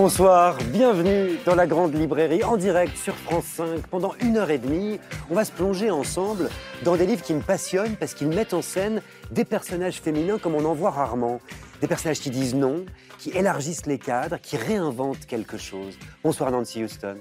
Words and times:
Bonsoir, 0.00 0.56
bienvenue 0.72 1.40
dans 1.44 1.56
la 1.56 1.66
grande 1.66 1.92
librairie 1.92 2.44
en 2.44 2.56
direct 2.56 2.96
sur 2.96 3.16
France 3.16 3.46
5. 3.46 3.88
Pendant 3.88 4.14
une 4.20 4.36
heure 4.36 4.52
et 4.52 4.58
demie, 4.58 5.00
on 5.28 5.34
va 5.34 5.44
se 5.44 5.50
plonger 5.50 5.90
ensemble 5.90 6.50
dans 6.84 6.94
des 6.94 7.04
livres 7.04 7.24
qui 7.24 7.34
me 7.34 7.40
passionnent 7.40 7.96
parce 7.96 8.14
qu'ils 8.14 8.28
mettent 8.28 8.54
en 8.54 8.62
scène 8.62 9.02
des 9.32 9.44
personnages 9.44 10.00
féminins 10.00 10.38
comme 10.38 10.54
on 10.54 10.64
en 10.66 10.74
voit 10.74 10.92
rarement. 10.92 11.40
Des 11.80 11.88
personnages 11.88 12.20
qui 12.20 12.30
disent 12.30 12.54
non, 12.54 12.84
qui 13.18 13.30
élargissent 13.30 13.86
les 13.86 13.98
cadres, 13.98 14.38
qui 14.40 14.56
réinventent 14.56 15.26
quelque 15.26 15.58
chose. 15.58 15.98
Bonsoir 16.22 16.52
Nancy 16.52 16.84
Houston. 16.84 17.16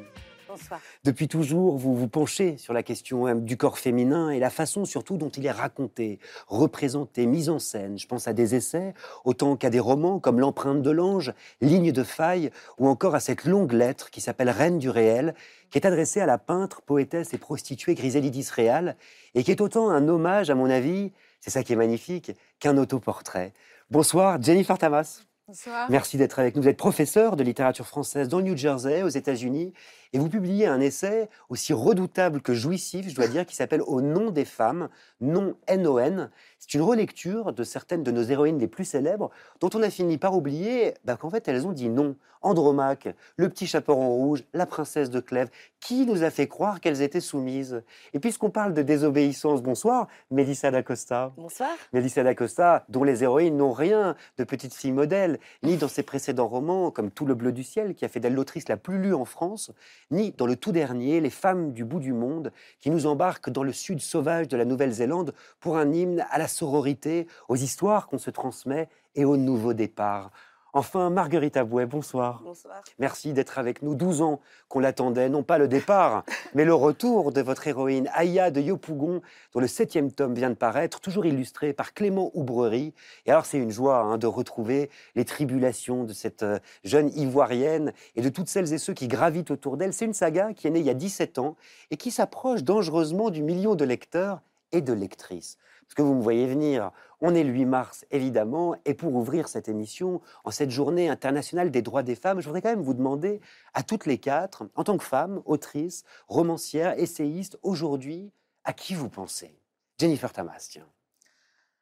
Depuis 1.03 1.27
toujours, 1.27 1.77
vous 1.77 1.95
vous 1.95 2.07
penchez 2.07 2.57
sur 2.57 2.73
la 2.73 2.83
question 2.83 3.35
du 3.35 3.57
corps 3.57 3.79
féminin 3.79 4.29
et 4.29 4.39
la 4.39 4.49
façon 4.49 4.85
surtout 4.85 5.17
dont 5.17 5.29
il 5.29 5.45
est 5.45 5.51
raconté, 5.51 6.19
représenté, 6.47 7.25
mis 7.25 7.49
en 7.49 7.59
scène. 7.59 7.97
Je 7.97 8.07
pense 8.07 8.27
à 8.27 8.33
des 8.33 8.55
essais, 8.55 8.93
autant 9.25 9.55
qu'à 9.55 9.69
des 9.69 9.79
romans 9.79 10.19
comme 10.19 10.39
L'empreinte 10.39 10.81
de 10.81 10.91
l'ange, 10.91 11.33
Ligne 11.61 11.91
de 11.91 12.03
faille, 12.03 12.51
ou 12.77 12.87
encore 12.87 13.15
à 13.15 13.19
cette 13.19 13.45
longue 13.45 13.73
lettre 13.73 14.09
qui 14.09 14.21
s'appelle 14.21 14.49
Reine 14.49 14.79
du 14.79 14.89
réel, 14.89 15.35
qui 15.69 15.77
est 15.77 15.85
adressée 15.85 16.21
à 16.21 16.25
la 16.25 16.37
peintre, 16.37 16.81
poétesse 16.81 17.33
et 17.33 17.37
prostituée 17.37 17.95
Griselidis 17.95 18.49
Réal, 18.51 18.95
et 19.35 19.43
qui 19.43 19.51
est 19.51 19.61
autant 19.61 19.89
un 19.89 20.07
hommage, 20.07 20.49
à 20.49 20.55
mon 20.55 20.69
avis, 20.69 21.11
c'est 21.39 21.51
ça 21.51 21.63
qui 21.63 21.73
est 21.73 21.77
magnifique, 21.77 22.31
qu'un 22.59 22.77
autoportrait. 22.77 23.53
Bonsoir, 23.89 24.41
Jennifer 24.41 24.77
Tamas. 24.77 25.21
Bonsoir. 25.47 25.89
Merci 25.89 26.17
d'être 26.17 26.39
avec 26.39 26.57
nous. 26.57 26.61
Vous 26.61 26.67
êtes 26.67 26.75
professeur 26.75 27.37
de 27.37 27.43
littérature 27.43 27.87
française 27.87 28.27
dans 28.27 28.39
le 28.39 28.43
New 28.43 28.57
Jersey, 28.57 29.01
aux 29.03 29.07
États-Unis, 29.07 29.71
et 30.13 30.19
vous 30.19 30.29
publiez 30.29 30.67
un 30.67 30.79
essai 30.79 31.29
aussi 31.49 31.73
redoutable 31.73 32.41
que 32.41 32.53
jouissif, 32.53 33.09
je 33.09 33.15
dois 33.15 33.27
dire, 33.27 33.45
qui 33.45 33.55
s'appelle 33.55 33.81
Au 33.81 34.01
nom 34.01 34.31
des 34.31 34.45
femmes, 34.45 34.89
non 35.21 35.55
N-O-N. 35.67 36.29
C'est 36.59 36.73
une 36.73 36.81
relecture 36.81 37.53
de 37.53 37.63
certaines 37.63 38.03
de 38.03 38.11
nos 38.11 38.23
héroïnes 38.23 38.59
les 38.59 38.67
plus 38.67 38.85
célèbres, 38.85 39.29
dont 39.59 39.69
on 39.73 39.83
a 39.83 39.89
fini 39.89 40.17
par 40.17 40.35
oublier 40.35 40.93
bah, 41.05 41.17
qu'en 41.17 41.29
fait 41.29 41.47
elles 41.47 41.67
ont 41.67 41.71
dit 41.71 41.89
non. 41.89 42.15
Andromaque, 42.41 43.09
le 43.35 43.49
petit 43.49 43.67
chaperon 43.67 44.09
rouge, 44.09 44.43
la 44.53 44.65
princesse 44.65 45.09
de 45.09 45.19
Clèves, 45.19 45.49
qui 45.79 46.05
nous 46.05 46.23
a 46.23 46.29
fait 46.29 46.47
croire 46.47 46.79
qu'elles 46.79 47.01
étaient 47.01 47.19
soumises? 47.19 47.83
Et 48.13 48.19
puisqu'on 48.19 48.49
parle 48.49 48.73
de 48.73 48.81
désobéissance, 48.81 49.61
bonsoir, 49.61 50.07
Mélissa 50.31 50.71
d'Acosta. 50.71 51.33
Bonsoir. 51.35 51.69
Mélissa 51.93 52.23
d'Acosta, 52.23 52.85
dont 52.89 53.03
les 53.03 53.23
héroïnes 53.23 53.57
n'ont 53.57 53.73
rien 53.73 54.15
de 54.37 54.43
petite 54.43 54.73
fille 54.73 54.91
modèle, 54.91 55.39
ni 55.63 55.77
dans 55.77 55.87
ses 55.87 56.03
précédents 56.03 56.47
romans, 56.47 56.91
comme 56.91 57.11
Tout 57.11 57.25
le 57.25 57.35
bleu 57.35 57.51
du 57.51 57.63
ciel, 57.63 57.95
qui 57.95 58.05
a 58.05 58.07
fait 58.07 58.19
d'elle 58.19 58.35
l'autrice 58.35 58.69
la 58.69 58.77
plus 58.77 58.99
lue 58.99 59.13
en 59.13 59.25
France, 59.25 59.71
ni 60.11 60.31
dans 60.31 60.45
le 60.45 60.55
tout 60.55 60.71
dernier, 60.71 61.21
Les 61.21 61.29
femmes 61.29 61.73
du 61.73 61.83
bout 61.83 61.99
du 61.99 62.13
monde, 62.13 62.51
qui 62.79 62.89
nous 62.89 63.05
embarque 63.05 63.49
dans 63.49 63.63
le 63.63 63.73
sud 63.73 63.99
sauvage 63.99 64.47
de 64.47 64.57
la 64.57 64.65
Nouvelle-Zélande 64.65 65.33
pour 65.59 65.77
un 65.77 65.91
hymne 65.91 66.25
à 66.29 66.37
la 66.37 66.47
sororité, 66.47 67.27
aux 67.49 67.55
histoires 67.55 68.07
qu'on 68.07 68.17
se 68.17 68.29
transmet 68.29 68.89
et 69.15 69.25
au 69.25 69.37
nouveau 69.37 69.73
départ. 69.73 70.31
Enfin, 70.73 71.09
Marguerite 71.09 71.57
Abouet, 71.57 71.85
bonsoir. 71.85 72.41
Bonsoir. 72.43 72.83
Merci 72.99 73.33
d'être 73.33 73.57
avec 73.57 73.81
nous. 73.81 73.95
12 73.95 74.21
ans 74.21 74.41
qu'on 74.67 74.79
l'attendait, 74.79 75.29
non 75.29 75.41
pas 75.41 75.57
le 75.57 75.67
départ, 75.67 76.23
mais 76.55 76.65
le 76.65 76.73
retour 76.73 77.31
de 77.31 77.41
votre 77.41 77.67
héroïne, 77.67 78.09
Aya 78.13 78.51
de 78.51 78.61
Yopougon, 78.61 79.21
dont 79.53 79.59
le 79.59 79.67
septième 79.67 80.11
tome 80.11 80.33
vient 80.33 80.49
de 80.49 80.55
paraître, 80.55 80.99
toujours 80.99 81.25
illustré 81.25 81.73
par 81.73 81.93
Clément 81.93 82.31
Oubrerie. 82.33 82.93
Et 83.25 83.31
alors, 83.31 83.45
c'est 83.45 83.57
une 83.57 83.71
joie 83.71 83.99
hein, 83.99 84.17
de 84.17 84.27
retrouver 84.27 84.89
les 85.15 85.25
tribulations 85.25 86.03
de 86.03 86.13
cette 86.13 86.43
euh, 86.43 86.59
jeune 86.83 87.09
ivoirienne 87.17 87.93
et 88.15 88.21
de 88.21 88.29
toutes 88.29 88.49
celles 88.49 88.73
et 88.73 88.77
ceux 88.77 88.93
qui 88.93 89.07
gravitent 89.07 89.51
autour 89.51 89.77
d'elle. 89.77 89.93
C'est 89.93 90.05
une 90.05 90.13
saga 90.13 90.53
qui 90.53 90.67
est 90.67 90.71
née 90.71 90.79
il 90.79 90.85
y 90.85 90.89
a 90.89 90.93
17 90.93 91.39
ans 91.39 91.55
et 91.91 91.97
qui 91.97 92.11
s'approche 92.11 92.63
dangereusement 92.63 93.29
du 93.29 93.41
million 93.41 93.75
de 93.75 93.85
lecteurs 93.85 94.41
et 94.71 94.81
de 94.81 94.93
lectrices. 94.93 95.57
Parce 95.87 95.95
que 95.95 96.01
vous 96.01 96.15
me 96.15 96.21
voyez 96.21 96.47
venir, 96.47 96.91
on 97.21 97.33
est 97.33 97.43
le 97.43 97.51
8 97.51 97.65
mars, 97.65 98.05
évidemment, 98.11 98.75
et 98.85 98.93
pour 98.93 99.15
ouvrir 99.15 99.47
cette 99.47 99.69
émission, 99.69 100.21
en 100.43 100.51
cette 100.51 100.69
journée 100.69 101.09
internationale 101.09 101.71
des 101.71 101.81
droits 101.81 102.03
des 102.03 102.15
femmes, 102.15 102.41
je 102.41 102.45
voudrais 102.45 102.61
quand 102.61 102.69
même 102.69 102.81
vous 102.81 102.93
demander 102.93 103.39
à 103.73 103.83
toutes 103.83 104.05
les 104.05 104.17
quatre, 104.17 104.67
en 104.75 104.83
tant 104.83 104.97
que 104.97 105.03
femme, 105.03 105.41
autrice, 105.45 106.03
romancière, 106.27 106.99
essayiste, 106.99 107.57
aujourd'hui, 107.63 108.31
à 108.65 108.73
qui 108.73 108.95
vous 108.95 109.09
pensez? 109.09 109.57
Jennifer 109.97 110.31
Tamas, 110.31 110.67
tiens. 110.69 110.87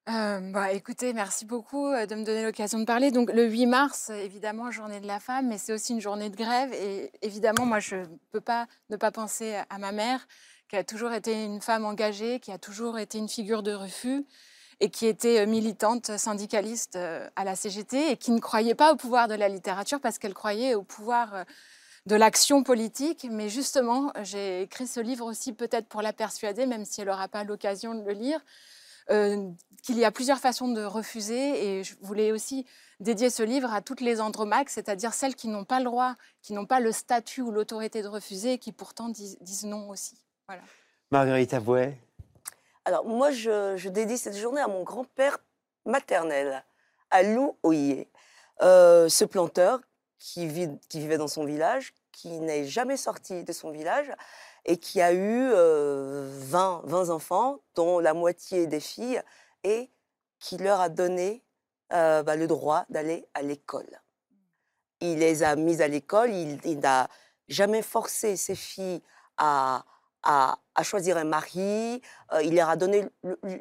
Euh, 0.08 0.52
bah, 0.52 0.72
écoutez, 0.72 1.14
merci 1.14 1.46
beaucoup 1.46 1.88
euh, 1.88 2.06
de 2.06 2.14
me 2.14 2.24
donner 2.24 2.44
l'occasion 2.44 2.78
de 2.78 2.86
parler. 2.86 3.10
Donc, 3.10 3.32
le 3.34 3.46
8 3.50 3.66
mars, 3.66 4.12
évidemment, 4.12 4.70
journée 4.70 5.00
de 5.00 5.08
la 5.08 5.20
femme, 5.20 5.48
mais 5.48 5.58
c'est 5.58 5.74
aussi 5.74 5.94
une 5.94 6.00
journée 6.00 6.30
de 6.30 6.36
grève. 6.36 6.72
Et 6.74 7.12
évidemment, 7.24 7.66
moi, 7.66 7.80
je 7.80 7.96
ne 7.96 8.06
peux 8.32 8.42
pas 8.42 8.68
ne 8.92 8.98
pas 8.98 9.12
penser 9.12 9.60
à 9.68 9.80
ma 9.80 9.92
mère, 9.92 10.28
qui 10.76 10.80
a 10.80 10.84
toujours 10.84 11.14
été 11.14 11.46
une 11.46 11.62
femme 11.62 11.86
engagée, 11.86 12.42
qui 12.42 12.52
a 12.52 12.58
toujours 12.58 13.00
été 13.00 13.18
une 13.18 13.30
figure 13.30 13.64
de 13.64 13.72
refus 13.72 14.26
et 14.82 14.90
qui 14.90 15.06
était 15.06 15.40
euh, 15.40 15.46
militante 15.46 16.18
syndicaliste 16.18 16.98
euh, 16.98 17.30
à 17.38 17.46
la 17.46 17.56
CGT 17.56 18.12
et 18.12 18.18
qui 18.18 18.32
ne 18.32 18.42
croyait 18.42 18.76
pas 18.76 18.92
au 18.92 18.98
pouvoir 18.98 19.30
de 19.30 19.36
la 19.36 19.48
littérature 19.48 20.02
parce 20.02 20.18
qu'elle 20.18 20.34
croyait 20.34 20.76
au 20.76 20.84
pouvoir 20.84 21.34
euh, 21.34 21.44
de 22.08 22.18
l'action 22.18 22.62
politique. 22.62 23.26
Mais 23.32 23.48
justement, 23.48 24.12
j'ai 24.24 24.64
écrit 24.64 24.86
ce 24.86 25.00
livre 25.00 25.26
aussi 25.26 25.54
peut-être 25.54 25.88
pour 25.88 26.02
la 26.02 26.12
persuader, 26.12 26.66
même 26.66 26.84
si 26.84 27.00
elle 27.00 27.08
n'aura 27.08 27.30
pas 27.30 27.46
l'occasion 27.46 27.96
de 27.96 28.04
le 28.04 28.12
lire, 28.12 28.42
qu'il 29.08 29.98
y 29.98 30.04
a 30.04 30.12
plusieurs 30.12 30.40
façons 30.40 30.68
de 30.68 30.84
refuser. 30.84 31.68
Et 31.68 31.84
je 31.86 31.96
voulais 32.02 32.34
aussi 32.34 32.66
dédier 33.00 33.30
ce 33.30 33.44
livre 33.44 33.74
à 33.74 33.82
toutes 33.82 34.02
les 34.02 34.20
andromaques, 34.20 34.70
c'est-à-dire 34.70 35.14
celles 35.14 35.36
qui 35.36 35.48
n'ont 35.48 35.64
pas 35.64 35.80
le 35.80 35.86
droit, 35.86 36.16
qui 36.42 36.52
n'ont 36.52 36.66
pas 36.66 36.82
le 36.82 36.92
statut 36.92 37.42
ou 37.42 37.52
l'autorité 37.52 38.02
de 38.02 38.10
refuser 38.10 38.54
et 38.54 38.58
qui 38.58 38.74
pourtant 38.74 39.08
disent, 39.08 39.38
disent 39.40 39.64
non 39.64 39.90
aussi. 39.90 40.25
Voilà. 40.48 40.62
Marguerite 41.12 41.54
Avouet. 41.54 41.98
Alors, 42.86 43.06
moi, 43.06 43.32
je, 43.32 43.88
dédie 43.90 44.18
cette 44.18 44.36
journée 44.36 44.62
à 44.62 44.68
mon 44.68 44.84
grand-père 44.84 45.40
maternel, 45.86 46.64
à 47.10 47.24
Lou 47.24 47.58
Oyer, 47.64 48.12
euh, 48.62 49.10
ce 49.10 49.26
planteur 49.26 49.80
qui, 50.20 50.48
vivait 50.48 51.18
dans 51.18 51.28
son 51.28 51.46
village, 51.46 51.94
qui 52.12 52.40
n'est 52.40 52.66
jamais 52.66 52.98
sorti 52.98 53.44
de 53.44 53.52
son 53.52 53.72
village 53.72 54.12
et 54.66 54.78
qui 54.78 55.02
a 55.02 55.14
eu 55.14 55.50
20, 55.50 55.54
euh, 55.54 57.10
enfants, 57.10 57.60
dont 57.76 58.00
la 58.00 58.14
moitié 58.14 58.68
des 58.68 58.80
filles, 58.80 59.22
et 59.64 59.90
qui 60.40 60.58
leur 60.58 60.80
a 60.80 60.90
donné 60.90 61.44
euh, 61.94 62.24
bah, 62.24 62.36
le 62.36 62.48
droit 62.48 62.86
d'aller 62.90 63.28
à 63.34 63.42
l'école. 63.42 64.02
Il 65.02 65.20
les 65.20 65.44
a 65.44 65.56
mises 65.56 65.82
à 65.82 65.88
l'école, 65.88 66.32
il 66.32 66.80
n'a 66.80 67.08
jamais 67.48 67.82
forcé 67.82 68.38
ses 68.38 68.56
filles 68.56 69.02
à, 69.38 69.86
à, 70.26 70.58
choisir 70.84 71.18
un 71.18 71.24
mari. 71.24 72.02
Euh, 72.34 72.42
il 72.44 72.56
leur 72.56 72.70
a 72.70 72.76
donné, 72.76 73.06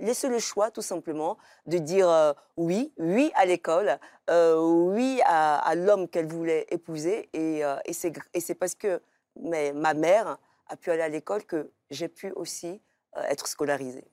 laissé 0.00 0.28
le 0.28 0.38
choix 0.38 0.70
tout 0.70 0.82
simplement 0.82 1.36
de 1.66 1.78
dire 1.78 2.08
euh, 2.08 2.32
oui, 2.56 2.92
oui 2.98 3.30
à 3.36 3.44
l'école, 3.44 3.98
euh, 4.30 4.58
oui 4.58 5.20
à, 5.24 5.74
l'homme 5.76 6.08
qu'elle 6.08 6.26
voulait 6.26 6.66
épouser. 6.70 7.28
Et, 7.32 7.62
et 7.84 7.92
c'est 8.40 8.54
parce 8.54 8.74
que 8.74 9.00
mais, 9.40 9.72
ma 9.72 9.94
mère 9.94 10.38
a 10.68 10.76
pu 10.76 10.90
aller 10.90 11.02
à 11.02 11.08
l'école 11.08 11.44
que 11.44 11.70
j'ai 11.90 12.08
pu 12.08 12.32
aussi 12.32 12.80
être 13.28 13.46
scolarisée. 13.46 14.06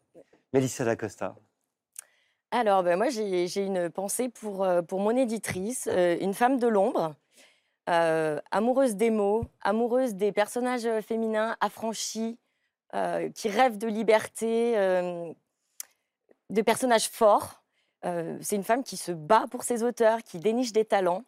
Mélissa 0.54 0.84
Lacosta. 0.84 1.36
Alors, 2.52 2.84
ben 2.84 2.98
moi, 2.98 3.08
j'ai 3.10 3.66
une 3.66 3.90
pensée 3.90 4.28
pour, 4.28 4.68
pour 4.88 5.00
mon 5.00 5.16
éditrice, 5.16 5.88
une 5.88 6.34
femme 6.34 6.60
de 6.60 6.68
l'ombre, 6.68 7.16
amoureuse 7.88 8.96
des 8.96 9.10
mots, 9.10 9.44
amoureuse 9.62 10.16
des 10.16 10.32
personnages 10.32 10.88
féminins 11.02 11.58
affranchis, 11.60 12.38
euh, 12.94 13.30
qui 13.30 13.48
rêvent 13.48 13.78
de 13.78 13.88
liberté, 13.88 14.78
euh, 14.78 15.32
de 16.50 16.62
personnages 16.62 17.08
forts. 17.08 17.64
Euh, 18.04 18.38
c'est 18.42 18.58
une 18.58 18.66
femme 18.66 18.84
qui 18.84 18.98
se 18.98 19.14
bat 19.14 19.46
pour 19.50 19.64
ses 19.64 19.82
auteurs, 19.84 20.22
qui 20.24 20.40
déniche 20.40 20.74
des 20.74 20.84
talents. 20.84 21.24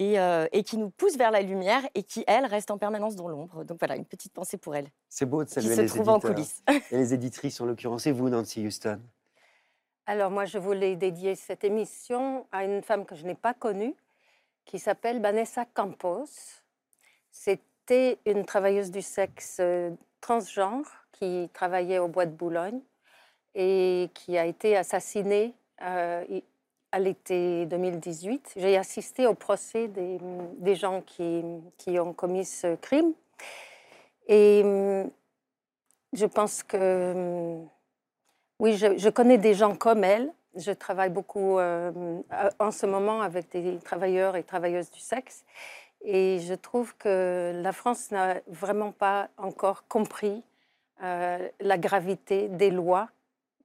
Et, 0.00 0.62
qui 0.62 0.76
nous 0.76 0.90
pousse 0.90 1.16
vers 1.16 1.32
la 1.32 1.42
lumière 1.42 1.82
et 1.96 2.04
qui, 2.04 2.22
elle, 2.28 2.46
reste 2.46 2.70
en 2.70 2.78
permanence 2.78 3.16
dans 3.16 3.26
l'ombre. 3.26 3.64
Donc 3.64 3.78
voilà, 3.80 3.96
une 3.96 4.04
petite 4.04 4.32
pensée 4.32 4.56
pour 4.56 4.76
elle. 4.76 4.86
C'est 5.08 5.26
beau 5.26 5.42
de 5.42 5.48
saluer 5.48 5.74
les 5.74 5.80
éditeurs. 5.80 6.08
en 6.08 6.20
coulisses. 6.20 6.62
et 6.68 6.96
les 6.96 7.14
éditrices, 7.14 7.60
en 7.60 7.66
l'occurrence. 7.66 8.06
Et 8.06 8.12
vous, 8.12 8.28
Nancy 8.28 8.64
Houston? 8.64 9.00
Alors 10.06 10.30
moi, 10.30 10.44
je 10.44 10.56
voulais 10.56 10.94
dédier 10.94 11.34
cette 11.34 11.64
émission 11.64 12.46
à 12.52 12.62
une 12.62 12.80
femme 12.80 13.06
que 13.06 13.16
je 13.16 13.26
n'ai 13.26 13.34
pas 13.34 13.54
connue, 13.54 13.96
qui 14.68 14.78
s'appelle 14.78 15.20
Vanessa 15.20 15.64
Campos. 15.64 16.28
C'était 17.32 18.18
une 18.26 18.44
travailleuse 18.44 18.90
du 18.90 19.00
sexe 19.00 19.62
transgenre 20.20 20.86
qui 21.12 21.48
travaillait 21.54 21.98
au 21.98 22.06
bois 22.06 22.26
de 22.26 22.32
Boulogne 22.32 22.80
et 23.54 24.10
qui 24.12 24.36
a 24.36 24.44
été 24.44 24.76
assassinée 24.76 25.54
euh, 25.82 26.22
à 26.92 26.98
l'été 26.98 27.64
2018. 27.64 28.52
J'ai 28.56 28.76
assisté 28.76 29.26
au 29.26 29.34
procès 29.34 29.88
des, 29.88 30.74
gens 30.74 31.00
qui, 31.00 31.42
qui, 31.78 31.98
ont 31.98 32.12
commis 32.12 32.44
ce 32.44 32.76
crime. 32.76 33.14
Et 34.26 34.62
je 36.12 36.26
pense 36.26 36.62
que 36.62 37.58
Oui, 38.58 38.76
je, 38.76 38.98
je 38.98 39.08
connais 39.08 39.38
des 39.38 39.54
gens 39.54 39.74
comme 39.74 40.04
elle. 40.04 40.30
Je 40.56 40.72
travaille 40.72 41.10
beaucoup 41.10 41.58
euh, 41.58 42.20
en 42.58 42.70
ce 42.70 42.86
moment 42.86 43.20
avec 43.22 43.50
des 43.50 43.78
travailleurs 43.78 44.36
et 44.36 44.42
travailleuses 44.42 44.90
du 44.90 45.00
sexe. 45.00 45.44
Et 46.02 46.38
je 46.40 46.54
trouve 46.54 46.96
que 46.96 47.52
la 47.62 47.72
France 47.72 48.10
n'a 48.10 48.36
vraiment 48.46 48.92
pas 48.92 49.28
encore 49.36 49.86
compris 49.88 50.42
euh, 51.02 51.48
la 51.60 51.78
gravité 51.78 52.48
des 52.48 52.70
lois 52.70 53.08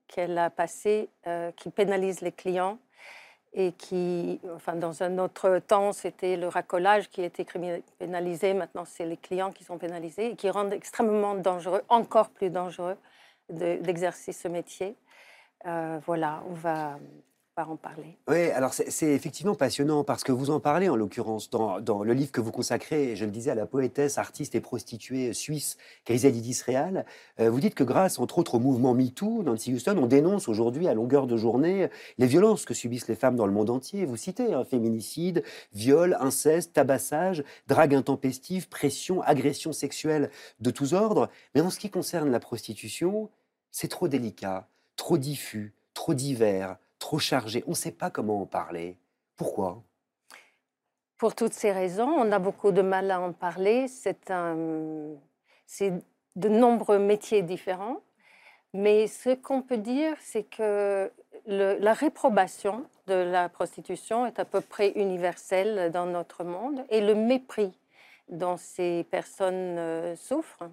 qu'elle 0.08 0.36
a 0.38 0.50
passées 0.50 1.08
euh, 1.26 1.50
qui 1.52 1.70
pénalisent 1.70 2.20
les 2.20 2.32
clients 2.32 2.78
et 3.54 3.72
qui, 3.72 4.40
enfin, 4.54 4.74
dans 4.74 5.02
un 5.02 5.18
autre 5.18 5.60
temps, 5.60 5.92
c'était 5.92 6.36
le 6.36 6.48
racolage 6.48 7.08
qui 7.08 7.22
était 7.22 7.46
pénalisé. 7.98 8.52
Maintenant, 8.52 8.84
c'est 8.84 9.06
les 9.06 9.16
clients 9.16 9.52
qui 9.52 9.62
sont 9.62 9.78
pénalisés 9.78 10.30
et 10.30 10.36
qui 10.36 10.50
rendent 10.50 10.72
extrêmement 10.72 11.36
dangereux, 11.36 11.82
encore 11.88 12.30
plus 12.30 12.50
dangereux, 12.50 12.96
d'exercer 13.48 14.32
ce 14.32 14.48
métier. 14.48 14.96
Euh, 15.66 15.98
voilà, 16.04 16.42
on 16.48 16.54
va 16.54 16.98
en 17.62 17.76
parler. 17.76 18.18
Oui, 18.28 18.50
alors 18.50 18.74
c'est 18.74 19.14
effectivement 19.14 19.54
passionnant 19.54 20.02
parce 20.02 20.24
que 20.24 20.32
vous 20.32 20.50
en 20.50 20.58
parlez 20.58 20.88
en 20.88 20.96
l'occurrence 20.96 21.50
dans, 21.50 22.02
le 22.02 22.12
livre 22.12 22.32
que 22.32 22.40
vous 22.40 22.50
consacrez, 22.50 23.14
je 23.14 23.24
le 23.24 23.30
disais, 23.30 23.52
à 23.52 23.54
la 23.54 23.66
poétesse, 23.66 24.18
artiste 24.18 24.56
et 24.56 24.60
prostituée 24.60 25.32
suisse 25.32 25.76
Griselidis 26.04 26.62
Real. 26.66 27.06
Euh, 27.38 27.50
vous 27.50 27.60
dites 27.60 27.74
que 27.74 27.84
grâce, 27.84 28.18
entre 28.18 28.38
autres, 28.38 28.56
au 28.56 28.58
mouvement 28.58 28.94
MeToo, 28.94 29.44
Nancy 29.44 29.72
Houston, 29.72 29.96
on 29.98 30.06
dénonce 30.06 30.48
aujourd'hui 30.48 30.88
à 30.88 30.94
longueur 30.94 31.26
de 31.28 31.36
journée 31.36 31.88
les 32.18 32.26
violences 32.26 32.64
que 32.64 32.74
subissent 32.74 33.08
les 33.08 33.14
femmes 33.14 33.36
dans 33.36 33.46
le 33.46 33.52
monde 33.52 33.70
entier. 33.70 34.04
Vous 34.04 34.16
citez 34.16 34.52
hein, 34.52 34.64
féminicide, 34.64 35.44
viol, 35.72 36.16
inceste, 36.20 36.72
tabassage, 36.72 37.44
drague 37.68 37.94
intempestive, 37.94 38.68
pression, 38.68 39.22
agression 39.22 39.72
sexuelle 39.72 40.30
de 40.58 40.70
tous 40.70 40.92
ordres. 40.92 41.28
Mais 41.54 41.60
en 41.60 41.70
ce 41.70 41.78
qui 41.78 41.90
concerne 41.90 42.30
la 42.30 42.40
prostitution, 42.40 43.30
c'est 43.70 43.88
trop 43.88 44.08
délicat, 44.08 44.68
trop 44.96 45.18
diffus, 45.18 45.74
trop 45.94 46.14
divers 46.14 46.76
trop 47.04 47.18
chargé. 47.18 47.62
On 47.66 47.70
ne 47.72 47.76
sait 47.76 47.92
pas 47.92 48.08
comment 48.08 48.40
en 48.40 48.46
parler. 48.46 48.96
Pourquoi? 49.36 49.82
Pour 51.18 51.34
toutes 51.34 51.52
ces 51.52 51.70
raisons, 51.70 52.08
on 52.08 52.32
a 52.32 52.38
beaucoup 52.38 52.72
de 52.72 52.80
mal 52.80 53.10
à 53.10 53.20
en 53.20 53.34
parler. 53.34 53.88
C'est 53.88 54.30
de 56.36 56.48
nombreux 56.48 56.98
métiers 56.98 57.42
différents. 57.42 58.00
Mais 58.72 59.06
ce 59.06 59.34
qu'on 59.34 59.60
peut 59.60 59.76
dire, 59.76 60.16
c'est 60.20 60.44
que 60.44 61.12
la 61.46 61.92
réprobation 61.92 62.86
de 63.06 63.14
la 63.14 63.50
prostitution 63.50 64.24
est 64.24 64.38
à 64.38 64.46
peu 64.46 64.62
près 64.62 64.92
universelle 64.96 65.92
dans 65.92 66.06
notre 66.06 66.42
monde 66.42 66.86
et 66.88 67.02
le 67.02 67.14
mépris 67.14 67.78
dont 68.30 68.56
ces 68.56 69.04
personnes 69.10 69.76
euh, 69.78 70.16
souffrent. 70.16 70.70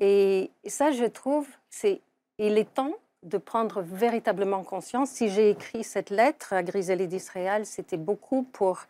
Et 0.00 0.50
ça, 0.66 0.92
je 0.92 1.06
trouve, 1.06 1.48
c'est 1.70 2.02
il 2.36 2.58
est 2.58 2.74
temps 2.74 2.94
de 3.22 3.38
prendre 3.38 3.82
véritablement 3.82 4.64
conscience. 4.64 5.10
Si 5.10 5.28
j'ai 5.28 5.50
écrit 5.50 5.84
cette 5.84 6.10
lettre 6.10 6.52
à 6.52 6.62
Griselide 6.62 7.10
d'Israël, 7.10 7.66
c'était 7.66 7.96
beaucoup 7.96 8.42
pour 8.42 8.80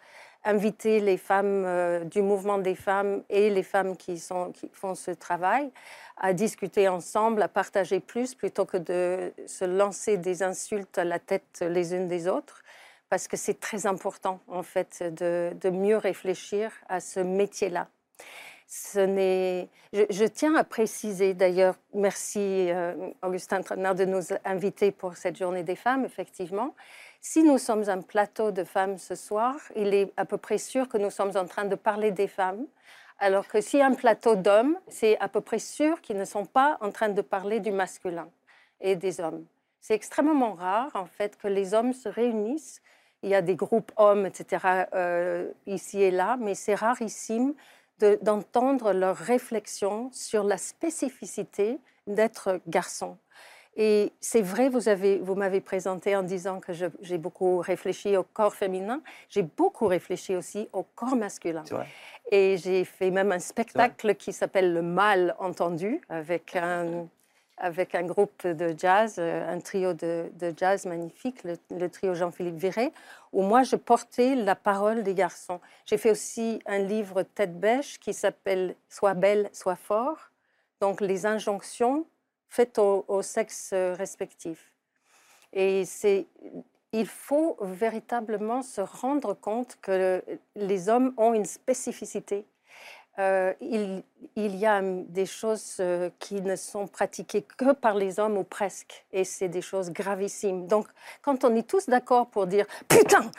inviter 0.45 1.01
les 1.01 1.19
femmes 1.19 1.65
euh, 1.67 2.05
du 2.05 2.23
mouvement 2.23 2.59
des 2.59 2.75
femmes 2.75 3.23
et 3.29 3.51
les 3.51 3.63
femmes 3.63 3.97
qui, 3.97 4.19
sont, 4.19 4.53
qui 4.53 4.71
font 4.73 4.95
ce 4.95 5.11
travail 5.11 5.71
à 6.17 6.33
discuter 6.33 6.89
ensemble, 6.89 7.43
à 7.43 7.49
partager 7.49 8.01
plus, 8.01 8.35
plutôt 8.35 8.65
que 8.65 8.77
de 8.77 9.33
se 9.47 9.65
lancer 9.65 10.17
des 10.17 10.43
insultes 10.43 10.97
à 10.99 11.05
la 11.05 11.19
tête 11.19 11.65
les 11.67 11.95
unes 11.95 12.09
des 12.09 12.29
autres, 12.29 12.63
parce 13.09 13.27
que 13.27 13.37
c'est 13.37 13.59
très 13.59 13.87
important, 13.87 14.41
en 14.49 14.63
fait, 14.63 15.03
de 15.03 15.71
mieux 15.71 15.97
réfléchir 15.97 16.73
à 16.89 17.01
ce 17.01 17.21
métier-là. 17.21 17.89
Je, 18.73 20.27
tiens 20.27 20.55
à 20.55 20.63
préciser 20.63 21.35
d'ailleurs, 21.35 21.75
merci 21.93 22.71
euh, 22.71 22.95
Augustin 23.21 23.63
Trenard 23.63 23.97
de 23.97 24.05
nous 24.05 24.23
inviter 24.45 24.93
pour 24.93 25.17
cette 25.17 25.37
journée 25.37 25.65
des 25.65 25.75
femmes, 25.75 26.05
effectivement. 26.05 26.77
Si 27.21 27.43
nous 27.43 27.59
sommes 27.59 27.89
un 27.89 28.01
plateau 28.01 28.53
de 28.53 28.63
femmes 28.63 28.97
ce 28.97 29.17
soir, 29.17 29.57
il 29.75 29.93
est 29.93 30.13
à 30.17 30.25
peu 30.25 30.37
près 30.37 30.59
sûr 30.59 30.89
que 30.89 30.99
nous 30.99 31.11
sommes 31.11 31.37
en 31.37 31.47
train 31.47 31.65
de 31.65 31.75
parler 31.75 32.13
des 32.13 32.29
femmes, 32.29 32.65
alors 33.19 33.49
que 33.49 33.61
si 33.61 33.83
un 33.83 33.95
plateau 33.95 34.37
d'hommes, 34.37 34.79
c'est 34.87 35.19
à 35.19 35.29
peu 35.29 35.41
près 35.41 35.59
sûr 35.59 36.01
qu'ils 36.01 36.17
ne 36.17 36.25
sont 36.25 36.47
pas 36.47 36.79
en 36.81 36.93
train 36.93 37.09
de 37.09 37.23
parler 37.23 37.59
du 37.59 37.73
masculin 37.73 38.31
et 38.81 38.95
des 38.95 39.21
hommes. 39.21 39.45
C'est 39.81 39.95
extrêmement 39.95 40.55
rare, 40.55 40.93
en 40.95 41.07
fait, 41.07 41.37
que 41.37 41.49
les 41.49 41.75
hommes 41.75 41.93
se 41.93 42.09
réunissent. 42.09 42.83
Il 43.23 43.31
y 43.31 43.35
a 43.35 43.43
des 43.43 43.57
groupes 43.57 43.91
hommes, 43.97 44.27
etc., 44.27 44.85
euh, 44.95 45.51
ici 45.67 46.01
et 46.01 46.13
là, 46.13 46.37
mais 46.39 46.55
c'est 46.55 46.77
rarissime 46.77 47.55
d'entendre 48.23 48.93
leurs 48.93 49.17
réflexions 49.17 50.11
sur 50.13 50.45
la 50.45 50.59
spécificité 50.59 51.79
d'être 52.07 52.61
garçon. 52.67 53.17
Et 53.77 54.13
c'est 54.21 54.43
vrai, 54.43 54.69
vous, 54.69 54.89
avez, 54.89 55.19
vous 55.19 55.37
m'avez 55.37 55.61
présenté 55.61 56.17
en 56.17 56.23
disant 56.23 56.61
que 56.61 56.73
j'ai 56.73 57.19
beaucoup 57.19 57.59
réfléchi 57.59 58.17
au 58.17 58.25
corps 58.25 58.55
féminin. 58.55 59.01
J'ai 59.29 59.43
beaucoup 59.43 59.87
réfléchi 59.87 60.35
aussi 60.35 60.69
au 60.73 60.83
corps 60.83 61.17
masculin. 61.17 61.65
Et 62.33 62.57
j'ai 62.59 62.85
fait 62.85 63.11
même 63.11 63.33
un 63.33 63.39
spectacle 63.39 64.17
qui 64.17 64.33
s'appelle 64.33 64.75
Le 64.75 64.83
Mal 64.83 65.37
entendu, 65.39 66.01
avec 66.09 66.57
un, 66.57 67.07
avec 67.61 67.95
un 67.95 68.03
groupe 68.03 68.47
de 68.47 68.75
jazz, 68.77 69.17
euh, 69.19 69.53
un 69.53 69.61
trio 69.61 69.93
de, 69.93 70.31
jazz 70.57 70.87
magnifique, 70.87 71.45
le, 71.45 71.89
trio 71.89 72.15
Jean-Philippe 72.15 72.57
Viré, 72.57 72.93
où 73.33 73.43
moi 73.43 73.63
je 73.63 73.77
portais 73.77 74.35
la 74.35 74.57
parole 74.57 75.03
des 75.03 75.15
garçons. 75.15 75.61
J'ai 75.87 75.99
fait 75.99 76.11
aussi 76.11 76.61
un 76.67 76.79
livre 76.79 77.23
tête 77.23 77.59
bêche 77.59 78.01
qui 78.01 78.15
s'appelle 78.15 78.75
Sois 78.89 79.15
belle, 79.15 79.51
sois 79.53 79.77
fort, 79.77 80.31
donc 80.81 81.01
les 81.01 81.27
injonctions 81.27 82.07
faites 82.49 82.79
au, 82.79 83.05
au 83.07 83.23
sexe 83.23 83.73
respectif. 83.73 84.73
Et 85.53 85.85
c'est, 85.85 86.27
il 86.93 87.07
faut 87.07 87.57
véritablement 87.61 88.63
se 88.63 88.81
rendre 88.81 89.35
compte 89.35 89.77
que 89.83 90.23
les 90.57 90.89
hommes 90.89 91.13
ont 91.17 91.35
une 91.35 91.45
spécificité 91.45 92.45
euh, 93.21 93.53
il, 93.61 94.57
y 94.57 94.65
a 94.65 94.81
des 94.83 95.27
choses 95.27 95.77
euh, 95.81 96.09
qui 96.19 96.41
ne 96.41 96.57
sont 96.57 96.87
pratiquées 96.87 97.43
que 97.43 97.73
par 97.73 97.95
les 97.95 98.19
hommes 98.19 98.39
ou 98.39 98.45
presque, 98.45 99.05
et 99.13 99.25
c'est 99.25 99.49
des 99.49 99.61
choses 99.61 99.91
gravissimes. 99.91 100.67
Donc, 100.67 100.87
quand 101.21 101.45
on 101.45 101.55
est 101.55 101.69
tous 101.69 101.87
d'accord 101.87 102.29
pour 102.29 102.47
dire 102.47 102.65
putain, 102.89 103.31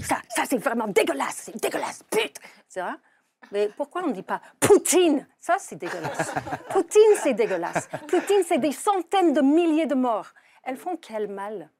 ça, 0.00 0.16
ça 0.28 0.42
c'est 0.48 0.56
vraiment 0.56 0.88
dégueulasse, 0.88 1.50
c'est 1.52 1.60
dégueulasse, 1.60 2.02
putain, 2.10 2.96
Mais 3.52 3.68
pourquoi 3.76 4.04
on 4.04 4.08
ne 4.08 4.14
dit 4.14 4.22
pas 4.22 4.40
Poutine? 4.58 5.26
Ça, 5.38 5.56
c'est 5.58 5.76
dégueulasse. 5.76 6.32
Poutine, 6.70 7.14
c'est 7.22 7.34
dégueulasse. 7.34 7.88
Poutine, 8.06 8.42
c'est 8.46 8.58
des 8.58 8.72
centaines 8.72 9.34
de 9.34 9.42
milliers 9.42 9.86
de 9.86 9.94
morts 9.94 10.32
elles 10.68 10.76
font 10.76 10.98
quel 11.00 11.28
mal, 11.28 11.70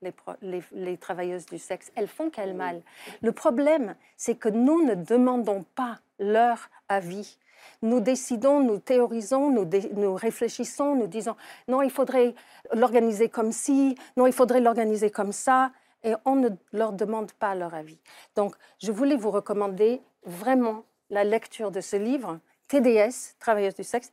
les, 0.40 0.96
travailleuses 0.96 1.44
du 1.44 1.58
sexe? 1.58 1.92
Elles 1.94 2.08
font 2.08 2.30
quel 2.30 2.54
mal? 2.54 2.80
Le 3.20 3.32
problème, 3.32 3.94
c'est 4.16 4.34
que 4.34 4.48
nous 4.48 4.82
ne 4.82 4.94
demandons 4.94 5.66
pas 5.74 5.98
leur 6.18 6.70
avis. 6.88 7.38
Nous 7.82 8.00
décidons, 8.00 8.60
nous 8.60 8.78
théorisons, 8.78 9.50
nous, 9.50 9.68
nous 9.92 10.14
réfléchissons, 10.14 10.94
nous 10.94 11.06
disons 11.06 11.36
non, 11.68 11.82
il 11.82 11.90
faudrait 11.90 12.34
l'organiser 12.72 13.28
comme 13.28 13.52
ci, 13.52 13.94
non, 14.16 14.26
il 14.26 14.32
faudrait 14.32 14.60
l'organiser 14.60 15.10
comme 15.10 15.32
ça, 15.32 15.70
et 16.02 16.14
on 16.24 16.36
ne 16.36 16.48
leur 16.72 16.94
demande 16.94 17.32
pas 17.32 17.54
leur 17.54 17.74
avis. 17.74 17.98
Donc, 18.36 18.54
je 18.78 18.90
voulais 18.90 19.16
vous 19.16 19.30
recommander 19.30 20.00
vraiment 20.24 20.84
la 21.10 21.24
lecture 21.24 21.70
de 21.70 21.82
ce 21.82 21.96
livre, 21.96 22.40
TDS, 22.68 23.36
Travailleuses 23.38 23.74
du 23.74 23.84
sexe 23.84 24.12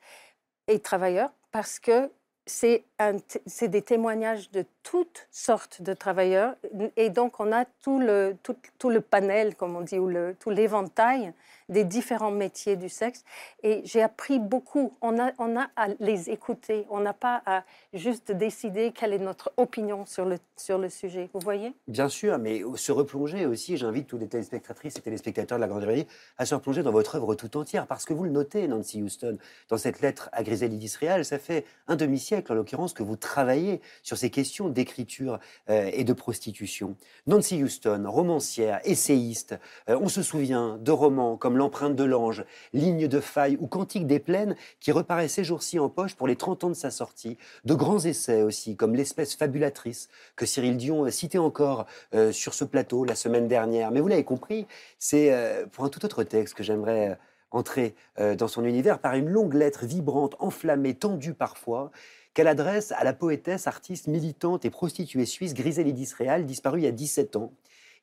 et 0.68 0.80
travailleurs, 0.80 1.32
parce 1.54 1.80
que 1.80 2.12
c'est 2.46 2.84
des 3.00 3.82
témoignages 3.82 4.52
de 4.52 4.66
toutes 4.84 5.28
sortes 5.32 5.82
de 5.82 5.94
travailleurs. 5.94 6.56
Et 6.96 7.10
donc, 7.10 7.40
on 7.40 7.52
a 7.52 7.66
tout 7.82 8.00
le, 8.00 8.36
tout, 8.44 8.56
tout 8.78 8.90
le 8.90 9.02
panel, 9.02 9.56
comme 9.56 9.76
on 9.76 9.82
dit, 9.82 10.00
ou 10.00 10.08
le, 10.08 10.36
tout 10.40 10.50
l'éventail 10.50 11.34
des 11.68 11.84
différents 11.84 12.32
métiers 12.32 12.76
du 12.76 12.90
sexe. 12.90 13.24
Et 13.64 13.82
j'ai 13.86 14.04
appris 14.04 14.38
beaucoup. 14.38 14.94
On 15.02 15.20
a, 15.20 15.32
on 15.40 15.58
a 15.58 15.68
à 15.76 15.88
les 16.00 16.30
écouter. 16.30 16.86
On 16.92 17.00
n'a 17.00 17.14
pas 17.14 17.42
à 17.46 17.64
juste 17.92 18.32
décider 18.32 18.92
quelle 18.92 19.14
est 19.14 19.20
notre 19.20 19.52
opinion 19.58 20.06
sur 20.06 20.26
le, 20.26 20.38
sur 20.56 20.78
le 20.78 20.90
sujet. 20.90 21.30
Vous 21.34 21.40
voyez? 21.40 21.74
Bien 21.88 22.08
sûr, 22.08 22.38
mais 22.38 22.62
se 22.76 22.92
replonger 22.92 23.48
aussi, 23.48 23.78
j'invite 23.78 24.08
tous 24.08 24.20
les 24.20 24.28
téléspectatrices 24.28 24.96
et 24.98 25.02
téléspectateurs 25.02 25.58
de 25.58 25.62
la 25.62 25.68
Grande 25.68 25.82
Librairie 25.82 26.08
à 26.38 26.46
se 26.46 26.54
replonger 26.54 26.84
dans 26.84 26.92
votre 26.92 27.16
œuvre 27.16 27.34
tout 27.34 27.58
entière. 27.58 27.88
Parce 27.88 28.06
que 28.06 28.14
vous 28.14 28.26
le 28.26 28.30
notez, 28.30 28.68
Nancy 28.68 29.02
Houston, 29.02 29.40
dans 29.70 29.78
cette 29.78 30.02
lettre 30.02 30.30
à 30.34 30.44
Griselide 30.44 30.84
Israël, 30.84 31.26
ça 31.26 31.40
fait 31.40 31.66
un 31.88 31.96
demi-siècle, 31.96 32.52
en 32.52 32.56
l'occurrence, 32.56 32.85
que 32.94 33.04
vous 33.04 33.16
travaillez 33.16 33.82
sur 34.04 34.18
ces 34.18 34.30
questions 34.30 34.70
d'écriture 34.70 35.40
euh, 35.70 35.90
et 35.94 36.04
de 36.04 36.14
prostitution. 36.14 36.96
Nancy 37.28 37.64
Houston, 37.64 38.04
romancière, 38.08 38.80
essayiste, 38.84 39.56
euh, 39.90 39.98
on 40.02 40.10
se 40.10 40.22
souvient 40.22 40.78
de 40.78 40.92
romans 40.92 41.38
comme 41.38 41.58
L'empreinte 41.58 41.96
de 41.96 42.04
l'ange, 42.04 42.44
Ligne 42.74 43.08
de 43.08 43.20
faille 43.20 43.58
ou 43.60 43.68
Cantique 43.68 44.08
des 44.08 44.20
plaines 44.20 44.56
qui 44.80 44.92
reparaît 44.92 45.28
ces 45.28 45.44
jours-ci 45.44 45.80
en 45.80 45.90
poche 45.90 46.16
pour 46.16 46.28
les 46.28 46.36
30 46.36 46.66
ans 46.66 46.70
de 46.70 46.76
sa 46.76 46.92
sortie. 46.92 47.38
De 47.64 47.74
grands 47.74 48.00
essais 48.00 48.42
aussi, 48.42 48.76
comme 48.76 48.96
L'espèce 48.96 49.36
fabulatrice 49.36 50.10
que 50.36 50.46
Cyril 50.46 50.78
Dion 50.78 51.10
citait 51.10 51.38
encore 51.38 51.86
euh, 52.14 52.32
sur 52.32 52.54
ce 52.54 52.66
plateau 52.66 53.06
la 53.06 53.16
semaine 53.16 53.48
dernière. 53.48 53.92
Mais 53.92 54.02
vous 54.02 54.08
l'avez 54.08 54.24
compris, 54.24 54.68
c'est 55.00 55.34
pour 55.72 55.86
un 55.86 55.90
tout 55.90 56.04
autre 56.06 56.24
texte 56.24 56.54
que 56.56 56.64
j'aimerais 56.64 57.18
entrer 57.52 57.96
dans 58.18 58.48
son 58.48 58.66
univers 58.66 59.00
par 59.00 59.16
une 59.16 59.30
longue 59.30 59.54
lettre 59.54 59.86
vibrante, 59.86 60.36
enflammée, 60.40 60.94
tendue 60.94 61.34
parfois, 61.34 61.92
qu'elle 62.36 62.48
adresse 62.48 62.92
à 62.92 63.04
la 63.04 63.14
poétesse, 63.14 63.66
artiste, 63.66 64.08
militante 64.08 64.66
et 64.66 64.70
prostituée 64.70 65.26
suisse 65.26 65.56
Griselidis 65.56 66.14
Real, 66.20 66.46
disparue 66.46 66.82
il 66.82 66.84
y 66.84 66.88
a 66.88 66.92
17 66.92 67.38
ans. 67.38 67.52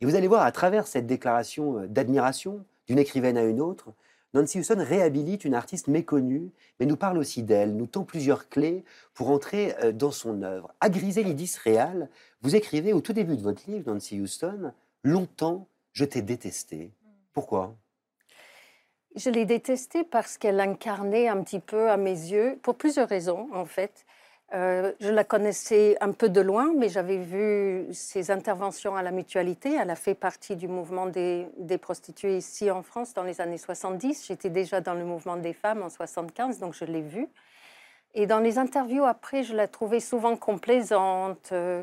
Et 0.00 0.06
vous 0.06 0.16
allez 0.16 0.26
voir, 0.26 0.42
à 0.42 0.50
travers 0.50 0.88
cette 0.88 1.06
déclaration 1.06 1.78
euh, 1.78 1.86
d'admiration 1.86 2.64
d'une 2.88 2.98
écrivaine 2.98 3.36
à 3.36 3.44
une 3.44 3.60
autre, 3.60 3.92
Nancy 4.34 4.58
Houston 4.58 4.78
réhabilite 4.78 5.44
une 5.44 5.54
artiste 5.54 5.86
méconnue, 5.86 6.50
mais 6.80 6.86
nous 6.86 6.96
parle 6.96 7.18
aussi 7.18 7.42
d'elle, 7.42 7.76
nous 7.76 7.86
tend 7.86 8.04
plusieurs 8.04 8.48
clés 8.48 8.84
pour 9.12 9.30
entrer 9.30 9.74
euh, 9.84 9.92
dans 9.92 10.10
son 10.10 10.42
œuvre. 10.42 10.72
À 10.80 10.88
Griselidis 10.88 11.58
Real, 11.62 12.08
vous 12.40 12.56
écrivez 12.56 12.94
au 12.94 13.02
tout 13.02 13.12
début 13.12 13.36
de 13.36 13.42
votre 13.42 13.70
livre, 13.70 13.92
Nancy 13.92 14.18
Houston, 14.18 14.72
Longtemps, 15.04 15.66
je 15.92 16.04
t'ai 16.04 16.22
détesté. 16.22 16.92
Pourquoi? 17.32 17.76
Je 19.14 19.28
l'ai 19.28 19.44
détestée 19.44 20.04
parce 20.04 20.38
qu'elle 20.38 20.60
incarnait 20.60 21.28
un 21.28 21.42
petit 21.42 21.58
peu 21.58 21.90
à 21.90 21.98
mes 21.98 22.10
yeux, 22.10 22.58
pour 22.62 22.76
plusieurs 22.76 23.08
raisons 23.08 23.48
en 23.52 23.66
fait. 23.66 24.06
Euh, 24.54 24.92
je 25.00 25.08
la 25.08 25.24
connaissais 25.24 25.96
un 26.02 26.12
peu 26.12 26.28
de 26.28 26.40
loin, 26.42 26.72
mais 26.76 26.90
j'avais 26.90 27.16
vu 27.16 27.86
ses 27.92 28.30
interventions 28.30 28.94
à 28.94 29.02
la 29.02 29.10
mutualité. 29.10 29.74
Elle 29.80 29.88
a 29.88 29.96
fait 29.96 30.14
partie 30.14 30.56
du 30.56 30.68
mouvement 30.68 31.06
des, 31.06 31.48
prostituées 31.80 32.36
ici 32.36 32.70
en 32.70 32.82
France 32.82 33.14
dans 33.14 33.22
les 33.22 33.40
années 33.40 33.56
70. 33.56 34.26
J'étais 34.26 34.50
déjà 34.50 34.82
dans 34.82 34.92
le 34.92 35.04
mouvement 35.04 35.38
des 35.38 35.54
femmes 35.54 35.82
en 35.82 35.88
75, 35.88 36.58
donc 36.58 36.74
je 36.74 36.84
l'ai 36.84 37.00
vue. 37.00 37.28
Et 38.14 38.26
dans 38.26 38.40
les 38.40 38.58
interviews 38.58 39.04
après, 39.04 39.42
je 39.42 39.54
la 39.54 39.68
trouvais 39.68 40.00
souvent 40.00 40.36
complaisante, 40.36 41.48
euh, 41.52 41.82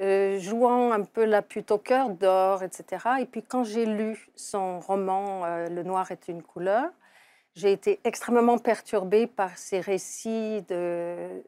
euh, 0.00 0.40
jouant 0.40 0.90
un 0.90 1.02
peu 1.02 1.24
la 1.24 1.40
pute 1.40 1.70
au 1.70 1.78
cœur 1.78 2.10
d'or, 2.10 2.64
etc. 2.64 3.10
Et 3.20 3.26
puis 3.26 3.44
quand 3.44 3.62
j'ai 3.62 3.86
lu 3.86 4.28
son 4.34 4.80
roman 4.80 5.46
Le 5.70 5.82
noir 5.84 6.10
est 6.10 6.26
une 6.26 6.42
couleur, 6.42 6.90
j'ai 7.58 7.72
été 7.72 7.98
extrêmement 8.04 8.58
perturbée 8.58 9.26
par 9.26 9.58
ces 9.58 9.80
récits 9.80 10.62
de, 10.68 11.42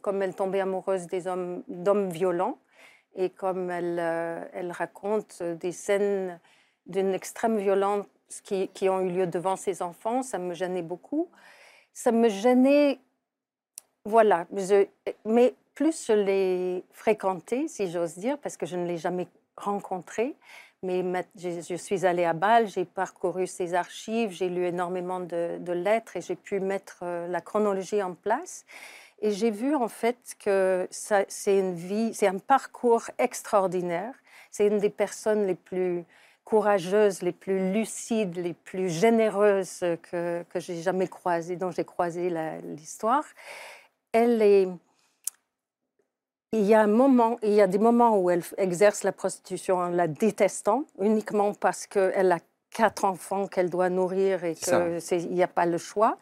comme 0.00 0.22
elle 0.22 0.34
tombait 0.34 0.60
amoureuse 0.60 1.08
d'hommes 1.66 2.10
violents 2.10 2.58
et 3.16 3.30
comme 3.30 3.68
elle, 3.70 3.98
euh, 3.98 4.44
elle 4.52 4.70
raconte 4.70 5.42
des 5.42 5.72
scènes 5.72 6.38
d'une 6.86 7.14
extrême 7.14 7.58
violence 7.58 8.06
qui, 8.44 8.68
qui, 8.68 8.88
ont 8.88 9.00
eu 9.00 9.10
lieu 9.10 9.26
devant 9.26 9.56
ses 9.56 9.82
enfants. 9.82 10.22
Ça 10.22 10.38
me 10.38 10.54
gênait 10.54 10.82
beaucoup. 10.82 11.28
Ça 11.92 12.12
me 12.12 12.28
gênait, 12.28 13.00
voilà. 14.04 14.46
mais 15.24 15.54
plus 15.74 16.06
je 16.06 16.12
l'ai 16.12 16.84
fréquentée, 16.92 17.66
si 17.66 17.90
j'ose 17.90 18.16
dire, 18.16 18.38
parce 18.38 18.56
que 18.56 18.66
je 18.66 18.76
ne 18.76 18.86
l'ai 18.86 18.98
jamais 18.98 19.26
rencontrée, 19.56 20.36
mais 20.82 21.02
je, 21.36 21.74
suis 21.74 22.06
allée 22.06 22.24
à 22.24 22.32
Bâle, 22.32 22.68
j'ai 22.68 22.84
parcouru 22.84 23.46
ses 23.46 23.74
archives, 23.74 24.30
j'ai 24.30 24.48
lu 24.48 24.66
énormément 24.66 25.20
de, 25.20 25.72
lettres 25.72 26.16
et 26.16 26.20
j'ai 26.20 26.36
pu 26.36 26.60
mettre 26.60 27.00
euh, 27.02 27.26
la 27.28 27.40
chronologie 27.40 28.02
en 28.02 28.14
place. 28.14 28.64
Et 29.22 29.30
j'ai 29.30 29.50
vu 29.50 29.74
en 29.74 29.88
fait 29.88 30.36
que 30.38 30.86
c'est 30.90 31.58
une 31.58 31.74
vie, 31.74 32.12
c'est 32.12 32.26
un 32.26 32.38
parcours 32.38 33.04
extraordinaire. 33.18 34.14
C'est 34.50 34.66
une 34.66 34.78
des 34.78 34.90
personnes 34.90 35.46
les 35.46 35.54
plus 35.54 36.04
courageuses, 36.44 37.22
les 37.22 37.32
plus 37.32 37.72
lucides, 37.72 38.36
les 38.36 38.52
plus 38.52 38.90
généreuses 38.90 39.80
que, 40.02 40.44
que 40.50 40.60
j'ai 40.60 40.82
jamais 40.82 41.08
croisées, 41.08 41.56
dont 41.56 41.70
j'ai 41.70 41.84
croisé 41.84 42.30
l'histoire. 42.62 43.24
Elle 44.12 44.40
est 44.42 44.68
il 46.52 46.62
y 46.62 46.74
a 46.74 46.80
un 46.80 46.86
moment, 46.86 47.38
il 47.42 47.52
y 47.52 47.60
a 47.60 47.66
des 47.66 47.78
moments 47.78 48.18
où 48.18 48.30
elle 48.30 48.42
exerce 48.56 49.02
la 49.02 49.12
prostitution 49.12 49.76
en 49.76 49.88
la 49.88 50.08
détestant, 50.08 50.84
uniquement 51.00 51.52
parce 51.54 51.86
qu'elle 51.86 52.32
a 52.32 52.38
quatre 52.70 53.04
enfants 53.04 53.46
qu'elle 53.46 53.70
doit 53.70 53.90
nourrir 53.90 54.44
et 54.44 54.54
qu'il 54.54 55.28
n'y 55.30 55.42
a 55.42 55.48
pas 55.48 55.66
le 55.66 55.78
choix. 55.78 56.18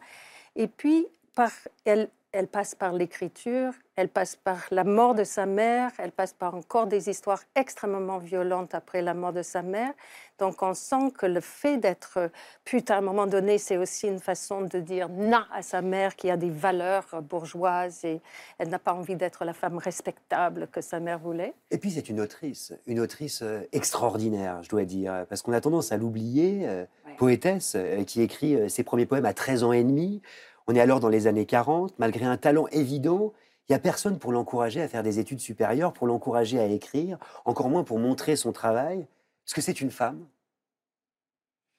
Et 0.55 0.67
puis, 0.67 1.07
par, 1.35 1.51
elle, 1.83 2.09
elle 2.35 2.47
passe 2.47 2.75
par 2.75 2.91
l'écriture, 2.91 3.71
elle 3.95 4.09
passe 4.09 4.35
par 4.35 4.57
la 4.69 4.83
mort 4.83 5.15
de 5.15 5.23
sa 5.23 5.45
mère, 5.45 5.91
elle 5.97 6.11
passe 6.11 6.33
par 6.33 6.53
encore 6.53 6.85
des 6.85 7.09
histoires 7.09 7.41
extrêmement 7.55 8.17
violentes 8.17 8.75
après 8.75 9.01
la 9.01 9.13
mort 9.13 9.31
de 9.31 9.41
sa 9.41 9.61
mère. 9.61 9.93
Donc 10.37 10.61
on 10.61 10.73
sent 10.73 11.11
que 11.17 11.25
le 11.25 11.39
fait 11.39 11.77
d'être 11.77 12.29
pute 12.65 12.91
à 12.91 12.97
un 12.97 13.01
moment 13.01 13.25
donné, 13.25 13.57
c'est 13.57 13.77
aussi 13.77 14.07
une 14.07 14.19
façon 14.19 14.61
de 14.61 14.79
dire 14.79 15.07
non 15.07 15.43
à 15.53 15.61
sa 15.61 15.81
mère 15.81 16.17
qui 16.17 16.29
a 16.29 16.35
des 16.35 16.49
valeurs 16.49 17.21
bourgeoises 17.21 18.03
et 18.03 18.19
elle 18.57 18.67
n'a 18.67 18.79
pas 18.79 18.93
envie 18.93 19.15
d'être 19.15 19.45
la 19.45 19.53
femme 19.53 19.77
respectable 19.77 20.67
que 20.67 20.81
sa 20.81 20.99
mère 20.99 21.19
voulait. 21.19 21.53
Et 21.71 21.77
puis 21.77 21.91
c'est 21.91 22.09
une 22.09 22.19
autrice, 22.19 22.73
une 22.85 22.99
autrice 22.99 23.43
euh, 23.43 23.61
extraordinaire, 23.71 24.61
je 24.61 24.67
dois 24.67 24.83
dire, 24.83 25.25
parce 25.29 25.41
qu'on 25.41 25.53
a 25.53 25.61
tendance 25.61 25.93
à 25.93 25.97
l'oublier, 25.97 26.67
euh, 26.67 26.83
poétesse 27.17 27.75
euh, 27.77 28.03
qui 28.03 28.21
écrit 28.21 28.69
ses 28.69 28.83
premiers 28.83 29.05
poèmes 29.05 29.25
à 29.25 29.33
13 29.33 29.63
ans 29.63 29.71
et 29.71 29.85
demi. 29.85 30.21
On 30.67 30.75
est 30.75 30.79
alors 30.79 30.99
dans 30.99 31.09
les 31.09 31.27
années 31.27 31.45
40, 31.45 31.97
malgré 31.99 32.25
un 32.25 32.37
talent 32.37 32.67
évident, 32.67 33.33
il 33.67 33.71
n'y 33.71 33.75
a 33.75 33.79
personne 33.79 34.19
pour 34.19 34.31
l'encourager 34.31 34.81
à 34.81 34.87
faire 34.87 35.03
des 35.03 35.19
études 35.19 35.39
supérieures, 35.39 35.93
pour 35.93 36.07
l'encourager 36.07 36.59
à 36.59 36.65
écrire, 36.65 37.17
encore 37.45 37.69
moins 37.69 37.83
pour 37.83 37.99
montrer 37.99 38.35
son 38.35 38.51
travail, 38.51 39.07
parce 39.43 39.53
que 39.53 39.61
c'est 39.61 39.81
une 39.81 39.91
femme. 39.91 40.25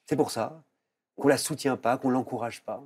C'est 0.06 0.16
pour 0.16 0.30
ça 0.30 0.62
qu'on 1.16 1.28
la 1.28 1.38
soutient 1.38 1.76
pas, 1.76 1.96
qu'on 1.96 2.10
l'encourage 2.10 2.62
pas. 2.62 2.82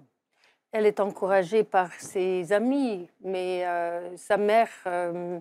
Elle 0.73 0.87
est 0.87 1.01
encouragée 1.01 1.65
par 1.65 1.93
ses 1.95 2.53
amis, 2.53 3.09
mais 3.21 3.67
euh, 3.67 4.17
sa 4.17 4.37
mère, 4.37 4.71
euh, 4.87 5.41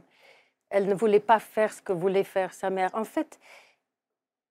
elle 0.70 0.88
ne 0.88 0.96
voulait 0.96 1.20
pas 1.20 1.40
faire 1.40 1.72
ce 1.72 1.82
que 1.82 1.94
voulait 1.94 2.24
faire 2.24 2.54
sa 2.54 2.70
mère. 2.70 2.90
En 2.94 3.04
fait, 3.04 3.40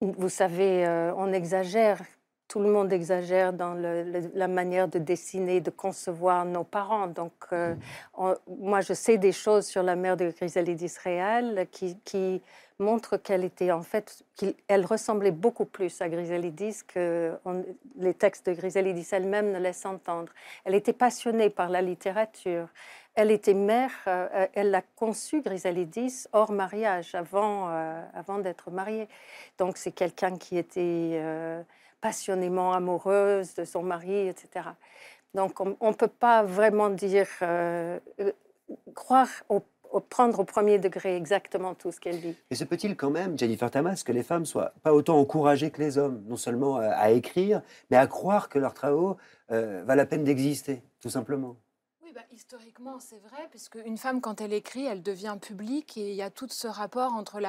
vous 0.00 0.29
savez, 0.29 0.87
euh, 0.87 1.12
on 1.17 1.33
exagère 1.33 2.00
tout 2.49 2.61
le 2.61 2.71
monde 2.71 2.93
exagère 2.93 3.52
dans 3.52 3.75
la 3.75 4.49
manière 4.49 4.88
de 4.88 4.99
dessiner, 4.99 5.61
de 5.61 5.71
concevoir 5.71 6.47
nos 6.47 6.64
parents. 6.64 7.07
Donc, 7.07 7.33
euh, 7.52 7.75
moi, 8.49 8.81
je 8.81 8.95
sais 8.95 9.19
des 9.19 9.33
choses 9.33 9.67
sur 9.67 9.83
la 9.83 9.97
mère 9.97 10.17
de 10.17 10.31
Griselidis 10.31 10.95
Réal 11.05 11.67
qui, 11.71 11.99
qui 12.05 12.43
montrent 12.78 13.19
qu'elle 13.19 13.45
était 13.45 13.71
en 13.71 13.83
fait, 13.83 14.25
qu'elle 14.37 14.87
ressemblait 14.87 15.31
beaucoup 15.31 15.67
plus 15.67 16.00
à 16.00 16.09
Griselidis 16.09 16.85
que 16.87 17.38
les 17.97 18.14
textes 18.14 18.49
de 18.49 18.55
Griselidis 18.55 19.09
elle-même 19.12 19.52
ne 19.52 19.59
laissent 19.59 19.87
entendre. 19.87 20.33
Elle 20.64 20.75
était 20.75 20.95
passionnée 20.95 21.50
par 21.50 21.69
la 21.69 21.83
littérature. 21.83 22.69
Elle 23.14 23.33
était 23.33 23.55
mère, 23.55 23.90
euh, 24.07 24.47
elle 24.55 24.75
a 24.75 24.83
conçu 24.97 25.43
Griselidis 25.43 26.26
hors 26.33 26.52
mariage, 26.52 27.14
avant, 27.14 27.69
euh, 27.69 28.00
avant 28.14 28.38
d'être 28.38 28.71
mariée. 28.71 29.09
Donc, 29.59 29.76
c'est 29.76 29.90
quelqu'un 29.90 30.38
qui 30.38 30.57
était 30.57 31.21
passionnément 32.00 32.73
amoureuse 32.73 33.55
de 33.55 33.64
son 33.64 33.83
mari, 33.83 34.28
etc. 34.28 34.71
Donc 35.35 35.61
on 35.61 35.88
ne 35.88 35.95
peut 35.95 36.09
pas 36.09 36.43
vraiment 36.43 36.90
dire, 36.90 37.28
euh, 37.43 37.99
euh, 38.21 38.33
croire 38.95 39.28
au, 39.49 39.62
prendre 40.00 40.40
au 40.40 40.45
premier 40.45 40.78
degré 40.78 41.17
exactement 41.17 41.75
tout 41.75 41.93
ce 41.93 42.00
qu'elle 42.00 42.21
dit. 42.21 42.37
Mais 42.50 42.57
se 42.57 42.64
peut-il 42.64 42.97
quand 42.97 43.11
même, 43.11 43.38
Jennifer 43.38 43.71
Tamas, 43.71 44.02
que 44.05 44.12
les 44.12 44.23
femmes 44.23 44.47
soient 44.47 44.73
pas 44.83 44.93
autant 44.93 45.19
encouragées 45.19 45.71
que 45.71 45.81
les 45.81 45.99
hommes, 45.99 46.23
non 46.26 46.37
seulement 46.37 46.76
à, 46.76 47.11
écrire, 47.11 47.62
mais 47.90 47.97
à 47.97 48.07
croire 48.07 48.49
que 48.49 48.59
leurs 48.59 48.75
travaux 48.75 49.17
euh, 49.50 49.85
la 49.87 50.07
peine 50.07 50.25
d'exister, 50.25 50.83
tout 51.00 51.11
simplement? 51.11 51.57
Bah, 52.15 52.23
historiquement, 52.33 53.00
c'est 53.00 53.19
vrai, 53.19 53.49
puisque 53.50 53.79
une 53.85 53.99
femme, 53.99 54.21
quand 54.21 54.41
elle 54.41 54.53
écrit, 54.53 54.85
elle 54.85 55.03
devient 55.03 55.37
publique 55.41 55.97
et 55.97 56.11
il 56.11 56.17
y 56.17 56.23
a 56.23 56.31
tout 56.31 56.49
ce 56.49 56.67
rapport 56.67 57.15
entre 57.15 57.41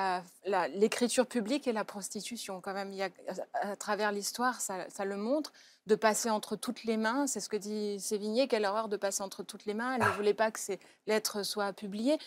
l'écriture 0.76 1.28
publique 1.28 1.68
et 1.68 1.74
la 1.74 1.84
prostitution. 1.84 2.62
Quand 2.62 2.74
même, 2.74 2.92
il 2.92 2.98
y 2.98 3.04
a, 3.04 3.10
à, 3.54 3.76
travers 3.76 4.12
l'histoire, 4.12 4.62
ça, 4.62 5.06
le 5.06 5.18
montre, 5.18 5.52
de 5.88 5.96
passer 5.96 6.30
entre 6.30 6.56
toutes 6.56 6.84
les 6.84 6.98
mains. 6.98 7.28
C'est 7.28 7.40
ce 7.40 7.50
que 7.50 7.58
dit 7.58 8.00
Sévigné, 8.00 8.48
quelle 8.48 8.66
horreur 8.66 8.90
de 8.90 8.98
passer 8.98 9.24
entre 9.24 9.44
toutes 9.44 9.66
les 9.66 9.74
mains. 9.74 9.96
Elle 9.96 10.08
ne 10.08 10.14
voulait 10.14 10.34
pas 10.34 10.52
que 10.52 10.60
ces 10.60 10.80
lettres 11.08 11.44
soient 11.44 11.74
publiées. 11.74 12.18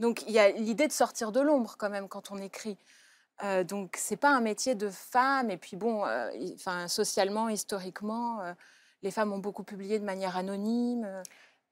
Donc, 0.00 0.22
il 0.22 0.32
y 0.32 0.38
a 0.38 0.50
l'idée 0.50 0.88
de 0.88 0.92
sortir 0.92 1.32
de 1.32 1.40
l'ombre 1.40 1.76
quand 1.78 1.90
même 1.90 2.08
quand 2.08 2.30
on 2.30 2.38
écrit. 2.38 2.78
Euh, 3.44 3.64
donc, 3.64 3.96
c'est 3.98 4.16
pas 4.16 4.30
un 4.30 4.40
métier 4.40 4.74
de 4.74 4.88
femme. 4.88 5.50
Et 5.50 5.56
puis, 5.56 5.76
bon, 5.76 6.04
euh, 6.06 6.30
socialement, 6.88 7.48
historiquement, 7.48 8.40
euh, 8.40 8.52
les 9.02 9.10
femmes 9.10 9.32
ont 9.32 9.38
beaucoup 9.38 9.64
publié 9.64 9.98
de 9.98 10.04
manière 10.04 10.36
anonyme. 10.36 11.06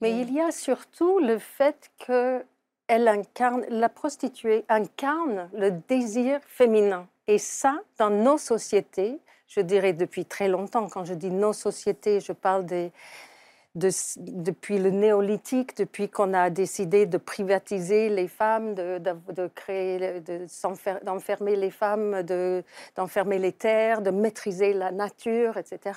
Mais 0.01 0.21
il 0.21 0.33
y 0.33 0.41
a 0.41 0.51
surtout 0.51 1.19
le 1.19 1.39
fait 1.39 1.91
que 1.99 2.43
elle 2.89 3.07
incarne, 3.07 3.65
la 3.69 3.89
prostituée 3.89 4.65
incarne 4.69 5.49
le 5.53 5.71
désir 5.71 6.41
féminin. 6.49 7.07
Et 7.29 7.39
ça, 7.39 7.79
dans 7.99 8.11
nos 8.11 8.37
sociétés, 8.37 9.21
je 9.47 9.61
dirais 9.61 9.93
depuis 9.93 10.25
très 10.25 10.49
longtemps, 10.49 10.89
quand 10.89 11.05
je 11.05 11.15
dis 11.15 11.31
nos 11.31 11.53
sociétés, 11.53 12.19
je 12.19 12.33
parle 12.33 12.67
des, 12.67 12.91
de, 13.77 13.91
depuis 14.17 14.79
le 14.79 14.91
néolithique, 14.91 15.77
depuis 15.77 16.09
qu'on 16.09 16.35
a 16.35 16.51
décidé 16.51 17.07
de 17.07 17.17
privatiser 17.17 18.09
les 18.09 18.27
femmes, 18.27 18.75
de, 18.75 18.99
de, 18.99 19.47
créer, 19.55 20.21
d'enfermer 21.05 21.55
les 21.55 21.71
femmes, 21.71 22.25
d'enfermer 22.97 23.39
les 23.39 23.53
terres, 23.53 24.03
de 24.03 24.11
maîtriser 24.11 24.73
la 24.73 24.91
nature, 24.91 25.59
etc 25.59 25.93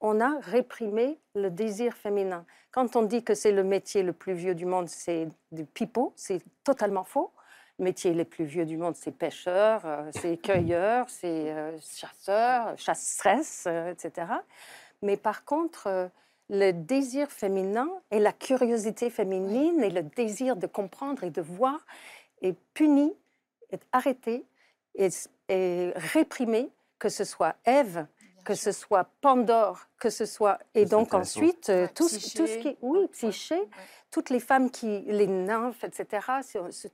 on 0.00 0.20
a 0.20 0.38
réprimé 0.40 1.18
le 1.34 1.50
désir 1.50 1.94
féminin. 1.94 2.44
Quand 2.76 2.94
on 2.94 3.04
dit 3.04 3.24
que 3.24 3.32
c'est 3.32 3.52
le 3.52 3.64
métier 3.64 4.02
le 4.02 4.12
plus 4.12 4.34
vieux 4.34 4.54
du 4.54 4.66
monde, 4.66 4.90
c'est 4.90 5.30
du 5.50 5.64
pipeau, 5.64 6.12
c'est 6.14 6.42
totalement 6.62 7.04
faux. 7.04 7.32
Le 7.78 7.86
métier 7.86 8.12
le 8.12 8.26
plus 8.26 8.44
vieux 8.44 8.66
du 8.66 8.76
monde, 8.76 8.94
c'est 8.96 9.12
pêcheur, 9.12 9.80
euh, 9.86 10.10
c'est 10.20 10.36
cueilleur, 10.36 11.08
c'est 11.08 11.52
euh, 11.52 11.78
chasseur, 11.80 12.76
chasseresse, 12.76 13.64
euh, 13.66 13.92
etc. 13.92 14.26
Mais 15.00 15.16
par 15.16 15.46
contre, 15.46 16.10
le 16.50 16.72
désir 16.72 17.30
féminin 17.30 17.88
et 18.10 18.18
la 18.18 18.34
curiosité 18.34 19.08
féminine 19.08 19.82
et 19.82 19.88
le 19.88 20.02
désir 20.02 20.54
de 20.54 20.66
comprendre 20.66 21.24
et 21.24 21.30
de 21.30 21.40
voir 21.40 21.80
est 22.42 22.58
puni, 22.74 23.14
est 23.70 23.80
arrêté 23.92 24.44
et, 24.96 25.08
et 25.48 25.92
réprimé, 25.96 26.68
que 26.98 27.08
ce 27.08 27.24
soit 27.24 27.56
Ève, 27.64 28.06
que 28.46 28.54
ce 28.54 28.70
soit 28.72 29.04
Pandore, 29.20 29.80
que 29.98 30.08
ce 30.08 30.24
soit... 30.24 30.58
Et 30.74 30.84
donc 30.86 31.12
ensuite, 31.14 31.68
euh, 31.68 31.88
tout, 31.94 32.08
ce- 32.08 32.14
tout 32.14 32.46
ce 32.46 32.54
Psyché, 32.54 32.60
qui... 32.60 32.78
Oui, 32.80 33.08
psyché, 33.08 33.56
ouais. 33.56 33.68
toutes 34.12 34.30
les 34.30 34.38
femmes 34.40 34.70
qui... 34.70 35.00
Les 35.00 35.26
nymphes, 35.26 35.82
etc., 35.82 36.26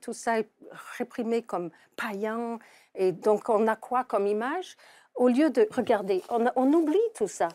tout 0.01 0.13
ça 0.13 0.39
est 0.39 0.49
réprimé 0.97 1.43
comme 1.43 1.69
païen. 1.95 2.57
Et 2.95 3.11
donc, 3.11 3.49
on 3.49 3.67
a 3.67 3.75
quoi 3.75 4.03
comme 4.03 4.25
image? 4.27 4.75
Au 5.15 5.27
lieu 5.27 5.51
de... 5.51 5.67
Regardez, 5.69 6.23
on, 6.29 6.73
oublie 6.73 6.97
tout 7.13 7.27
ça. 7.27 7.49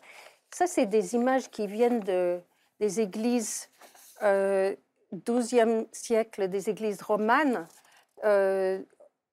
Ça, 0.54 0.66
c'est 0.68 0.86
des 0.86 1.14
images 1.16 1.50
qui 1.50 1.66
viennent 1.66 2.00
de, 2.00 2.40
des 2.78 3.00
églises 3.00 3.68
euh, 4.22 4.76
12e 5.12 5.86
siècle, 5.90 6.48
des 6.48 6.70
églises 6.70 7.02
romanes. 7.02 7.66
euh, 8.24 8.80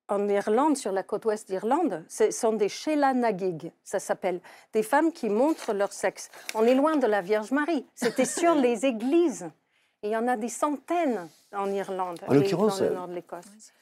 en 0.07 0.27
Irlande, 0.27 0.77
sur 0.77 0.91
la 0.91 1.03
côte 1.03 1.25
ouest 1.25 1.47
d'Irlande, 1.47 2.03
ce 2.07 2.31
sont 2.31 2.53
des 2.53 2.69
Sheila 2.69 3.13
Nagig, 3.13 3.71
ça 3.83 3.99
s'appelle, 3.99 4.39
des 4.73 4.83
femmes 4.83 5.11
qui 5.11 5.29
montrent 5.29 5.73
leur 5.73 5.93
sexe. 5.93 6.29
On 6.53 6.63
est 6.65 6.75
loin 6.75 6.97
de 6.97 7.07
la 7.07 7.21
Vierge 7.21 7.51
Marie. 7.51 7.85
C'était 7.95 8.25
sur 8.25 8.55
les 8.55 8.85
églises. 8.85 9.49
Et 10.05 10.09
il 10.09 10.11
y 10.11 10.17
en 10.17 10.27
a 10.27 10.37
des 10.37 10.49
centaines 10.49 11.27
en 11.51 11.71
Irlande, 11.71 12.19
En 12.27 12.33
l'occurrence, 12.35 12.77
dans 12.77 12.85
le 12.85 12.93
nord 12.93 13.07
de 13.07 13.15
l'Écosse. 13.15 13.73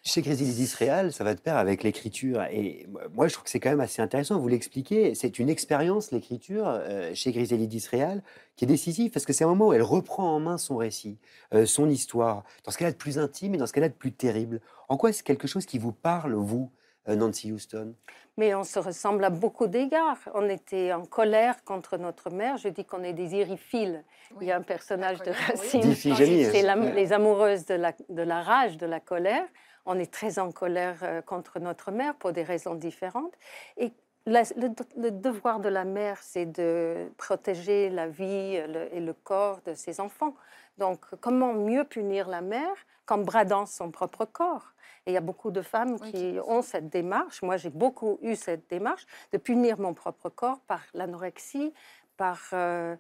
Réal, 0.75 1.11
ça 1.11 1.25
va 1.25 1.35
de 1.35 1.41
pair 1.41 1.57
avec 1.57 1.83
l'écriture. 1.83 2.43
Et 2.43 2.87
moi, 3.13 3.27
je 3.27 3.33
trouve 3.33 3.43
que 3.43 3.49
c'est 3.49 3.59
quand 3.59 3.71
même 3.71 3.81
assez 3.81 4.01
intéressant. 4.01 4.39
Vous 4.39 4.47
l'expliquez, 4.47 5.15
c'est 5.15 5.37
une 5.37 5.49
expérience, 5.49 6.11
l'écriture, 6.11 6.63
euh, 6.65 7.11
chez 7.13 7.33
Chrysilidis 7.33 7.85
Réal, 7.91 8.23
qui 8.55 8.63
est 8.63 8.69
décisive 8.69 9.11
parce 9.11 9.25
que 9.25 9.33
c'est 9.33 9.43
un 9.43 9.47
moment 9.47 9.67
où 9.67 9.73
elle 9.73 9.81
reprend 9.81 10.33
en 10.33 10.39
main 10.39 10.57
son 10.57 10.77
récit, 10.77 11.17
euh, 11.53 11.65
son 11.65 11.89
histoire, 11.89 12.45
dans 12.63 12.71
ce 12.71 12.77
qu'elle 12.77 12.87
a 12.87 12.91
de 12.93 12.95
plus 12.95 13.19
intime 13.19 13.55
et 13.55 13.57
dans 13.57 13.67
ce 13.67 13.73
qu'elle 13.73 13.83
a 13.83 13.89
de 13.89 13.93
plus 13.93 14.13
terrible. 14.13 14.61
En 14.87 14.95
quoi 14.95 15.09
est-ce 15.09 15.23
quelque 15.23 15.47
chose 15.47 15.65
qui 15.65 15.77
vous 15.77 15.91
parle, 15.91 16.35
vous, 16.35 16.71
Nancy 17.07 17.51
Houston 17.51 17.93
Mais 18.38 18.53
on 18.55 18.63
se 18.63 18.79
ressemble 18.79 19.24
à 19.25 19.29
beaucoup 19.29 19.67
d'égards. 19.67 20.17
On 20.33 20.48
était 20.50 20.93
en 20.93 21.05
colère 21.05 21.63
contre 21.63 21.98
notre 21.98 22.29
mère. 22.29 22.57
Je 22.57 22.69
dis 22.69 22.86
qu'on 22.86 23.03
est 23.03 23.13
des 23.13 23.36
iriphiles. 23.36 24.03
Il 24.41 24.48
y 24.48 24.51
a 24.51 24.57
un 24.57 24.62
personnage 24.62 25.19
de 25.19 25.31
oui. 25.31 25.38
Racine. 25.48 25.81
D'Iphigénie, 25.81 26.45
C'est 26.45 26.63
les 26.95 27.13
amoureuses 27.13 27.65
de 27.65 27.75
la, 27.75 27.93
de 28.10 28.22
la 28.24 28.41
rage, 28.41 28.77
de 28.77 28.86
la 28.86 29.00
colère. 29.00 29.45
On 29.86 30.00
est 30.00 30.12
très 30.12 30.39
en 30.39 30.51
colère 30.51 30.98
euh, 31.03 31.22
contre 31.22 31.60
notre 31.60 31.91
mère 31.91 32.15
pour 32.15 32.31
des 32.31 32.43
raisons 32.43 32.74
différentes. 32.74 33.33
Et 33.75 33.91
la- 34.25 34.43
le, 34.55 34.69
le 34.95 35.12
devoir 35.12 35.60
de 35.60 35.67
la 35.67 35.83
mère, 35.83 36.17
c'est 36.22 36.45
de 36.45 37.12
protéger 37.17 37.89
la 37.89 38.07
vie 38.07 38.55
euh, 38.57 38.67
le- 38.67 38.95
et 38.95 39.01
le 39.01 39.12
corps 39.13 39.60
de 39.65 39.74
ses 39.74 40.00
enfants. 40.00 40.36
Donc, 40.77 41.01
comment 41.19 41.53
mieux 41.53 41.83
punir 41.83 42.29
la 42.29 42.39
mère 42.41 42.74
qu'en 43.05 43.17
bradant 43.17 43.65
son 43.65 43.91
propre 43.91 44.24
corps? 44.25 44.72
Et 45.05 45.12
il 45.12 45.13
y 45.13 45.17
a 45.17 45.22
beaucoup 45.22 45.51
de 45.51 45.62
femmes 45.62 45.98
Oui, 46.01 46.12
qui 46.12 46.38
ont 46.48 46.62
cette 46.62 46.89
démarche. 46.89 47.41
Moi, 47.41 47.57
j'ai 47.57 47.69
beaucoup 47.69 48.19
eu 48.22 48.36
cette 48.36 48.69
démarche 48.69 49.05
de 49.31 49.38
punir 49.38 49.79
mon 49.79 49.93
propre 49.93 50.29
corps 50.29 50.60
par 50.62 50.81
l'anorexie, 50.93 51.74
par, 52.15 52.39
euh, 52.53 52.95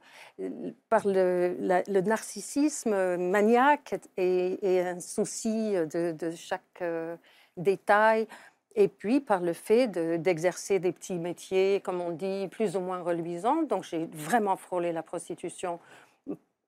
par 0.89 1.07
le, 1.07 1.55
la- 1.59 1.83
le 1.87 2.01
narcissisme 2.01 3.15
maniaque 3.17 3.95
et, 4.17 4.59
et 4.61 4.81
un 4.81 4.99
souci 4.99 5.73
de, 5.73 6.11
de 6.11 6.31
chaque 6.31 6.81
euh, 6.81 7.15
détail. 7.55 8.27
Et 8.75 8.87
puis 8.87 9.21
par 9.21 9.39
le 9.41 9.53
fait 9.53 9.87
de- 9.87 10.17
d'exercer 10.17 10.79
des 10.79 10.91
petits 10.91 11.19
métiers, 11.19 11.79
comme 11.85 12.01
on 12.01 12.09
dit, 12.11 12.47
plus 12.49 12.75
ou 12.75 12.79
moins 12.81 13.01
reluisants. 13.01 13.61
Donc 13.63 13.83
j'ai 13.83 14.07
vraiment 14.11 14.57
frôlé 14.57 14.91
la 14.91 15.03
prostitution 15.03 15.79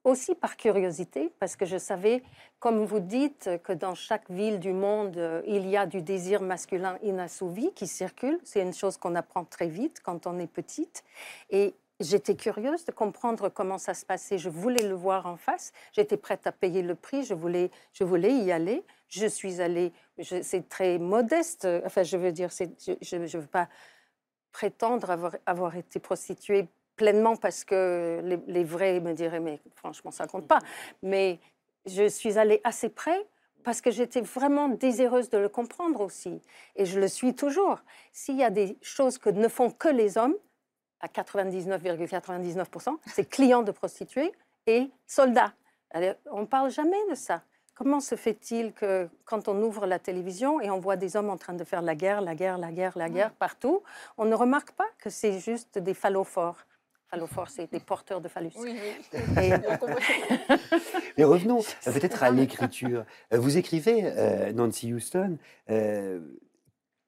aussi 0.05 0.35
par 0.35 0.55
curiosité, 0.55 1.33
parce 1.39 1.55
que 1.55 1.65
je 1.65 1.77
savais, 1.77 2.23
comme 2.59 2.85
vous 2.85 2.99
dites, 2.99 3.49
que 3.63 3.73
dans 3.73 3.95
chaque 3.95 4.29
ville 4.29 4.59
du 4.59 4.71
monde, 4.71 5.17
euh, 5.17 5.41
il 5.47 5.67
y 5.67 5.75
a 5.75 5.87
du 5.87 6.01
désir 6.03 6.41
masculin 6.41 6.97
inassouvi 7.01 7.73
qui 7.73 7.87
circule. 7.87 8.39
C'est 8.43 8.61
une 8.61 8.73
chose 8.73 8.97
qu'on 8.97 9.15
apprend 9.15 9.43
très 9.43 9.67
vite 9.67 10.01
quand 10.03 10.27
on 10.27 10.37
est 10.37 10.47
petite. 10.47 11.03
Et 11.49 11.73
j'étais 11.99 12.35
curieuse 12.35 12.85
de 12.85 12.91
comprendre 12.91 13.49
comment 13.49 13.79
ça 13.79 13.95
se 13.95 14.05
passait. 14.05 14.37
Je 14.37 14.49
voulais 14.49 14.87
le 14.87 14.93
voir 14.93 15.25
en 15.25 15.37
face. 15.37 15.73
J'étais 15.91 16.17
prête 16.17 16.45
à 16.45 16.51
payer 16.51 16.83
le 16.83 16.93
prix. 16.93 17.23
Je 17.23 17.33
voulais, 17.33 17.71
je 17.91 18.03
voulais 18.03 18.31
y 18.31 18.51
aller. 18.51 18.85
Je 19.09 19.25
suis 19.25 19.59
allée. 19.59 19.91
C'est 20.21 20.69
très 20.69 20.99
modeste. 20.99 21.67
Enfin, 21.83 22.03
je 22.03 22.17
veux 22.17 22.31
dire, 22.31 22.49
je 22.51 23.15
ne 23.15 23.25
veux 23.25 23.47
pas 23.47 23.69
prétendre 24.51 25.09
avoir, 25.09 25.35
avoir 25.47 25.75
été 25.75 25.99
prostituée 25.99 26.67
pleinement 26.95 27.35
parce 27.35 27.63
que 27.63 28.21
les, 28.23 28.39
les 28.47 28.63
vrais 28.63 28.99
me 28.99 29.13
diraient, 29.13 29.39
mais 29.39 29.59
franchement, 29.75 30.11
ça 30.11 30.27
compte 30.27 30.47
pas. 30.47 30.59
Mais 31.03 31.39
je 31.85 32.07
suis 32.07 32.37
allée 32.37 32.61
assez 32.63 32.89
près 32.89 33.25
parce 33.65 33.81
que 33.81 33.91
j'étais 33.91 34.21
vraiment 34.21 34.69
désireuse 34.69 35.29
de 35.29 35.37
le 35.39 35.49
comprendre 35.49 35.99
aussi. 35.99 36.39
Et 36.75 36.85
je 36.85 36.99
le 36.99 37.07
suis 37.07 37.33
toujours. 37.33 37.79
S'il 38.13 38.37
y 38.37 38.43
a 38.43 38.51
des 38.51 38.77
choses 38.81 39.17
que 39.17 39.29
ne 39.29 39.47
font 39.47 39.71
que 39.71 39.89
les 39.89 40.17
hommes, 40.17 40.35
à 41.01 41.07
99,99%, 41.07 42.97
c'est 43.07 43.27
clients 43.29 43.63
de 43.63 43.71
prostituées 43.71 44.31
et 44.67 44.89
soldats. 45.05 45.53
On 46.31 46.41
ne 46.41 46.45
parle 46.45 46.69
jamais 46.69 46.97
de 47.09 47.15
ça. 47.15 47.41
Comment 47.73 47.99
se 47.99 48.15
fait-il 48.15 48.71
que 48.71 49.09
quand 49.25 49.47
on 49.49 49.61
ouvre 49.61 49.85
la 49.85 49.99
télévision 49.99 50.61
et 50.61 50.69
on 50.69 50.79
voit 50.79 50.95
des 50.95 51.17
hommes 51.17 51.29
en 51.29 51.37
train 51.37 51.53
de 51.53 51.63
faire 51.63 51.81
la 51.81 51.95
guerre, 51.95 52.21
la 52.21 52.33
guerre, 52.33 52.57
la 52.57 52.71
guerre, 52.71 52.97
la 52.97 53.09
guerre 53.09 53.33
partout, 53.33 53.83
on 54.17 54.25
ne 54.25 54.35
remarque 54.35 54.71
pas 54.71 54.87
que 54.97 55.09
c'est 55.09 55.39
juste 55.39 55.77
des 55.77 55.93
phallophores. 55.93 56.65
Phallophores, 57.09 57.49
c'est 57.49 57.71
des 57.71 57.79
porteurs 57.79 58.21
de 58.21 58.27
phallus. 58.27 58.51
Oui, 58.57 58.73
oui. 58.73 59.19
Et-. 59.41 59.53
Mais 61.17 61.23
revenons 61.23 61.61
peut-être 61.85 62.23
à 62.23 62.31
l'écriture. 62.31 63.05
Euh, 63.33 63.39
Vous 63.39 63.57
écrivez, 63.57 64.03
euh, 64.05 64.51
Nancy 64.53 64.93
Houston, 64.93 65.37
euh, 65.69 66.19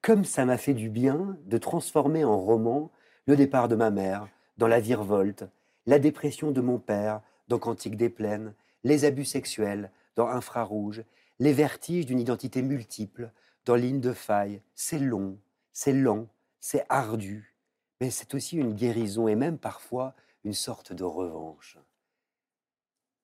comme 0.02 0.24
ça 0.24 0.44
m'a 0.44 0.56
fait 0.56 0.74
du 0.74 0.88
bien 0.88 1.36
de 1.44 1.58
transformer 1.58 2.24
en 2.24 2.38
roman 2.38 2.90
le 3.26 3.36
départ 3.36 3.68
de 3.68 3.76
ma 3.76 3.90
mère 3.90 4.28
dans 4.56 4.68
La 4.68 4.80
Virevolte, 4.80 5.44
la 5.86 5.98
dépression 5.98 6.50
de 6.50 6.60
mon 6.60 6.78
père 6.78 7.20
dans 7.48 7.58
Cantique 7.58 7.96
des 7.96 8.08
Plaines, 8.08 8.54
les 8.84 9.04
abus 9.04 9.24
sexuels 9.24 9.90
dans 10.16 10.28
Infrarouge, 10.28 11.02
les 11.38 11.52
vertiges 11.52 12.06
d'une 12.06 12.20
identité 12.20 12.62
multiple 12.62 13.30
dans 13.64 13.74
Ligne 13.74 14.00
de 14.00 14.12
faille. 14.12 14.60
C'est 14.74 14.98
long, 14.98 15.38
c'est 15.72 15.92
lent, 15.92 16.26
c'est 16.60 16.84
ardu, 16.88 17.54
mais 18.00 18.10
c'est 18.10 18.34
aussi 18.34 18.56
une 18.56 18.74
guérison 18.74 19.28
et 19.28 19.34
même 19.34 19.58
parfois 19.58 20.14
une 20.44 20.52
sorte 20.52 20.92
de 20.92 21.04
revanche. 21.04 21.78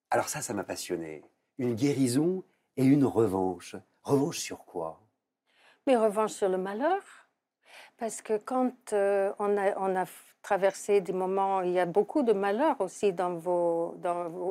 Alors 0.09 0.29
ça, 0.29 0.41
ça 0.41 0.53
m'a 0.53 0.63
passionné. 0.63 1.23
Une 1.57 1.75
guérison 1.75 2.43
et 2.77 2.85
une 2.85 3.05
revanche. 3.05 3.75
Revanche 4.03 4.39
sur 4.39 4.65
quoi? 4.65 5.01
Mais 5.87 5.95
revanche 5.95 6.31
sur 6.31 6.49
le 6.49 6.57
malheur. 6.57 7.01
Parce 7.97 8.21
que 8.21 8.37
quand 8.37 8.93
euh, 8.93 9.31
on, 9.39 9.57
a, 9.57 10.05
traversé 10.41 11.01
des 11.01 11.13
moments, 11.13 11.61
il 11.61 11.71
y 11.71 11.79
a 11.79 11.85
beaucoup 11.85 12.23
de 12.23 12.33
malheurs 12.33 12.79
aussi 12.81 13.13
dans 13.13 13.41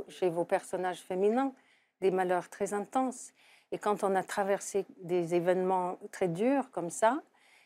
chez 0.08 0.28
vos 0.30 0.44
personnages 0.44 1.00
féminins, 1.00 1.52
des 2.00 2.10
malheurs 2.10 2.48
très 2.48 2.72
intenses. 2.72 3.32
Et 3.70 3.78
quand 3.78 4.02
on 4.04 4.14
a 4.14 4.22
traversé 4.22 4.86
des 4.98 5.34
événements 5.34 5.98
très 6.10 6.28
durs 6.28 6.70
comme 6.70 6.90
ça, 6.90 7.22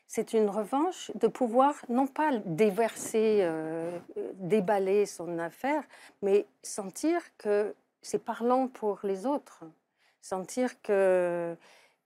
c'est 0.09 0.33
une 0.33 0.49
revanche 0.49 1.13
de 1.15 1.29
pouvoir 1.29 1.75
non 1.91 2.07
pas 2.07 2.31
déverser, 2.47 3.41
euh, 3.43 3.97
déballer 4.35 5.05
son 5.05 5.39
affaire, 5.39 5.85
mais 6.23 6.47
sentir 6.63 7.21
que 7.37 7.75
c'est 8.01 8.25
parlant 8.25 8.69
pour 8.69 9.01
les 9.05 9.27
autres. 9.27 9.65
Sentir 10.23 10.81
que 10.81 11.55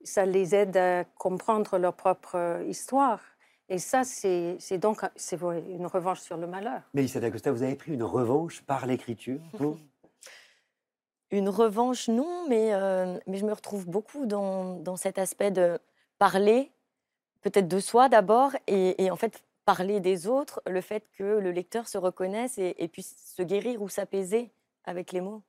ça 0.03 0.25
les 0.25 0.53
aide 0.53 0.75
à 0.75 1.05
comprendre 1.17 1.77
leur 1.77 1.93
propre 1.93 2.61
histoire. 2.67 3.21
Et 3.69 3.77
ça, 3.77 4.03
c'est 4.03 4.57
donc 4.77 5.01
c'est 5.15 5.39
une 5.41 5.87
revanche 5.87 6.19
sur 6.19 6.35
le 6.35 6.45
malheur. 6.45 6.81
Mélissa 6.93 7.21
d'Acosta, 7.21 7.53
vous 7.53 7.63
avez 7.63 7.75
pris 7.75 7.93
une 7.93 8.03
revanche 8.03 8.61
par 8.63 8.85
l'écriture 8.85 9.39
vous 9.53 9.77
Une 11.31 11.49
revanche, 11.49 12.09
non, 12.09 12.45
mais, 12.47 12.75
euh, 12.75 13.17
mais 13.25 13.37
je 13.37 13.45
me 13.45 13.53
retrouve 13.53 13.87
beaucoup 13.87 14.27
dans, 14.27 14.75
dans 14.75 14.97
cet 14.97 15.17
aspect 15.17 15.49
de 15.49 15.79
parler, 16.19 16.69
peut-être 17.43 17.67
de 17.67 17.79
soi 17.79 18.09
d'abord, 18.09 18.51
et, 18.67 19.11
en 19.11 19.15
fait 19.15 19.43
parler 19.65 19.99
des 19.99 20.27
autres, 20.27 20.61
le 20.67 20.81
fait 20.81 21.05
que 21.17 21.23
le 21.23 21.51
lecteur 21.51 21.87
se 21.87 21.97
reconnaisse 21.97 22.57
et, 22.57 22.87
puisse 22.91 23.15
se 23.35 23.43
guérir 23.43 23.81
ou 23.81 23.89
s'apaiser 23.89 24.51
avec 24.85 25.11
les 25.11 25.21
mots. 25.21 25.41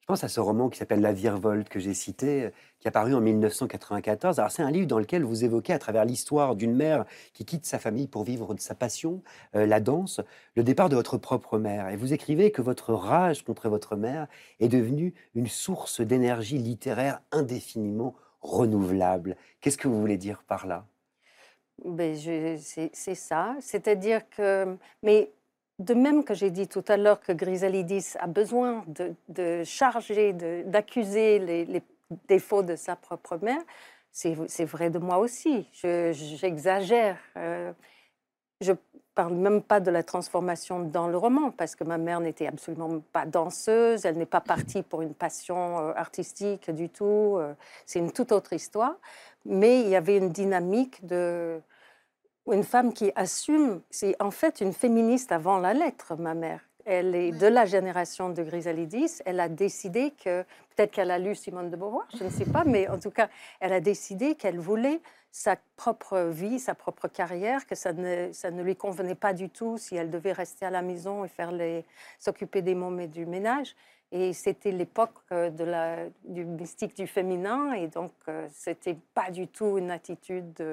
Je 0.00 0.06
pense 0.14 0.24
à 0.24 0.28
ce 0.28 0.40
roman 0.40 0.70
qui 0.70 0.78
s'appelle 0.78 1.02
La 1.02 1.12
Virevolte 1.12 1.68
que 1.68 1.78
j'ai 1.78 1.92
cité, 1.92 2.48
qui 2.80 2.88
a 2.88 2.90
paru 2.90 3.14
en 3.14 3.20
1994. 3.20 4.38
Alors 4.38 4.50
c'est 4.50 4.62
un 4.62 4.70
livre 4.70 4.86
dans 4.86 4.98
lequel 4.98 5.22
vous 5.22 5.44
évoquez 5.44 5.74
à 5.74 5.78
travers 5.78 6.06
l'histoire 6.06 6.56
d'une 6.56 6.74
mère 6.74 7.04
qui 7.34 7.44
quitte 7.44 7.66
sa 7.66 7.78
famille 7.78 8.08
pour 8.08 8.24
vivre 8.24 8.54
de 8.54 8.60
sa 8.60 8.74
passion, 8.74 9.22
euh, 9.54 9.66
la 9.66 9.80
danse, 9.80 10.22
le 10.56 10.62
départ 10.62 10.88
de 10.88 10.96
votre 10.96 11.18
propre 11.18 11.58
mère. 11.58 11.90
Et 11.90 11.96
vous 11.96 12.14
écrivez 12.14 12.50
que 12.50 12.62
votre 12.62 12.94
rage 12.94 13.44
contre 13.44 13.68
votre 13.68 13.96
mère 13.96 14.28
est 14.60 14.68
devenue 14.68 15.12
une 15.34 15.46
source 15.46 16.00
d'énergie 16.00 16.56
littéraire 16.56 17.20
indéfiniment 17.30 18.14
renouvelable. 18.40 19.36
Qu'est-ce 19.60 19.76
que 19.76 19.88
vous 19.88 20.00
voulez 20.00 20.16
dire 20.16 20.42
par 20.42 20.66
là? 20.66 20.86
C'est 21.84 22.90
c'est 22.92 23.14
ça. 23.14 23.56
C'est-à-dire 23.60 24.28
que. 24.30 24.76
Mais 25.02 25.30
de 25.78 25.94
même 25.94 26.24
que 26.24 26.34
j'ai 26.34 26.50
dit 26.50 26.66
tout 26.66 26.84
à 26.88 26.96
l'heure 26.96 27.20
que 27.20 27.32
Griselidis 27.32 28.14
a 28.18 28.26
besoin 28.26 28.84
de, 29.28 29.62
charger, 29.64 30.32
d'accuser 30.64 31.38
les, 31.38 31.82
défauts 32.26 32.62
de 32.62 32.74
sa 32.74 32.96
propre 32.96 33.38
mère, 33.42 33.60
c'est 34.10 34.64
vrai 34.64 34.90
de 34.90 34.98
moi 34.98 35.18
aussi. 35.18 35.68
J'exagère. 35.72 37.18
Euh, 37.36 37.72
je 38.60 38.72
parle 39.14 39.34
même 39.34 39.62
pas 39.62 39.80
de 39.80 39.90
la 39.90 40.02
transformation 40.02 40.80
dans 40.80 41.08
le 41.08 41.16
roman, 41.16 41.50
parce 41.50 41.74
que 41.74 41.84
ma 41.84 41.98
mère 41.98 42.20
n'était 42.20 42.46
absolument 42.46 43.00
pas 43.12 43.26
danseuse, 43.26 44.04
elle 44.04 44.16
n'est 44.16 44.26
pas 44.26 44.40
partie 44.40 44.82
pour 44.82 45.02
une 45.02 45.14
passion 45.14 45.78
euh, 45.78 45.92
artistique 45.96 46.70
du 46.70 46.88
tout. 46.88 47.36
Euh, 47.38 47.54
c'est 47.86 47.98
une 47.98 48.12
toute 48.12 48.32
autre 48.32 48.52
histoire. 48.52 48.94
Mais 49.44 49.80
il 49.80 49.88
y 49.88 49.96
avait 49.96 50.18
une 50.18 50.30
dynamique 50.30 51.04
de 51.06 51.60
une 52.50 52.64
femme 52.64 52.92
qui 52.92 53.12
assume, 53.14 53.82
c'est 53.90 54.16
en 54.22 54.30
fait 54.30 54.60
une 54.60 54.72
féministe 54.72 55.32
avant 55.32 55.58
la 55.58 55.74
lettre, 55.74 56.16
ma 56.16 56.34
mère. 56.34 56.60
Elle 56.84 57.14
est 57.14 57.32
de 57.32 57.46
la 57.46 57.66
génération 57.66 58.30
de 58.30 58.42
Grisalidis. 58.42 59.20
Elle 59.26 59.40
a 59.40 59.48
décidé 59.50 60.12
que, 60.12 60.42
peut-être 60.74 60.92
qu'elle 60.92 61.10
a 61.10 61.18
lu 61.18 61.34
Simone 61.34 61.70
de 61.70 61.76
Beauvoir, 61.76 62.06
je 62.16 62.24
ne 62.24 62.30
sais 62.30 62.46
pas, 62.46 62.64
mais 62.64 62.88
en 62.88 62.98
tout 62.98 63.10
cas, 63.10 63.28
elle 63.60 63.74
a 63.74 63.80
décidé 63.80 64.34
qu'elle 64.36 64.58
voulait 64.58 65.02
sa 65.30 65.56
propre 65.76 66.30
vie, 66.30 66.58
sa 66.58 66.74
propre 66.74 67.08
carrière, 67.08 67.66
que 67.66 67.74
ça 67.74 67.92
ne, 67.92 68.32
ça 68.32 68.50
ne 68.50 68.62
lui 68.62 68.76
convenait 68.76 69.14
pas 69.14 69.32
du 69.32 69.50
tout 69.50 69.78
si 69.78 69.96
elle 69.96 70.10
devait 70.10 70.32
rester 70.32 70.66
à 70.66 70.70
la 70.70 70.82
maison 70.82 71.24
et 71.24 71.28
faire 71.28 71.52
les, 71.52 71.84
s'occuper 72.18 72.62
des 72.62 72.74
mômes 72.74 73.00
et 73.00 73.08
du 73.08 73.26
ménage. 73.26 73.74
Et 74.10 74.32
c'était 74.32 74.72
l'époque 74.72 75.18
euh, 75.32 75.50
de 75.50 75.64
la, 75.64 76.06
du 76.24 76.44
mystique 76.44 76.96
du 76.96 77.06
féminin, 77.06 77.72
et 77.72 77.88
donc 77.88 78.12
euh, 78.28 78.48
c'était 78.50 78.96
pas 79.12 79.30
du 79.30 79.48
tout 79.48 79.76
une 79.76 79.90
attitude 79.90 80.64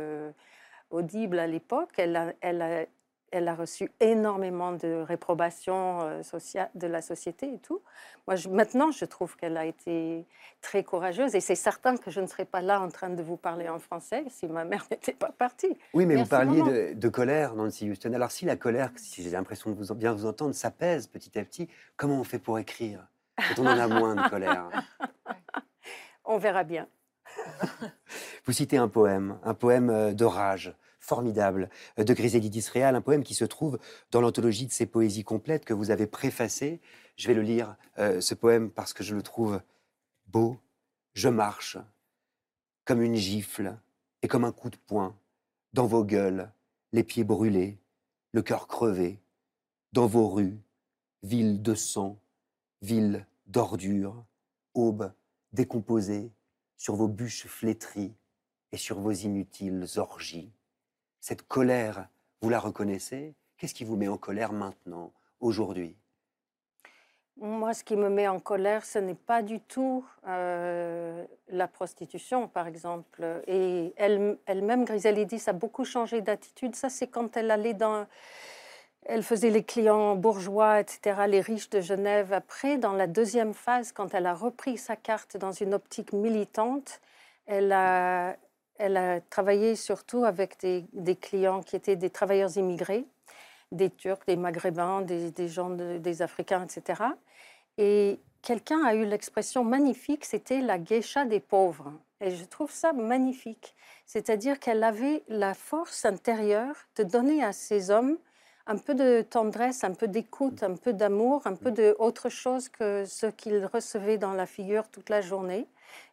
audible 0.89 1.39
à 1.39 1.48
l'époque. 1.48 1.91
Elle 1.98 2.36
elle, 2.41 2.88
elle 3.36 3.48
a 3.48 3.56
reçu 3.56 3.91
énormément 4.00 4.71
de 4.71 5.04
réprobation 5.06 6.02
euh, 6.02 6.21
de 6.74 6.88
la 6.88 7.02
société 7.02 7.54
et 7.54 7.60
tout. 7.60 7.82
Moi, 8.28 8.36
maintenant, 8.50 8.91
je 8.91 9.06
trouve 9.06 9.36
qu'elle 9.36 9.58
a 9.58 9.65
été 9.65 10.26
très 10.62 10.84
courageuse 10.84 11.36
et 11.36 11.41
c'est 11.41 11.56
certain 11.56 11.98
que 11.98 12.12
je 12.12 12.21
ne 12.21 12.28
serais 12.28 12.45
pas 12.45 12.62
là 12.62 12.82
en 12.82 12.89
train 12.89 13.10
de 13.10 13.21
vous 13.21 13.38
parler 13.38 13.67
en 13.67 13.80
français 13.80 14.24
si 14.30 14.48
ma 14.48 14.63
mère 14.63 14.86
n'était 14.91 15.13
pas 15.13 15.32
partie. 15.32 15.78
Oui, 15.93 16.06
mais 16.06 16.15
vous 16.15 16.26
parliez 16.26 16.95
de, 16.95 17.10
colère, 17.10 17.56
Nancy 17.56 17.89
Houston. 17.89 18.13
Alors, 18.13 18.32
si 18.32 18.45
la 18.45 18.56
colère, 18.56 18.91
si 18.95 19.21
j'ai 19.21 19.32
l'impression 19.32 19.69
de 19.69 19.76
vous, 19.76 19.93
bien 19.93 20.13
vous 20.13 20.26
entendre, 20.26 20.56
s'apaise 20.56 21.08
petit 21.08 21.38
à 21.38 21.43
petit, 21.43 21.67
comment 21.98 22.19
on 22.19 22.24
fait 22.24 22.39
pour 22.39 22.58
écrire? 22.58 23.06
Quand 23.38 23.63
on 23.63 23.67
en 23.67 23.78
a 23.78 23.88
moins 23.88 24.15
de 24.15 24.30
colère 24.30 24.69
On 26.26 26.38
verra 26.38 26.63
bien. 26.63 26.88
Vous 28.45 28.54
citez 28.54 28.78
un 28.78 28.88
poème, 28.88 29.38
un 29.43 29.54
poème 29.54 29.89
euh, 29.89 30.13
de 30.13 30.26
rage 30.26 30.74
formidable 31.06 31.70
euh, 32.00 32.04
de 32.04 32.13
Griselidis 32.13 32.68
Réal, 32.72 32.96
un 32.96 33.02
poème 33.02 33.24
qui 33.24 33.36
se 33.36 33.46
trouve 33.46 33.80
dans 34.12 34.22
l'anthologie 34.22 34.65
de 34.65 34.72
ses 34.72 34.86
poésies 34.86 35.24
complètes 35.24 35.65
que 35.65 35.74
vous 35.74 35.91
avez 35.91 36.08
préfacé. 36.08 36.82
Je 37.15 37.28
vais 37.28 37.34
le 37.34 37.41
lire, 37.41 37.78
euh, 38.00 38.20
ce 38.20 38.34
poème, 38.34 38.70
parce 38.70 38.94
que 38.94 39.04
je 39.04 39.15
le 39.15 39.22
trouve 39.22 39.62
beau. 40.28 40.58
Je 41.13 41.30
marche 41.30 41.78
comme 42.84 43.02
une 43.02 43.15
gifle 43.15 43.78
et 44.22 44.28
comme 44.28 44.44
un 44.44 44.52
coup 44.52 44.70
de 44.70 44.78
poing 44.78 45.18
dans 45.74 45.88
vos 45.88 46.04
gueules, 46.04 46.52
les 46.91 47.04
pieds 47.04 47.24
brûlés, 47.24 47.78
le 48.32 48.41
cœur 48.41 48.68
crevé, 48.68 49.20
dans 49.91 50.08
vos 50.08 50.30
rues, 50.30 50.58
ville 51.24 51.62
de 51.62 51.76
sang, 51.76 52.20
ville 52.82 53.28
d'ordures, 53.46 54.26
aube 54.74 55.12
décomposée 55.52 56.32
sur 56.78 56.96
vos 56.96 57.08
bûches 57.08 57.48
flétries 57.48 58.15
et 58.72 58.78
sur 58.78 59.00
vos 59.00 59.12
inutiles 59.12 59.86
orgies 59.98 60.55
cette 61.25 61.47
colère, 61.47 62.07
vous 62.41 62.49
la 62.49 62.59
reconnaissez? 62.59 63.33
Qu'est-ce 63.57 63.73
qui 63.73 63.83
vous 63.83 63.95
met 63.95 64.07
en 64.07 64.15
colère 64.15 64.53
maintenant, 64.53 65.11
aujourd'hui? 65.39 65.97
Moi, 67.38 67.73
ce 67.73 67.83
qui 67.83 67.95
me 67.95 68.09
met 68.09 68.27
en 68.27 68.39
colère, 68.39 68.85
ce 68.85 68.99
n'est 68.99 69.15
pas 69.15 69.41
du 69.41 69.59
tout 69.59 70.05
euh, 70.27 71.25
la 71.47 71.67
prostitution, 71.67 72.47
par 72.47 72.67
exemple. 72.67 73.41
Et 73.47 73.91
elle, 73.97 74.38
elle-même, 74.45 74.85
Griselidis, 74.85 75.41
a 75.47 75.53
beaucoup 75.53 75.83
changé 75.83 76.21
d'attitude. 76.21 76.75
Ça, 76.75 76.89
c'est 76.89 77.07
quand 77.07 77.35
elle 77.35 77.49
allait 77.49 77.73
dans... 77.73 78.05
Elle 79.07 79.23
faisait 79.23 79.49
les 79.49 79.63
clients 79.63 80.15
bourgeois, 80.15 80.79
etc., 80.79 81.21
les 81.27 81.41
riches 81.41 81.71
de 81.71 81.81
Genève. 81.81 82.33
Après, 82.33 82.77
dans 82.77 82.93
la 82.93 83.07
deuxième 83.07 83.55
phase, 83.55 83.91
quand 83.91 84.13
elle 84.13 84.27
a 84.27 84.35
repris 84.35 84.77
sa 84.77 84.95
carte 84.95 85.38
dans 85.38 85.51
une 85.51 85.73
optique 85.73 86.13
militante, 86.13 87.01
elle 87.47 87.71
a, 87.71 88.35
elle 88.77 88.97
a 88.97 89.21
travaillé 89.21 89.75
surtout 89.75 90.25
avec 90.25 90.57
des, 90.59 91.15
clients 91.15 91.61
qui 91.61 91.75
étaient 91.75 91.95
des 91.95 92.09
travailleurs 92.09 92.55
immigrés, 92.57 93.05
des 93.71 93.89
Turcs, 93.89 94.25
des 94.27 94.35
Maghrébins, 94.35 95.01
des, 95.01 95.47
gens, 95.47 95.69
des 95.69 96.21
Africains, 96.21 96.65
etc. 96.65 97.03
Et 97.77 98.19
quelqu'un 98.41 98.83
a 98.83 98.95
eu 98.95 99.05
l'expression 99.05 99.63
magnifique, 99.63 100.25
c'était 100.25 100.61
la 100.61 100.77
geisha 100.77 101.25
des 101.25 101.39
pauvres. 101.39 101.93
Et 102.21 102.31
je 102.31 102.45
trouve 102.45 102.71
ça 102.71 102.93
magnifique. 102.93 103.75
C'est-à-dire 104.05 104.59
qu'elle 104.59 104.83
avait 104.83 105.23
la 105.27 105.53
force 105.53 106.05
intérieure 106.05 106.75
de 106.95 107.03
donner 107.03 107.43
à 107.43 107.51
ces 107.51 107.91
hommes 107.91 108.17
un 108.67 108.77
peu 108.77 108.95
de 108.95 109.21
tendresse, 109.21 109.83
un 109.83 109.93
peu 109.93 110.07
d'écoute, 110.07 110.63
un 110.63 110.75
peu 110.75 110.93
d'amour, 110.93 111.45
un 111.45 111.55
peu 111.55 111.71
de 111.71 111.95
autre 111.99 112.29
chose 112.29 112.69
que 112.69 113.05
ce 113.05 113.27
qu'ils 113.27 113.65
recevaient 113.65 114.17
dans 114.17 114.33
la 114.33 114.45
figure 114.45 114.88
toute 114.89 115.09
la 115.09 115.21
journée. 115.21 115.67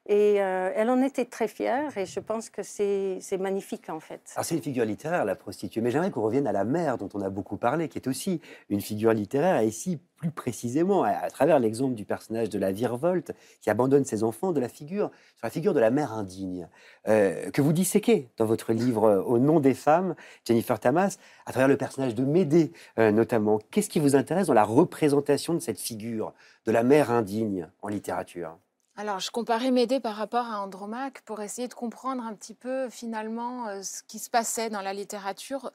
Et 0.07 0.43
euh, 0.43 0.73
elle 0.75 0.91
en 0.91 1.01
était 1.01 1.27
très 1.27 1.47
fière 1.47 1.97
et 1.97 2.07
je 2.07 2.19
pense 2.19 2.51
que 2.51 2.65
c'est 2.65 3.39
magnifique 3.39 3.89
en 3.89 4.01
fait. 4.01 4.21
Alors 4.35 4.45
c'est 4.45 4.57
une 4.57 4.63
figure 4.63 4.85
littéraire, 4.85 5.25
la 5.25 5.37
prostituée, 5.37 5.81
mais 5.81 5.93
j'aimerais 5.93 6.11
qu'on 6.11 6.23
revienne 6.23 6.49
à 6.49 6.53
la 6.53 6.65
mère 6.65 6.99
dont 6.99 7.09
on 7.15 7.21
a 7.21 7.31
beaucoup 7.31 7.57
parlé, 7.57 7.89
qui 7.89 7.99
est 7.99 8.09
aussi 8.09 8.41
une 8.69 8.81
figure 8.81 9.13
littéraire, 9.13 9.61
et 9.61 9.67
ici 9.67 10.01
plus 10.17 10.33
précisément 10.33 11.05
à, 11.05 11.31
travers 11.31 11.61
l'exemple 11.61 11.95
du 11.95 12.05
personnage 12.05 12.49
de 12.49 12.59
la 12.59 12.73
virevolte 12.73 13.31
qui 13.61 13.71
abandonne 13.71 14.05
ses 14.05 14.25
enfants, 14.25 14.51
de 14.51 14.59
la 14.59 14.69
figure, 14.69 15.11
sur 15.37 15.47
la 15.47 15.51
figure 15.51 15.73
de 15.73 15.81
la 15.81 15.91
mère 15.91 16.13
indigne, 16.13 16.69
euh, 17.07 17.51
que 17.51 17.63
vous 17.63 17.73
disséquez 17.73 18.29
dans 18.39 18.45
votre 18.45 18.73
livre 18.73 19.05
euh, 19.05 19.23
Au 19.23 19.39
nom 19.39 19.61
des 19.61 19.75
femmes, 19.75 20.17
Jennifer 20.45 20.81
Tamas, 20.81 21.17
à 21.47 21.53
travers 21.53 21.69
le 21.69 21.77
personnage 21.77 22.17
de 22.17 22.25
Médée 22.25 22.73
notamment. 22.97 23.61
Qu'est-ce 23.71 23.89
qui 23.89 24.01
vous 24.01 24.17
intéresse 24.17 24.49
dans 24.49 24.55
la 24.55 24.65
représentation 24.65 25.55
de 25.55 25.61
cette 25.61 25.79
figure 25.79 26.33
de 26.67 26.73
la 26.73 26.83
mère 26.83 27.11
indigne 27.11 27.69
en 27.83 27.89
littérature? 27.89 28.57
Alors, 29.03 29.19
je 29.19 29.33
comparais 29.33 29.73
Médée 29.73 29.99
par 29.99 30.15
rapport 30.15 30.47
à 30.47 30.61
Andromaque 30.61 31.23
pour 31.23 31.43
essayer 31.43 31.67
de 31.67 31.75
comprendre 31.75 32.23
un 32.23 32.35
petit 32.35 32.55
peu 32.55 32.89
finalement 32.89 33.67
euh, 33.67 33.83
ce 33.83 34.05
qui 34.05 34.21
se 34.21 34.31
passait 34.31 34.71
dans 34.71 34.81
la 34.81 34.93
littérature, 34.93 35.73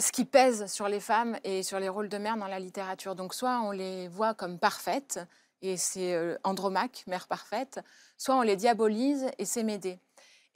ce 0.00 0.10
qui 0.10 0.24
pèse 0.24 0.66
sur 0.66 0.88
les 0.88 0.98
femmes 0.98 1.38
et 1.44 1.62
sur 1.62 1.78
les 1.78 1.88
rôles 1.88 2.08
de 2.08 2.18
mère 2.18 2.36
dans 2.36 2.48
la 2.48 2.58
littérature. 2.58 3.14
Donc, 3.14 3.34
soit 3.34 3.60
on 3.60 3.70
les 3.70 4.08
voit 4.08 4.34
comme 4.34 4.58
parfaites, 4.58 5.20
et 5.62 5.76
c'est 5.76 6.12
euh, 6.12 6.36
Andromaque, 6.42 7.04
mère 7.06 7.28
parfaite, 7.28 7.78
soit 8.18 8.34
on 8.34 8.42
les 8.42 8.56
diabolise, 8.56 9.30
et 9.38 9.44
c'est 9.44 9.62
Médée. 9.62 10.00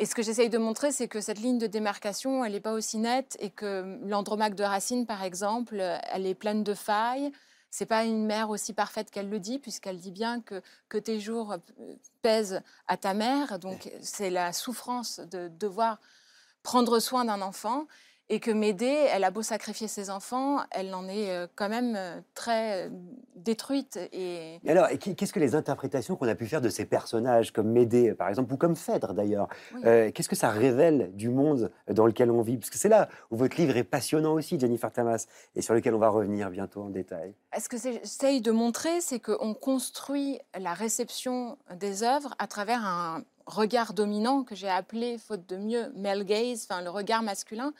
Et 0.00 0.04
ce 0.04 0.16
que 0.16 0.22
j'essaye 0.24 0.50
de 0.50 0.58
montrer, 0.58 0.90
c'est 0.90 1.06
que 1.06 1.20
cette 1.20 1.38
ligne 1.38 1.58
de 1.58 1.68
démarcation, 1.68 2.44
elle 2.44 2.54
n'est 2.54 2.60
pas 2.60 2.72
aussi 2.72 2.98
nette, 2.98 3.36
et 3.38 3.50
que 3.50 4.00
l'Andromaque 4.02 4.56
de 4.56 4.64
Racine, 4.64 5.06
par 5.06 5.22
exemple, 5.22 5.80
elle 6.12 6.26
est 6.26 6.34
pleine 6.34 6.64
de 6.64 6.74
failles, 6.74 7.30
c'est 7.70 7.86
pas 7.86 8.04
une 8.04 8.26
mère 8.26 8.50
aussi 8.50 8.72
parfaite 8.72 9.10
qu'elle 9.10 9.30
le 9.30 9.38
dit, 9.38 9.58
puisqu'elle 9.58 9.98
dit 9.98 10.10
bien 10.10 10.40
que, 10.40 10.60
que 10.88 10.98
tes 10.98 11.20
jours 11.20 11.52
euh, 11.52 11.94
pèsent 12.22 12.62
à 12.88 12.96
ta 12.96 13.14
mère. 13.14 13.58
Donc, 13.58 13.90
c'est 14.00 14.30
la 14.30 14.52
souffrance 14.52 15.20
de 15.20 15.48
devoir 15.48 15.98
prendre 16.62 16.98
soin 16.98 17.24
d'un 17.24 17.40
enfant 17.40 17.86
et 18.30 18.38
que 18.38 18.52
Médée, 18.52 19.08
elle 19.12 19.24
a 19.24 19.32
beau 19.32 19.42
sacrifier 19.42 19.88
ses 19.88 20.08
enfants, 20.08 20.60
elle 20.70 20.94
en 20.94 21.08
est 21.08 21.30
euh, 21.30 21.48
quand 21.56 21.68
même 21.68 21.94
euh, 21.96 22.20
très 22.34 22.86
euh, 22.86 22.90
détruite. 23.34 23.98
Et... 24.12 24.60
alors, 24.68 24.86
qu'est-ce 24.88 25.32
que 25.32 25.40
les 25.40 25.56
interprétations 25.56 26.14
qu'on 26.14 26.28
a 26.28 26.36
pu 26.36 26.46
faire 26.46 26.60
de 26.60 26.68
ces 26.68 26.84
personnages, 26.84 27.52
comme 27.52 27.68
Médée, 27.72 28.14
par 28.14 28.28
exemple, 28.28 28.52
ou 28.52 28.56
comme 28.56 28.76
Phèdre 28.76 29.14
d'ailleurs, 29.14 29.48
qu'est-ce 29.82 30.28
que 30.28 30.36
ça 30.36 30.50
révèle 30.50 31.10
du 31.14 31.28
monde 31.28 31.72
dans 31.88 32.06
lequel 32.06 32.30
on 32.30 32.42
vit? 32.42 32.56
Parce 32.56 32.70
que 32.70 32.78
c'est 32.78 32.88
là 32.88 33.08
où 33.30 33.36
votre 33.36 33.56
livre 33.56 33.76
est 33.76 33.84
passionnant 33.84 34.34
aussi, 34.34 34.60
Jennifer 34.60 34.92
Tamas, 34.92 35.26
et 35.56 35.62
sur 35.62 35.74
lequel 35.74 35.94
on 35.94 35.98
va 35.98 36.10
revenir 36.10 36.50
bientôt 36.50 36.82
en 36.82 36.90
détail. 36.90 37.34
Ce 37.58 37.68
que 37.68 37.78
j'essaye 37.78 38.40
de 38.40 38.52
montrer, 38.52 39.00
c'est 39.00 39.18
qu'on 39.18 39.54
construit 39.54 40.38
la 40.56 40.74
réception 40.74 41.58
des 41.74 42.04
œuvres 42.04 42.34
à 42.38 42.46
travers 42.46 42.84
un 42.84 43.24
regard 43.46 43.94
dominant 43.94 44.44
que 44.44 44.54
j'ai 44.54 44.68
appelé, 44.68 45.18
faute 45.18 45.48
de 45.48 45.56
mieux, 45.56 45.90
male 45.96 46.24
gaze, 46.24 46.66
enfin 46.70 46.82
le 46.82 46.90
regard 46.90 47.22
masculin. 47.22 47.72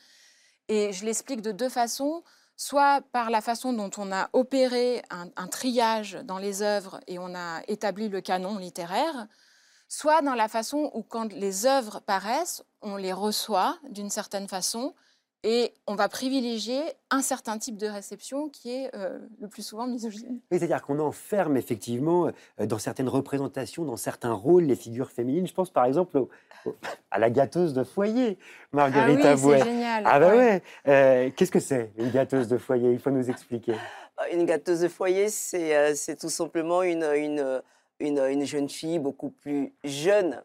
Et 0.71 0.93
je 0.93 1.05
l'explique 1.05 1.43
de 1.43 1.51
deux 1.51 1.69
façons, 1.69 2.23
soit 2.57 3.01
par 3.11 3.29
la 3.29 3.41
façon 3.41 3.73
dont 3.73 3.91
on 3.99 4.13
a 4.13 4.31
opéré 4.33 5.03
un, 5.11 5.49
triage 5.49 6.21
dans 6.23 6.39
les 6.39 6.63
œuvres 6.63 7.01
et 7.09 7.19
on 7.19 7.35
a 7.35 7.61
établi 7.67 8.09
le 8.09 8.21
canon 8.21 8.57
littéraire, 8.57 9.27
soit 9.89 10.23
dans 10.23 10.37
la 10.37 10.47
façon 10.47 10.93
où 10.95 11.03
quand 11.03 11.33
les 11.33 11.67
œuvres 11.67 11.99
paraissent, 11.99 12.63
on 12.83 12.95
les 12.95 13.13
reçoit 13.13 13.81
d'une 13.91 14.11
certaine 14.11 14.47
façon 14.47 14.95
et 15.43 15.73
on 15.87 15.95
va 15.95 16.09
privilégier 16.09 16.81
un 17.11 17.23
certain 17.23 17.59
type 17.59 17.77
de 17.77 17.87
réception 17.87 18.49
qui 18.49 18.71
est 18.71 18.95
euh, 18.95 19.19
le 19.41 19.49
plus 19.49 19.63
souvent 19.63 19.87
misogyne. 19.87 20.41
C'est-à-dire 20.51 20.83
qu'on 20.83 20.99
enferme 20.99 21.57
effectivement 21.57 22.31
euh, 22.61 22.67
dans 22.67 22.79
certaines 22.79 23.09
représentations, 23.09 23.85
dans 23.85 23.97
certains 23.97 24.33
rôles, 24.33 24.65
les 24.65 24.77
figures 24.77 25.11
féminines. 25.11 25.47
Je 25.47 25.55
pense 25.55 25.71
par 25.71 25.85
exemple 25.87 26.27
à 27.11 27.19
la 27.19 27.31
gâteuse 27.31 27.73
de 27.73 27.85
foyer, 27.85 28.39
Marguerite 28.73 29.21
ah 29.25 29.35
oui, 29.35 29.55
C'est 29.59 29.65
génial. 29.65 30.03
Ah 30.07 30.21
bah 30.21 30.37
ouais. 30.37 30.63
Euh, 30.89 31.31
qu'est-ce 31.35 31.51
que 31.51 31.61
c'est 31.61 31.93
une 31.97 32.11
gâteuse 32.11 32.49
de 32.49 32.59
foyer? 32.59 32.93
Il 32.93 32.99
faut 32.99 33.11
nous 33.11 33.31
expliquer. 33.31 33.75
Une 34.33 34.45
gâteuse 34.45 34.81
de 34.81 34.89
foyer, 34.89 35.31
c'est 35.31 35.75
euh, 35.75 36.15
tout 36.21 36.29
simplement 36.29 36.83
une, 36.83 37.05
une, 37.05 37.63
une, 37.99 38.19
une 38.19 38.45
jeune 38.45 38.69
fille 38.69 38.99
beaucoup 38.99 39.31
plus 39.31 39.73
jeune 39.85 40.43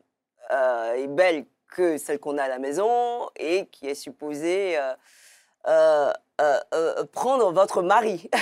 euh, 0.51 0.93
et 0.93 1.07
belle 1.07 1.45
que 1.75 1.97
celle 1.97 2.19
qu'on 2.19 2.37
a 2.37 2.43
à 2.43 2.47
la 2.47 2.57
maison 2.59 3.27
et 3.35 3.65
qui 3.67 3.85
est 3.87 3.95
supposée 3.95 4.77
euh, 4.77 4.93
euh, 5.67 6.13
euh, 6.73 7.03
prendre 7.11 7.51
votre 7.51 7.81
mari. 7.81 8.29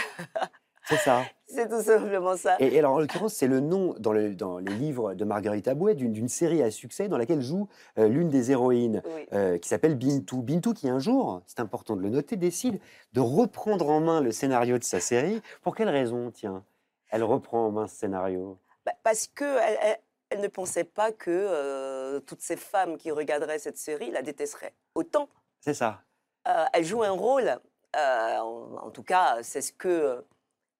C'est 0.89 0.97
ça. 0.97 1.25
c'est 1.47 1.69
tout 1.69 1.81
simplement 1.81 2.35
ça. 2.35 2.57
Et, 2.59 2.75
et 2.75 2.79
alors, 2.79 2.95
en 2.95 2.99
l'occurrence, 2.99 3.33
c'est 3.33 3.47
le 3.47 3.61
nom 3.61 3.95
dans, 3.99 4.11
le- 4.11 4.35
dans 4.35 4.57
les 4.59 4.73
livres 4.73 5.13
de 5.13 5.23
Marguerite 5.23 5.69
Abouet 5.69 5.95
d'une 5.95 6.11
d'une 6.11 6.27
série 6.27 6.61
à 6.61 6.69
succès 6.71 7.07
dans 7.07 7.17
laquelle 7.17 7.39
joue 7.41 7.69
euh, 7.97 8.09
l'une 8.09 8.27
des 8.27 8.51
héroïnes. 8.51 9.01
Oui. 9.05 9.25
euh, 9.31 9.57
qui 9.57 9.69
s'appelle 9.69 9.95
Bintou. 9.95 10.41
Bintou 10.41 10.73
qui 10.73 10.89
un 10.89 10.99
jour, 10.99 11.41
c'est 11.47 11.61
important 11.61 11.95
de 11.95 12.01
le 12.01 12.09
noter, 12.09 12.35
décide 12.35 12.81
de 13.13 13.21
reprendre 13.21 13.89
en 13.89 14.01
main 14.01 14.19
le 14.19 14.33
scénario 14.33 14.77
de 14.77 14.83
sa 14.83 14.99
série. 14.99 15.41
Pour 15.61 15.73
quelle 15.73 15.87
raison, 15.89 16.31
tiens? 16.31 16.65
Elle 17.09 17.23
reprend 17.23 17.65
en 17.67 17.71
main 17.71 17.87
ce 17.87 17.95
scénario? 17.95 18.57
Bah, 18.85 18.91
parce 19.03 19.27
que 19.33 19.45
elle, 19.45 19.77
elle- 19.83 19.99
elle 20.33 20.41
ne 20.41 20.47
pensait 20.47 20.83
pas 20.83 21.11
que 21.11 21.29
euh, 21.31 22.19
toutes 22.19 22.41
ces 22.41 22.55
femmes 22.57 22.97
qui 22.97 23.11
regarderaient 23.11 23.59
cette 23.59 23.77
série 23.77 24.11
la 24.11 24.21
détesteraient. 24.21 24.73
Autant, 24.95 25.29
C'est 25.61 25.73
ça. 25.73 26.01
euh, 26.47 26.65
elle 26.73 26.83
joue 26.85 27.03
un 27.03 27.11
rôle, 27.11 27.59
euh, 27.95 28.37
en, 28.39 28.77
en 28.87 28.89
tout 28.89 29.03
cas, 29.03 29.37
c'est 29.43 29.61
ce 29.61 29.71
que 29.71 30.23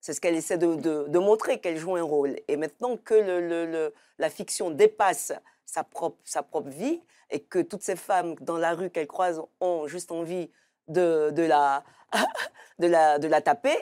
c'est 0.02 0.12
ce 0.14 0.20
qu'elle 0.20 0.36
essaie 0.36 0.58
de, 0.58 0.76
de- 0.76 1.06
de 1.08 1.20
montrer 1.20 1.62
qu'elle 1.62 1.78
joue 1.78 1.96
un 1.96 2.04
rôle. 2.04 2.36
Et 2.50 2.58
maintenant 2.58 2.98
que 2.98 3.14
le- 3.14 3.40
le- 3.48 3.66
le- 3.66 3.94
la 4.18 4.30
fiction 4.30 4.70
dépasse 4.70 5.32
sa 5.66 5.86
propre, 5.86 6.18
sa 6.26 6.44
propre 6.44 6.68
vie 6.70 7.02
et 7.30 7.40
que 7.40 7.60
toutes 7.60 7.84
ces 7.84 7.96
femmes 7.96 8.36
dans 8.42 8.58
la 8.58 8.74
rue 8.74 8.90
qu'elle 8.90 9.08
croise 9.08 9.42
ont 9.62 9.88
juste 9.88 10.12
envie 10.12 10.52
de, 10.90 11.30
de, 11.32 11.44
la, 11.44 11.86
de, 12.80 12.88
la, 12.88 13.18
de 13.18 13.28
la 13.30 13.42
taper, 13.42 13.78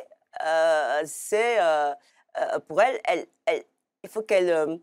euh, 0.46 1.02
c'est 1.06 1.60
euh, 1.60 1.92
pour 2.68 2.80
elle, 2.84 3.00
elle, 3.06 3.26
elle- 3.48 3.66
il 4.04 4.10
faut 4.10 4.22
qu'elle 4.22 4.80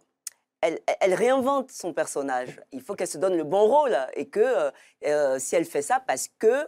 elle, 0.60 0.78
elle 1.00 1.14
réinvente 1.14 1.70
son 1.70 1.92
personnage. 1.92 2.60
Il 2.72 2.82
faut 2.82 2.94
qu'elle 2.94 3.08
se 3.08 3.18
donne 3.18 3.36
le 3.36 3.44
bon 3.44 3.64
rôle 3.66 3.96
et 4.14 4.28
que 4.28 4.40
euh, 4.40 4.70
euh, 5.06 5.38
si 5.38 5.54
elle 5.56 5.64
fait 5.64 5.82
ça 5.82 6.00
parce 6.06 6.28
que 6.38 6.66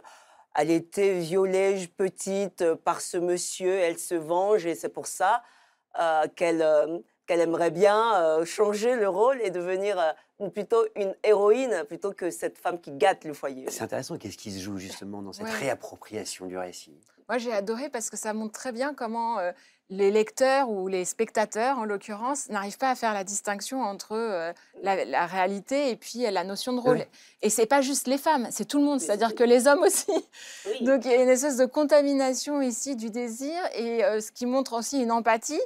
elle 0.55 0.69
était 0.71 1.13
violée 1.19 1.87
petite 1.95 2.73
par 2.83 2.99
ce 3.01 3.17
monsieur, 3.17 3.73
elle 3.79 3.97
se 3.97 4.15
venge 4.15 4.65
et 4.65 4.75
c'est 4.75 4.89
pour 4.89 5.07
ça 5.07 5.43
euh, 5.99 6.27
qu'elle 6.35 6.61
euh, 6.61 6.99
qu'elle 7.27 7.39
aimerait 7.41 7.71
bien 7.71 8.15
euh, 8.15 8.45
changer 8.45 8.95
le 8.95 9.07
rôle 9.07 9.41
et 9.41 9.51
devenir 9.51 9.97
euh, 9.99 10.49
plutôt 10.49 10.83
une 10.95 11.15
héroïne 11.23 11.83
plutôt 11.87 12.11
que 12.11 12.31
cette 12.31 12.57
femme 12.57 12.81
qui 12.81 12.91
gâte 12.91 13.23
le 13.25 13.33
foyer. 13.33 13.69
C'est 13.69 13.83
intéressant. 13.83 14.17
Qu'est-ce 14.17 14.37
qui 14.37 14.51
se 14.51 14.59
joue 14.59 14.77
justement 14.77 15.21
dans 15.21 15.31
cette 15.31 15.45
Ouais. 15.47 15.53
réappropriation 15.53 16.47
du 16.47 16.57
récit? 16.57 16.99
Moi, 17.31 17.37
j'ai 17.37 17.53
adoré 17.53 17.87
parce 17.87 18.09
que 18.09 18.17
ça 18.17 18.33
montre 18.33 18.51
très 18.51 18.73
bien 18.73 18.93
comment 18.93 19.39
euh, 19.39 19.53
les 19.89 20.11
lecteurs 20.11 20.69
ou 20.69 20.89
les 20.89 21.05
spectateurs, 21.05 21.79
en 21.79 21.85
l'occurrence, 21.85 22.49
n'arrivent 22.49 22.77
pas 22.77 22.89
à 22.89 22.95
faire 22.95 23.13
la 23.13 23.23
distinction 23.23 23.81
entre 23.83 24.11
euh, 24.17 24.51
la, 24.83 25.05
la 25.05 25.25
réalité 25.27 25.91
et 25.91 25.95
puis 25.95 26.25
euh, 26.25 26.31
la 26.31 26.43
notion 26.43 26.73
de 26.73 26.81
rôle. 26.81 26.97
Ouais. 26.97 27.07
Et 27.41 27.49
c'est 27.49 27.67
pas 27.67 27.79
juste 27.79 28.07
les 28.09 28.17
femmes, 28.17 28.49
c'est 28.51 28.65
tout 28.65 28.79
le 28.79 28.83
monde, 28.83 28.99
c'est-à-dire 28.99 29.29
c'est- 29.29 29.35
que 29.35 29.45
les 29.45 29.65
hommes 29.67 29.81
aussi. 29.81 30.11
Oui. 30.65 30.81
Donc 30.85 31.05
il 31.05 31.11
y 31.11 31.13
a 31.13 31.23
une 31.23 31.29
espèce 31.29 31.55
de 31.55 31.65
contamination 31.65 32.61
ici 32.61 32.97
du 32.97 33.09
désir 33.11 33.55
et 33.75 34.03
euh, 34.03 34.19
ce 34.19 34.33
qui 34.33 34.45
montre 34.45 34.73
aussi 34.73 35.01
une 35.01 35.13
empathie. 35.13 35.61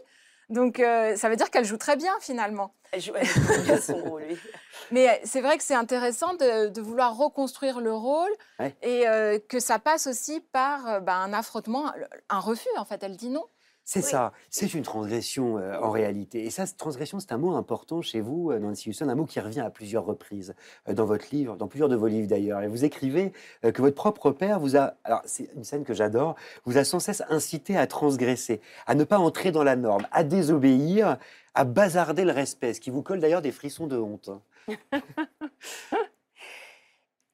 Donc 0.50 0.78
ça 0.78 1.28
veut 1.30 1.36
dire 1.36 1.50
qu'elle 1.50 1.66
joue 1.66 1.78
très 1.78 1.96
bien 1.96 2.14
finalement. 2.22 2.72
Elle 2.92 3.02
joue 3.02 3.14
elle 3.16 3.26
joue 3.26 3.82
son 3.82 3.96
rôle. 4.04 4.24
oui. 4.30 4.38
Mais 4.92 5.10
euh, 5.10 5.14
c'est 5.24 5.42
vrai 5.42 5.58
que 5.58 5.64
c'est 5.64 5.76
intéressant 5.76 6.34
de, 6.36 6.70
de 6.70 6.82
vouloir 6.82 7.16
reconstruire 7.18 7.80
le 7.82 7.94
rôle 7.94 8.32
Ouais. 8.60 8.76
et 8.82 9.08
euh, 9.08 9.40
que 9.50 9.60
ça 9.60 9.80
passe 9.80 10.08
aussi 10.08 10.40
par 10.52 10.88
euh, 10.88 11.00
bah, 11.00 11.16
un 11.18 11.34
affrontement, 11.34 11.92
un 12.30 12.40
refus 12.40 12.70
en 12.78 12.86
fait. 12.86 13.04
Elle 13.04 13.18
dit 13.18 13.30
non. 13.30 13.44
C'est 13.88 14.00
Oui. 14.04 14.10
ça, 14.10 14.32
c'est 14.50 14.74
une 14.74 14.82
transgression 14.82 15.60
euh, 15.60 15.78
en 15.80 15.92
réalité. 15.92 16.44
Et 16.44 16.50
ça, 16.50 16.66
cette 16.66 16.78
transgression, 16.78 17.20
c'est 17.20 17.32
un 17.34 17.38
mot 17.38 17.54
important 17.56 18.02
chez 18.02 18.20
vous, 18.20 18.50
euh, 18.50 18.58
Nancy 18.58 18.90
Houston, 18.90 19.10
un 19.10 19.14
mot 19.14 19.26
qui 19.26 19.40
revient 19.40 19.60
à 19.60 19.70
plusieurs 19.70 20.06
reprises 20.06 20.56
euh, 20.90 20.94
dans 20.94 21.06
votre 21.06 21.26
livre, 21.32 21.56
dans 21.56 21.68
plusieurs 21.68 21.88
de 21.90 21.96
vos 21.96 22.08
livres 22.08 22.28
d'ailleurs. 22.28 22.64
Et 22.64 22.68
vous 22.68 22.84
écrivez 22.84 23.32
euh, 23.64 23.72
que 23.72 23.84
votre 23.84 23.94
propre 23.96 24.32
père 24.32 24.60
vous 24.60 24.76
a, 24.76 24.96
alors 25.04 25.22
c'est 25.26 25.52
une 25.56 25.64
scène 25.64 25.84
que 25.84 25.94
j'adore, 25.94 26.34
vous 26.66 26.80
a 26.80 26.84
sans 26.84 27.00
cesse 27.00 27.22
incité 27.30 27.78
à 27.78 27.86
transgresser, 27.86 28.60
à 28.88 28.96
ne 28.96 29.04
pas 29.04 29.20
entrer 29.20 29.52
dans 29.52 29.64
la 29.64 29.76
norme, 29.76 30.08
à 30.12 30.24
désobéir, 30.24 31.18
à 31.54 31.64
bazarder 31.64 32.26
le 32.26 32.32
respect, 32.32 32.74
ce 32.74 32.82
qui 32.82 32.90
vous 32.90 33.04
colle 33.04 33.20
d'ailleurs 33.20 33.44
des 33.44 33.52
frissons 33.52 33.86
de 33.86 33.98
honte. 33.98 34.32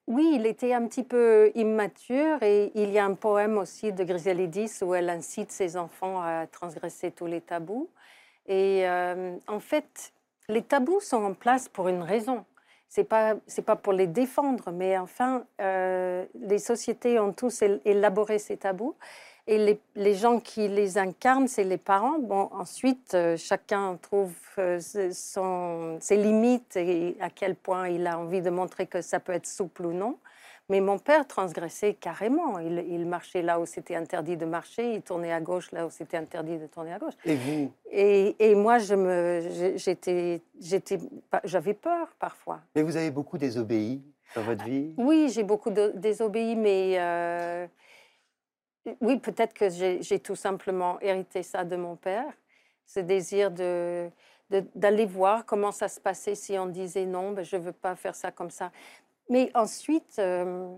Oui, 0.07 0.31
il 0.35 0.45
était 0.45 0.73
un 0.73 0.87
petit 0.87 1.03
peu 1.03 1.51
immature 1.55 2.41
et 2.43 2.71
il 2.75 2.89
y 2.91 2.99
a 2.99 3.05
un 3.05 3.13
poème 3.13 3.57
aussi 3.57 3.93
de 3.93 4.03
Griselidis 4.03 4.79
où 4.81 4.93
elle 4.93 5.09
incite 5.09 5.51
ses 5.51 5.77
enfants 5.77 6.21
à 6.21 6.47
transgresser 6.47 7.11
tous 7.11 7.27
les 7.27 7.39
tabous. 7.39 7.89
Et 8.47 8.87
euh, 8.87 9.37
en 9.47 9.59
fait, 9.59 10.13
les 10.49 10.63
tabous 10.63 10.99
sont 11.01 11.23
en 11.23 11.33
place 11.33 11.69
pour 11.69 11.87
une 11.87 12.01
raison. 12.03 12.45
C'est 12.89 13.05
pas 13.05 13.35
pas 13.65 13.75
pour 13.77 13.93
les 13.93 14.07
défendre, 14.07 14.71
mais 14.71 14.97
enfin, 14.97 15.45
euh, 15.61 16.25
les 16.35 16.59
sociétés 16.59 17.19
ont 17.19 17.31
tous 17.31 17.61
él- 17.61 17.79
élaboré 17.85 18.37
ces 18.39 18.57
tabous. 18.57 18.95
Et 19.51 19.57
les, 19.57 19.81
les 19.97 20.13
gens 20.13 20.39
qui 20.39 20.69
les 20.69 20.97
incarnent, 20.97 21.49
c'est 21.49 21.65
les 21.65 21.77
parents. 21.77 22.19
Bon, 22.19 22.47
ensuite, 22.53 23.13
euh, 23.15 23.35
chacun 23.35 23.97
trouve 24.01 24.33
euh, 24.57 24.79
son- 25.11 25.97
ses 25.99 26.15
limites 26.15 26.77
et 26.77 27.17
à 27.19 27.29
quel 27.29 27.55
point 27.55 27.89
il 27.89 28.07
a 28.07 28.17
envie 28.17 28.41
de 28.41 28.49
montrer 28.49 28.87
que 28.87 29.01
ça 29.01 29.19
peut 29.19 29.33
être 29.33 29.45
souple 29.45 29.87
ou 29.87 29.91
non. 29.91 30.15
Mais 30.69 30.79
mon 30.79 30.97
père 30.99 31.27
transgressait 31.27 31.95
carrément. 31.95 32.59
Il, 32.59 32.85
il 32.87 33.05
marchait 33.05 33.41
là 33.41 33.59
où 33.59 33.65
c'était 33.65 33.95
interdit 33.95 34.37
de 34.37 34.45
marcher, 34.45 34.93
il 34.93 35.01
tournait 35.01 35.33
à 35.33 35.41
gauche 35.41 35.69
là 35.73 35.85
où 35.85 35.89
c'était 35.89 36.15
interdit 36.15 36.57
de 36.57 36.67
tourner 36.67 36.93
à 36.93 36.99
gauche. 36.99 37.15
Et 37.25 37.35
vous? 37.35 37.73
Et, 37.91 38.37
et 38.39 38.55
moi, 38.55 38.77
je 38.77 38.95
me, 38.95 39.41
j'ai- 39.49 39.77
j'étais, 39.77 40.41
j'avais 41.43 41.73
peur 41.73 42.07
parfois. 42.19 42.61
Mais 42.73 42.83
vous 42.83 42.95
avez 42.95 43.11
beaucoup 43.11 43.37
désobéi 43.37 44.01
dans 44.33 44.43
votre 44.43 44.63
vie? 44.63 44.93
Oui, 44.95 45.27
j'ai 45.29 45.43
beaucoup 45.43 45.71
de- 45.71 45.91
désobéi, 45.95 46.55
mais 46.55 46.95
euh, 46.99 47.67
oui, 48.99 49.19
peut-être 49.19 49.53
que 49.53 49.69
j'ai 49.69 50.19
tout 50.19 50.35
simplement 50.35 50.99
hérité 51.01 51.43
ça 51.43 51.63
de 51.63 51.75
mon 51.75 51.95
père, 51.95 52.31
ce 52.85 52.99
désir 52.99 53.51
de 53.51 54.09
d'aller 54.75 55.05
voir 55.05 55.45
comment 55.45 55.71
ça 55.71 55.87
se 55.87 55.97
passait 55.97 56.35
si 56.35 56.59
on 56.59 56.65
disait 56.65 57.05
non, 57.05 57.31
ben, 57.31 57.45
je 57.45 57.55
ne 57.55 57.61
veux 57.61 57.71
pas 57.71 57.95
faire 57.95 58.15
ça 58.15 58.31
comme 58.31 58.49
ça. 58.49 58.69
Mais 59.29 59.49
ensuite, 59.53 60.19
euh, 60.19 60.75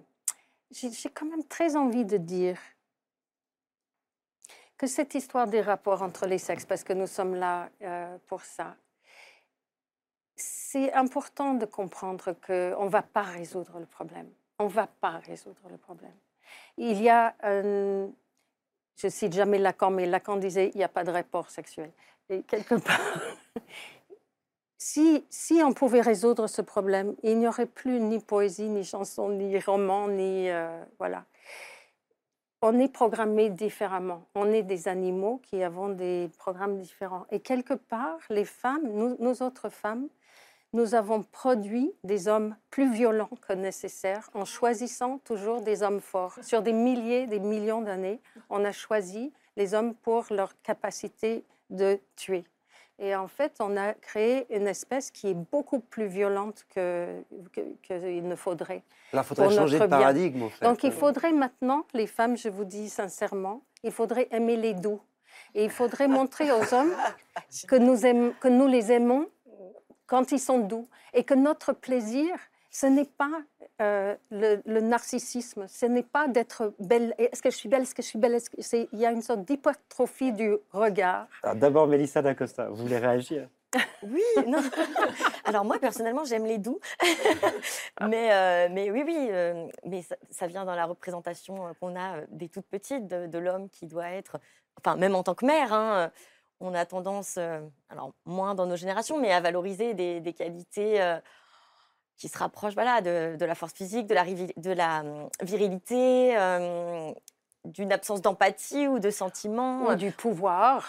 j'ai 0.70 0.92
j'ai 0.92 1.10
quand 1.10 1.26
même 1.26 1.44
très 1.46 1.76
envie 1.76 2.06
de 2.06 2.18
dire 2.18 2.60
que 4.78 4.86
cette 4.86 5.16
histoire 5.16 5.48
des 5.48 5.62
rapports 5.62 6.04
entre 6.04 6.28
les 6.28 6.38
sexes, 6.38 6.66
parce 6.66 6.84
que 6.84 6.94
nous 6.94 7.08
sommes 7.08 7.34
là 7.34 7.70
euh, 7.82 8.18
pour 8.28 8.42
ça, 8.42 8.76
c'est 10.36 10.94
important 10.94 11.54
de 11.54 11.66
comprendre 11.66 12.34
qu'on 12.34 12.86
ne 12.86 12.90
va 12.90 13.02
pas 13.02 13.24
résoudre 13.24 13.80
le 13.80 13.86
problème. 13.86 14.30
On 14.60 14.66
ne 14.66 14.70
va 14.70 14.88
pas 14.88 15.18
résoudre 15.20 15.68
le 15.70 15.78
problème. 15.78 16.14
Il 16.78 17.02
y 17.02 17.10
a, 17.10 17.36
un- 17.44 18.10
je 18.96 19.08
cite 19.08 19.34
jamais 19.34 19.60
Lacan, 19.60 19.90
mais 19.92 20.06
Lacan 20.06 20.38
disait 20.38 20.72
il 20.74 20.78
n'y 20.78 20.84
a 20.84 20.90
pas 20.90 21.04
de 21.04 21.12
rapport 21.12 21.50
sexuel. 21.50 21.92
Et 22.30 22.42
quelque 22.44 22.76
part, 22.76 23.00
si, 24.78 25.26
si 25.30 25.62
on 25.64 25.74
pouvait 25.74 26.02
résoudre 26.02 26.48
ce 26.48 26.62
problème, 26.62 27.16
il 27.24 27.38
n'y 27.40 27.48
aurait 27.48 27.66
plus 27.66 28.00
ni 28.00 28.20
poésie, 28.20 28.70
ni 28.70 28.84
chanson, 28.84 29.30
ni 29.30 29.60
roman, 29.60 30.08
ni. 30.08 30.50
euh, 30.50 30.84
voilà. 31.00 31.26
On 32.66 32.80
est 32.80 32.88
programmé 32.88 33.50
différemment. 33.50 34.26
On 34.36 34.50
est 34.54 34.64
des 34.64 34.88
animaux 34.88 35.42
qui 35.44 35.62
avons 35.62 35.90
des 35.90 36.30
programmes 36.38 36.78
différents. 36.80 37.26
Et 37.30 37.42
quelque 37.42 37.74
part, 37.74 38.20
les 38.30 38.46
femmes, 38.46 38.88
nous 39.20 39.44
autres 39.44 39.68
femmes, 39.68 40.08
nous 40.74 40.96
avons 40.96 41.24
produit 41.24 41.94
des 42.04 42.28
hommes 42.28 42.56
plus 42.72 42.92
violents 42.92 43.30
que 43.48 43.54
nécessaire 43.54 44.30
en 44.34 44.44
choisissant 44.44 45.20
toujours 45.20 45.62
des 45.62 45.84
hommes 45.84 46.02
forts. 46.02 46.36
Sur 46.42 46.62
des 46.62 46.74
milliers, 46.74 47.28
des 47.28 47.40
millions 47.40 47.82
d'années, 47.82 48.20
on 48.50 48.66
a 48.66 48.72
choisi 48.72 49.32
les 49.56 49.76
hommes 49.76 49.94
pour 49.94 50.26
leur 50.32 50.60
capacité 50.64 51.46
de 51.70 52.00
tuer. 52.16 52.44
Et 53.00 53.16
en 53.16 53.28
fait, 53.28 53.54
on 53.60 53.76
a 53.76 53.94
créé 53.94 54.46
une 54.56 54.68
espèce 54.68 55.10
qui 55.12 55.30
est 55.30 55.34
beaucoup 55.34 55.80
plus 55.80 56.08
violente 56.08 56.66
qu'il 56.70 57.24
que, 57.52 57.62
qu'il 57.82 58.28
ne 58.28 58.36
faudrait. 58.36 58.84
Alors, 59.12 59.26
il 59.26 59.28
faudrait 59.28 59.56
changer 59.56 59.80
de 59.80 59.86
paradigme, 59.86 60.44
en 60.44 60.50
fait. 60.50 60.66
Donc, 60.66 60.84
il 60.84 60.92
faudrait 60.92 61.32
maintenant, 61.32 61.86
les 61.94 62.08
femmes, 62.08 62.38
je 62.38 62.50
vous 62.50 62.66
dis 62.66 62.90
sincèrement, 62.90 63.62
il 63.84 63.92
faudrait 63.92 64.28
aimer 64.32 64.58
les 64.58 64.74
doux. 64.74 65.02
Et 65.56 65.64
il 65.64 65.70
faudrait 65.72 66.08
montrer 66.08 66.52
aux 66.52 66.74
hommes 66.74 66.94
que 67.68 67.76
nous, 67.76 68.06
aimons, 68.06 68.34
que 68.40 68.48
nous 68.48 68.68
les 68.68 68.92
aimons 68.92 69.28
quand 70.08 70.32
ils 70.32 70.40
sont 70.40 70.60
doux. 70.60 70.88
Et 71.14 71.24
que 71.24 71.34
notre 71.34 71.74
plaisir, 71.74 72.36
ce 72.72 72.88
n'est 72.88 73.06
pas 73.06 73.42
euh, 73.82 74.16
le, 74.32 74.62
le 74.66 74.82
narcissisme, 74.82 75.68
ce 75.68 75.86
n'est 75.86 76.04
pas 76.04 76.28
d'être 76.28 76.74
belle. 76.80 77.14
Est-ce 77.18 77.42
que 77.42 77.52
je 77.52 77.56
suis 77.56 77.70
belle 77.70 77.84
Est-ce 77.84 77.96
que 77.96 78.02
je 78.02 78.08
suis 78.08 78.20
belle 78.20 78.40
que 78.42 78.88
Il 78.94 79.00
y 79.00 79.06
a 79.06 79.12
une 79.12 79.22
sorte 79.22 79.46
d'hypertrophie 79.46 80.32
du 80.32 80.56
regard. 80.72 81.28
D'abord, 81.56 81.88
Mélissa 81.88 82.22
D'Acosta, 82.22 82.70
vous 82.70 82.76
voulez 82.76 82.98
réagir? 82.98 83.48
Oui, 84.04 84.22
non. 84.48 84.62
Alors 85.46 85.66
moi 85.66 85.80
personnellement 85.80 86.24
j'aime 86.26 86.46
les 86.46 86.58
doux, 86.58 86.80
mais, 88.02 88.32
euh, 88.32 88.68
mais 88.72 88.92
oui 88.92 89.04
oui, 89.06 89.28
euh, 89.32 89.68
mais 89.86 90.02
ça, 90.02 90.16
ça 90.30 90.48
vient 90.48 90.66
dans 90.66 90.76
la 90.76 90.86
représentation 90.86 91.74
qu'on 91.80 92.00
a 92.00 92.22
des 92.30 92.50
toutes 92.50 92.68
petites 92.68 93.08
de, 93.08 93.28
de 93.28 93.38
l'homme 93.40 93.70
qui 93.70 93.88
doit 93.88 94.10
être, 94.10 94.40
enfin 94.80 94.96
même 94.96 95.16
en 95.16 95.24
tant 95.24 95.36
que 95.36 95.46
mère, 95.46 95.74
hein, 95.74 95.94
euh, 95.96 96.08
on 96.60 96.74
a 96.74 96.86
tendance, 96.86 97.36
euh, 97.38 97.60
alors 97.90 98.14
moins 98.26 98.56
dans 98.56 98.66
nos 98.66 98.76
générations, 98.76 99.20
mais 99.20 99.32
à 99.34 99.42
valoriser 99.42 99.94
des, 99.94 100.20
des 100.22 100.34
qualités 100.34 101.02
euh, 101.02 101.20
qui 102.18 102.30
se 102.30 102.38
rapprochent 102.38 102.74
voilà 102.76 103.02
de, 103.02 103.36
de 103.38 103.46
la 103.46 103.56
force 103.56 103.74
physique, 103.74 104.08
de 104.08 104.14
la, 104.14 104.24
rivi- 104.24 104.54
de 104.58 104.72
la 104.72 105.02
hum, 105.02 105.30
virilité, 105.42 106.38
euh, 106.38 107.12
d'une 107.66 107.92
absence 107.92 108.22
d'empathie 108.22 108.88
ou 108.88 109.00
de 109.00 109.10
sentiment. 109.10 109.88
Ou 109.88 109.96
du 109.96 110.12
pouvoir. 110.12 110.88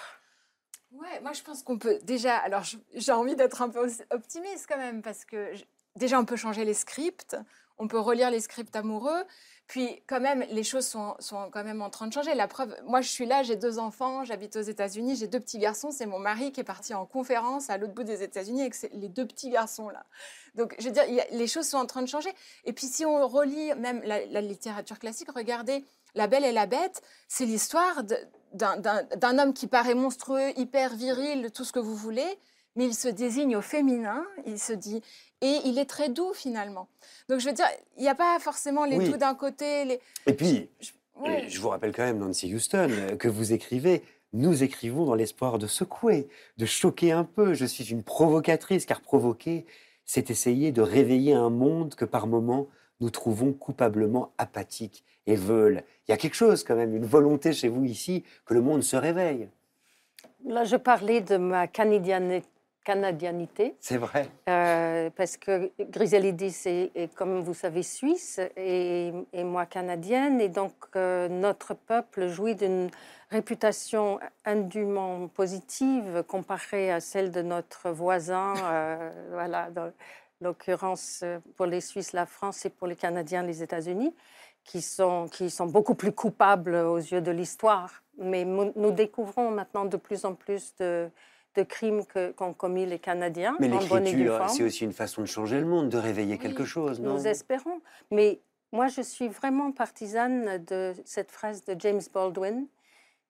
Ouais, 0.93 1.21
moi 1.23 1.33
je 1.33 1.43
pense 1.43 1.63
qu'on 1.63 1.79
peut 1.79 1.99
déjà. 2.05 2.37
Alors 2.37 2.63
j'ai 2.95 3.13
envie 3.13 3.35
d'être 3.37 3.63
un 3.63 3.69
peu 3.69 3.89
optimiste 4.11 4.67
quand 4.69 4.77
même 4.79 5.03
parce 5.03 5.25
que 5.25 5.53
je- 5.55 5.65
déjà 5.97 6.21
on 6.21 6.25
peut 6.25 6.37
changer 6.37 6.65
les 6.65 6.75
scripts, 6.75 7.37
on 7.79 7.89
peut 7.89 7.99
relire 7.99 8.31
les 8.31 8.41
scripts 8.41 8.77
amoureux. 8.77 9.25
Puis 9.67 10.03
quand 10.07 10.21
même 10.21 10.45
les 10.51 10.63
choses 10.63 10.87
sont, 10.87 11.15
sont 11.19 11.49
quand 11.51 11.65
même 11.65 11.81
en 11.81 11.89
train 11.89 12.07
de 12.07 12.13
changer. 12.13 12.35
La 12.35 12.49
preuve, 12.49 12.75
moi 12.85 13.01
je 13.01 13.09
suis 13.09 13.25
là, 13.25 13.43
j'ai 13.43 13.57
deux 13.57 13.79
enfants, 13.79 14.25
j'habite 14.25 14.57
aux 14.57 14.63
États-Unis, 14.63 15.17
j'ai 15.17 15.27
deux 15.27 15.41
petits 15.41 15.59
garçons. 15.59 15.91
C'est 15.91 16.07
mon 16.07 16.19
mari 16.19 16.53
qui 16.53 16.61
est 16.61 16.65
parti 16.65 16.93
en 16.93 17.07
conférence 17.07 17.71
à 17.71 17.79
l'autre 17.79 17.95
bout 17.95 18.05
des 18.05 18.23
États-Unis 18.23 18.61
avec 18.61 18.77
les 18.93 19.09
deux 19.09 19.27
petits 19.27 19.51
garçons 19.51 19.89
là. 19.89 20.05
Donc 20.55 20.75
je 20.79 20.85
veux 20.85 20.93
dire, 20.93 21.05
les 21.31 21.47
choses 21.47 21.67
sont 21.67 21.79
en 21.79 21.87
train 21.87 22.03
de 22.03 22.09
changer. 22.09 22.31
Et 22.65 22.73
puis 22.73 22.87
si 22.87 23.07
on 23.07 23.27
relit 23.27 23.75
même 23.77 24.03
la, 24.05 24.27
la 24.27 24.41
littérature 24.43 24.99
classique, 24.99 25.31
regardez 25.35 25.85
La 26.15 26.27
Belle 26.27 26.45
et 26.45 26.53
la 26.53 26.67
Bête, 26.67 27.03
c'est 27.27 27.47
l'histoire 27.47 28.03
d'un 28.53 29.39
homme 29.39 29.55
qui 29.55 29.67
paraît 29.67 29.95
monstrueux, 29.95 30.57
hyper 30.59 30.95
viril, 30.95 31.51
tout 31.53 31.65
ce 31.65 31.73
que 31.73 31.81
vous 31.81 31.97
voulez, 31.97 32.39
mais 32.77 32.87
il 32.87 32.95
se 32.95 33.09
désigne 33.09 33.57
au 33.57 33.61
féminin, 33.63 34.25
il 34.47 34.59
se 34.59 34.73
dit, 34.73 35.03
et 35.41 35.59
il 35.65 35.79
est 35.79 35.85
très 35.89 36.09
doux 36.09 36.33
finalement. 36.35 36.89
Donc 37.29 37.41
je 37.41 37.47
veux 37.49 37.55
dire, 37.55 37.67
il 37.97 38.03
n'y 38.03 38.09
a 38.09 38.15
pas 38.15 38.39
forcément 38.39 38.85
les 38.85 38.97
Oui. 38.99 39.11
doux 39.11 39.17
d'un 39.17 39.35
côté, 39.35 39.85
les... 39.85 40.01
Et 40.27 40.33
puis, 40.35 40.69
Ouais. 41.17 41.49
Je 41.49 41.61
vous 41.61 41.69
rappelle 41.69 41.95
quand 41.95 42.03
même, 42.03 42.19
Nancy 42.19 42.53
Houston, 42.53 42.89
euh, 42.91 43.15
que 43.17 43.29
vous 43.29 43.53
écrivez. 43.53 44.03
Nous 44.33 44.65
écrivons 44.65 45.05
dans 45.05 45.15
l'espoir 45.15 45.59
de 45.61 45.69
secouer, 45.69 46.27
de 46.59 46.67
choquer 46.67 47.13
un 47.13 47.23
peu. 47.23 47.55
Je 47.55 47.65
suis 47.67 47.85
une 47.93 48.03
provocatrice, 48.03 48.85
car 48.85 49.01
provoquer, 49.01 49.65
c'est 50.05 50.29
essayer 50.31 50.73
de 50.73 50.83
réveiller 50.83 51.33
un 51.33 51.51
monde 51.51 51.95
que 51.95 52.05
par 52.05 52.27
moments 52.27 52.67
nous 52.99 53.11
trouvons 53.11 53.53
coupablement 53.53 54.33
apathique 54.39 55.05
et 55.29 55.37
veule. 55.37 55.85
Il 56.09 56.11
y 56.11 56.15
a 56.15 56.17
quelque 56.17 56.35
chose 56.35 56.65
quand 56.65 56.75
même, 56.75 56.97
une 56.97 57.07
volonté 57.07 57.53
chez 57.53 57.69
vous 57.69 57.85
ici 57.85 58.25
que 58.45 58.53
le 58.55 58.61
monde 58.61 58.83
se 58.83 58.97
réveille. 58.97 59.49
Là, 60.45 60.65
je 60.65 60.75
parlais 60.75 61.21
de 61.21 61.37
ma 61.37 61.69
canadiani- 61.69 62.43
canadianité. 62.85 63.75
C'est 63.81 63.97
vrai. 63.97 64.29
Euh, 64.49 65.11
parce 65.17 65.37
que 65.37 65.73
Griselidis 65.81 66.63
est, 66.67 66.93
est, 66.95 67.15
comme 67.15 67.41
vous 67.41 67.55
savez, 67.55 67.83
suisse 67.83 68.39
et, 68.57 69.13
et 69.33 69.45
moi 69.45 69.67
canadienne. 69.67 70.41
Et 70.41 70.51
donc, 70.51 70.75
euh, 70.95 71.29
notre 71.29 71.75
peuple 71.75 72.29
jouit 72.29 72.55
d'une 72.55 72.91
réputation 73.31 74.21
indûment 74.45 75.29
positive 75.29 76.23
comparée 76.29 76.93
à 76.93 77.01
celle 77.01 77.31
de 77.31 77.43
notre 77.43 77.91
voisin. 77.91 78.55
euh, 78.65 79.11
voilà, 79.33 79.71
dans 79.71 79.91
l'occurrence, 80.41 81.25
pour 81.57 81.67
les 81.67 81.81
Suisses, 81.81 82.13
la 82.13 82.27
France 82.27 82.67
et 82.67 82.71
pour 82.71 82.87
les 82.87 82.97
Canadiens, 82.97 83.43
les 83.43 83.63
États-Unis, 83.63 84.15
qui 84.63 84.83
sont, 84.83 85.29
qui 85.29 85.49
sont 85.49 85.67
beaucoup 85.67 85.95
plus 85.95 86.13
coupables 86.13 86.75
aux 86.75 86.99
yeux 86.99 87.23
de 87.23 87.31
l'histoire. 87.31 88.03
Mais 88.19 88.45
nous 88.45 88.93
découvrons 88.93 89.51
maintenant 89.51 89.87
de 89.87 89.97
plus 89.97 90.25
en 90.25 90.35
plus 90.35 90.75
de 90.77 91.09
de 91.55 91.63
crimes 91.63 92.03
qu'ont 92.37 92.53
commis 92.53 92.87
les 92.87 92.99
Canadiens 92.99 93.57
Mais 93.61 93.69
l'écriture, 93.69 94.39
forme. 94.39 94.49
c'est 94.49 94.63
aussi 94.65 94.85
une 94.85 94.93
façon 94.93 95.23
de 95.23 95.27
changer 95.27 95.61
le 95.61 95.67
monde, 95.67 95.89
de 95.89 95.99
réveiller 95.99 96.35
Oui, 96.35 96.41
quelque 96.41 96.65
chose, 96.65 97.01
non? 97.01 97.15
Nous 97.15 97.27
espérons. 97.27 97.81
Mais 98.11 98.41
moi, 98.73 98.89
je 98.89 99.03
suis 99.03 99.29
vraiment 99.29 99.71
partisane 99.73 100.59
de 100.65 100.95
cette 101.05 101.31
phrase 101.31 101.65
de 101.65 101.77
James 101.79 102.03
Baldwin. 102.13 102.67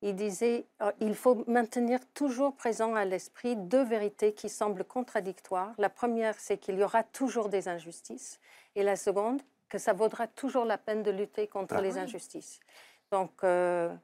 Il 0.02 0.16
disait 0.16 0.66
euh, 0.82 0.92
il 1.00 1.14
faut 1.14 1.44
maintenir 1.46 1.98
toujours 2.12 2.54
présent 2.54 2.94
à 2.94 3.04
l'esprit 3.04 3.56
deux 3.56 3.84
vérités 3.84 4.32
qui 4.34 4.48
semblent 4.48 4.84
contradictoires. 4.84 5.72
La 5.78 5.88
première, 5.88 6.38
c'est 6.38 6.58
qu'il 6.58 6.76
y 6.78 6.84
aura 6.84 7.02
toujours 7.02 7.48
des 7.48 7.68
injustices. 7.68 8.38
Et 8.74 8.82
la 8.82 8.96
seconde, 8.96 9.40
que 9.68 9.78
ça 9.78 9.92
vaudra 9.92 10.26
toujours 10.26 10.64
la 10.66 10.78
peine 10.78 11.02
de 11.02 11.10
lutter 11.10 11.46
contre 11.46 11.74
Ah 11.76 11.80
les 11.80 11.94
oui. 11.94 12.00
injustices. 12.00 12.60
Donc, 13.10 13.32
euh, 13.44 13.94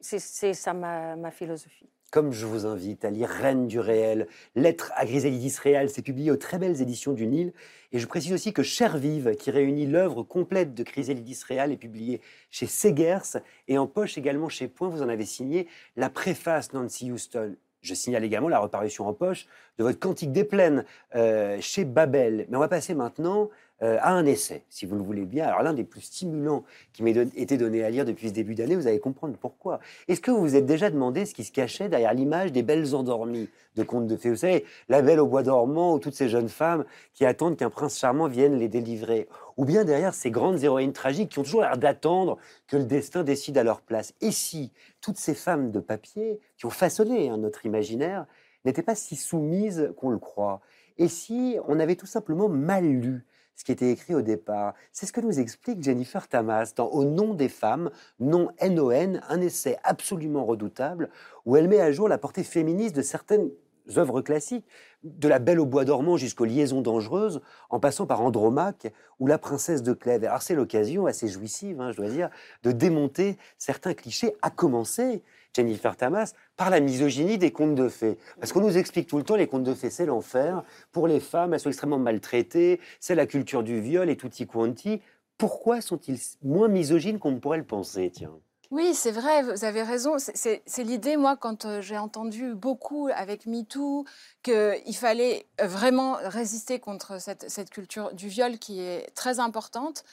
c'est 0.00 0.18
c'est 0.18 0.54
ça 0.54 0.72
ma, 0.72 1.16
ma 1.16 1.30
philosophie. 1.30 1.88
Comme 2.10 2.32
je 2.32 2.44
vous 2.44 2.66
invite 2.66 3.04
à 3.04 3.10
lire 3.10 3.28
Reine 3.28 3.68
du 3.68 3.78
réel, 3.78 4.26
Lettre 4.56 4.90
à 4.96 5.06
Griselidis 5.06 5.54
Réal, 5.62 5.90
c'est 5.90 6.02
publié 6.02 6.32
aux 6.32 6.36
très 6.36 6.58
belles 6.58 6.82
éditions 6.82 7.12
du 7.12 7.24
Nil. 7.28 7.52
Et 7.92 8.00
je 8.00 8.06
précise 8.08 8.32
aussi 8.32 8.52
que 8.52 8.64
Cher 8.64 8.98
Vive, 8.98 9.36
qui 9.36 9.52
réunit 9.52 9.86
l'œuvre 9.86 10.24
complète 10.24 10.74
de 10.74 10.82
Griselidis 10.82 11.40
Réal, 11.46 11.70
est 11.70 11.76
publié 11.76 12.20
chez 12.50 12.66
Segers 12.66 13.38
et 13.68 13.78
en 13.78 13.86
poche 13.86 14.18
également 14.18 14.48
chez 14.48 14.66
Point. 14.66 14.88
Vous 14.88 15.02
en 15.02 15.08
avez 15.08 15.24
signé 15.24 15.68
la 15.94 16.10
préface 16.10 16.72
Nancy 16.72 17.12
Houston. 17.12 17.54
Je 17.80 17.94
signale 17.94 18.24
également 18.24 18.48
la 18.48 18.58
reparution 18.58 19.06
en 19.06 19.14
poche 19.14 19.46
de 19.78 19.84
votre 19.84 20.00
Cantique 20.00 20.32
des 20.32 20.44
Plaines 20.44 20.84
euh, 21.14 21.58
chez 21.60 21.84
Babel. 21.84 22.46
Mais 22.48 22.56
on 22.56 22.60
va 22.60 22.68
passer 22.68 22.92
maintenant 22.92 23.50
euh, 23.82 23.98
à 24.00 24.12
un 24.12 24.26
essai, 24.26 24.64
si 24.68 24.86
vous 24.86 24.96
le 24.96 25.02
voulez 25.02 25.24
bien. 25.24 25.46
Alors 25.46 25.62
l'un 25.62 25.72
des 25.72 25.84
plus 25.84 26.02
stimulants 26.02 26.64
qui 26.92 27.02
m'a 27.02 27.12
don- 27.12 27.30
été 27.34 27.56
donné 27.56 27.82
à 27.82 27.90
lire 27.90 28.04
depuis 28.04 28.28
ce 28.28 28.34
début 28.34 28.54
d'année, 28.54 28.76
vous 28.76 28.86
allez 28.86 29.00
comprendre 29.00 29.36
pourquoi. 29.40 29.80
Est-ce 30.08 30.20
que 30.20 30.30
vous 30.30 30.40
vous 30.40 30.56
êtes 30.56 30.66
déjà 30.66 30.90
demandé 30.90 31.24
ce 31.24 31.34
qui 31.34 31.44
se 31.44 31.52
cachait 31.52 31.88
derrière 31.88 32.14
l'image 32.14 32.52
des 32.52 32.62
belles 32.62 32.94
endormies 32.94 33.48
de 33.76 33.82
contes 33.82 34.06
de 34.06 34.16
fées? 34.16 34.30
Vous 34.30 34.36
savez, 34.36 34.64
la 34.88 35.02
belle 35.02 35.20
au 35.20 35.26
bois 35.26 35.42
dormant 35.42 35.94
ou 35.94 35.98
toutes 35.98 36.14
ces 36.14 36.28
jeunes 36.28 36.48
femmes 36.48 36.84
qui 37.14 37.24
attendent 37.24 37.56
qu'un 37.56 37.70
prince 37.70 37.98
charmant 37.98 38.28
vienne 38.28 38.58
les 38.58 38.68
délivrer. 38.68 39.28
Ou 39.56 39.64
bien 39.64 39.84
derrière 39.84 40.14
ces 40.14 40.30
grandes 40.30 40.62
héroïnes 40.62 40.92
tragiques 40.92 41.30
qui 41.30 41.38
ont 41.38 41.42
toujours 41.42 41.62
l'air 41.62 41.76
d'attendre 41.76 42.38
que 42.66 42.76
le 42.76 42.84
destin 42.84 43.24
décide 43.24 43.58
à 43.58 43.62
leur 43.62 43.82
place. 43.82 44.14
Et 44.20 44.30
si 44.30 44.72
toutes 45.00 45.18
ces 45.18 45.34
femmes 45.34 45.70
de 45.70 45.80
papier 45.80 46.40
qui 46.56 46.66
ont 46.66 46.70
façonné 46.70 47.28
hein, 47.28 47.36
notre 47.36 47.66
imaginaire 47.66 48.26
n'étaient 48.64 48.82
pas 48.82 48.94
si 48.94 49.16
soumises 49.16 49.92
qu'on 49.96 50.10
le 50.10 50.18
croit? 50.18 50.60
Et 50.98 51.08
si 51.08 51.58
on 51.66 51.80
avait 51.80 51.96
tout 51.96 52.06
simplement 52.06 52.48
mal 52.48 52.84
lu 52.84 53.24
ce 53.60 53.64
qui 53.64 53.72
était 53.72 53.90
écrit 53.90 54.14
au 54.14 54.22
départ. 54.22 54.72
C'est 54.90 55.04
ce 55.04 55.12
que 55.12 55.20
nous 55.20 55.38
explique 55.38 55.82
Jennifer 55.82 56.26
Tamas 56.26 56.72
dans 56.74 56.86
Au 56.86 57.04
nom 57.04 57.34
des 57.34 57.50
femmes, 57.50 57.90
non 58.18 58.48
NON, 58.62 59.20
un 59.28 59.40
essai 59.42 59.76
absolument 59.84 60.46
redoutable 60.46 61.10
où 61.44 61.58
elle 61.58 61.68
met 61.68 61.78
à 61.78 61.92
jour 61.92 62.08
la 62.08 62.16
portée 62.16 62.42
féministe 62.42 62.96
de 62.96 63.02
certaines 63.02 63.50
œuvres 63.98 64.22
classiques, 64.22 64.64
de 65.04 65.28
la 65.28 65.38
Belle 65.38 65.60
au 65.60 65.66
bois 65.66 65.84
dormant 65.84 66.16
jusqu'aux 66.16 66.46
Liaisons 66.46 66.80
dangereuses, 66.80 67.42
en 67.68 67.80
passant 67.80 68.06
par 68.06 68.22
Andromaque 68.22 68.94
ou 69.18 69.26
La 69.26 69.36
princesse 69.36 69.82
de 69.82 69.92
Clèves. 69.92 70.24
Alors 70.24 70.40
c'est 70.40 70.54
l'occasion 70.54 71.04
assez 71.04 71.28
jouissive, 71.28 71.82
hein, 71.82 71.92
je 71.92 71.98
dois 71.98 72.08
dire, 72.08 72.30
de 72.62 72.72
démonter 72.72 73.36
certains 73.58 73.92
clichés, 73.92 74.34
à 74.40 74.48
commencer, 74.48 75.22
Jennifer 75.54 75.96
Tamas, 75.96 76.32
par 76.56 76.70
la 76.70 76.80
misogynie 76.80 77.38
des 77.38 77.50
contes 77.50 77.74
de 77.74 77.88
fées. 77.88 78.18
Parce 78.38 78.52
qu'on 78.52 78.60
nous 78.60 78.76
explique 78.78 79.08
tout 79.08 79.18
le 79.18 79.24
temps, 79.24 79.36
les 79.36 79.46
contes 79.46 79.64
de 79.64 79.74
fées, 79.74 79.90
c'est 79.90 80.06
l'enfer. 80.06 80.62
Pour 80.92 81.06
les 81.08 81.20
femmes, 81.20 81.54
elles 81.54 81.60
sont 81.60 81.70
extrêmement 81.70 81.98
maltraitées, 81.98 82.80
c'est 83.00 83.14
la 83.14 83.26
culture 83.26 83.62
du 83.62 83.80
viol 83.80 84.08
et 84.08 84.16
tutti 84.16 84.46
quanti. 84.46 85.00
Pourquoi 85.38 85.80
sont-ils 85.80 86.18
moins 86.42 86.68
misogynes 86.68 87.18
qu'on 87.18 87.32
ne 87.32 87.38
pourrait 87.38 87.58
le 87.58 87.64
penser, 87.64 88.10
tiens? 88.14 88.32
Oui, 88.70 88.94
c'est 88.94 89.10
vrai, 89.10 89.42
vous 89.42 89.64
avez 89.64 89.82
raison. 89.82 90.14
C'est- 90.18 90.62
l'idée, 90.78 91.16
moi, 91.16 91.36
quand 91.36 91.64
euh, 91.64 91.80
j'ai 91.80 91.98
entendu 91.98 92.54
beaucoup 92.54 93.08
avec 93.12 93.46
MeToo, 93.46 94.04
qu'il 94.44 94.94
fallait 94.94 95.46
vraiment 95.60 96.18
résister 96.22 96.78
contre 96.78 97.20
cette, 97.20 97.50
cette 97.50 97.70
culture 97.70 98.14
du 98.14 98.28
viol 98.28 98.58
qui 98.58 98.80
est 98.80 99.12
très 99.16 99.40
importante. 99.40 100.04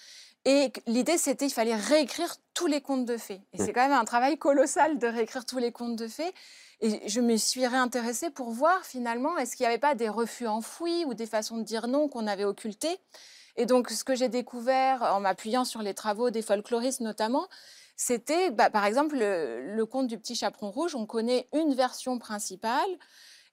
Et 0.46 0.72
l'idée, 0.86 1.18
c'était 1.18 1.46
qu'il 1.46 1.54
fallait 1.54 1.76
réécrire 1.76 2.36
tous 2.54 2.68
les 2.68 2.82
contes 2.82 3.06
de 3.06 3.18
fées. 3.18 3.42
Et 3.54 3.58
c'est 3.58 3.74
quand 3.74 3.82
même 3.82 3.98
un 3.98 4.06
travail 4.06 4.38
colossal 4.38 4.98
de 4.98 5.08
réécrire 5.08 5.46
tous 5.46 5.58
les 5.58 5.72
contes 5.72 5.96
de 5.96 6.08
fées. 6.08 6.34
Et 6.80 7.10
je 7.10 7.22
me 7.22 7.36
suis 7.38 7.66
réintéressée 7.68 8.30
pour 8.30 8.52
voir 8.52 8.86
finalement, 8.86 9.38
est-ce 9.38 9.56
qu'il 9.56 9.66
n'y 9.66 9.70
avait 9.70 9.80
pas 9.80 9.96
des 9.96 10.10
refus 10.10 10.48
enfouis 10.48 11.06
ou 11.06 11.14
des 11.14 11.26
façons 11.26 11.58
de 11.58 11.64
dire 11.64 11.88
non 11.88 12.08
qu'on 12.08 12.28
avait 12.28 12.46
occultées. 12.46 12.98
Et 13.56 13.66
donc, 13.66 13.90
ce 13.90 14.04
que 14.04 14.16
j'ai 14.16 14.30
découvert 14.30 15.02
en 15.02 15.20
m'appuyant 15.20 15.66
sur 15.66 15.82
les 15.82 15.94
travaux 15.94 16.30
des 16.30 16.44
folkloristes 16.44 17.02
notamment, 17.02 17.48
c'était, 17.96 18.52
bah, 18.52 18.70
par 18.70 18.86
exemple, 18.86 19.18
le, 19.18 19.76
le 19.76 19.86
conte 19.86 20.08
du 20.08 20.20
petit 20.20 20.36
chaperon 20.36 20.70
rouge. 20.70 20.94
On 20.94 21.08
connaît 21.08 21.50
une 21.54 21.74
version 21.74 22.20
principale, 22.20 22.88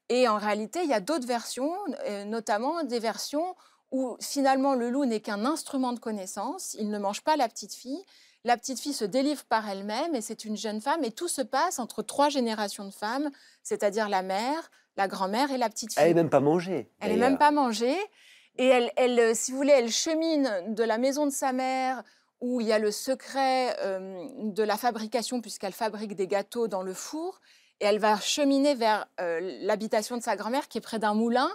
et 0.09 0.29
en 0.29 0.37
réalité, 0.37 0.81
il 0.83 0.91
y 0.91 0.95
a 0.95 1.01
d'autres 1.01 1.27
versions, 1.27 1.75
euh, 2.07 2.25
notamment 2.25 2.83
des 2.85 2.99
versions 2.99 3.57
où 3.95 4.17
finalement 4.21 4.75
le 4.75 4.91
loup 4.91 5.05
n'est 5.05 5.21
qu'un 5.21 5.45
instrument 5.45 5.93
de 5.93 6.01
connaissance. 6.01 6.75
Il 6.81 6.91
ne 6.91 6.99
mange 6.99 7.23
pas 7.23 7.37
la 7.37 7.49
petite 7.49 7.75
fille. 7.75 8.05
La 8.43 8.57
petite 8.57 8.81
fille 8.81 8.93
se 8.93 9.05
délivre 9.05 9.45
par 9.45 9.69
elle-même, 9.69 10.17
et 10.17 10.21
c'est 10.21 10.45
une 10.45 10.57
jeune 10.57 10.81
femme. 10.81 11.05
Et 11.05 11.13
tout 11.13 11.29
se 11.29 11.43
passe 11.43 11.79
entre 11.79 12.03
trois 12.03 12.29
générations 12.29 12.85
de 12.85 12.91
femmes, 12.91 13.31
c'est-à-dire 13.63 14.09
la 14.09 14.23
mère, 14.23 14.73
la 14.97 15.07
grand-mère 15.07 15.53
et 15.53 15.59
la 15.59 15.69
petite 15.69 15.93
fille. 15.93 16.03
Elle 16.03 16.09
n'est 16.09 16.15
même 16.15 16.29
pas 16.29 16.41
mangée. 16.41 16.91
Elle 16.99 17.13
n'est 17.13 17.19
même 17.19 17.39
pas 17.39 17.53
mangée. 17.53 17.97
Et 18.59 18.67
elle, 18.67 18.91
elle, 18.97 19.19
euh, 19.21 19.33
si 19.33 19.53
vous 19.53 19.59
voulez, 19.59 19.73
elle 19.73 19.91
chemine 19.91 20.51
de 20.75 20.83
la 20.83 20.99
maison 20.99 21.25
de 21.27 21.33
sa 21.33 21.53
mère, 21.53 22.03
où 22.41 22.61
il 22.61 22.67
y 22.67 22.73
a 22.73 22.81
le 22.81 22.91
secret 22.91 23.77
euh, 23.79 24.27
de 24.41 24.63
la 24.65 24.77
fabrication, 24.77 25.41
puisqu'elle 25.41 25.73
fabrique 25.73 26.17
des 26.17 26.27
gâteaux 26.27 26.67
dans 26.67 26.83
le 26.83 26.95
four. 26.95 27.41
et 27.81 27.85
elle 27.85 28.01
va 28.01 28.19
cheminer 28.19 28.75
vers 28.75 29.07
euh, 29.21 29.39
l'habitation 29.61 30.17
de 30.17 30.23
sa 30.23 30.35
grand-mère 30.35 30.67
qui 30.67 30.79
est 30.79 30.81
près 30.81 30.99
d'un 30.99 31.15
moulin. 31.15 31.49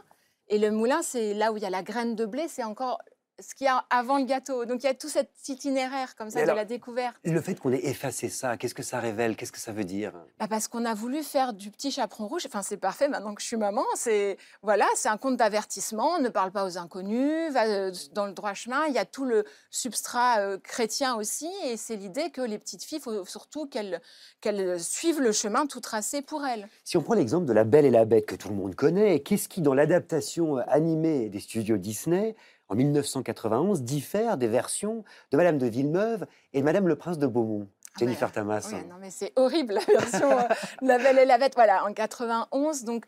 Et 0.50 0.58
le 0.58 0.72
moulin, 0.72 1.02
c'est 1.04 1.34
là 1.36 1.52
où 1.52 1.58
il 1.58 1.64
y 1.64 1.66
a 1.66 1.70
la 1.70 1.84
graine 1.84 2.16
de 2.16 2.26
blé, 2.26 2.48
c'est 2.48 2.64
encore 2.64 3.00
ce 3.42 3.56
qu'il 3.56 3.66
y 3.66 3.68
a 3.68 3.86
avant 3.90 4.18
le 4.18 4.26
gâteau. 4.26 4.66
Donc 4.66 4.84
il 4.84 4.86
y 4.86 4.90
a 4.90 4.94
tout 4.94 5.10
cet 5.10 5.30
itinéraire 5.48 6.16
comme 6.16 6.30
ça 6.30 6.42
de 6.46 6.52
la 6.52 6.66
découverte. 6.66 7.16
Le 7.24 7.42
fait 7.42 7.60
qu'on 7.60 7.72
ait 7.72 7.86
effacé 7.86 8.30
ça, 8.30 8.58
qu'est-ce 8.58 8.76
que 8.76 8.84
ça 8.84 9.00
révèle? 9.00 9.36
Qu'est-ce 9.36 9.52
que 9.52 9.60
ça 9.60 9.72
veut 9.72 9.84
dire? 9.84 10.14
Bah, 10.40 10.48
parce 10.50 10.68
qu'on 10.68 10.86
a 10.86 10.94
voulu 10.94 11.24
faire 11.24 11.54
du 11.54 11.72
petit 11.72 11.92
chaperon 11.92 12.28
rouge. 12.28 12.44
Enfin, 12.46 12.62
c'est 12.62 12.78
parfait 12.78 13.08
maintenant 13.08 13.34
que 13.36 13.42
je 13.42 13.48
suis 13.48 13.58
maman. 13.58 13.86
C'est 13.96 14.38
voilà, 14.62 14.88
c'est 14.96 15.10
un 15.10 15.18
conte 15.18 15.38
d'avertissement. 15.38 16.20
Ne 16.20 16.30
parle 16.30 16.52
pas 16.52 16.66
aux 16.66 16.78
inconnus. 16.78 17.52
Va 17.52 17.66
euh, 17.66 17.92
dans 18.14 18.26
le 18.26 18.34
droit 18.34 18.54
chemin. 18.54 18.86
Il 18.88 18.94
y 18.94 18.98
a 18.98 19.06
tout 19.06 19.26
le 19.26 19.46
substrat 19.70 20.40
euh, 20.40 20.58
chrétien 20.58 21.16
aussi, 21.16 21.50
et 21.66 21.78
c'est 21.78 21.96
l'idée 21.96 22.30
que 22.30 22.42
les 22.42 22.58
petites 22.58 22.84
filles, 22.84 23.00
faut 23.00 23.26
surtout 23.26 23.68
qu'elles 23.68 24.02
qu'elles 24.42 24.80
suivent 24.80 25.22
le 25.22 25.32
chemin 25.32 25.66
tout 25.66 25.80
tracé 25.80 26.22
pour 26.22 26.46
elles. 26.46 26.68
Si 26.84 26.98
on 26.98 27.02
prend 27.02 27.14
l'exemple 27.14 27.46
de 27.46 27.54
La 27.54 27.64
Belle 27.64 27.86
et 27.86 27.92
la 27.92 28.06
Bête 28.06 28.26
que 28.26 28.36
tout 28.36 28.50
le 28.50 28.56
monde 28.56 28.76
connaît, 28.76 29.20
qu'est-ce 29.22 29.50
qui, 29.50 29.62
dans 29.62 29.74
l'adaptation 29.74 30.58
euh, 30.58 30.62
animée 30.68 31.30
des 31.30 31.40
studios 31.40 31.78
Disney, 31.78 32.36
en 32.70 32.76
1991, 32.76 33.82
diffère 33.82 34.38
des 34.38 34.48
versions 34.48 35.04
de 35.32 35.38
Madame 35.38 35.58
de 35.58 35.66
Villeneuve 35.66 36.26
et 36.54 36.60
de 36.60 36.66
Madame 36.66 36.88
le 36.88 36.96
Prince 36.96 37.18
de 37.18 37.26
Beaumont 37.26 37.68
Ah 37.96 38.00
Jennifer 38.00 38.32
Tamas. 38.32 38.70
Ouais, 38.72 38.84
non, 38.84 38.96
mais 39.02 39.10
c'est 39.10 39.34
horrible 39.36 39.74
la 39.74 40.00
version 40.00 40.32
euh, 40.32 40.44
La 40.82 41.00
Belle 41.00 41.18
et 41.18 41.26
la 41.26 41.40
Bête. 41.40 41.54
Voilà, 41.56 41.84
en 41.86 41.94
91, 41.94 42.84
donc 42.84 43.06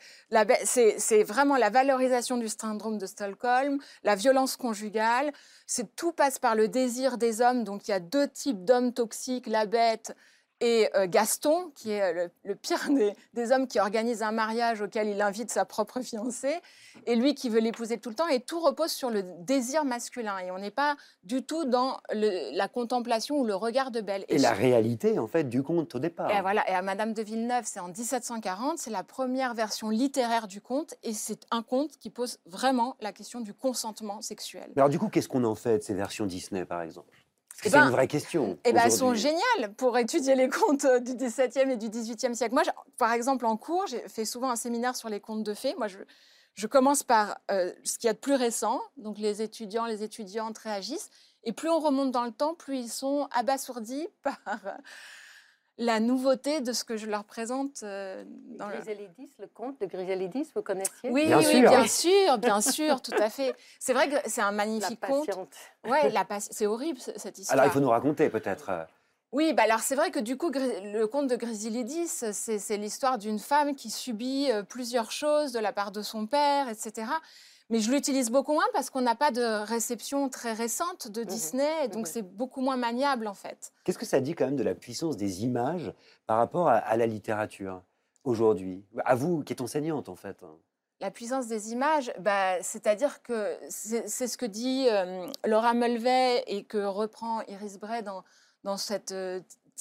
c'est 0.64 1.00
c'est 1.00 1.24
vraiment 1.24 1.58
la 1.58 1.70
valorisation 1.70 2.38
du 2.38 2.50
syndrome 2.50 2.98
de 2.98 3.06
Stockholm, 3.06 3.78
la 4.04 4.16
violence 4.16 4.58
conjugale. 4.58 5.32
C'est 5.68 5.96
tout 5.96 6.12
passe 6.12 6.40
par 6.40 6.56
le 6.56 6.68
désir 6.68 7.20
des 7.20 7.42
hommes. 7.42 7.64
Donc 7.64 7.88
il 7.88 7.92
y 7.92 7.94
a 7.94 8.00
deux 8.00 8.28
types 8.28 8.66
d'hommes 8.66 8.94
toxiques, 8.94 9.48
la 9.48 9.68
Bête 9.68 10.16
et 10.62 10.90
euh, 10.96 11.08
Gaston, 11.08 11.72
qui 11.76 11.92
est 11.92 12.02
euh, 12.02 12.14
le, 12.14 12.50
le 12.52 12.56
pire 12.56 12.80
des, 12.90 13.14
des 13.34 13.52
hommes 13.52 13.68
qui 13.68 13.80
organise 13.80 14.24
un 14.24 14.32
mariage 14.32 14.82
auquel 14.82 15.10
il 15.10 15.22
invite 15.22 15.52
sa 15.52 15.66
propre 15.66 16.02
fiancée, 16.02 16.56
et 17.06 17.16
lui 17.16 17.36
qui 17.36 17.50
veut 17.50 17.60
l'épouser 17.60 17.98
tout 17.98 18.10
le 18.10 18.16
temps. 18.16 18.28
Et 18.28 18.40
tout 18.40 18.60
repose 18.62 18.92
sur 18.92 19.10
le 19.10 19.24
désir 19.40 19.84
masculin. 19.84 20.38
Et 20.40 20.52
on 20.52 20.60
n'est 20.60 20.72
pas 20.72 20.96
du 21.24 21.44
tout 21.44 21.66
dans 21.66 21.98
le- 22.14 22.56
la 22.56 22.68
contemplation 22.68 23.38
ou 23.40 23.44
le 23.46 23.56
regard 23.56 23.92
de 23.92 24.00
Belle. 24.02 24.24
Et 24.30 24.38
la 24.38 24.54
réalité, 24.54 25.20
en 25.20 25.28
fait, 25.28 25.46
du 25.50 25.64
conte 25.64 25.94
au 25.96 26.00
départ. 26.00 26.32
Et 26.32 26.42
voilà, 26.42 26.70
et 26.70 26.74
à 26.74 26.82
Madame 26.82 27.14
de 27.14 27.22
Villeneuve, 27.22 27.64
c'est 27.66 27.80
en 27.80 27.88
1740, 27.90 28.78
c'est 28.78 28.92
la 28.92 29.04
première 29.04 29.54
version 29.54 29.90
littéraire 29.90 30.48
du 30.48 30.62
conte, 30.62 30.94
et 31.04 31.14
c'est 31.14 31.42
un 31.52 31.64
conte 31.64 31.98
qui 31.98 32.10
pose 32.10 32.38
vraiment 32.46 32.96
la 33.02 33.12
question 33.12 33.42
du 33.42 33.54
consentement 33.54 34.22
sexuel. 34.22 34.70
Mais 34.76 34.82
alors, 34.82 34.90
du 34.90 35.00
coup, 35.00 35.10
qu'est-ce 35.10 35.28
qu'on 35.28 35.44
en 35.44 35.56
fait 35.56 35.80
de 35.80 35.84
ces 35.84 35.94
versions 35.96 36.26
Disney, 36.26 36.66
par 36.66 36.82
exemple? 36.82 37.10
C'est 37.62 37.72
ben, 37.72 37.86
une 37.86 37.92
vraie 37.92 38.08
question. 38.08 38.58
Eh 38.66 38.74
ben, 38.74 38.82
elles 38.86 38.92
sont 38.92 39.14
géniales 39.14 39.74
pour 39.78 39.98
étudier 39.98 40.36
les 40.36 40.50
contes 40.50 40.86
euh, 40.86 41.00
du 41.00 41.16
XVIIe 41.16 41.72
et 41.72 41.78
du 41.78 41.90
XVIIIe 41.90 42.36
siècle. 42.36 42.54
Moi, 42.54 42.64
je- 42.64 42.72
par 42.98 43.12
exemple, 43.14 43.46
en 43.46 43.58
cours, 43.58 43.86
j'ai 43.88 44.08
fait 44.08 44.26
souvent 44.26 44.50
un 44.50 44.56
séminaire 44.56 44.96
sur 44.96 45.10
les 45.10 45.20
contes 45.20 45.44
de 45.44 45.54
fées. 45.54 45.76
Moi, 45.78 45.88
je, 45.88 45.98
je 46.56 46.68
commence 46.68 47.04
par 47.04 47.38
euh, 47.52 47.72
ce 47.84 47.98
qu'il 47.98 48.08
y 48.08 48.10
a 48.10 48.14
de 48.14 48.20
plus 48.20 48.36
récent, 48.36 48.82
donc 48.98 49.18
les 49.18 49.42
étudiants, 49.42 49.86
les 49.86 50.04
étudiantes 50.04 50.58
réagissent, 50.58 51.10
et 51.44 51.54
plus 51.54 51.70
on 51.70 51.80
remonte 51.80 52.12
dans 52.12 52.26
le 52.26 52.32
temps, 52.32 52.54
plus 52.56 52.78
ils 52.78 52.90
sont 52.90 53.28
abasourdis 53.32 54.08
par 54.24 54.40
la 55.78 56.00
nouveauté 56.00 56.62
de 56.62 56.74
ce 56.74 56.84
que 56.84 56.98
je 56.98 57.08
leur 57.08 57.24
présente 57.24 57.82
euh, 57.84 58.24
dans 58.28 58.68
le... 58.68 58.76
Griselidis, 58.76 59.32
le 59.40 59.48
conte 59.48 59.80
de 59.82 59.86
Griselidis, 59.86 60.48
vous 60.56 60.62
connaissiez? 60.62 61.10
Oui, 61.10 61.26
Bien 61.26 61.40
oui, 61.40 61.46
oui, 61.48 61.60
sûr. 61.62 61.70
bien 61.70 61.88
sûr, 61.88 62.38
bien 62.38 62.62
sûr, 62.62 63.02
tout 63.02 63.12
à 63.18 63.30
fait. 63.30 63.56
C'est 63.80 63.94
vrai 63.94 64.10
que 64.10 64.16
c'est 64.30 64.42
un 64.42 64.52
La 64.52 64.58
magnifique 64.58 65.00
conte. 65.00 65.26
patiente. 65.28 65.56
Ouais, 65.88 66.10
la 66.12 66.26
c'est 66.40 66.68
horrible 66.68 67.00
ce- 67.00 67.18
cette 67.18 67.38
histoire. 67.40 67.58
Alors, 67.60 67.66
il 67.72 67.74
faut 67.74 67.80
nous 67.80 67.90
raconter, 67.90 68.30
peut-être. 68.30 68.70
euh, 68.70 68.84
Oui, 69.32 69.54
bah 69.54 69.64
alors 69.64 69.80
c'est 69.80 69.96
vrai 69.96 70.12
que 70.12 70.20
du 70.20 70.38
coup, 70.38 70.52
le 70.54 71.06
conte 71.06 71.28
de 71.28 71.36
Grisilidis, 71.38 72.08
c'est 72.10 72.60
c'est 72.60 72.78
l'histoire 72.78 73.18
d'une 73.18 73.40
femme 73.40 73.76
qui 73.76 73.90
subit 73.90 74.52
euh, 74.52 74.62
plusieurs 74.64 75.12
choses 75.12 75.52
de 75.54 75.60
la 75.60 75.72
part 75.72 75.92
de 75.92 76.02
son 76.02 76.28
père, 76.28 76.68
etc. 76.70 77.08
Mais 77.72 77.80
je 77.80 77.90
l'utilise 77.90 78.30
beaucoup 78.30 78.52
moins 78.52 78.68
parce 78.74 78.90
qu'on 78.90 79.00
n'a 79.02 79.16
pas 79.16 79.32
de 79.32 79.64
réception 79.66 80.28
très 80.28 80.52
récente 80.52 81.08
de 81.08 81.24
Disney, 81.24 81.86
et 81.86 81.88
donc 81.88 82.06
mhm. 82.06 82.12
c'est 82.14 82.22
beaucoup 82.22 82.60
moins 82.60 82.76
maniable 82.76 83.28
en 83.28 83.34
fait. 83.34 83.72
Qu'est-ce 83.86 83.98
que 83.98 84.06
ça 84.06 84.20
dit 84.20 84.36
quand 84.36 84.46
même 84.46 84.58
de 84.58 84.64
la 84.64 84.76
puissance 84.76 85.16
des 85.16 85.46
images 85.46 85.94
par 86.28 86.38
rapport 86.38 86.68
à, 86.68 86.76
à 86.76 86.98
la 86.98 87.08
littérature 87.08 87.82
aujourd'hui? 88.26 88.84
À 89.06 89.16
vous, 89.16 89.42
qui 89.44 89.54
êtes 89.54 89.62
enseignante, 89.62 90.10
en 90.10 90.18
fait. 90.18 90.38
La 91.00 91.12
puissance 91.12 91.48
des 91.48 91.72
images, 91.72 92.14
bah, 92.20 92.62
c'est-à-dire 92.62 93.24
que 93.24 93.58
c'est 93.70 94.08
c'est 94.08 94.28
ce 94.28 94.38
que 94.38 94.46
dit 94.46 94.88
euh, 94.90 95.26
Laura 95.46 95.74
Mulvey 95.74 96.44
et 96.48 96.66
que 96.66 96.78
reprend 96.78 97.42
Iris 97.48 97.80
Bray 97.80 98.04
dans, 98.04 98.24
dans, 98.66 98.78
cette, 98.78 99.14
euh, 99.14 99.40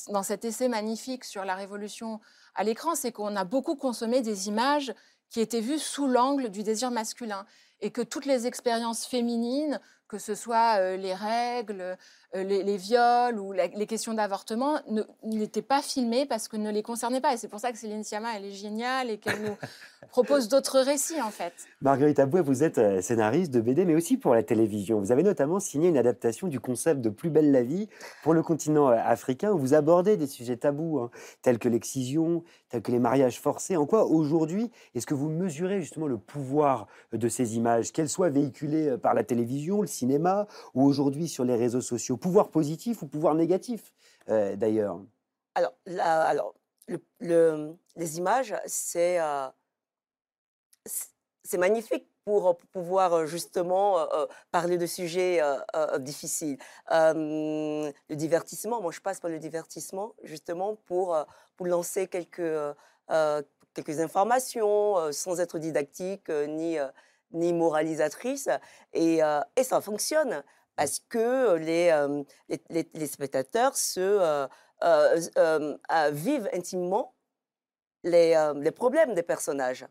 dans 0.08 0.22
cet 0.22 0.44
essai 0.44 0.68
magnifique 0.68 1.24
sur 1.24 1.44
la 1.44 1.56
révolution 1.56 2.20
à 2.54 2.62
l'écran, 2.62 2.94
c'est 2.94 3.10
qu'on 3.10 3.34
a 3.34 3.44
beaucoup 3.44 3.74
consommé 3.74 4.22
des 4.22 4.48
images 4.48 4.94
qui 5.28 5.40
étaient 5.40 5.60
vues 5.60 5.78
sous 5.78 6.06
l'angle 6.06 6.48
du 6.48 6.62
désir 6.62 6.90
masculin 6.90 7.44
et 7.80 7.90
que 7.90 8.02
toutes 8.02 8.26
les 8.26 8.46
expériences 8.46 9.06
féminines, 9.06 9.80
que 10.08 10.18
ce 10.18 10.34
soit 10.34 10.78
euh, 10.80 10.96
les 10.96 11.14
règles, 11.14 11.96
les, 12.34 12.62
les 12.62 12.76
viols 12.76 13.38
ou 13.38 13.52
la- 13.52 13.66
les 13.66 13.86
questions 13.86 14.14
d'avortement, 14.14 14.78
n'étaient 15.24 15.62
pas 15.62 15.82
filmées 15.82 16.26
parce 16.26 16.48
que 16.48 16.56
ne 16.56 16.70
les 16.70 16.82
concernaient 16.82 17.20
pas. 17.20 17.34
Et 17.34 17.36
c'est 17.36 17.48
pour 17.48 17.60
ça 17.60 17.72
que 17.72 17.78
Céline 17.78 18.04
Sciamma, 18.04 18.36
elle 18.36 18.44
est 18.44 18.50
géniale 18.52 19.10
et 19.10 19.18
qu'elle 19.18 19.42
nous 19.42 19.56
propose 20.10 20.48
d'autres 20.48 20.80
récits 20.80 21.20
en 21.20 21.30
fait. 21.30 21.52
Marguerite 21.82 22.18
Abouet, 22.18 22.40
vous 22.42 22.62
êtes 22.62 22.78
euh, 22.78 23.00
scénariste 23.02 23.50
de 23.52 23.60
BD, 23.60 23.84
mais 23.84 23.94
aussi 23.94 24.16
pour 24.16 24.34
la 24.34 24.42
télévision. 24.42 25.00
Vous 25.00 25.12
avez 25.12 25.22
notamment 25.22 25.60
signé 25.60 25.88
une 25.88 25.96
adaptation 25.98 26.46
du 26.48 26.60
concept 26.60 27.00
de 27.00 27.08
Plus 27.10 27.30
belle 27.30 27.50
la 27.52 27.62
vie 27.62 27.88
pour 28.22 28.32
le 28.34 28.42
continent 28.42 28.88
euh, 28.90 28.96
africain, 29.04 29.50
où 29.52 29.58
vous 29.58 29.74
abordez 29.74 30.16
des 30.16 30.26
sujets 30.26 30.56
tabous, 30.56 30.98
hein, 31.00 31.10
tels 31.42 31.58
que 31.58 31.68
l'excision, 31.68 32.42
tels 32.68 32.82
que 32.82 32.92
les 32.92 32.98
mariages 32.98 33.40
forcés. 33.40 33.76
En 33.76 33.86
quoi, 33.86 34.04
aujourd'hui, 34.06 34.70
est-ce 34.94 35.06
que 35.06 35.14
vous 35.14 35.28
mesurez 35.28 35.80
justement 35.80 36.06
le 36.06 36.18
pouvoir 36.18 36.86
euh, 37.12 37.18
de 37.18 37.28
ces 37.28 37.56
images, 37.56 37.92
qu'elles 37.92 38.08
soient 38.08 38.28
véhiculées 38.30 38.90
euh, 38.90 38.96
par 38.98 39.14
la 39.14 39.24
télévision, 39.24 39.80
le 39.80 39.86
cinéma, 39.88 40.46
ou 40.74 40.84
aujourd'hui 40.84 41.28
sur 41.28 41.44
les 41.44 41.56
réseaux 41.56 41.80
sociaux 41.80 42.16
Pouvoir 42.20 42.50
positif 42.50 43.02
ou 43.02 43.06
pouvoir 43.06 43.34
négatif, 43.34 43.94
euh, 44.28 44.56
d'ailleurs 44.56 45.00
Alors, 45.54 46.54
les 47.20 48.18
images, 48.18 48.54
c'est 48.66 49.20
euh, 49.20 49.48
magnifique 51.58 52.06
pour 52.24 52.58
pouvoir 52.72 53.14
euh, 53.14 53.26
justement 53.26 54.06
parler 54.50 54.76
de 54.76 54.86
sujets 54.86 55.40
difficiles. 55.98 56.58
Le 56.90 57.92
divertissement, 58.10 58.82
moi 58.82 58.92
je 58.92 59.00
passe 59.00 59.20
par 59.20 59.30
le 59.30 59.38
divertissement 59.38 60.14
justement 60.22 60.76
pour, 60.76 61.16
lancer 61.60 62.06
quelques, 62.06 62.74
informations 64.00 65.12
sans 65.12 65.40
être 65.40 65.58
didactique 65.58 66.28
ni, 66.28 67.52
moralisatrice. 67.52 68.48
Et 68.92 69.20
ça 69.62 69.80
fonctionne 69.80 70.42
parce 70.80 70.98
que 70.98 71.56
les, 71.56 71.90
euh, 71.90 72.22
les, 72.48 72.58
les- 72.70 72.90
les 72.94 73.06
spectateurs 73.06 73.76
se, 73.76 74.46
euh, 74.82 76.10
vivent 76.10 76.48
intimement 76.54 77.14
les, 78.02 78.34
les 78.56 78.70
problèmes 78.70 79.14
des 79.14 79.22
personnages. 79.22 79.86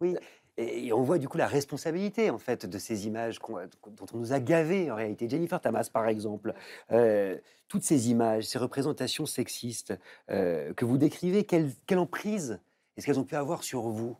Oui, 0.00 0.16
et 0.56 0.90
on 0.94 1.02
voit 1.02 1.18
du 1.18 1.28
coup 1.28 1.36
la 1.36 1.46
responsabilité 1.46 2.30
en 2.30 2.38
fait 2.38 2.64
de 2.64 2.78
ces 2.78 3.06
images 3.06 3.38
dont 3.40 4.06
on 4.14 4.16
nous 4.16 4.32
a 4.32 4.40
gavés 4.40 4.90
en 4.90 4.96
réalité. 4.96 5.28
Jennifer 5.28 5.60
Tamas 5.60 5.90
par 5.92 6.08
exemple, 6.08 6.54
Euh, 6.90 7.36
toutes 7.68 7.84
ces 7.84 8.10
images, 8.10 8.44
ces 8.44 8.58
représentations 8.58 9.26
sexistes 9.26 9.92
euh, 10.30 10.72
que 10.74 10.86
vous 10.86 10.96
décrivez, 10.96 11.44
quelle, 11.44 11.70
quelle 11.86 11.98
emprise 11.98 12.58
est-ce 12.96 13.06
qu'elles 13.06 13.18
ont 13.18 13.24
pu 13.24 13.36
avoir 13.36 13.64
sur 13.64 13.82
vous? 13.82 14.16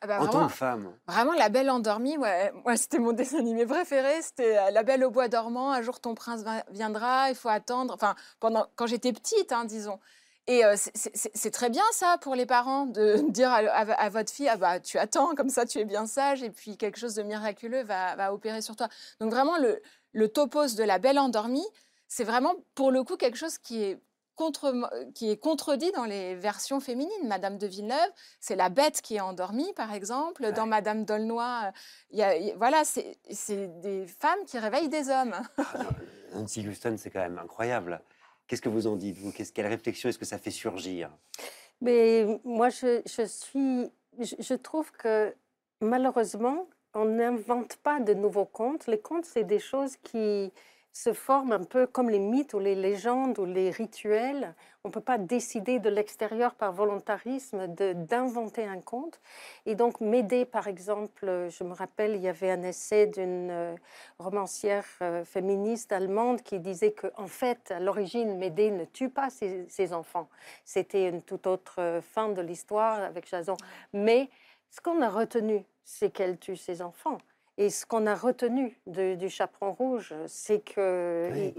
Ah 0.00 0.06
bah, 0.06 0.16
en 0.16 0.24
vraiment, 0.24 0.32
tant 0.42 0.46
que 0.48 0.52
femme 0.52 0.92
Vraiment, 1.06 1.32
La 1.34 1.48
Belle 1.48 1.70
endormie, 1.70 2.16
ouais, 2.18 2.52
moi, 2.64 2.76
c'était 2.76 2.98
mon 2.98 3.12
dessin 3.14 3.38
animé 3.38 3.66
préféré. 3.66 4.22
C'était 4.22 4.58
euh, 4.58 4.70
La 4.70 4.82
Belle 4.82 5.04
au 5.04 5.10
bois 5.10 5.28
dormant. 5.28 5.72
Un 5.72 5.82
jour, 5.82 6.00
ton 6.00 6.14
prince 6.14 6.42
viendra, 6.70 7.30
il 7.30 7.34
faut 7.36 7.48
attendre. 7.48 7.94
Enfin, 7.94 8.14
pendant, 8.40 8.66
quand 8.76 8.86
j'étais 8.86 9.12
petite, 9.12 9.52
hein, 9.52 9.64
disons. 9.64 9.98
Et 10.46 10.64
euh, 10.64 10.74
c'est- 10.76 11.50
très 11.52 11.70
bien, 11.70 11.82
ça, 11.92 12.16
pour 12.20 12.34
les 12.34 12.46
parents, 12.46 12.86
de 12.86 13.16
dire 13.30 13.50
à, 13.50 13.58
à- 13.58 13.92
à 13.92 14.08
votre 14.08 14.32
fille 14.32 14.48
ah 14.48 14.56
bah, 14.56 14.80
Tu 14.80 14.98
attends, 14.98 15.34
comme 15.34 15.50
ça, 15.50 15.66
tu 15.66 15.78
es 15.78 15.84
bien 15.84 16.06
sage, 16.06 16.42
et 16.42 16.50
puis 16.50 16.76
quelque 16.76 16.98
chose 16.98 17.14
de 17.14 17.22
miraculeux 17.22 17.82
va, 17.84 18.16
va 18.16 18.32
opérer 18.32 18.62
sur 18.62 18.74
toi. 18.74 18.88
Donc, 19.20 19.30
vraiment, 19.30 19.58
le, 19.58 19.80
le 20.12 20.28
topos 20.28 20.74
de 20.76 20.82
La 20.82 20.98
Belle 20.98 21.18
endormie, 21.18 21.66
c'est 22.08 22.24
vraiment, 22.24 22.54
pour 22.74 22.90
le 22.90 23.04
coup, 23.04 23.16
quelque 23.16 23.36
chose 23.38 23.58
qui 23.58 23.82
est. 23.84 24.00
Contre, 24.44 24.72
qui 25.14 25.30
est 25.30 25.36
contredit 25.36 25.92
dans 25.92 26.06
les 26.06 26.34
versions 26.34 26.80
féminines. 26.80 27.28
Madame 27.28 27.58
de 27.58 27.66
Villeneuve, 27.66 28.10
c'est 28.40 28.56
la 28.56 28.70
bête 28.70 29.02
qui 29.02 29.16
est 29.16 29.20
endormie, 29.20 29.70
par 29.74 29.92
exemple. 29.92 30.50
Dans 30.52 30.64
Madame 30.64 31.04
d'Aulnoy, 31.04 31.42
euh, 31.42 31.70
y 32.12 32.22
a- 32.22 32.38
y 32.38 32.54
voilà, 32.56 32.84
c'est 32.86 33.18
des 33.82 34.06
femmes 34.06 34.42
qui 34.46 34.58
réveillent 34.58 34.88
des 34.88 35.10
hommes. 35.10 35.34
Ah, 35.58 35.74
Nancy 36.32 36.66
Houston, 36.66 36.96
c'est 36.96 37.10
quand 37.10 37.20
même 37.20 37.36
incroyable. 37.36 38.00
Qu'est-ce 38.46 38.62
que 38.62 38.70
vous 38.70 38.86
en 38.86 38.96
dites, 38.96 39.18
vous? 39.18 39.30
Qu'est-ce- 39.30 39.52
Quelle 39.52 39.66
réflexion 39.66 40.08
est-ce 40.08 40.18
que 40.18 40.24
ça 40.24 40.38
fait 40.38 40.50
surgir? 40.50 41.10
Mais 41.82 42.24
moi, 42.42 42.70
je, 42.70 43.02
je 43.04 43.26
suis, 43.26 43.90
je, 44.18 44.36
je 44.38 44.54
trouve 44.54 44.90
que 44.92 45.34
malheureusement, 45.82 46.66
on 46.94 47.04
n'invente 47.04 47.76
pas 47.76 48.00
de 48.00 48.14
nouveaux 48.14 48.46
contes. 48.46 48.86
Les 48.86 49.00
contes, 49.00 49.26
c'est 49.26 49.44
des 49.44 49.58
choses 49.58 49.96
qui, 50.02 50.50
se 50.92 51.12
forment 51.12 51.52
un 51.52 51.64
peu 51.64 51.86
comme 51.86 52.10
les 52.10 52.18
mythes 52.18 52.54
ou 52.54 52.58
les 52.58 52.74
légendes 52.74 53.38
ou 53.38 53.44
les 53.44 53.70
rituels. 53.70 54.54
On 54.82 54.88
ne 54.88 54.92
peut 54.92 55.00
pas 55.00 55.18
décider 55.18 55.78
de 55.78 55.88
l'extérieur 55.88 56.54
par 56.54 56.72
volontarisme 56.72 57.66
d'inventer 57.68 58.64
un 58.64 58.80
conte. 58.80 59.20
Et 59.66 59.74
donc 59.74 60.00
m'aider, 60.00 60.44
par 60.44 60.66
exemple, 60.66 61.48
je 61.48 61.64
me 61.64 61.74
rappelle, 61.74 62.16
il 62.16 62.22
y 62.22 62.28
avait 62.28 62.50
un 62.50 62.62
essai 62.62 63.06
d'une 63.06 63.50
euh, 63.50 63.74
romancière 64.18 64.86
euh, 65.02 65.24
féministe 65.24 65.92
allemande 65.92 66.42
qui 66.42 66.58
disait 66.60 66.92
que, 66.92 67.08
en 67.16 67.26
fait, 67.26 67.70
à 67.70 67.78
l'origine, 67.78 68.38
Médée 68.38 68.70
ne 68.70 68.84
tue 68.84 69.10
pas 69.10 69.30
ses, 69.30 69.68
ses 69.68 69.92
enfants. 69.92 70.28
C'était 70.64 71.08
une 71.08 71.22
toute 71.22 71.46
autre 71.46 71.74
euh, 71.78 72.00
fin 72.00 72.30
de 72.30 72.40
l'histoire 72.40 73.00
avec 73.00 73.28
Jason. 73.28 73.56
Mais 73.92 74.30
ce 74.70 74.80
qu'on 74.80 75.02
a 75.02 75.10
retenu, 75.10 75.64
c'est 75.84 76.10
qu'elle 76.10 76.38
tue 76.38 76.56
ses 76.56 76.82
enfants. 76.82 77.18
Et 77.60 77.68
ce 77.68 77.84
qu'on 77.84 78.06
a 78.06 78.14
retenu 78.14 78.80
de- 78.86 79.16
du 79.16 79.28
chaperon 79.28 79.72
rouge, 79.72 80.14
c'est 80.26 80.60
que, 80.60 81.28
Oui. 81.30 81.54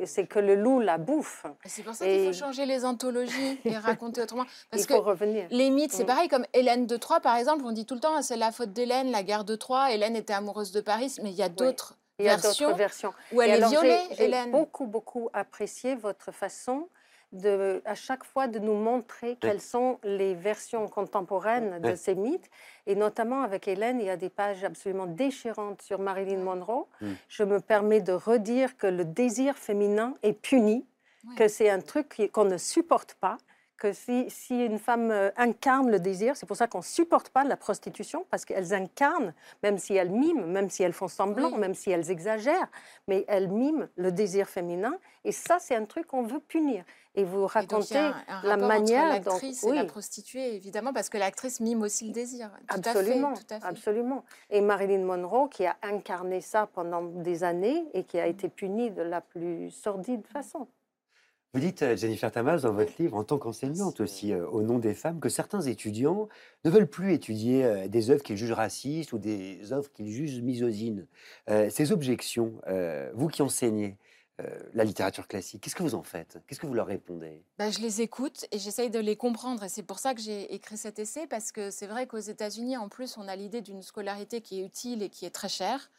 il- 0.00 0.06
c'est 0.06 0.26
que 0.26 0.38
le 0.38 0.54
loup 0.54 0.80
la 0.80 0.98
bouffe. 0.98 1.46
C'est 1.64 1.82
pour 1.82 1.94
ça 1.94 2.04
qu'il 2.04 2.26
faut 2.26 2.38
changer 2.38 2.66
les 2.66 2.84
anthologies 2.84 3.58
et 3.64 3.74
raconter 3.78 4.20
autrement. 4.20 4.44
Parce 4.70 4.82
Il 4.82 4.86
que 4.86 4.94
faut 4.94 5.00
revenir. 5.00 5.46
les 5.50 5.70
mythes, 5.70 5.92
c'est 5.92 6.02
Mm. 6.02 6.06
pareil, 6.08 6.28
comme 6.28 6.44
Hélène 6.52 6.86
de 6.86 6.96
Troie, 6.98 7.20
par 7.20 7.36
exemple, 7.38 7.62
on 7.64 7.72
dit 7.72 7.86
tout 7.86 7.94
le 7.94 8.00
temps, 8.00 8.20
c'est 8.20 8.36
la 8.36 8.52
faute 8.52 8.74
d'Hélène, 8.74 9.10
la 9.10 9.22
guerre 9.22 9.44
de 9.44 9.56
Troie, 9.56 9.90
Hélène 9.92 10.14
était 10.14 10.34
amoureuse 10.34 10.72
de 10.72 10.82
Paris, 10.82 11.16
mais 11.22 11.30
il 11.30 11.36
y 11.36 11.42
a 11.42 11.48
d'autres 11.48 11.96
Il 12.18 12.26
y 12.26 12.28
a 12.28 12.36
versions 12.36 12.66
d'autres 12.66 12.76
versions. 12.78 13.14
où 13.32 13.40
elle 13.40 13.48
Et 13.48 13.52
est 13.54 13.56
alors, 13.56 13.70
j'ai- 13.70 13.76
violée, 13.80 14.00
J'ai 14.12 14.24
Hélène. 14.24 14.50
beaucoup, 14.50 14.84
beaucoup 14.86 15.30
apprécié 15.32 15.94
votre 15.94 16.32
façon 16.32 16.86
de, 17.32 17.82
à 17.84 17.94
chaque 17.94 18.24
fois 18.24 18.46
de 18.46 18.58
nous 18.58 18.74
montrer 18.74 19.36
quelles 19.40 19.60
sont 19.60 19.98
les 20.02 20.34
versions 20.34 20.88
contemporaines 20.88 21.80
de 21.80 21.94
ces 21.94 22.14
mythes. 22.14 22.50
Et 22.86 22.94
notamment 22.94 23.42
avec 23.42 23.68
Hélène, 23.68 24.00
il 24.00 24.06
y 24.06 24.10
a 24.10 24.16
des 24.16 24.30
pages 24.30 24.64
absolument 24.64 25.06
déchirantes 25.06 25.82
sur 25.82 25.98
Marilyn 25.98 26.38
Monroe. 26.38 26.86
Mm. 27.00 27.12
Je 27.28 27.42
me 27.42 27.60
permets 27.60 28.00
de 28.00 28.12
redire 28.12 28.76
que 28.76 28.86
le 28.86 29.04
désir 29.04 29.56
féminin 29.56 30.14
est 30.22 30.32
puni, 30.32 30.86
que 31.36 31.48
c'est 31.48 31.68
un 31.68 31.80
truc 31.80 32.30
qu'on 32.32 32.44
ne 32.44 32.56
supporte 32.56 33.14
pas. 33.14 33.38
Que 33.78 33.92
si, 33.92 34.24
si 34.30 34.64
une 34.64 34.78
femme 34.78 35.10
euh, 35.10 35.30
incarne 35.36 35.90
le 35.90 36.00
désir, 36.00 36.34
c'est 36.34 36.46
pour 36.46 36.56
ça 36.56 36.66
qu'on 36.66 36.78
ne 36.78 36.82
supporte 36.82 37.28
pas 37.28 37.44
la 37.44 37.58
prostitution, 37.58 38.24
parce 38.30 38.46
qu'elles 38.46 38.72
incarnent, 38.72 39.34
même 39.62 39.76
si 39.76 39.94
elles 39.94 40.10
miment, 40.10 40.46
même 40.46 40.70
si 40.70 40.82
elles 40.82 40.94
font 40.94 41.08
semblant, 41.08 41.52
Oui. 41.52 41.58
même 41.58 41.74
si 41.74 41.90
elles 41.90 42.10
exagèrent, 42.10 42.68
mais 43.06 43.26
elles 43.28 43.48
miment 43.48 43.86
le 43.96 44.12
désir 44.12 44.48
féminin. 44.48 44.94
Et 45.24 45.32
ça, 45.32 45.58
c'est 45.58 45.74
un 45.76 45.84
truc 45.84 46.06
qu'on 46.06 46.22
veut 46.22 46.40
punir. 46.40 46.84
Et 47.14 47.24
vous 47.24 47.40
Et 47.40 47.40
donc, 47.40 47.50
il 47.50 47.58
racontez 47.58 47.94
y 47.94 47.98
a 47.98 48.06
un- 48.08 48.24
un 48.28 48.42
la 48.44 48.56
manière 48.56 49.04
entre 49.14 49.24
dont- 49.24 49.30
l'actrice 49.32 49.64
et 49.64 49.72
la 49.74 49.84
prostituée, 49.84 50.54
évidemment, 50.54 50.92
parce 50.94 51.10
que 51.10 51.18
l'actrice 51.18 51.60
mime 51.60 51.82
aussi 51.82 52.06
le 52.06 52.12
désir. 52.12 52.50
Tout 52.68 52.76
Absolument, 52.78 53.32
à 53.32 53.34
fait, 53.36 53.44
tout 53.44 53.54
à 53.54 53.60
fait. 53.60 53.66
absolument. 53.66 54.24
Et 54.48 54.60
Marilyn 54.62 55.04
Monroe, 55.04 55.48
qui 55.50 55.66
a 55.66 55.76
incarné 55.82 56.40
ça 56.40 56.66
pendant 56.66 57.02
des 57.02 57.44
années 57.44 57.86
et 57.92 58.04
qui 58.04 58.18
a 58.18 58.26
été 58.26 58.48
punie 58.48 58.90
de 58.90 59.02
la 59.02 59.20
plus 59.20 59.70
sordide 59.70 60.26
façon. 60.26 60.66
Vous 61.56 61.62
dites, 61.62 61.80
euh, 61.80 61.96
Jennifer 61.96 62.30
Tamas, 62.30 62.58
dans 62.58 62.74
votre 62.74 62.92
livre, 62.98 63.16
en 63.16 63.24
tant 63.24 63.38
qu'enseignante 63.38 64.02
aussi, 64.02 64.34
euh, 64.34 64.46
au 64.46 64.60
nom 64.60 64.78
des 64.78 64.92
femmes, 64.92 65.20
que 65.20 65.30
certains 65.30 65.62
étudiants 65.62 66.28
ne 66.66 66.70
veulent 66.70 66.86
plus 66.86 67.14
étudier 67.14 67.64
euh, 67.64 67.88
des 67.88 68.10
œuvres 68.10 68.22
qu'ils 68.22 68.36
jugent 68.36 68.52
racistes 68.52 69.14
ou 69.14 69.18
des 69.18 69.72
œuvres 69.72 69.90
qu'ils 69.90 70.10
jugent 70.10 70.42
misogynes. 70.42 71.06
Ces 71.70 71.92
objections, 71.92 72.60
vous 73.14 73.28
qui 73.28 73.40
enseignez 73.40 73.96
la 74.74 74.84
littérature 74.84 75.26
classique, 75.26 75.62
qu'est-ce 75.62 75.74
que 75.74 75.82
vous 75.82 75.94
en 75.94 76.02
faites? 76.02 76.38
Qu'est-ce 76.46 76.60
que 76.60 76.66
vous 76.66 76.74
leur 76.74 76.88
répondez? 76.88 77.42
Bah, 77.58 77.70
je 77.70 77.80
les 77.80 78.02
écoute 78.02 78.44
et 78.52 78.58
j'essaye 78.58 78.90
de 78.90 78.98
les 78.98 79.16
comprendre. 79.16 79.64
Et 79.64 79.70
c'est 79.70 79.82
pour 79.82 79.98
ça 79.98 80.12
que 80.12 80.20
j'ai 80.20 80.54
écrit 80.54 80.76
cet 80.76 80.98
essai, 80.98 81.26
parce 81.26 81.52
que 81.52 81.70
c'est 81.70 81.86
vrai 81.86 82.06
qu'aux 82.06 82.18
États-Unis, 82.18 82.76
en 82.76 82.90
plus, 82.90 83.16
on 83.16 83.28
a 83.28 83.34
l'idée 83.34 83.62
d'une 83.62 83.82
scolarité 83.82 84.42
qui 84.42 84.60
est 84.60 84.66
utile 84.66 85.02
et 85.02 85.08
qui 85.08 85.24
est 85.24 85.30
très 85.30 85.48
chère. 85.48 85.90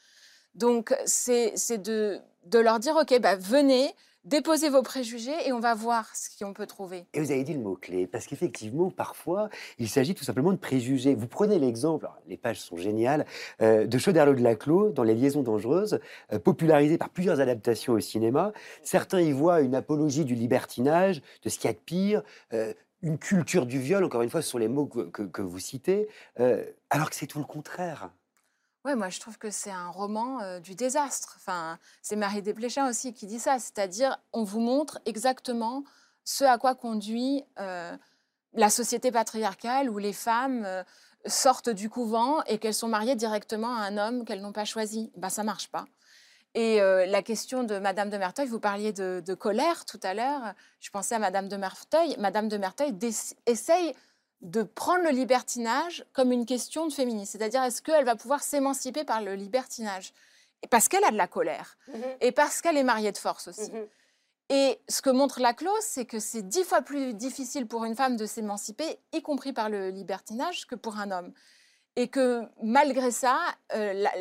Donc, 0.53 0.95
c'est 1.05 1.55
de, 1.77 2.19
de 2.45 2.59
leur 2.59 2.79
dire, 2.79 2.95
OK, 2.95 3.19
bah, 3.19 3.35
venez, 3.35 3.91
déposez 4.27 4.69
vos 4.69 4.83
préjugés 4.83 5.47
et 5.47 5.53
on 5.53 5.59
va 5.59 5.73
voir 5.73 6.13
ce 6.15 6.29
qu'on 6.37 6.53
peut 6.53 6.67
trouver. 6.67 7.05
Et 7.13 7.19
vous 7.19 7.31
avez 7.31 7.43
dit 7.43 7.53
le 7.53 7.59
mot-clé, 7.59 8.07
parce 8.07 8.27
qu'effectivement, 8.27 8.91
parfois, 8.91 9.49
il 9.79 9.87
s'agit 9.87 10.13
tout 10.13 10.23
simplement 10.23 10.51
de 10.51 10.57
préjugés. 10.57 11.15
Vous 11.15 11.27
prenez 11.27 11.59
l'exemple, 11.59 12.09
les 12.27 12.37
pages 12.37 12.59
sont 12.59 12.77
géniales, 12.77 13.25
euh, 13.61 13.87
de 13.87 13.97
Chauderlot 13.97 14.33
de 14.33 14.43
Laclos 14.43 14.91
dans 14.91 15.03
Les 15.03 15.15
Liaisons 15.15 15.43
dangereuses, 15.43 15.99
euh, 16.33 16.39
popularisé 16.39 16.97
par 16.97 17.09
plusieurs 17.09 17.39
adaptations 17.39 17.93
au 17.93 17.99
cinéma. 17.99 18.51
Certains 18.83 19.21
y 19.21 19.31
voient 19.31 19.61
une 19.61 19.75
apologie 19.75 20.25
du 20.25 20.35
libertinage, 20.35 21.21
de 21.43 21.49
ce 21.49 21.57
qu'il 21.57 21.69
y 21.69 21.71
a 21.71 21.73
de 21.73 21.79
pire, 21.79 22.23
euh, 22.53 22.73
une 23.01 23.17
culture 23.17 23.65
du 23.65 23.79
viol, 23.79 24.03
encore 24.03 24.23
une 24.23 24.29
fois, 24.29 24.41
ce 24.41 24.49
sont 24.49 24.57
les 24.57 24.67
mots 24.67 24.87
que, 24.87 25.41
vous 25.41 25.59
citez, 25.59 26.07
alors 26.89 27.11
que 27.11 27.15
c'est 27.15 27.27
tout 27.27 27.37
le 27.37 27.45
contraire. 27.45 28.09
Ouais, 28.85 28.95
moi 28.95 29.09
je 29.09 29.19
trouve 29.19 29.37
que 29.37 29.49
c'est 29.49 29.71
un 29.71 29.89
roman 29.89 30.59
du 30.59 30.75
désastre. 30.75 31.35
Enfin, 31.37 31.77
c'est 32.01 32.15
Marie 32.15 32.41
Desplechin 32.41 32.89
aussi 32.89 33.13
qui 33.13 33.25
dit 33.25 33.39
ça, 33.39 33.59
c'est-à-dire 33.59 34.17
on 34.33 34.43
vous 34.43 34.59
montre 34.59 34.99
exactement 35.05 35.83
ce 36.23 36.43
à 36.43 36.57
quoi 36.57 36.75
conduit 36.75 37.43
la 37.57 38.69
société 38.69 39.11
patriarcale 39.11 39.89
où 39.89 39.97
les 39.97 40.13
femmes 40.13 40.65
sortent 41.25 41.69
du 41.69 41.89
couvent 41.89 42.41
et 42.43 42.59
qu'elles 42.59 42.73
sont 42.73 42.87
mariées 42.87 43.15
directement 43.15 43.75
à 43.75 43.81
un 43.81 43.97
homme 43.97 44.23
qu'elles 44.23 44.41
n'ont 44.41 44.53
pas 44.53 44.65
choisi. 44.65 45.11
Ben, 45.17 45.29
ça 45.29 45.43
marche 45.43 45.69
pas. 45.69 45.85
Et 46.53 46.79
la 46.79 47.21
question 47.21 47.63
de 47.63 47.77
Madame 47.77 48.09
de 48.09 48.17
Merteuil, 48.17 48.47
vous 48.47 48.59
parliez 48.59 48.91
de, 48.91 49.33
colère 49.35 49.85
tout 49.85 49.99
à 50.01 50.15
l'heure. 50.15 50.53
Je 50.79 50.89
pensais 50.89 51.13
à 51.13 51.19
Madame 51.19 51.47
de 51.47 51.55
Merteuil. 51.55 52.15
Madame 52.17 52.47
de 52.47 52.57
Merteuil 52.57 52.97
essaye 53.45 53.93
de 54.41 54.63
prendre 54.63 55.03
le 55.03 55.09
libertinage 55.09 56.05
comme 56.13 56.31
une 56.31 56.45
question 56.45 56.85
de 56.87 56.93
féminisme. 56.93 57.37
C'est-à-dire, 57.37 57.63
est-ce 57.63 57.81
qu'elle 57.81 58.05
va 58.05 58.15
pouvoir 58.15 58.41
s'émanciper 58.43 59.03
par 59.03 59.21
le 59.21 59.33
libertinage? 59.35 60.13
Et 60.63 60.67
Parce 60.67 60.87
qu'elle 60.87 61.03
a 61.03 61.11
de 61.11 61.17
la 61.17 61.27
colère. 61.27 61.77
Et 62.21 62.31
parce 62.31 62.61
qu'elle 62.61 62.77
est 62.77 62.83
mariée 62.83 63.11
de 63.11 63.17
force 63.17 63.47
aussi. 63.47 63.71
Mhm. 63.71 63.87
Et 64.49 64.79
ce 64.87 65.01
que 65.01 65.09
montre 65.09 65.41
la 65.41 65.53
clause, 65.53 65.73
c'est 65.81 66.05
que 66.05 66.19
c'est 66.19 66.41
dix 66.47 66.63
fois 66.63 66.81
plus 66.81 67.13
difficile 67.13 67.67
pour 67.67 67.83
une 67.83 67.95
femme 67.95 68.15
de 68.15 68.25
s'émanciper, 68.25 68.99
y 69.11 69.21
compris 69.21 69.51
par 69.53 69.69
le 69.69 69.89
libertinage, 69.89 70.65
que 70.67 70.75
pour 70.75 70.97
un 70.97 71.11
homme. 71.11 71.33
Et 71.95 72.07
que 72.07 72.43
malgré 72.63 73.11
ça, 73.11 73.39
euh, 73.73 73.91
la- 73.93 74.13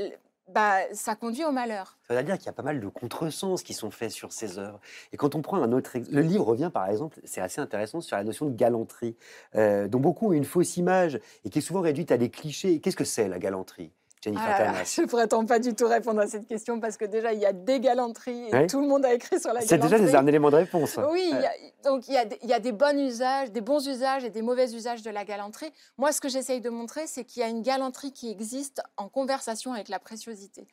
bah, 0.49 0.79
ça 0.93 1.17
conduit 1.17 1.45
au 1.45 1.51
malheur. 1.51 1.99
Ça 2.07 2.15
veut 2.15 2.23
dire 2.23 2.39
qu'il 2.39 2.47
y 2.47 2.51
a 2.51 2.53
pas 2.53 2.63
mal 2.63 2.81
de 2.81 2.89
contresens 2.89 3.63
qui 3.63 3.75
sont 3.75 3.91
faits 3.91 4.13
sur 4.13 4.33
ces 4.33 4.59
œuvres. 4.59 4.81
Et 5.13 5.17
quand 5.17 5.35
on 5.35 5.43
prend 5.43 5.61
un 5.61 5.73
autre 5.73 5.99
le 5.99 6.21
livre 6.23 6.45
revient 6.45 6.71
par 6.73 6.89
exemple, 6.89 7.21
c'est 7.25 7.41
assez 7.41 7.61
intéressant 7.61 8.01
sur 8.01 8.17
la 8.17 8.23
notion 8.23 8.47
de 8.47 8.55
galanterie, 8.55 9.17
euh, 9.57 9.89
dont 9.89 9.99
beaucoup 9.99 10.29
ont 10.29 10.33
une 10.33 10.45
fausse 10.45 10.77
image 10.77 11.21
et 11.45 11.51
qui 11.51 11.59
est 11.59 11.63
souvent 11.63 11.81
réduite 11.81 12.13
à 12.13 12.17
des 12.17 12.31
clichés. 12.31 12.81
Qu'est-ce 12.81 12.97
que 12.97 13.05
c'est 13.05 13.29
la 13.29 13.39
galanterie, 13.41 13.93
Ah 14.37 14.41
là 14.41 14.59
là, 14.59 14.65
Tamas 14.73 14.85
je 14.97 15.03
ne 15.03 15.07
prétends 15.07 15.45
pas 15.47 15.59
du 15.59 15.75
tout 15.75 15.87
répondre 15.87 16.21
à 16.21 16.27
cette 16.27 16.47
question 16.47 16.81
parce 16.81 16.97
que 16.97 17.05
déjà, 17.05 17.33
il 17.33 17.41
y 17.41 17.47
a 17.47 17.53
des 17.53 17.81
galanteries 17.81 18.49
et 18.53 18.67
tout 18.67 18.81
le 18.81 18.87
monde 18.89 19.05
a 19.05 19.13
écrit 19.15 19.39
sur 19.39 19.53
la 19.53 19.61
C'est 19.61 19.77
galanterie. 19.79 20.01
déjà 20.01 20.11
des- 20.13 20.17
un 20.17 20.27
élément 20.27 20.51
de 20.51 20.57
réponse. 20.57 20.99
Oui, 21.11 21.29
il 21.33 21.41
y 21.41 21.45
a- 21.47 21.53
donc 21.85 22.09
il 22.09 22.15
y, 22.15 22.17
a 22.17 22.25
des- 22.25 22.39
il 22.43 22.49
y 22.49 22.53
a 22.55 22.61
des 22.61 22.73
bons 22.73 22.99
usages, 22.99 23.53
des 23.53 23.61
bons 23.61 23.87
usages 23.87 24.25
et 24.25 24.31
des 24.31 24.43
mauvais 24.43 24.73
usages 24.73 25.03
de 25.03 25.11
la 25.11 25.25
galanterie. 25.25 25.73
Moi, 25.99 26.13
ce 26.13 26.21
que 26.21 26.29
j'essaye 26.29 26.61
de 26.61 26.71
montrer, 26.71 27.07
c'est 27.07 27.25
qu'il 27.25 27.41
y 27.43 27.45
a 27.45 27.49
une 27.49 27.63
galanterie 27.63 28.13
qui 28.13 28.31
existe 28.31 28.83
en 28.97 29.09
conversation 29.09 29.73
avec 29.73 29.89
la 29.89 29.99
préciosité. 29.99 30.67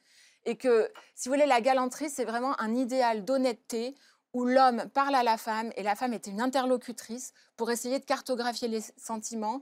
Et 0.45 0.56
que, 0.56 0.89
si 1.16 1.30
vous 1.30 1.36
voulez, 1.36 1.45
la 1.47 1.62
galanterie, 1.62 2.10
c'est 2.10 2.26
vraiment 2.26 2.60
un 2.60 2.76
idéal 2.76 3.24
d'honnêteté 3.24 3.95
où 4.34 4.45
l'homme 4.45 4.86
parle 4.93 5.14
à 5.16 5.24
la 5.24 5.38
femme 5.38 5.72
et 5.78 5.84
la 5.84 5.95
femme 5.95 6.12
est 6.12 6.26
une 6.28 6.41
interlocutrice 6.41 7.34
pour 7.56 7.70
essayer 7.70 7.99
de 7.99 8.04
cartographier 8.06 8.68
les 8.68 8.82
sentiments, 8.97 9.62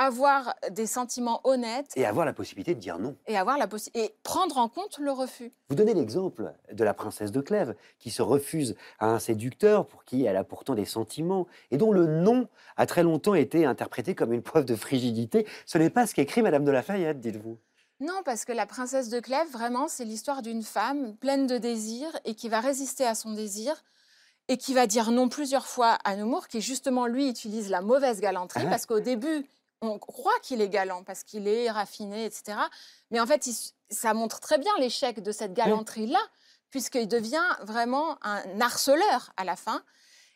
avoir 0.00 0.54
des 0.70 0.86
sentiments 0.86 1.40
honnêtes 1.44 1.92
Et 1.94 2.06
avoir 2.06 2.24
la 2.24 2.32
possibilité 2.32 2.74
de 2.74 2.80
dire 2.80 2.98
non. 2.98 3.16
et 3.26 3.36
avoir 3.36 3.58
la 3.58 3.66
possi- 3.66 3.90
et 3.94 4.14
prendre 4.22 4.56
en 4.56 4.68
compte 4.68 4.98
le 4.98 5.12
refus. 5.12 5.52
Vous 5.68 5.76
donnez 5.76 5.92
l'exemple 5.92 6.54
de 6.72 6.84
la 6.84 6.94
princesse 6.94 7.32
de 7.32 7.40
Clèves, 7.42 7.74
qui 7.98 8.10
se 8.10 8.22
refuse 8.22 8.76
à 8.98 9.08
un 9.08 9.18
séducteur 9.18 9.86
pour 9.86 10.04
qui 10.04 10.24
elle 10.24 10.36
a 10.36 10.44
pourtant 10.44 10.74
des 10.74 10.86
sentiments, 10.86 11.46
et 11.70 11.76
dont 11.76 11.92
le 11.92 12.06
non 12.06 12.48
a 12.76 12.86
très 12.86 13.02
longtemps 13.02 13.34
été 13.34 13.66
interprété 13.66 14.14
comme 14.14 14.32
une 14.32 14.42
preuve 14.42 14.64
de 14.64 14.74
frigidité. 14.74 15.46
Ce 15.66 15.76
n'est 15.76 15.90
pas 15.90 16.06
ce 16.06 16.14
qu'écrit 16.14 16.40
Madame 16.42 16.64
de 16.64 16.70
Lafayette, 16.70 17.20
dites-vous. 17.20 17.58
Non, 18.00 18.22
parce 18.24 18.46
que 18.46 18.52
la 18.52 18.64
princesse 18.64 19.10
de 19.10 19.20
Clèves, 19.20 19.50
vraiment, 19.52 19.86
c'est 19.86 20.06
l'histoire 20.06 20.40
d'une 20.40 20.62
femme 20.62 21.14
pleine 21.16 21.46
de 21.46 21.58
désirs 21.58 22.18
et 22.24 22.34
qui 22.34 22.48
va 22.48 22.60
résister 22.60 23.04
à 23.04 23.14
son 23.14 23.32
désir 23.34 23.74
et 24.48 24.56
qui 24.56 24.72
va 24.72 24.86
dire 24.86 25.10
non 25.10 25.28
plusieurs 25.28 25.66
fois 25.66 25.98
à 26.04 26.16
Nemours, 26.16 26.48
qui 26.48 26.62
justement, 26.62 27.06
lui, 27.06 27.28
utilise 27.28 27.68
la 27.68 27.82
mauvaise 27.82 28.20
galanterie, 28.20 28.62
Ah. 28.66 28.70
parce 28.70 28.86
qu'au 28.86 29.00
début, 29.00 29.44
on 29.82 29.98
croit 29.98 30.38
qu'il 30.42 30.60
est 30.60 30.68
galant, 30.68 31.04
parce 31.04 31.24
qu'il 31.24 31.48
est 31.48 31.70
raffiné, 31.70 32.24
etc. 32.24 32.58
Mais 33.10 33.20
en 33.20 33.26
fait, 33.26 33.46
il 33.46 33.54
ça 33.90 34.14
montre 34.14 34.40
très 34.40 34.58
bien 34.58 34.72
l'échec 34.78 35.20
de 35.20 35.32
cette 35.32 35.52
galanterie-là, 35.52 36.20
puisqu'il 36.70 37.08
devient 37.08 37.44
vraiment 37.62 38.18
un 38.22 38.60
harceleur 38.60 39.32
à 39.36 39.44
la 39.44 39.56
fin. 39.56 39.82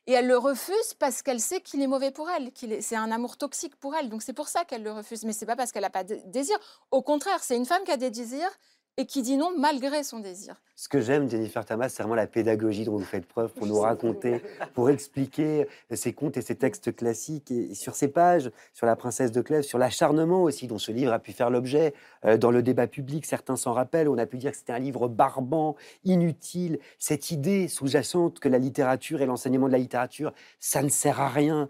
Et 0.07 0.13
elle 0.13 0.27
le 0.27 0.37
refuse 0.37 0.95
parce 0.99 1.23
qu'elle 1.23 1.41
sait 1.41 1.63
qu'il 1.63 1.81
est 1.81 1.87
mauvais 1.87 2.11
pour 2.11 2.29
elle, 2.29 2.53
qu'il 2.53 2.73
est, 2.73 2.83
c'est 2.83 2.97
un 2.97 3.11
amour 3.11 3.39
toxique 3.39 3.75
pour 3.77 3.95
elle. 3.95 4.11
Donc 4.11 4.23
c'est 4.23 4.35
pour 4.35 4.49
ça 4.49 4.65
qu'elle 4.65 4.83
le 4.83 4.93
refuse. 4.93 5.25
Mais 5.25 5.33
c'est 5.33 5.47
pas 5.47 5.57
parce 5.57 5.73
qu'elle 5.73 5.83
n'a 5.83 5.91
pas 5.91 6.05
de 6.05 6.21
désir. 6.27 6.59
Au 6.91 7.01
contraire, 7.01 7.43
c'est 7.43 7.57
une 7.57 7.65
femme 7.65 7.83
qui 7.85 7.91
a 7.91 7.97
des 7.97 8.11
désirs 8.11 8.51
et 8.97 9.07
qui 9.07 9.23
dit 9.23 9.37
non 9.37 9.53
malgré 9.59 10.03
son 10.05 10.21
désir. 10.21 10.61
Ce 10.77 10.89
que 10.89 11.01
j'aime, 11.01 11.29
Jennifer 11.31 11.65
Thomas, 11.65 11.89
c'est 11.89 12.03
vraiment 12.03 12.17
la 12.17 12.27
pédagogie 12.27 12.85
dont 12.85 12.97
vous 12.97 13.05
faites 13.05 13.27
preuve 13.27 13.53
pour 13.53 13.67
nous 13.67 13.79
raconter, 13.79 14.41
pour 14.75 14.91
expliquer 14.91 15.69
ces 15.93 16.13
contes 16.13 16.37
et 16.37 16.43
ces 16.43 16.57
textes 16.57 16.95
classiques. 16.95 17.51
Et 17.51 17.75
sur 17.75 17.95
ces 17.95 18.09
pages, 18.09 18.51
sur 18.73 18.87
la 18.87 18.97
princesse 18.97 19.31
de 19.31 19.41
Clèves, 19.41 19.63
sur 19.63 19.79
l'acharnement 19.79 20.43
aussi 20.43 20.67
dont 20.67 20.79
ce 20.79 20.91
livre 20.91 21.13
a 21.13 21.19
pu 21.19 21.33
faire 21.33 21.51
l'objet 21.51 21.95
euh, 22.25 22.37
dans 22.37 22.51
le 22.51 22.63
débat 22.63 22.87
public, 22.87 23.25
certains 23.25 23.57
s'en 23.57 23.73
rappellent, 23.73 24.09
on 24.09 24.19
a 24.19 24.27
pu 24.27 24.37
dire 24.37 24.51
que 24.51 24.57
c'était 24.57 24.73
un 24.73 24.79
livre 24.79 25.09
barbant, 25.09 25.77
inutile, 26.05 26.79
cette 26.99 27.31
idée 27.31 27.69
sous-jacente 27.69 28.41
que 28.41 28.49
la 28.49 28.59
littérature 28.59 29.23
et 29.23 29.27
l'enseignement 29.27 29.67
de 29.67 29.73
la 29.73 29.79
littérature, 29.79 30.33
ça 30.59 30.83
ne 30.83 30.89
sert 30.89 31.21
à 31.21 31.29
rien. 31.29 31.69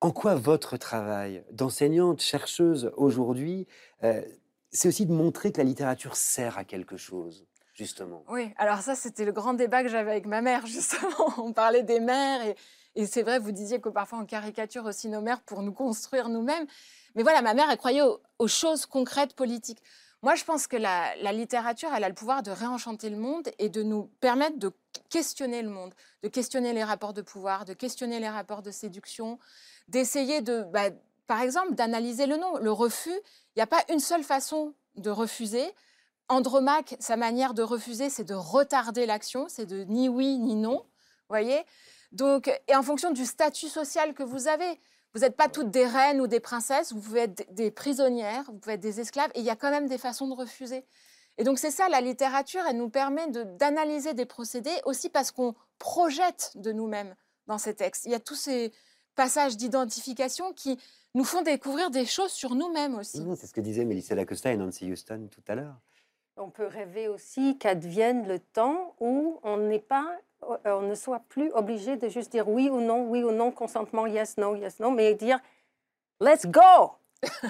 En 0.00 0.10
quoi 0.10 0.34
votre 0.34 0.76
travail 0.76 1.44
d'enseignante, 1.52 2.20
chercheuse 2.20 2.90
aujourd'hui, 2.96 3.68
euh, 4.02 4.20
c'est 4.72 4.88
aussi 4.88 5.06
de 5.06 5.12
montrer 5.12 5.52
que 5.52 5.58
la 5.58 5.64
littérature 5.64 6.16
sert 6.16 6.58
à 6.58 6.64
quelque 6.64 6.96
chose 6.96 7.46
justement. 7.74 8.24
Oui, 8.28 8.52
alors 8.58 8.78
ça, 8.80 8.94
c'était 8.94 9.24
le 9.24 9.32
grand 9.32 9.54
débat 9.54 9.82
que 9.82 9.88
j'avais 9.88 10.10
avec 10.10 10.26
ma 10.26 10.42
mère, 10.42 10.66
justement. 10.66 11.34
On 11.38 11.52
parlait 11.52 11.82
des 11.82 12.00
mères, 12.00 12.54
et, 12.94 13.06
c'est 13.06 13.22
vrai, 13.22 13.38
vous 13.38 13.52
disiez 13.52 13.80
que 13.80 13.88
parfois 13.88 14.18
on 14.18 14.26
caricature 14.26 14.84
aussi 14.84 15.08
nos 15.08 15.22
mères 15.22 15.40
pour 15.40 15.62
nous 15.62 15.72
construire 15.72 16.28
nous-mêmes. 16.28 16.66
Mais 17.14 17.22
voilà, 17.22 17.42
ma 17.42 17.54
mère, 17.54 17.70
elle 17.70 17.78
croyait 17.78 18.02
aux, 18.38 18.48
choses 18.48 18.86
concrètes 18.86 19.34
politiques. 19.34 19.82
Moi, 20.22 20.34
je 20.34 20.44
pense 20.44 20.66
que 20.66 20.76
la, 20.76 21.16
la, 21.16 21.32
littérature, 21.32 21.88
elle 21.96 22.04
a 22.04 22.08
le 22.08 22.14
pouvoir 22.14 22.42
de 22.42 22.50
réenchanter 22.50 23.10
le 23.10 23.16
monde 23.16 23.48
et 23.58 23.68
de 23.68 23.82
nous 23.82 24.04
permettre 24.20 24.58
de 24.58 24.70
questionner 25.10 25.62
le 25.62 25.70
monde, 25.70 25.94
de 26.22 26.28
questionner 26.28 26.72
les 26.72 26.84
rapports 26.84 27.12
de 27.12 27.22
pouvoir, 27.22 27.64
de 27.64 27.72
questionner 27.72 28.20
les 28.20 28.28
rapports 28.28 28.62
de 28.62 28.70
séduction, 28.70 29.38
d'essayer 29.88 30.40
de, 30.42 30.62
bah, 30.64 30.90
par 31.32 31.40
exemple, 31.40 31.74
d'analyser 31.74 32.26
le 32.26 32.36
non. 32.36 32.58
Le 32.58 32.70
refus, 32.70 33.08
il 33.08 33.56
n'y 33.56 33.62
a 33.62 33.66
pas 33.66 33.82
une 33.88 34.00
seule 34.00 34.22
façon 34.22 34.74
de 34.96 35.08
refuser. 35.08 35.64
Andromaque, 36.28 36.94
sa 37.00 37.16
manière 37.16 37.54
de 37.54 37.62
refuser, 37.62 38.10
c'est 38.10 38.24
de 38.24 38.34
retarder 38.34 39.06
l'action, 39.06 39.46
c'est 39.48 39.64
de 39.64 39.84
ni 39.84 40.10
oui 40.10 40.36
ni 40.36 40.56
non. 40.56 40.84
Voyez 41.30 41.64
Donc, 42.12 42.50
et 42.68 42.76
en 42.76 42.82
fonction 42.82 43.12
du 43.12 43.24
statut 43.24 43.70
social 43.70 44.12
que 44.12 44.22
vous 44.22 44.46
avez, 44.46 44.78
vous 45.14 45.20
n'êtes 45.20 45.34
pas 45.34 45.48
toutes 45.48 45.70
des 45.70 45.86
reines 45.86 46.20
ou 46.20 46.26
des 46.26 46.38
princesses, 46.38 46.92
vous 46.92 47.00
pouvez 47.00 47.20
être 47.20 47.46
des 47.54 47.70
prisonnières, 47.70 48.44
vous 48.48 48.58
pouvez 48.58 48.74
être 48.74 48.80
des 48.80 49.00
esclaves, 49.00 49.30
et 49.34 49.38
il 49.38 49.46
y 49.46 49.50
a 49.50 49.56
quand 49.56 49.70
même 49.70 49.88
des 49.88 49.96
façons 49.96 50.28
de 50.28 50.34
refuser. 50.34 50.84
Et 51.38 51.44
donc 51.44 51.58
c'est 51.58 51.70
ça, 51.70 51.88
la 51.88 52.02
littérature, 52.02 52.60
elle 52.68 52.76
nous 52.76 52.90
permet 52.90 53.26
d'analyser 53.30 54.12
des 54.12 54.26
procédés 54.26 54.82
aussi 54.84 55.08
parce 55.08 55.30
qu'on 55.30 55.54
projette 55.78 56.52
de 56.56 56.72
nous-mêmes 56.72 57.16
dans 57.46 57.56
ces 57.56 57.74
textes. 57.74 58.04
Il 58.04 58.10
y 58.10 58.14
a 58.14 58.20
tous 58.20 58.34
ces 58.34 58.70
passages 59.14 59.56
d'identification 59.56 60.52
qui 60.52 60.78
nous 61.14 61.24
font 61.24 61.42
découvrir 61.42 61.90
des 61.90 62.06
choses 62.06 62.32
sur 62.32 62.54
nous-mêmes 62.54 62.94
aussi. 62.94 63.22
c'est 63.36 63.46
ce 63.46 63.52
que 63.52 63.60
disaient 63.60 63.84
Melissa 63.84 64.14
Lacosta 64.14 64.52
et 64.52 64.56
Nancy 64.56 64.90
Houston 64.90 65.28
tout 65.30 65.42
à 65.48 65.54
l'heure. 65.54 65.76
On 66.36 66.50
peut 66.50 66.66
rêver 66.66 67.08
aussi 67.08 67.58
qu'advienne 67.58 68.26
le 68.26 68.38
temps 68.38 68.94
où 69.00 69.38
on 69.42 69.58
n'est 69.58 69.78
pas, 69.78 70.16
euh, 70.44 70.56
on 70.64 70.82
ne 70.82 70.94
soit 70.94 71.22
plus 71.28 71.52
obligé 71.52 71.96
de 71.96 72.08
juste 72.08 72.32
dire 72.32 72.48
oui 72.48 72.70
ou 72.70 72.80
non, 72.80 73.04
oui 73.04 73.22
ou 73.22 73.32
non, 73.32 73.50
consentement, 73.50 74.06
yes, 74.06 74.38
no, 74.38 74.56
yes, 74.56 74.80
no, 74.80 74.90
mais 74.90 75.14
dire 75.14 75.38
let's 76.20 76.46
go. 76.46 76.92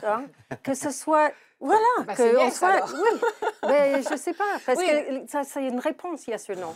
Hein? 0.03 0.27
que 0.65 0.75
ce 0.75 0.91
soit 0.91 1.33
voilà, 1.61 1.87
bah, 2.05 2.17
que 2.17 2.37
on 2.39 2.51
soit. 2.51 2.85
Oui, 2.93 3.21
mais 3.69 4.03
je 4.03 4.17
sais 4.17 4.33
pas, 4.33 4.59
parce 4.67 4.81
que 4.81 5.27
ça, 5.29 5.45
c'est 5.45 5.65
une 5.65 5.79
réponse 5.79 6.27
yes 6.27 6.49
ou 6.49 6.55
non. 6.55 6.75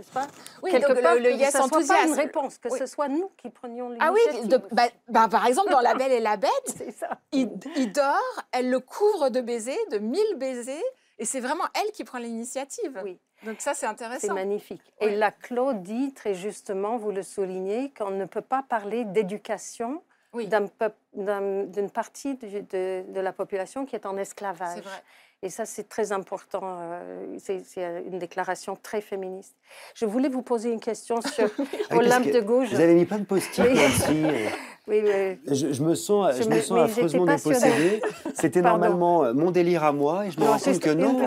N'est-ce 0.00 0.12
pas? 0.12 0.26
Oui, 0.62 0.70
Quelque 0.70 0.92
donc 0.92 1.02
part, 1.02 1.14
le, 1.16 1.32
yes 1.32 1.52
que 1.52 1.58
enthousiasme. 1.58 1.84
Soit 1.84 1.96
pas 1.96 2.06
une 2.06 2.14
réponse, 2.14 2.56
que 2.56 2.70
ce 2.70 2.86
soit 2.86 3.08
nous 3.08 3.30
qui 3.36 3.50
prenions 3.50 3.90
l'initiative. 3.90 4.50
Ah 4.50 4.58
oui, 4.62 4.68
bah, 4.72 4.88
bah, 5.08 5.28
par 5.28 5.44
exemple, 5.44 5.70
dans 5.70 5.80
La 5.80 5.94
Belle 5.94 6.12
et 6.12 6.20
la 6.20 6.38
Bête, 6.38 6.50
Il, 7.32 7.50
il, 7.76 7.92
dort, 7.92 8.16
elle 8.52 8.70
le 8.70 8.80
couvre 8.80 9.28
de 9.28 9.42
baisers, 9.42 9.76
de 9.90 9.98
mille 9.98 10.36
baisers, 10.36 10.82
et 11.18 11.26
c'est 11.26 11.40
vraiment 11.40 11.64
elle 11.74 11.92
qui 11.92 12.04
prend 12.04 12.16
l'initiative. 12.16 12.98
Oui. 13.04 13.18
Donc 13.44 13.60
ça, 13.60 13.74
c'est 13.74 13.84
intéressant. 13.84 14.28
C'est 14.28 14.32
magnifique. 14.32 14.80
Et 15.00 15.14
la 15.16 15.30
Claude 15.30 15.82
dit 15.82 16.14
très 16.14 16.34
justement, 16.34 16.96
vous 16.96 17.10
le 17.10 17.22
soulignez, 17.22 17.92
qu'on 17.92 18.10
ne 18.10 18.24
peut 18.24 18.40
pas 18.40 18.62
parler 18.66 19.04
d'éducation 19.04 20.02
d'une 20.32 21.90
partie 21.92 22.36
de, 22.36 22.60
de, 22.60 23.04
de, 23.12 23.20
la 23.20 23.32
population 23.32 23.84
qui 23.84 23.96
est 23.96 24.06
en 24.06 24.16
esclavage. 24.16 24.76
C'est 24.76 24.84
vrai. 24.84 25.02
Et 25.42 25.48
ça, 25.48 25.64
c'est 25.64 25.88
très 25.88 26.12
important. 26.12 26.60
Euh, 26.62 27.38
c'est 27.38 27.62
une 28.06 28.18
déclaration 28.18 28.76
très 28.76 29.00
féministe. 29.00 29.54
Je 29.94 30.04
voulais 30.04 30.28
vous 30.28 30.42
poser 30.42 30.70
une 30.70 30.80
question 30.80 31.20
sur 31.34 31.48
Olympe 31.90 32.30
de 32.30 32.40
Gouges. 32.40 32.68
Vous 32.68 32.80
avez 32.80 32.94
mis 32.94 33.06
plein 33.06 33.20
de 33.20 33.24
post-it 33.24 33.60
aussi. 33.60 34.22
oui, 34.86 35.00
oui. 35.02 35.38
Je, 35.46 35.82
me 35.82 35.94
sens, 35.94 36.36
je, 36.36 36.46
me, 36.46 36.60
sens 36.60 36.78
affreusement 36.78 37.24
dépossédée. 37.24 38.02
C'était 38.34 38.60
normalement 38.60 39.24
euh, 39.24 39.32
mon 39.32 39.50
délire 39.50 39.84
à 39.84 39.92
moi 39.92 40.26
et 40.26 40.30
je 40.30 40.38
me 40.38 40.44
rends 40.44 40.58
compte 40.58 40.78
que 40.78 40.90
non. 40.90 41.22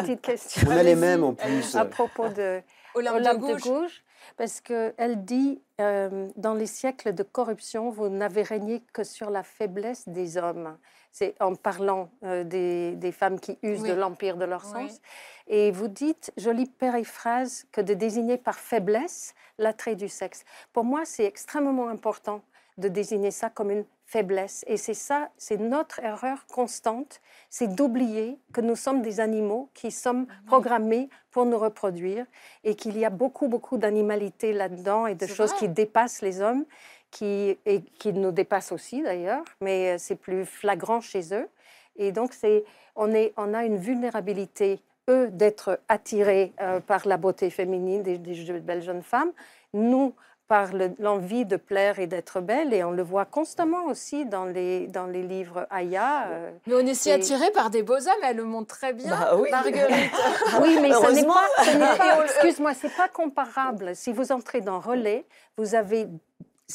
On 0.68 0.70
a 0.70 0.84
les 0.84 0.96
mêmes 0.96 1.24
en 1.24 1.34
plus. 1.34 1.76
À 1.76 1.86
propos 1.86 2.30
de 2.30 2.62
Olympe, 2.94 3.40
de 3.40 3.60
Gouges 3.60 4.04
parce 4.38 4.62
qu'elle 4.62 5.26
dit 5.26 5.62
euh, 5.82 6.28
dans 6.36 6.54
les 6.54 6.68
siècles 6.68 7.14
de 7.14 7.24
corruption, 7.24 7.90
vous 7.90 8.10
n'avez 8.10 8.44
régné 8.44 8.84
que 8.94 9.04
sur 9.04 9.30
la 9.30 9.44
faiblesse 9.44 10.08
des 10.08 10.38
hommes 10.38 10.78
c'est 11.14 11.36
en 11.40 11.54
parlant 11.56 12.10
euh, 12.24 12.44
des, 12.44 13.12
femmes 13.12 13.40
qui 13.40 13.58
usent 13.62 13.84
de 13.84 13.94
l'empire 13.94 14.36
de 14.36 14.46
leur 14.46 14.66
sens. 14.66 15.00
Et 15.48 15.72
vous 15.72 15.88
dites, 15.88 16.34
jolie 16.38 16.66
périphrase, 16.66 17.66
que 17.72 17.82
de 17.82 17.94
désigner 17.94 18.38
par 18.38 18.58
faiblesse 18.58 19.36
l'attrait 19.60 19.96
du 19.96 20.10
sexe. 20.10 20.44
Pour 20.74 20.84
moi, 20.84 21.06
c'est 21.06 21.26
extrêmement 21.26 21.88
important 21.88 22.42
de 22.78 22.88
désigner 22.88 23.32
ça 23.32 23.50
comme 23.50 23.72
une 23.72 23.86
faiblesse. 24.06 24.64
Et 24.68 24.78
c'est 24.78 24.94
ça, 24.94 25.30
c'est 25.38 25.58
notre 25.58 26.00
erreur 26.00 26.46
constante, 26.48 27.22
c'est 27.50 27.74
d'oublier 27.74 28.38
que 28.54 28.62
nous 28.62 28.76
sommes 28.76 29.02
des 29.02 29.20
animaux 29.20 29.70
qui 29.74 29.92
sommes 29.92 30.28
programmés 30.46 31.10
pour 31.32 31.46
nous 31.46 31.58
reproduire 31.58 32.26
et 32.64 32.76
qu'il 32.76 32.98
y 32.98 33.06
a 33.06 33.10
beaucoup, 33.10 33.48
beaucoup 33.48 33.78
d'animalité 33.78 34.54
là-dedans 34.54 35.08
et 35.08 35.16
de 35.16 35.26
choses 35.26 35.54
qui 35.54 35.68
dépassent 35.68 36.22
les 36.22 36.42
hommes 36.42 36.66
qui, 37.14 37.58
et 37.66 37.82
qui 38.00 38.12
nous 38.12 38.32
dépassent 38.32 38.72
aussi 38.72 39.04
d'ailleurs, 39.04 39.44
mais 39.62 39.94
euh, 39.94 39.96
c'est 40.00 40.16
plus 40.16 40.46
flagrant 40.46 41.00
chez 41.00 41.34
eux. 41.34 41.48
Et 41.96 42.12
donc, 42.12 42.34
c'est, 42.34 42.64
on, 42.96 43.14
est, 43.14 43.34
on 43.38 43.54
a 43.54 43.66
une 43.66 43.78
vulnérabilité, 43.78 44.82
eux, 45.10 45.30
d'être 45.30 45.80
attirés 45.90 46.54
euh, 46.60 46.80
par 46.80 47.08
la 47.08 47.18
beauté 47.18 47.52
féminine 47.52 48.02
des, 48.02 48.18
des, 48.18 48.60
belles 48.60 48.82
jeunes 48.82 49.04
femmes, 49.04 49.32
nous, 49.74 50.14
par 50.48 50.70
l'envie 51.00 51.46
de 51.46 51.56
plaire 51.56 52.00
et 52.00 52.08
d'être 52.08 52.42
belle, 52.42 52.74
et 52.74 52.84
on 52.84 52.92
le 52.92 53.02
voit 53.02 53.26
constamment 53.26 53.86
aussi 53.86 54.26
dans 54.26 54.46
les, 54.46 54.88
dans 54.88 55.06
les 55.06 55.24
livres 55.24 55.66
Aya. 55.70 56.28
Euh, 56.28 56.52
mais 56.68 56.76
on 56.76 56.80
est 56.80 56.94
si 56.94 57.12
attiré 57.12 57.50
par 57.52 57.70
des 57.70 57.82
beaux 57.82 57.96
hommes, 57.96 58.24
elle 58.24 58.38
le 58.38 58.44
montre 58.44 58.76
très 58.76 58.94
bien, 58.94 59.18
bah 59.18 59.36
oui. 59.38 59.50
Marguerite. 59.50 60.12
oui, 60.62 60.78
mais 60.82 60.92
ce 60.92 61.12
n'est 61.12 61.26
pas, 61.26 61.98
pas 61.98 62.24
excuse-moi, 62.26 62.74
c'est 62.74 62.96
pas 62.96 63.08
comparable. 63.08 63.96
Si 63.96 64.12
vous 64.12 64.32
entrez 64.32 64.62
dans 64.62 64.80
Relais, 64.80 65.26
vous 65.58 65.76
avez 65.76 66.08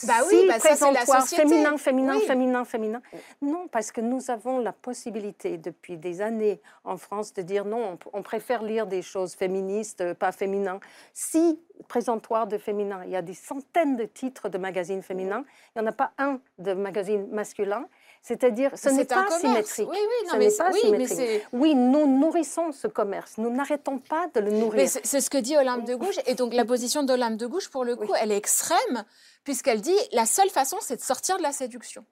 bah 0.07 0.21
oui, 0.29 0.45
bah 0.47 0.59
ça, 0.59 0.77
c'est 0.77 0.93
la 0.93 1.07
société. 1.07 1.43
féminin, 1.43 1.77
féminin, 1.77 2.19
féminin, 2.21 2.65
féminin. 2.65 3.03
Non, 3.43 3.69
parce 3.69 3.93
que 3.93 4.01
nous 4.01 4.31
avons 4.31 4.59
la 4.59 4.73
possibilité 4.73 5.59
depuis 5.59 5.97
des 5.97 6.21
années 6.21 6.61
en 6.85 6.97
France 6.97 7.33
de 7.35 7.43
dire 7.43 7.65
non, 7.65 7.99
on, 8.13 8.23
préfère 8.23 8.63
lire 8.63 8.87
des 8.87 9.03
choses 9.03 9.35
féministes, 9.35 10.01
euh, 10.01 10.15
pas 10.15 10.33
féminins. 10.33 10.81
Si 11.13 11.61
présentoir 11.89 12.47
de 12.47 12.59
féminin, 12.59 13.03
il 13.05 13.11
y 13.11 13.17
a 13.17 13.23
des 13.23 13.35
centaines 13.35 13.97
de 13.97 14.05
titres 14.05 14.49
de 14.49 14.59
magazines 14.59 15.03
féminins, 15.03 15.45
il 15.75 15.81
n'y 15.81 15.87
en 15.87 15.91
a 15.91 15.95
pas 15.95 16.13
un 16.19 16.41
de 16.59 16.73
magazine 16.73 17.29
masculin. 17.31 17.87
C'est-à-dire, 18.23 18.77
ce 18.77 18.89
n'est 18.91 19.05
pas 19.05 19.27
symétrique. 19.39 19.89
Oui, 19.89 19.99
oui, 19.99 20.29
non, 20.29 20.39
mais 20.39 20.51
pas 20.51 20.71
oui, 20.73 20.81
symétrique. 20.81 21.47
oui, 21.53 21.75
nous 21.75 22.07
nourrissons 22.19 22.73
ce 22.73 22.87
commerce. 22.87 23.39
Nous 23.39 23.51
n'arrêtons 23.51 23.99
pas 23.99 24.27
de 24.35 24.41
le 24.41 24.51
nourrir. 24.51 24.89
C'est 24.89 25.21
ce 25.21 25.31
que 25.31 25.39
dit 25.39 25.57
Olympe 25.57 25.85
de 25.85 25.95
Gouges. 25.95 26.21
Et 26.27 26.35
donc, 26.35 26.53
la 26.55 26.65
position 26.65 27.03
d'Olympe 27.03 27.37
de 27.37 27.47
Gouges, 27.47 27.69
pour 27.71 27.85
le 27.85 27.97
coup, 27.97 28.13
elle 28.21 28.33
est 28.33 28.37
extrême 28.37 29.05
puisqu'elle 29.49 29.81
dit 29.81 29.97
la 30.13 30.27
seule 30.27 30.51
façon, 30.51 30.77
c'est 30.83 30.97
de 30.97 31.01
sortir 31.01 31.39
de 31.39 31.43
la 31.43 31.53
séduction. 31.53 32.05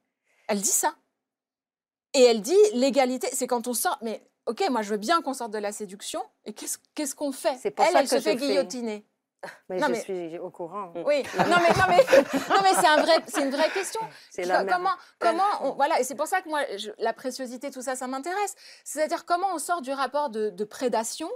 Elle 0.48 0.62
dit 0.62 0.68
ça. 0.68 0.94
Et 2.14 2.22
elle 2.22 2.40
dit 2.40 2.56
l'égalité, 2.72 3.28
c'est 3.30 3.46
quand 3.46 3.68
on 3.68 3.74
sort. 3.74 3.98
Mais 4.00 4.22
ok, 4.46 4.64
moi 4.70 4.80
je 4.80 4.90
veux 4.90 4.96
bien 4.96 5.20
qu'on 5.20 5.34
sorte 5.34 5.50
de 5.50 5.58
la 5.58 5.70
séduction. 5.70 6.22
Et 6.46 6.54
qu'est-ce 6.54 7.14
qu'on 7.14 7.32
fait? 7.32 7.58
Elle, 7.62 7.72
elle 7.94 8.08
se 8.08 8.20
fait 8.20 8.36
guillotiner. 8.36 9.04
Mais 9.68 9.78
je 9.78 9.94
suis 9.94 10.38
au 10.38 10.50
courant. 10.50 10.92
Oui, 10.94 11.22
non 11.38 11.56
mais, 11.60 11.74
non 11.74 11.86
mais, 11.88 11.96
non 12.50 12.60
mais 12.62 12.74
c'est 12.74 12.86
un 12.86 13.02
vrai, 13.02 13.16
une 13.42 13.50
vraie 13.50 13.70
question. 13.70 14.00
comment, 14.68 14.90
comment, 15.18 15.74
voilà, 15.74 16.00
et 16.00 16.04
c'est 16.04 16.14
pour 16.14 16.26
ça 16.26 16.40
que 16.42 16.48
moi, 16.48 16.60
la 16.98 17.12
préciosité, 17.12 17.70
tout 17.70 17.82
ça, 17.82 17.96
ça 17.96 18.06
m'intéresse. 18.06 18.54
C'est-à-dire 18.84 19.24
comment 19.24 19.48
on 19.54 19.58
sort 19.58 19.82
du 19.82 19.92
rapport 19.92 20.30
de, 20.30 20.50
de 20.50 20.64
prédation 20.64 21.30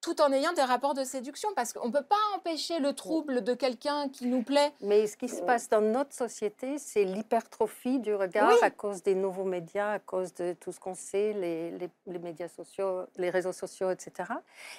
tout 0.00 0.20
en 0.20 0.32
ayant 0.32 0.52
des 0.52 0.62
rapports 0.62 0.94
de 0.94 1.04
séduction, 1.04 1.48
parce 1.56 1.72
qu'on 1.72 1.88
ne 1.88 1.92
peut 1.92 2.04
pas 2.04 2.16
empêcher 2.36 2.78
le 2.78 2.92
trouble 2.92 3.42
de 3.42 3.54
quelqu'un 3.54 4.08
qui 4.08 4.26
nous 4.26 4.42
plaît. 4.42 4.72
Mais 4.80 5.06
ce 5.06 5.16
qui 5.16 5.28
se 5.28 5.42
passe 5.42 5.68
dans 5.68 5.80
notre 5.80 6.14
société, 6.14 6.78
c'est 6.78 7.04
l'hypertrophie 7.04 7.98
du 7.98 8.14
regard 8.14 8.52
à 8.62 8.70
cause 8.70 9.02
des 9.02 9.14
nouveaux 9.14 9.44
médias, 9.44 9.92
à 9.92 9.98
cause 9.98 10.32
de 10.34 10.52
tout 10.52 10.72
ce 10.72 10.80
qu'on 10.80 10.94
sait, 10.94 11.32
les, 11.32 11.70
les, 12.06 12.18
médias 12.18 12.48
sociaux, 12.48 13.06
les 13.16 13.30
réseaux 13.30 13.52
sociaux, 13.52 13.90
etc. 13.90 14.30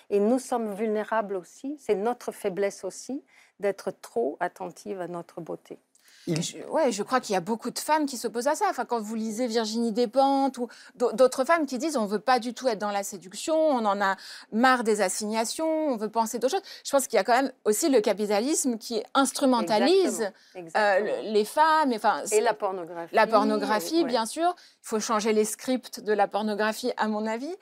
Et 0.10 0.20
nous 0.20 0.40
sommes 0.40 0.74
vulnérables 0.74 1.36
aussi, 1.36 1.78
c'est 1.80 1.96
notre 1.96 2.32
faiblesse 2.32 2.84
aussi, 2.84 3.24
d'être 3.60 3.92
trop 3.92 4.38
attentive 4.40 5.02
à 5.02 5.08
notre 5.08 5.42
beauté. 5.42 5.80
Je, 6.28 6.58
ouais, 6.70 6.92
je 6.92 7.04
crois 7.04 7.20
qu'il 7.20 7.34
y 7.34 7.38
a 7.38 7.42
beaucoup 7.42 7.72
de 7.72 7.80
femmes 7.80 8.06
qui 8.06 8.18
s'opposent 8.18 8.48
à 8.48 8.56
ça. 8.56 8.66
Enfin, 8.70 8.86
quand 8.86 9.00
vous 9.00 9.16
lisez 9.16 9.48
Virginie 9.48 9.92
Despentes 9.92 10.58
ou 10.58 10.68
d'autres 10.96 11.46
femmes 11.46 11.66
qui 11.66 11.78
disent 11.78 11.98
on 11.98 12.06
veut 12.06 12.20
pas 12.20 12.40
du 12.40 12.54
tout 12.54 12.68
être 12.68 12.80
dans 12.80 12.92
la 12.92 13.04
séduction, 13.04 13.56
on 13.56 13.86
en 13.86 14.02
a 14.02 14.18
marre 14.52 14.84
des 14.84 15.02
assignations, 15.02 15.88
on 15.88 15.98
veut 15.98 16.10
penser 16.10 16.40
d'autres 16.40 16.56
choses. 16.56 16.70
Je 16.86 16.92
pense 16.92 17.08
qu'il 17.08 17.18
y 17.18 17.20
a 17.20 17.24
quand 17.24 17.36
même 17.36 17.52
aussi 17.66 17.90
le 17.90 18.02
capitalisme 18.02 18.78
qui 18.78 19.02
instrumentalise 19.14 20.32
euh, 20.76 21.22
les 21.24 21.46
femmes. 21.46 21.94
Enfin, 21.94 22.24
et 22.32 22.42
la 22.42 22.54
pornographie. 22.54 23.16
La 23.16 23.28
pornographie, 23.28 24.04
bien 24.04 24.26
sûr. 24.26 24.56
Il 24.84 24.88
faut 24.88 25.00
changer 25.00 25.34
les 25.34 25.46
scripts 25.46 26.02
de 26.02 26.14
la 26.14 26.28
pornographie, 26.28 26.92
à 26.98 27.08
mon 27.08 27.26
avis. 27.26 27.54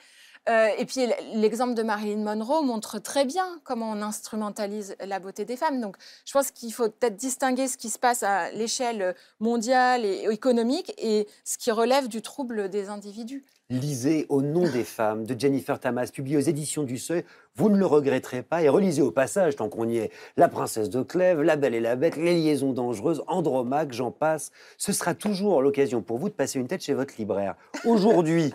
Euh, 0.48 0.68
et 0.78 0.86
puis 0.86 1.08
l'exemple 1.34 1.74
de 1.74 1.82
Marilyn 1.82 2.24
Monroe 2.24 2.62
montre 2.64 3.00
très 3.00 3.26
bien 3.26 3.46
comment 3.64 3.92
on 3.92 4.02
instrumentalise 4.02 4.96
la 5.06 5.20
beauté 5.20 5.44
des 5.46 5.58
femmes. 5.58 5.82
Donc 5.82 5.96
je 6.26 6.34
pense 6.34 6.52
qu'il 6.52 6.72
faut 6.72 6.90
peut-être 6.90 7.16
distinguer 7.16 7.68
ce 7.68 7.78
qui 7.78 7.90
se 7.90 7.98
passe 7.98 8.22
à 8.24 8.52
l'échelle 8.52 9.16
mondiale 9.40 10.06
et 10.06 10.28
économique 10.30 10.94
et 10.98 11.28
ce 11.44 11.58
qui 11.58 11.72
relève 11.72 12.08
du 12.08 12.22
trouble 12.22 12.70
des 12.70 12.90
individus. 12.90 13.44
Lisez 13.72 14.28
Au 14.30 14.44
nom 14.44 14.70
des 14.70 14.84
femmes 14.84 15.26
de 15.26 15.40
Jennifer 15.40 15.80
Tamas, 15.80 16.12
publié 16.14 16.38
aux 16.38 16.42
éditions 16.42 16.84
du 16.84 17.00
Seuil. 17.00 17.24
Vous 17.56 17.70
ne 17.72 17.78
le 17.78 17.86
regretterez 17.88 18.44
pas. 18.44 18.62
Et 18.62 18.70
relisez 18.70 19.02
au 19.02 19.10
passage, 19.10 19.56
tant 19.56 19.70
qu'on 19.70 19.90
y 19.90 19.98
est, 19.98 20.12
La 20.38 20.50
princesse 20.50 20.92
de 20.92 21.02
Clèves, 21.02 21.42
La 21.42 21.56
belle 21.56 21.74
et 21.74 21.80
la 21.80 21.96
bête, 21.96 22.16
Les 22.16 22.36
liaisons 22.36 22.74
dangereuses, 22.74 23.24
Andromaque, 23.26 23.92
j'en 23.92 24.12
passe. 24.12 24.52
Ce 24.78 24.94
sera 24.94 25.16
toujours 25.16 25.64
l'occasion 25.64 26.04
pour 26.04 26.20
vous 26.20 26.30
de 26.30 26.36
passer 26.36 26.60
une 26.60 26.68
tête 26.68 26.84
chez 26.84 26.94
votre 26.94 27.16
libraire. 27.18 27.56
Aujourd'hui, 27.86 28.54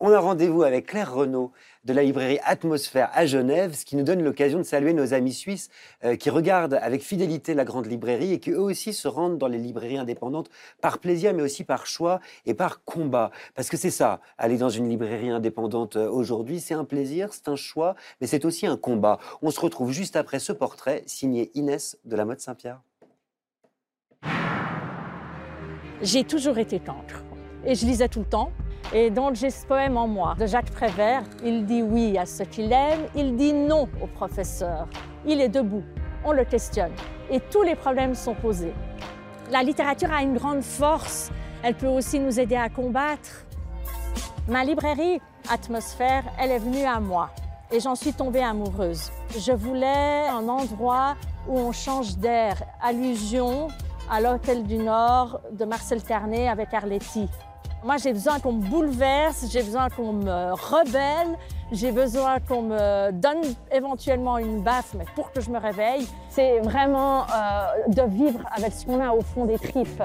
on 0.00 0.12
a 0.12 0.18
rendez-vous 0.18 0.62
avec 0.62 0.86
Claire 0.86 1.12
Renaud 1.12 1.52
de 1.84 1.92
la 1.92 2.02
librairie 2.02 2.38
Atmosphère 2.44 3.10
à 3.12 3.26
Genève, 3.26 3.74
ce 3.74 3.84
qui 3.84 3.96
nous 3.96 4.02
donne 4.02 4.22
l'occasion 4.22 4.58
de 4.58 4.64
saluer 4.64 4.94
nos 4.94 5.12
amis 5.12 5.34
suisses 5.34 5.68
euh, 6.04 6.16
qui 6.16 6.30
regardent 6.30 6.78
avec 6.80 7.02
fidélité 7.02 7.52
la 7.52 7.64
grande 7.64 7.86
librairie 7.86 8.32
et 8.32 8.40
qui 8.40 8.50
eux 8.50 8.60
aussi 8.60 8.94
se 8.94 9.08
rendent 9.08 9.36
dans 9.36 9.46
les 9.46 9.58
librairies 9.58 9.98
indépendantes 9.98 10.50
par 10.80 10.98
plaisir, 10.98 11.34
mais 11.34 11.42
aussi 11.42 11.64
par 11.64 11.86
choix 11.86 12.20
et 12.46 12.54
par 12.54 12.82
combat. 12.84 13.30
Parce 13.54 13.68
que 13.68 13.76
c'est 13.76 13.90
ça, 13.90 14.20
aller 14.38 14.56
dans 14.56 14.70
une 14.70 14.88
librairie 14.88 15.30
indépendante 15.30 15.96
euh, 15.96 16.10
aujourd'hui, 16.10 16.60
c'est 16.60 16.74
un 16.74 16.84
plaisir, 16.84 17.34
c'est 17.34 17.48
un 17.48 17.56
choix, 17.56 17.94
mais 18.22 18.26
c'est 18.26 18.46
aussi 18.46 18.66
un 18.66 18.78
combat. 18.78 19.18
On 19.42 19.50
se 19.50 19.60
retrouve 19.60 19.92
juste 19.92 20.16
après 20.16 20.38
ce 20.38 20.52
portrait 20.52 21.02
signé 21.06 21.50
Inès 21.54 21.98
de 22.06 22.16
la 22.16 22.24
mode 22.24 22.40
Saint-Pierre. 22.40 22.80
J'ai 26.00 26.24
toujours 26.24 26.56
été 26.56 26.80
tendre 26.80 27.22
et 27.66 27.74
je 27.74 27.84
lisais 27.84 28.08
tout 28.08 28.20
le 28.20 28.26
temps. 28.26 28.50
Et 28.92 29.10
donc 29.10 29.36
j'ai 29.36 29.50
ce 29.50 29.64
poème 29.66 29.96
en 29.96 30.08
moi 30.08 30.34
de 30.38 30.46
Jacques 30.46 30.70
Prévert. 30.70 31.22
Il 31.44 31.64
dit 31.64 31.82
oui 31.82 32.18
à 32.18 32.26
ce 32.26 32.42
qu'il 32.42 32.72
aime, 32.72 33.06
il 33.14 33.36
dit 33.36 33.52
non 33.52 33.88
au 34.02 34.06
professeur. 34.06 34.88
Il 35.26 35.40
est 35.40 35.48
debout, 35.48 35.84
on 36.24 36.32
le 36.32 36.44
questionne 36.44 36.92
et 37.30 37.40
tous 37.40 37.62
les 37.62 37.76
problèmes 37.76 38.14
sont 38.14 38.34
posés. 38.34 38.74
La 39.50 39.62
littérature 39.62 40.12
a 40.12 40.22
une 40.22 40.36
grande 40.36 40.62
force, 40.62 41.30
elle 41.62 41.74
peut 41.74 41.88
aussi 41.88 42.18
nous 42.18 42.38
aider 42.40 42.56
à 42.56 42.68
combattre. 42.68 43.46
Ma 44.48 44.64
librairie 44.64 45.20
Atmosphère, 45.48 46.24
elle 46.38 46.50
est 46.50 46.58
venue 46.58 46.84
à 46.84 47.00
moi 47.00 47.30
et 47.72 47.80
j'en 47.80 47.94
suis 47.94 48.12
tombée 48.12 48.42
amoureuse. 48.42 49.10
Je 49.38 49.52
voulais 49.52 50.28
un 50.28 50.48
endroit 50.48 51.16
où 51.48 51.58
on 51.58 51.72
change 51.72 52.16
d'air, 52.16 52.56
allusion 52.82 53.68
à 54.10 54.20
l'Hôtel 54.20 54.64
du 54.64 54.76
Nord 54.76 55.40
de 55.52 55.64
Marcel 55.64 56.02
Carnet 56.02 56.48
avec 56.48 56.74
Arletty. 56.74 57.28
Moi, 57.82 57.96
j'ai 57.96 58.12
besoin 58.12 58.38
qu'on 58.40 58.52
me 58.52 58.62
bouleverse, 58.62 59.46
j'ai 59.50 59.62
besoin 59.62 59.88
qu'on 59.88 60.12
me 60.12 60.52
rebelle, 60.52 61.38
j'ai 61.72 61.92
besoin 61.92 62.38
qu'on 62.38 62.60
me 62.62 63.10
donne 63.10 63.40
éventuellement 63.72 64.36
une 64.36 64.62
baffe, 64.62 64.92
mais 64.92 65.06
pour 65.14 65.32
que 65.32 65.40
je 65.40 65.50
me 65.50 65.58
réveille. 65.58 66.06
C'est 66.28 66.60
vraiment 66.60 67.22
euh, 67.22 67.88
de 67.88 68.02
vivre 68.02 68.40
avec 68.52 68.72
ce 68.74 68.84
qu'on 68.84 69.00
a 69.00 69.12
au 69.12 69.22
fond 69.22 69.46
des 69.46 69.58
tripes. 69.58 70.02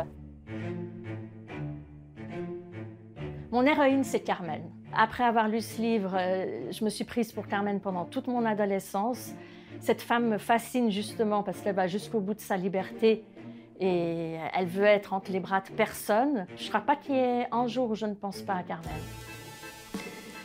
Mon 3.51 3.65
héroïne, 3.65 4.05
c'est 4.05 4.21
Carmen. 4.21 4.61
Après 4.95 5.25
avoir 5.25 5.49
lu 5.49 5.59
ce 5.59 5.81
livre, 5.81 6.15
euh, 6.17 6.71
je 6.71 6.85
me 6.85 6.89
suis 6.89 7.03
prise 7.03 7.33
pour 7.33 7.45
Carmen 7.45 7.81
pendant 7.81 8.05
toute 8.05 8.27
mon 8.27 8.45
adolescence. 8.45 9.31
Cette 9.81 10.01
femme 10.01 10.29
me 10.29 10.37
fascine 10.37 10.89
justement 10.91 11.43
parce 11.43 11.59
qu'elle 11.59 11.75
va 11.75 11.87
jusqu'au 11.87 12.21
bout 12.21 12.35
de 12.35 12.39
sa 12.39 12.55
liberté 12.55 13.25
et 13.79 14.35
elle 14.53 14.67
veut 14.67 14.85
être 14.85 15.13
entre 15.13 15.31
les 15.31 15.39
bras 15.39 15.61
de 15.61 15.69
personne. 15.75 16.45
Je 16.57 16.63
ne 16.63 16.69
crois 16.69 16.81
pas 16.81 16.95
qu'il 16.95 17.15
y 17.15 17.19
ait 17.19 17.47
un 17.51 17.67
jour 17.67 17.89
où 17.91 17.95
je 17.95 18.05
ne 18.05 18.13
pense 18.13 18.41
pas 18.41 18.55
à 18.55 18.63
Carmen. 18.63 18.91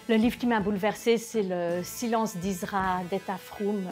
Le 0.08 0.16
livre 0.16 0.36
qui 0.36 0.46
m'a 0.46 0.60
bouleversée, 0.60 1.18
c'est 1.18 1.42
Le 1.42 1.82
silence 1.84 2.36
d'Isra 2.36 3.00
Froum. 3.38 3.84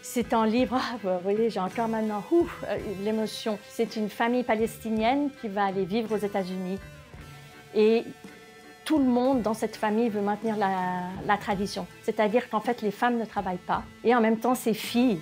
C'est 0.00 0.32
un 0.32 0.46
livre, 0.46 0.76
ah, 0.80 0.96
vous 1.02 1.22
voyez, 1.22 1.50
j'ai 1.50 1.60
encore 1.60 1.88
maintenant 1.88 2.22
euh, 2.32 2.78
l'émotion. 3.02 3.58
C'est 3.68 3.96
une 3.96 4.08
famille 4.08 4.44
palestinienne 4.44 5.30
qui 5.40 5.48
va 5.48 5.66
aller 5.66 5.84
vivre 5.84 6.14
aux 6.14 6.18
États-Unis. 6.18 6.78
Et 7.74 8.04
tout 8.86 8.98
le 8.98 9.04
monde 9.04 9.42
dans 9.42 9.52
cette 9.52 9.76
famille 9.76 10.08
veut 10.08 10.22
maintenir 10.22 10.56
la, 10.56 11.10
la 11.26 11.36
tradition. 11.36 11.86
C'est-à-dire 12.02 12.48
qu'en 12.48 12.60
fait, 12.60 12.80
les 12.80 12.90
femmes 12.90 13.18
ne 13.18 13.26
travaillent 13.26 13.58
pas. 13.58 13.82
Et 14.04 14.14
en 14.14 14.22
même 14.22 14.38
temps, 14.38 14.54
ces 14.54 14.72
filles 14.72 15.20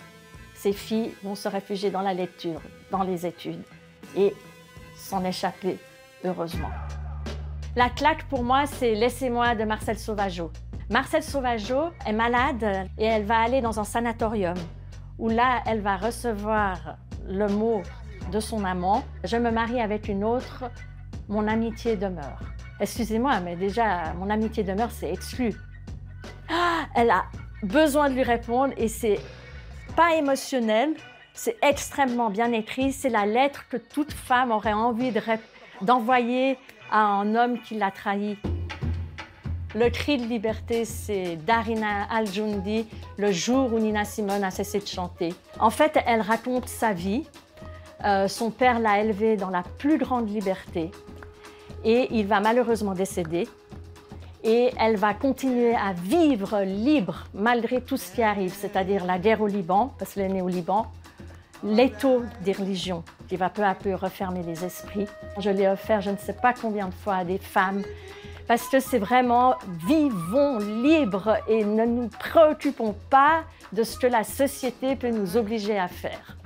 ces 0.56 0.72
filles 0.72 1.12
vont 1.22 1.34
se 1.34 1.48
réfugier 1.48 1.90
dans 1.90 2.00
la 2.00 2.14
lecture, 2.14 2.60
dans 2.90 3.02
les 3.02 3.26
études 3.26 3.62
et 4.16 4.34
s'en 4.96 5.24
échapper, 5.24 5.78
heureusement. 6.24 6.70
La 7.76 7.90
claque 7.90 8.24
pour 8.28 8.42
moi, 8.42 8.66
c'est 8.66 8.94
Laissez-moi 8.94 9.54
de 9.54 9.64
Marcel 9.64 9.98
Sauvageau. 9.98 10.50
Marcel 10.88 11.22
Sauvageau 11.22 11.90
est 12.06 12.12
malade 12.12 12.88
et 12.96 13.04
elle 13.04 13.24
va 13.24 13.40
aller 13.40 13.60
dans 13.60 13.78
un 13.78 13.84
sanatorium 13.84 14.56
où 15.18 15.28
là, 15.28 15.62
elle 15.66 15.80
va 15.80 15.96
recevoir 15.96 16.96
le 17.28 17.48
mot 17.48 17.82
de 18.32 18.40
son 18.40 18.64
amant 18.64 19.04
Je 19.24 19.36
me 19.36 19.50
marie 19.50 19.80
avec 19.80 20.08
une 20.08 20.24
autre, 20.24 20.64
mon 21.28 21.46
amitié 21.48 21.96
demeure. 21.96 22.40
Excusez-moi, 22.80 23.40
mais 23.40 23.56
déjà, 23.56 24.12
mon 24.14 24.30
amitié 24.30 24.62
demeure, 24.62 24.90
c'est 24.90 25.10
exclu. 25.10 25.54
Ah, 26.48 26.86
elle 26.94 27.10
a 27.10 27.24
besoin 27.62 28.08
de 28.08 28.14
lui 28.14 28.22
répondre 28.22 28.72
et 28.76 28.88
c'est 28.88 29.18
pas 29.96 30.14
émotionnel, 30.14 30.94
c'est 31.32 31.56
extrêmement 31.62 32.28
bien 32.28 32.52
écrit. 32.52 32.92
C'est 32.92 33.08
la 33.08 33.24
lettre 33.24 33.64
que 33.70 33.78
toute 33.78 34.12
femme 34.12 34.52
aurait 34.52 34.74
envie 34.74 35.12
d'envoyer 35.80 36.58
à 36.90 37.00
un 37.00 37.34
homme 37.34 37.58
qui 37.60 37.76
l'a 37.76 37.90
trahi. 37.90 38.36
Le 39.74 39.90
cri 39.90 40.18
de 40.18 40.26
liberté, 40.26 40.84
c'est 40.84 41.36
Darina 41.36 42.04
Al-Jundi, 42.10 42.86
le 43.16 43.32
jour 43.32 43.72
où 43.72 43.78
Nina 43.78 44.04
Simone 44.04 44.44
a 44.44 44.50
cessé 44.50 44.78
de 44.78 44.86
chanter. 44.86 45.34
En 45.58 45.70
fait, 45.70 45.98
elle 46.06 46.20
raconte 46.20 46.68
sa 46.68 46.92
vie. 46.92 47.26
Euh, 48.04 48.28
son 48.28 48.50
père 48.50 48.78
l'a 48.78 49.00
élevée 49.00 49.36
dans 49.36 49.50
la 49.50 49.62
plus 49.62 49.96
grande 49.96 50.30
liberté 50.30 50.90
et 51.84 52.08
il 52.10 52.26
va 52.26 52.40
malheureusement 52.40 52.92
décéder 52.92 53.48
et 54.46 54.70
elle 54.78 54.96
va 54.96 55.12
continuer 55.12 55.74
à 55.74 55.92
vivre 55.92 56.62
libre 56.62 57.24
malgré 57.34 57.80
tout 57.80 57.96
ce 57.96 58.12
qui 58.14 58.22
arrive, 58.22 58.54
c'est-à-dire 58.54 59.04
la 59.04 59.18
guerre 59.18 59.42
au 59.42 59.48
Liban, 59.48 59.92
parce 59.98 60.14
qu'elle 60.14 60.30
est 60.30 60.34
née 60.34 60.42
au 60.42 60.48
Liban, 60.48 60.86
l'étau 61.64 62.22
des 62.44 62.52
religions 62.52 63.02
qui 63.28 63.36
va 63.36 63.50
peu 63.50 63.64
à 63.64 63.74
peu 63.74 63.94
refermer 63.94 64.44
les 64.44 64.64
esprits. 64.64 65.06
Je 65.40 65.50
l'ai 65.50 65.66
offert 65.66 66.00
je 66.00 66.10
ne 66.10 66.16
sais 66.16 66.32
pas 66.32 66.54
combien 66.54 66.86
de 66.86 66.94
fois 66.94 67.16
à 67.16 67.24
des 67.24 67.38
femmes 67.38 67.82
parce 68.46 68.68
que 68.68 68.78
c'est 68.78 69.00
vraiment 69.00 69.56
vivons 69.84 70.58
libres 70.58 71.38
et 71.48 71.64
ne 71.64 71.84
nous 71.84 72.08
préoccupons 72.08 72.94
pas 73.10 73.42
de 73.72 73.82
ce 73.82 73.98
que 73.98 74.06
la 74.06 74.22
société 74.22 74.94
peut 74.94 75.10
nous 75.10 75.36
obliger 75.36 75.76
à 75.76 75.88
faire 75.88 76.36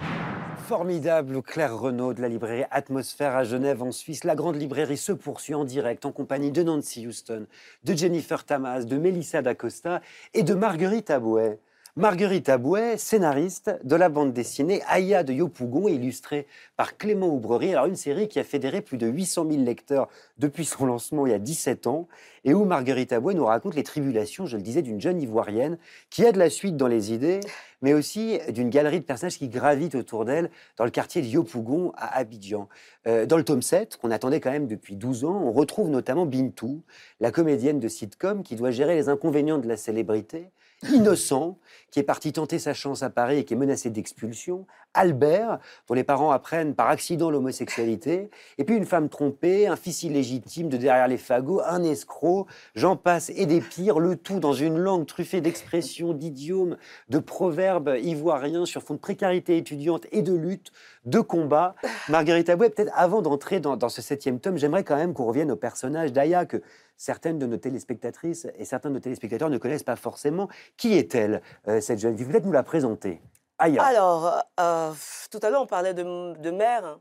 formidable 0.71 1.43
Claire 1.43 1.77
Renaud 1.77 2.15
de 2.15 2.23
la 2.23 2.29
librairie 2.29 2.63
Atmosphère 2.71 3.35
à 3.35 3.43
Genève 3.43 3.83
en 3.83 3.91
Suisse. 3.91 4.23
La 4.23 4.37
grande 4.37 4.55
librairie 4.55 4.97
se 4.97 5.11
poursuit 5.11 5.57
en 5.57 5.65
direct 5.65 6.07
en 6.07 6.13
compagnie 6.13 6.53
de 6.53 6.63
Nancy 6.63 7.09
Houston, 7.09 7.49
de 7.83 7.93
Jennifer 7.93 8.45
Tamas, 8.45 8.85
de 8.85 8.97
Melissa 8.97 9.43
D'Acosta 9.43 10.01
et 10.33 10.45
de 10.45 10.55
Marguerite 10.55 11.11
Abouet. 11.11 11.59
Marguerite 12.01 12.49
Abouet, 12.49 12.97
scénariste 12.97 13.79
de 13.85 13.95
la 13.95 14.09
bande 14.09 14.33
dessinée 14.33 14.81
Aya 14.89 15.23
de 15.23 15.35
Yopougon, 15.35 15.87
illustrée 15.87 16.47
par 16.79 16.97
Clément 16.97 17.29
Oubrerie. 17.29 17.75
Alors, 17.75 17.85
une 17.85 17.95
série 17.95 18.27
qui 18.27 18.41
a 18.41 18.45
fédéré 18.45 18.81
plus 18.81 18.97
de 18.97 19.07
800 19.07 19.47
000 19.51 19.63
lecteurs 19.65 20.09
depuis 20.39 20.65
son 20.65 20.87
lancement 20.87 21.27
il 21.27 21.33
y 21.33 21.35
a 21.35 21.39
17 21.39 21.87
ans, 21.87 22.09
et 22.45 22.55
où 22.55 22.65
Marguerite 22.65 23.13
Abouet 23.13 23.35
nous 23.35 23.45
raconte 23.45 23.75
les 23.75 23.83
tribulations, 23.83 24.47
je 24.47 24.57
le 24.57 24.63
disais, 24.63 24.81
d'une 24.81 24.99
jeune 24.99 25.21
ivoirienne 25.21 25.77
qui 26.09 26.25
a 26.25 26.33
de 26.33 26.39
la 26.39 26.49
suite 26.49 26.79
dans 26.79 26.87
les 26.87 27.13
idées, 27.13 27.41
mais 27.83 27.93
aussi 27.93 28.39
d'une 28.49 28.71
galerie 28.71 29.01
de 29.01 29.05
personnages 29.05 29.37
qui 29.37 29.51
gravitent 29.51 29.95
autour 29.95 30.25
d'elle 30.25 30.51
dans 30.79 30.87
le 30.87 30.91
quartier 30.91 31.21
de 31.21 31.27
Yopougon 31.27 31.93
à 31.99 32.17
Abidjan. 32.17 32.71
Euh, 33.09 33.27
dans 33.27 33.37
le 33.37 33.45
tome 33.45 33.61
7, 33.61 33.99
qu'on 33.99 34.11
attendait 34.11 34.41
quand 34.41 34.53
même 34.53 34.69
depuis 34.69 34.97
12 34.97 35.27
ans, 35.27 35.43
on 35.45 35.53
retrouve 35.53 35.91
notamment 35.91 36.25
Bintou, 36.25 36.81
la 37.21 37.31
comédienne 37.31 37.79
de 37.79 37.89
sitcom 37.89 38.43
qui 38.43 38.57
doit 38.57 38.71
gérer 38.71 38.95
les 38.95 39.11
inconvénients 39.11 39.59
de 39.59 39.69
la 39.69 39.77
célébrité 39.77 40.51
innocent, 40.89 41.59
qui 41.91 42.01
est 42.01 42.05
parti 42.05 42.33
tenter 42.33 42.59
sa 42.59 42.75
chance 42.75 43.03
à 43.03 43.11
Paris 43.11 43.39
et 43.39 43.45
qui 43.45 43.55
est 43.55 43.57
menacé 43.57 43.91
d'expulsion, 43.91 44.67
Albert, 44.95 45.59
dont 45.89 45.95
les 45.95 46.05
parents 46.05 46.31
apprennent 46.31 46.75
par 46.75 46.89
accident 46.89 47.31
l'homosexualité, 47.31 48.31
et 48.59 48.65
puis 48.65 48.77
une 48.77 48.85
femme 48.85 49.09
trompée, 49.09 49.67
un 49.67 49.77
fils 49.77 50.03
illégitime 50.03 50.69
de 50.69 50.77
derrière 50.77 51.09
les 51.09 51.17
fagots, 51.17 51.61
un 51.65 51.83
escroc, 51.83 52.47
j'en 52.75 52.97
passe 52.97 53.31
et 53.31 53.47
des 53.47 53.61
pires, 53.61 54.01
le 54.01 54.17
tout 54.17 54.41
dans 54.41 54.53
une 54.53 54.79
langue 54.79 55.07
truffée 55.07 55.41
d'expressions, 55.41 56.13
d'idiomes, 56.13 56.77
de 57.09 57.19
proverbes 57.19 57.97
ivoiriens 58.03 58.67
sur 58.67 58.83
fond 58.83 58.95
de 58.95 58.99
précarité 58.99 59.57
étudiante 59.57 60.07
et 60.13 60.23
de 60.23 60.35
lutte, 60.35 60.73
de 61.05 61.21
combat. 61.21 61.75
Marguerite 62.09 62.49
Abouet, 62.49 62.71
peut-être 62.71 62.93
avant 62.95 63.23
d'entrer 63.23 63.61
dans, 63.61 63.77
dans 63.77 63.89
ce 63.89 64.03
septième 64.03 64.41
tome, 64.41 64.59
j'aimerais 64.59 64.85
quand 64.85 64.97
même 64.97 65.15
qu'on 65.15 65.27
revienne 65.27 65.51
au 65.51 65.57
personnage 65.57 66.13
d'Aya, 66.13 66.47
que 66.47 66.63
certaines 66.97 67.39
de 67.39 67.47
nos 67.47 67.57
téléspectatrices 67.57 68.47
et 68.59 68.65
certains 68.65 68.91
de 68.91 68.95
nos 68.95 69.01
téléspectateurs 69.01 69.51
ne 69.51 69.59
connaissent 69.59 69.83
pas 69.83 69.97
forcément. 69.97 70.49
Qui 70.77 70.95
est-elle, 70.95 71.41
euh, 71.69 71.81
cette 71.81 71.99
jeune 71.99 72.17
fille? 72.17 72.27
Peut-être 72.27 72.45
nous 72.45 72.53
la 72.53 72.63
présenter. 72.63 73.21
Aya. 73.61 73.83
Alors, 73.85 74.43
euh, 74.59 74.93
tout 75.31 75.39
à 75.43 75.51
l'heure, 75.51 75.63
on 75.63 75.67
parlait 75.67 75.95
de, 75.95 76.03
de 76.39 76.51
mère. 76.51 76.85
hein. 76.85 77.01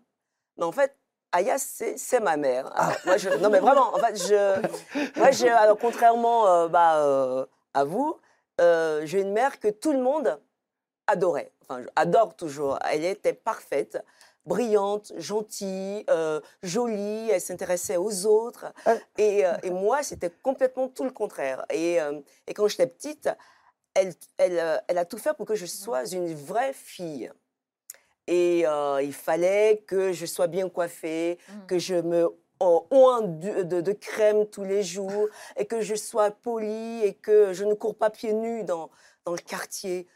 Mais 0.57 0.65
en 0.65 0.71
fait, 0.71 0.95
Aya, 1.31 1.57
c'est 1.57 2.19
ma 2.19 2.37
mère. 2.37 2.71
Ah. 2.75 2.87
Alors, 2.87 2.97
moi, 3.05 3.17
je- 3.17 3.29
non, 3.37 3.49
mais 3.49 3.59
vraiment, 3.59 3.95
en 3.95 3.99
fait, 3.99 4.15
je, 4.15 5.17
moi, 5.19 5.31
je- 5.31 5.47
alors, 5.47 5.77
contrairement 5.77 6.47
euh, 6.47 6.67
bah, 6.67 6.97
euh, 6.97 7.45
à 7.73 7.83
vous, 7.83 8.19
euh, 8.61 9.01
j'ai 9.05 9.21
une 9.21 9.31
mère 9.31 9.59
que 9.59 9.67
tout 9.69 9.93
le 9.93 9.99
monde 9.99 10.39
adorait. 11.07 11.51
Enfin, 11.61 11.81
adore 11.95 12.35
toujours. 12.35 12.77
Elle 12.91 13.05
était 13.05 13.33
parfaite, 13.33 14.03
brillante, 14.45 15.13
gentille, 15.17 16.03
euh, 16.09 16.41
jolie. 16.63 17.29
Elle 17.29 17.41
s'intéressait 17.41 17.97
aux 17.97 18.25
autres. 18.25 18.65
Ah. 18.85 18.95
Et, 19.17 19.45
euh, 19.45 19.53
et 19.63 19.69
moi, 19.69 20.03
c'était 20.03 20.31
complètement 20.41 20.87
tout 20.89 21.03
le 21.03 21.11
contraire. 21.11 21.63
Et, 21.69 22.01
euh, 22.01 22.19
et 22.47 22.53
quand 22.53 22.67
j'étais 22.67 22.87
petite, 22.87 23.29
elle, 24.01 24.13
elle, 24.37 24.59
euh, 24.59 24.77
elle 24.87 24.97
a 24.97 25.05
tout 25.05 25.17
fait 25.17 25.33
pour 25.35 25.45
que 25.45 25.55
je 25.55 25.65
sois 25.65 26.05
une 26.11 26.33
vraie 26.33 26.73
fille. 26.73 27.31
Et 28.27 28.63
euh, 28.67 29.01
il 29.01 29.13
fallait 29.13 29.83
que 29.87 30.13
je 30.13 30.25
sois 30.25 30.47
bien 30.47 30.69
coiffée, 30.69 31.37
Mm. 31.49 31.65
que 31.67 31.79
je 31.79 31.95
me 31.95 32.29
oins 32.61 33.21
de, 33.21 33.63
de- 33.63 33.79
de 33.81 33.91
crème 33.93 34.45
tous 34.45 34.65
les 34.65 34.83
jours, 34.83 35.27
et 35.55 35.65
que 35.65 35.79
je 35.81 35.95
sois 35.95 36.29
polie, 36.31 37.01
et 37.03 37.13
que 37.13 37.53
je 37.53 37.63
ne 37.63 37.73
cours 37.73 37.95
pas 37.95 38.09
pieds 38.09 38.33
nus 38.33 38.63
dans, 38.65 38.89
dans 39.25 39.31
le 39.31 39.37
quartier. 39.39 40.07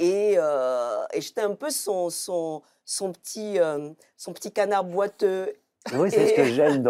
Et, 0.00 0.34
euh, 0.36 1.04
et 1.12 1.20
j'étais 1.20 1.42
un 1.42 1.54
peu 1.54 1.70
son, 1.70 2.10
son, 2.10 2.62
son, 2.84 3.12
petit, 3.12 3.58
euh, 3.60 3.90
son 4.16 4.32
petit 4.32 4.50
canard 4.52 4.84
boiteux. 4.84 5.54
Oui, 5.94 6.10
c'est 6.10 6.28
ce 6.28 6.34
que 6.34 6.44
j'aime 6.44 6.82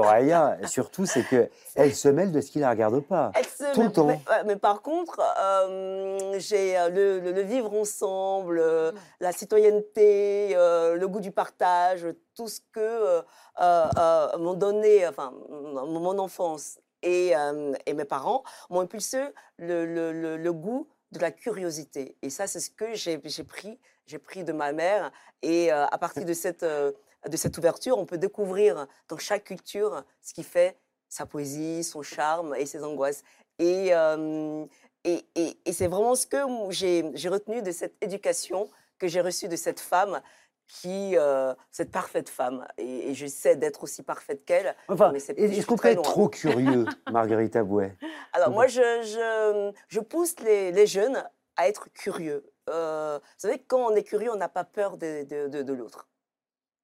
et 0.62 0.66
surtout, 0.66 1.06
c'est 1.06 1.22
qu'elle 1.24 1.94
se 1.94 2.08
mêle 2.08 2.32
de 2.32 2.40
ce 2.40 2.50
qui 2.50 2.58
ne 2.58 2.64
la 2.64 2.70
regarde 2.70 3.00
pas. 3.00 3.30
Elle 3.34 3.44
se- 3.46 3.72
Tout 3.72 3.80
le 3.82 3.86
mais, 3.86 3.92
temps. 3.92 4.06
Mais, 4.46 4.56
par 4.56 4.82
contre, 4.82 5.20
euh, 5.40 6.34
j'ai 6.38 6.76
euh, 6.76 6.88
le, 6.88 7.20
le- 7.20 7.32
le 7.32 7.42
vivre 7.42 7.72
ensemble, 7.72 8.58
euh, 8.58 8.92
Mm. 8.92 8.94
la 9.20 9.32
citoyenneté, 9.32 10.56
euh, 10.56 10.96
le 10.96 11.08
goût 11.08 11.20
du 11.20 11.30
partage, 11.30 12.06
tout 12.34 12.48
ce 12.48 12.60
que 12.72 12.80
euh, 12.80 13.22
euh, 13.60 13.86
euh, 13.96 14.38
m'ont 14.38 14.54
donné, 14.54 15.06
enfin, 15.06 15.32
mon 15.48 16.18
enfance 16.18 16.78
et, 17.02 17.34
euh, 17.36 17.72
et 17.86 17.94
mes 17.94 18.04
parents 18.04 18.42
m'ont 18.70 18.80
impulsé 18.80 19.18
le, 19.58 19.86
le- 19.86 20.12
le- 20.12 20.36
le 20.36 20.52
goût 20.52 20.88
de 21.12 21.18
la 21.20 21.30
curiosité. 21.30 22.16
Et 22.22 22.30
ça, 22.30 22.46
c'est 22.46 22.60
ce 22.60 22.70
que 22.70 22.94
j'ai 22.94 23.20
j'ai 23.24 23.44
pris, 23.44 23.78
j'ai 24.06 24.18
pris 24.18 24.44
de 24.44 24.52
ma 24.52 24.72
mère. 24.72 25.10
Et 25.42 25.72
euh, 25.72 25.86
à 25.86 25.98
partir 25.98 26.24
de 26.24 26.32
cette, 26.32 26.62
euh, 26.62 26.92
de 27.28 27.36
cette 27.36 27.56
ouverture, 27.58 27.98
on 27.98 28.06
peut 28.06 28.18
découvrir 28.18 28.86
dans 29.08 29.18
chaque 29.18 29.44
culture 29.44 30.04
ce 30.22 30.32
qui 30.34 30.42
fait 30.42 30.76
sa 31.08 31.26
poésie, 31.26 31.82
son 31.84 32.02
charme 32.02 32.54
et 32.56 32.66
ses 32.66 32.84
angoisses. 32.84 33.22
Et, 33.58 33.88
euh, 33.92 34.64
et, 35.04 35.26
et- 35.34 35.58
et 35.64 35.72
c'est 35.72 35.86
vraiment 35.88 36.14
ce 36.14 36.26
que 36.26 36.38
j'ai 36.70 37.28
retenu 37.28 37.62
de 37.62 37.72
cette 37.72 37.96
éducation 38.02 38.70
que 38.98 39.08
j'ai 39.08 39.20
reçue 39.20 39.48
de 39.48 39.56
cette 39.56 39.80
femme, 39.80 40.20
qui, 40.66 41.16
euh, 41.16 41.52
cette 41.72 41.90
parfaite 41.90 42.28
femme. 42.28 42.66
Et, 42.78 43.10
et 43.10 43.14
j'essaie 43.14 43.56
d'être 43.56 43.82
aussi 43.82 44.02
parfaite 44.04 44.44
qu'elle. 44.44 44.76
Enfin, 44.88 45.12
est-ce 45.12 45.66
qu'on 45.66 45.76
peut 45.76 45.88
être 45.88 46.02
trop 46.02 46.28
curieux, 46.28 46.86
Marguerite 47.10 47.56
Abouet? 47.56 47.96
Alors 48.32 48.50
moi, 48.50 48.66
je, 48.68 48.80
je, 48.80 49.72
je 49.88 50.00
pousse 50.00 50.38
les, 50.40 50.70
les 50.70 50.86
jeunes 50.86 51.24
à 51.56 51.68
être 51.68 51.92
curieux. 51.92 52.44
Euh, 52.68 53.18
vous 53.20 53.28
savez, 53.38 53.58
quand 53.58 53.80
on 53.90 53.96
est 53.96 54.04
curieux, 54.04 54.30
on 54.30 54.36
n'a 54.36 54.48
pas 54.48 54.62
peur 54.64 54.96
de, 54.96 55.24
de, 55.24 55.48
de- 55.48 55.62
de 55.62 55.72
l'autre. 55.72 56.06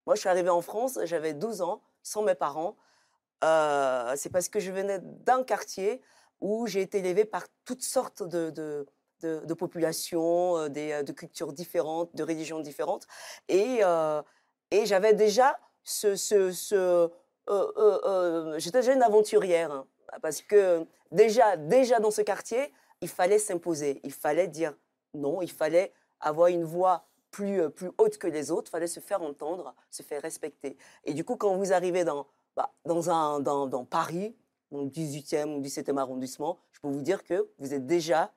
Moi, 0.07 0.15
je 0.15 0.21
suis 0.21 0.29
arrivée 0.29 0.51
en 0.51 0.63
France, 0.63 0.99
j'avais 1.05 1.35
12 1.35 1.63
ans, 1.63 1.83
sans 2.03 2.23
mes 2.23 2.35
parents. 2.35 2.77
Euh, 3.45 4.15
c'est 4.17 4.31
parce 4.31 4.49
que 4.49 4.61
je 4.61 4.71
venais 4.73 5.01
d'un 5.03 5.43
quartier 5.45 6.01
où 6.41 6.67
j'ai 6.67 6.83
été 6.83 6.99
élevée 6.99 7.25
par 7.25 7.45
toutes 7.65 7.83
sortes 7.83 8.23
de, 8.23 8.51
de, 8.51 8.87
de- 9.23 9.55
populations, 9.55 10.57
euh, 10.59 10.69
des, 10.69 10.93
euh, 10.93 11.03
de 11.03 11.13
cultures 11.13 11.53
différentes, 11.53 12.15
de 12.15 12.23
religions 12.23 12.61
différentes. 12.61 13.07
Et, 13.49 13.81
et 14.71 14.87
j'avais 14.87 15.15
déjà 15.15 15.59
ce... 15.85 16.15
ce, 16.17 16.51
J'étais 18.59 18.81
déjà 18.81 18.93
une 18.95 19.03
aventurière. 19.03 19.73
hein, 19.73 19.87
parce 20.23 20.43
que 20.43 20.87
déjà, 21.11 21.57
déjà 21.57 22.01
dans 22.01 22.11
ce 22.11 22.23
quartier, 22.23 22.73
il 23.01 23.09
fallait 23.09 23.39
s'imposer. 23.39 24.01
Il 24.05 24.13
fallait 24.13 24.49
dire 24.49 24.75
non, 25.15 25.43
il 25.43 25.51
fallait 25.51 25.93
avoir 26.21 26.49
une 26.49 26.65
voix 26.65 27.05
plus, 27.37 27.61
euh, 27.61 27.69
plus 27.69 27.91
haute 27.99 28.17
que 28.17 28.27
les 28.27 28.51
autres, 28.51 28.71
fallait 28.71 28.87
se 28.87 29.01
faire 29.01 29.21
entendre, 29.21 29.75
se 29.91 30.03
faire 30.03 30.23
respecter. 30.23 30.79
Et 31.05 31.13
du 31.13 31.23
coup, 31.23 31.37
quand 31.37 31.55
vous 31.57 31.73
arrivez 31.75 32.03
dans, 32.03 32.27
bah, 32.57 32.73
Paris, 33.91 34.35
dans 34.71 34.81
le 34.81 34.89
18e 34.89 35.55
ou 35.55 35.61
17e 35.61 35.99
arrondissement, 35.99 36.59
je 36.73 36.81
peux 36.81 36.89
vous 36.89 37.03
dire 37.03 37.25
que 37.25 37.47
vous 37.59 37.75
êtes 37.75 37.87
déjà 37.87 38.33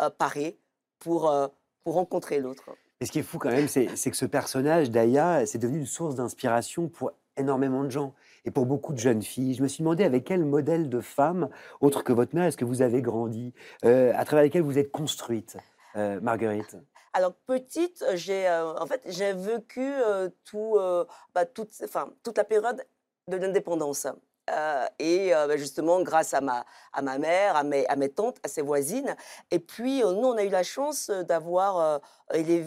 euh, 0.00 0.10
paré 0.10 0.58
pour, 0.98 1.30
euh, 1.30 1.46
rencontrer 1.84 2.40
l'autre. 2.40 2.70
Et 3.00 3.06
ce 3.06 3.12
qui 3.12 3.20
est 3.20 3.24
fou 3.24 3.38
quand 3.38 3.50
même, 3.50 3.68
c'est 3.68 3.86
que 3.86 4.16
ce 4.16 4.26
personnage 4.26 4.90
d'Aya, 4.90 5.46
c'est 5.46 5.58
devenu 5.58 5.78
une 5.78 5.86
source 5.86 6.14
d'inspiration 6.16 6.88
pour 6.88 7.12
énormément 7.36 7.82
de 7.82 7.90
gens 7.90 8.14
et 8.44 8.50
pour 8.50 8.66
beaucoup 8.66 8.92
de 8.92 8.98
jeunes 8.98 9.22
filles. 9.22 9.54
Je 9.54 9.62
me 9.62 9.68
suis 9.68 9.82
demandé 9.82 10.04
avec 10.04 10.24
quel 10.24 10.44
modèle 10.44 10.88
de 10.88 11.00
femme, 11.00 11.48
autre 11.80 12.04
que 12.04 12.12
votre 12.12 12.34
mère, 12.36 12.44
est-ce 12.44 12.56
que 12.56 12.64
vous 12.64 12.82
avez 12.82 13.02
grandi, 13.02 13.52
euh, 13.84 14.12
à 14.14 14.24
travers 14.24 14.44
lesquels 14.44 14.62
vous 14.62 14.78
êtes 14.78 14.92
construite, 14.92 15.56
Marguerite? 15.94 16.76
Alors 17.14 17.34
petite, 17.46 18.04
j'ai 18.14 18.48
euh, 18.48 18.74
en 18.78 18.86
fait 18.86 19.02
j'ai 19.06 19.32
vécu 19.34 19.80
euh, 19.82 20.30
tout, 20.44 20.76
euh, 20.78 21.04
bah, 21.34 21.44
toute, 21.44 21.70
enfin, 21.84 22.10
toute 22.22 22.38
la 22.38 22.44
période 22.44 22.82
de 23.28 23.36
l'indépendance. 23.36 24.06
Euh, 24.50 24.86
et 24.98 25.32
euh, 25.34 25.46
bah, 25.46 25.56
justement 25.56 26.02
grâce 26.02 26.34
à 26.34 26.40
ma, 26.40 26.64
à 26.92 27.02
ma 27.02 27.18
mère, 27.18 27.54
à 27.54 27.62
mes, 27.64 27.86
à 27.86 27.96
mes 27.96 28.08
tantes, 28.08 28.38
à 28.42 28.48
ses 28.48 28.62
voisines. 28.62 29.14
Et 29.50 29.58
puis 29.60 30.02
euh, 30.02 30.12
nous, 30.12 30.26
on 30.28 30.36
a 30.36 30.42
eu 30.42 30.48
la 30.48 30.62
chance 30.64 31.10
euh, 31.10 31.22
d'avoir 31.22 31.78
euh, 31.78 31.98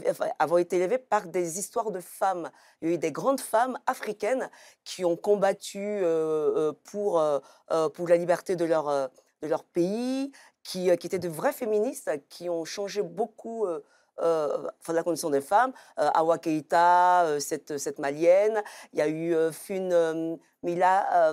enfin, 0.09 0.27
avoir 0.39 0.59
été 0.59 0.77
élevés 0.77 0.99
par 0.99 1.27
des 1.27 1.59
histoires 1.59 1.91
de 1.91 1.99
femmes. 1.99 2.49
Il 2.81 2.89
y 2.89 2.91
a 2.91 2.95
eu 2.95 2.97
des 2.97 3.11
grandes 3.11 3.41
femmes 3.41 3.77
africaines 3.87 4.49
qui 4.85 5.03
ont 5.05 5.17
combattu 5.17 5.79
euh, 5.79 6.69
euh, 6.69 6.73
pour, 6.85 7.19
euh, 7.19 7.39
euh, 7.71 7.89
pour 7.89 8.07
la 8.07 8.17
liberté 8.17 8.55
de 8.55 8.63
leur, 8.65 8.87
euh, 8.89 9.07
de 9.41 9.47
leur 9.47 9.63
pays, 9.65 10.31
qui, 10.63 10.89
euh, 10.89 10.95
qui 10.95 11.07
étaient 11.07 11.19
de 11.19 11.29
vraies 11.29 11.51
féministes, 11.53 12.09
qui 12.29 12.49
ont 12.49 12.63
changé 12.63 13.01
beaucoup 13.01 13.67
euh, 14.21 14.69
enfin, 14.79 14.93
la 14.93 15.03
condition 15.03 15.29
des 15.29 15.41
femmes. 15.41 15.73
Euh, 15.99 16.09
Awa 16.13 16.37
Keïta, 16.37 17.25
euh, 17.25 17.39
cette, 17.39 17.77
cette 17.77 17.99
malienne. 17.99 18.61
Il 18.93 18.99
y 18.99 19.01
a 19.01 19.07
eu 19.07 19.33
euh, 19.35 19.51
Fune 19.51 20.37
Mila 20.63 21.31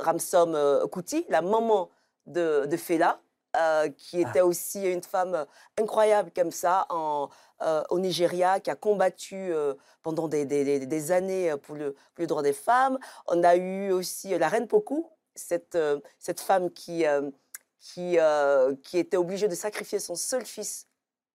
Ramsom 0.00 0.56
Kuti, 0.92 1.26
la 1.28 1.42
maman 1.42 1.90
de, 2.26 2.66
de 2.66 2.76
Fela, 2.76 3.20
euh, 3.56 3.88
qui 3.88 4.22
Ah. 4.24 4.28
était 4.28 4.40
aussi 4.42 4.84
une 4.90 5.02
femme 5.02 5.46
incroyable 5.78 6.30
comme 6.34 6.50
ça 6.52 6.86
en, 6.90 7.28
euh, 7.62 7.82
au 7.90 7.98
Nigeria, 7.98 8.60
qui 8.60 8.70
a 8.70 8.76
combattu 8.76 9.34
euh, 9.52 9.74
pendant 10.02 10.28
des, 10.28 10.44
des- 10.44 10.86
des- 10.86 11.10
années 11.12 11.54
pour 11.62 11.74
le, 11.74 11.92
pour 11.92 12.22
le 12.22 12.26
droit 12.26 12.42
des 12.42 12.52
femmes. 12.52 12.98
On 13.26 13.42
a 13.44 13.56
eu 13.56 13.90
aussi 13.92 14.36
la 14.38 14.48
reine 14.48 14.68
Poku, 14.68 15.08
cette, 15.34 15.78
cette 16.18 16.40
femme 16.40 16.70
qui, 16.70 17.04
qui, 17.80 18.18
qui 18.82 18.98
était 18.98 19.16
obligée 19.16 19.48
de 19.48 19.54
sacrifier 19.54 19.98
son 20.00 20.14
seul 20.16 20.44
fils 20.44 20.86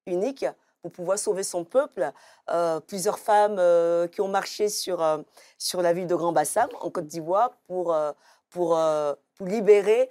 unique 0.06 0.46
pour 0.82 0.92
pouvoir 0.92 1.18
sauver 1.18 1.44
son 1.44 1.64
peuple. 1.64 2.12
Euh, 2.50 2.80
plusieurs 2.82 3.20
femmes 3.20 3.58
euh, 3.58 4.08
qui 4.08 4.22
ont 4.22 4.28
marché 4.28 4.70
sur, 4.70 5.02
euh, 5.02 5.20
sur 5.58 5.82
la 5.82 5.94
ville 5.94 6.08
de 6.08 6.16
Grand 6.16 6.34
Bassam, 6.34 6.70
en 6.82 6.90
Côte 6.90 7.08
d'Ivoire, 7.08 7.52
pour, 7.68 7.96
pour, 8.50 8.80
libérer 9.40 10.10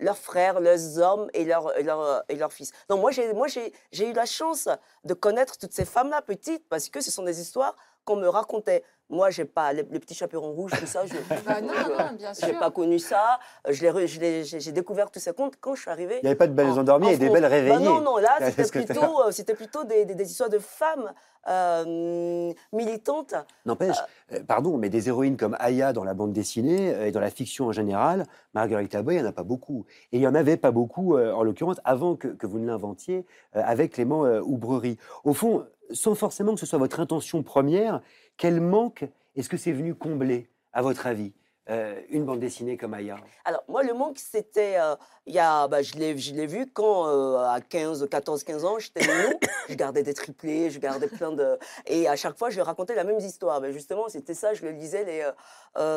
leurs 0.00 0.18
frères, 0.18 0.60
leurs 0.60 0.98
hommes 0.98 1.30
et 1.32 1.44
leurs, 1.44 1.76
et 1.78 1.86
et 2.28 2.36
leurs 2.36 2.52
fils. 2.52 2.72
Donc 2.88 3.00
moi, 3.00 3.10
j'ai 3.10 4.10
eu 4.10 4.12
la 4.12 4.26
chance 4.26 4.68
de 5.04 5.14
connaître 5.14 5.56
toutes 5.56 5.72
ces 5.72 5.84
femmes-là 5.84 6.20
petites, 6.22 6.68
parce 6.68 6.88
que 6.88 7.00
ce 7.00 7.10
sont 7.10 7.22
des 7.22 7.40
histoires 7.40 7.74
qu'on 8.04 8.16
me 8.16 8.28
racontait. 8.28 8.82
Moi, 9.10 9.28
j'ai 9.30 9.44
pas 9.44 9.72
les, 9.74 9.82
les 9.90 9.98
petits 10.00 10.14
chaperons 10.14 10.52
rouges, 10.52 10.72
tout 10.78 10.86
ça. 10.86 11.02
Je, 11.06 11.12
Bah 11.46 11.60
non, 11.60 11.68
non, 11.68 12.12
bien 12.16 12.32
j'ai 12.32 12.46
sûr. 12.50 12.58
pas 12.58 12.70
connu 12.70 12.98
ça. 12.98 13.38
J'ai 13.68 14.72
découvert 14.72 15.10
tous 15.10 15.20
ces 15.20 15.34
contes 15.34 15.54
quand 15.60 15.74
je 15.74 15.82
suis 15.82 15.90
arrivée. 15.90 16.16
Il 16.22 16.24
n'y 16.24 16.28
avait 16.28 16.36
pas 16.36 16.46
de 16.46 16.54
belles 16.54 16.70
en- 16.70 16.78
endormies 16.78 17.08
en 17.08 17.10
et 17.10 17.18
des 17.18 17.28
belles 17.28 17.42
Bah 17.42 17.48
réveillées. 17.48 17.84
non, 17.84 18.00
non, 18.00 18.16
là, 18.16 18.38
c'était 18.50 18.84
plutôt, 18.84 19.20
euh, 19.22 19.30
c'était 19.30 19.54
plutôt 19.54 19.84
des, 19.84 20.06
des- 20.06 20.14
des 20.14 20.30
histoires 20.30 20.48
de 20.48 20.58
femmes 20.58 21.12
euh, 21.48 22.52
militantes. 22.72 23.34
N'empêche, 23.66 23.96
euh, 24.32 24.40
pardon, 24.46 24.78
mais 24.78 24.88
des 24.88 25.08
héroïnes 25.08 25.36
comme 25.36 25.56
Aya 25.60 25.92
dans 25.92 26.04
la 26.04 26.14
bande 26.14 26.32
dessinée 26.32 27.06
et 27.06 27.12
dans 27.12 27.20
la 27.20 27.30
fiction 27.30 27.66
en 27.66 27.72
général, 27.72 28.24
Marguerite 28.54 28.96
Boy, 28.96 29.16
il 29.16 29.20
n'y 29.20 29.26
en 29.26 29.28
a 29.28 29.32
pas 29.32 29.42
beaucoup. 29.42 29.84
Et 30.12 30.16
il 30.16 30.20
n'y 30.20 30.26
en 30.26 30.34
avait 30.34 30.56
pas 30.56 30.70
beaucoup, 30.70 31.16
euh, 31.16 31.32
en 31.32 31.42
l'occurrence, 31.42 31.80
avant 31.84 32.16
que, 32.16 32.28
que 32.28 32.46
vous 32.46 32.58
ne 32.58 32.66
l'inventiez, 32.66 33.26
euh, 33.56 33.62
avec 33.64 33.92
Clément 33.92 34.24
euh, 34.24 34.40
Oubrerie. 34.40 34.96
Au 35.24 35.34
fond, 35.34 35.66
sans 35.90 36.14
forcément 36.14 36.54
que 36.54 36.60
ce 36.60 36.66
soit 36.66 36.78
votre 36.78 37.00
intention 37.00 37.42
première, 37.42 38.00
quel 38.36 38.60
manque 38.60 39.04
est-ce 39.36 39.48
que 39.48 39.56
c'est 39.56 39.72
venu 39.72 39.94
combler, 39.94 40.48
à 40.72 40.82
votre 40.82 41.06
avis, 41.06 41.32
euh, 41.70 42.00
une 42.10 42.24
bande 42.24 42.40
dessinée 42.40 42.76
comme 42.76 42.92
Aya 42.94 43.16
Alors, 43.44 43.64
moi, 43.68 43.82
le 43.82 43.94
manque, 43.94 44.18
c'était. 44.18 44.76
euh, 44.78 44.96
il 45.26 45.34
y 45.34 45.38
a, 45.38 45.66
bah, 45.68 45.80
je 45.80 45.94
l'ai 45.94 46.12
vu 46.46 46.66
quand, 46.70 47.08
euh, 47.08 47.38
à 47.38 47.58
15, 47.62 48.06
14, 48.10 48.44
15 48.44 48.64
ans, 48.66 48.78
j'étais 48.78 49.06
nous. 49.06 49.38
je 49.70 49.74
gardais 49.74 50.02
des 50.02 50.12
triplés, 50.12 50.68
je 50.70 50.78
gardais 50.78 51.08
plein 51.08 51.32
de. 51.32 51.58
Et 51.86 52.06
à 52.08 52.16
chaque 52.16 52.36
fois, 52.36 52.50
je 52.50 52.60
racontais 52.60 52.94
la 52.94 53.04
même 53.04 53.18
histoire. 53.18 53.60
Mais 53.62 53.72
justement, 53.72 54.08
c'était 54.10 54.34
ça, 54.34 54.52
je 54.52 54.62
le 54.62 54.72
lisais, 54.72 55.04
les, 55.04 55.26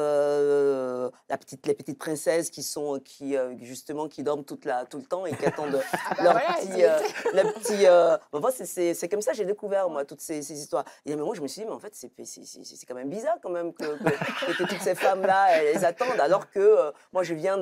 euh, 0.01 1.09
la 1.30 1.38
petite, 1.38 1.65
les 1.68 1.74
petites 1.74 1.97
princesses 1.99 2.49
qui 2.49 2.63
sont, 2.63 2.99
qui, 3.03 3.36
justement, 3.61 4.07
qui 4.07 4.24
dorment 4.24 4.45
toute 4.45 4.63
la, 4.65 4.86
tout 4.86 4.97
le 4.97 5.03
temps 5.03 5.26
et 5.26 5.36
qui 5.36 5.45
attendent 5.45 5.82
Ah 5.93 6.13
bah 6.15 6.24
leur 6.24 6.32
voilà, 6.34 6.53
petit. 6.59 6.68
ils 6.70 6.78
y 6.80 6.86
euh, 6.86 6.99
le 7.34 7.51
petit 7.53 8.93
c'est- 8.95 9.07
comme 9.09 9.22
ça 9.22 9.34
j'ai 9.34 9.45
découvert, 9.45 9.89
moi, 9.89 10.05
toutes 10.05 10.22
ces, 10.22 10.41
ces 10.41 10.57
histoires. 10.59 10.86
Et 11.05 11.11
à 11.11 11.15
un 11.15 11.18
moment, 11.18 11.34
je 11.34 11.41
me 11.41 11.47
suis 11.47 11.61
dit, 11.61 11.68
mais 11.68 11.74
en 11.74 11.80
fait, 11.80 11.93
c'est 11.93 12.09
quand 12.88 12.95
même 12.95 13.09
bizarre, 13.09 13.38
quand 13.41 13.49
même, 13.49 13.74
que, 13.74 13.84
que- 13.84 14.53
que 14.57 14.63
toutes 14.63 14.82
ces 14.82 14.95
femmes-là, 14.95 15.57
elles, 15.64 15.86
attendent, 15.86 16.20
alors 16.20 16.49
que 16.49 16.60
euh, 16.60 16.91
moi, 17.14 17.24
je 17.24 17.34
viens 17.34 17.58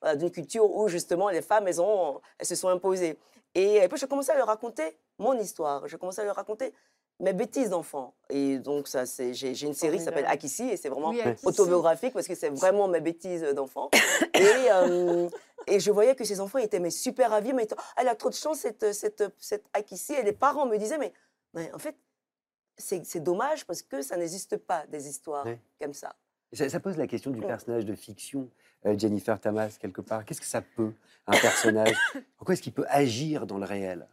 voilà, 0.00 0.16
d'une 0.16 0.30
culture 0.30 0.70
où, 0.70 0.88
justement, 0.88 1.28
les 1.28 1.42
femmes, 1.42 1.68
elles, 1.68 1.80
ont, 1.80 2.20
elles 2.38 2.46
se 2.46 2.54
sont 2.54 2.68
imposées. 2.68 3.18
Et, 3.54 3.86
puis, 3.88 3.98
j'ai 3.98 4.06
commencé 4.06 4.30
à 4.30 4.36
leur 4.36 4.46
raconter 4.46 4.96
mon 5.18 5.38
histoire. 5.38 5.86
J'ai 5.88 5.98
commencé 5.98 6.20
à 6.20 6.24
leur 6.24 6.36
raconter 6.36 6.72
mes 7.20 7.32
bêtises 7.32 7.70
d'enfant. 7.70 8.14
Et 8.30 8.58
donc, 8.58 8.88
ça, 8.88 9.06
c'est 9.06 9.34
j'ai 9.34 9.66
une 9.66 9.74
série 9.74 9.98
qui 9.98 10.04
s'appelle. 10.04 10.26
Akissi, 10.26 10.64
et 10.64 10.76
c'est 10.76 10.88
vraiment 10.88 11.10
Oui, 11.10 11.20
autobiographique 11.44 12.14
parce 12.14 12.26
que 12.26 12.34
c'est 12.34 12.50
vraiment 12.50 12.88
mes 12.88 13.00
bêtises 13.00 13.42
d'enfant. 13.54 13.90
Et, 14.34 14.70
euh, 14.72 15.28
et 15.66 15.78
je 15.78 15.90
voyais 15.90 16.14
que 16.16 16.24
ces 16.24 16.40
enfants 16.40 16.58
étaient 16.58 16.80
mais 16.80 16.90
super 16.90 17.30
ravis, 17.30 17.52
mais 17.52 17.68
elle 17.96 18.08
a 18.08 18.14
trop 18.14 18.30
de 18.30 18.34
chance, 18.34 18.58
cette, 18.58 18.92
cette, 18.92 19.24
cette 19.38 19.64
Akissi. 19.72 20.14
Et 20.14 20.22
les 20.22 20.32
parents 20.32 20.66
me 20.66 20.76
disaient, 20.78 20.98
mais, 20.98 21.12
mais 21.54 21.70
en 21.74 21.78
fait, 21.78 21.94
c'est 22.76 23.04
c'est 23.04 23.20
dommage 23.20 23.66
parce 23.66 23.82
que 23.82 24.02
ça 24.02 24.16
n'existe 24.16 24.56
pas 24.56 24.86
des 24.86 25.08
histoires 25.08 25.46
comme 25.80 25.94
ça. 25.94 26.14
Ça, 26.52 26.68
ça 26.68 26.80
pose 26.80 26.96
la 26.96 27.06
question 27.06 27.30
du 27.30 27.40
personnage 27.40 27.84
de 27.84 27.94
fiction, 27.94 28.48
euh, 28.86 28.98
Jennifer 28.98 29.38
Tamas, 29.40 29.76
quelque 29.80 30.00
part. 30.00 30.24
Qu'est-ce 30.24 30.40
que 30.40 30.46
ça 30.46 30.62
peut, 30.62 30.92
un 31.26 31.32
personnage? 31.32 31.96
Pourquoi 32.36 32.54
est-ce 32.54 32.62
qu'il 32.62 32.72
peut 32.72 32.86
agir 32.88 33.46
dans 33.46 33.58
le 33.58 33.64
réel? 33.64 34.06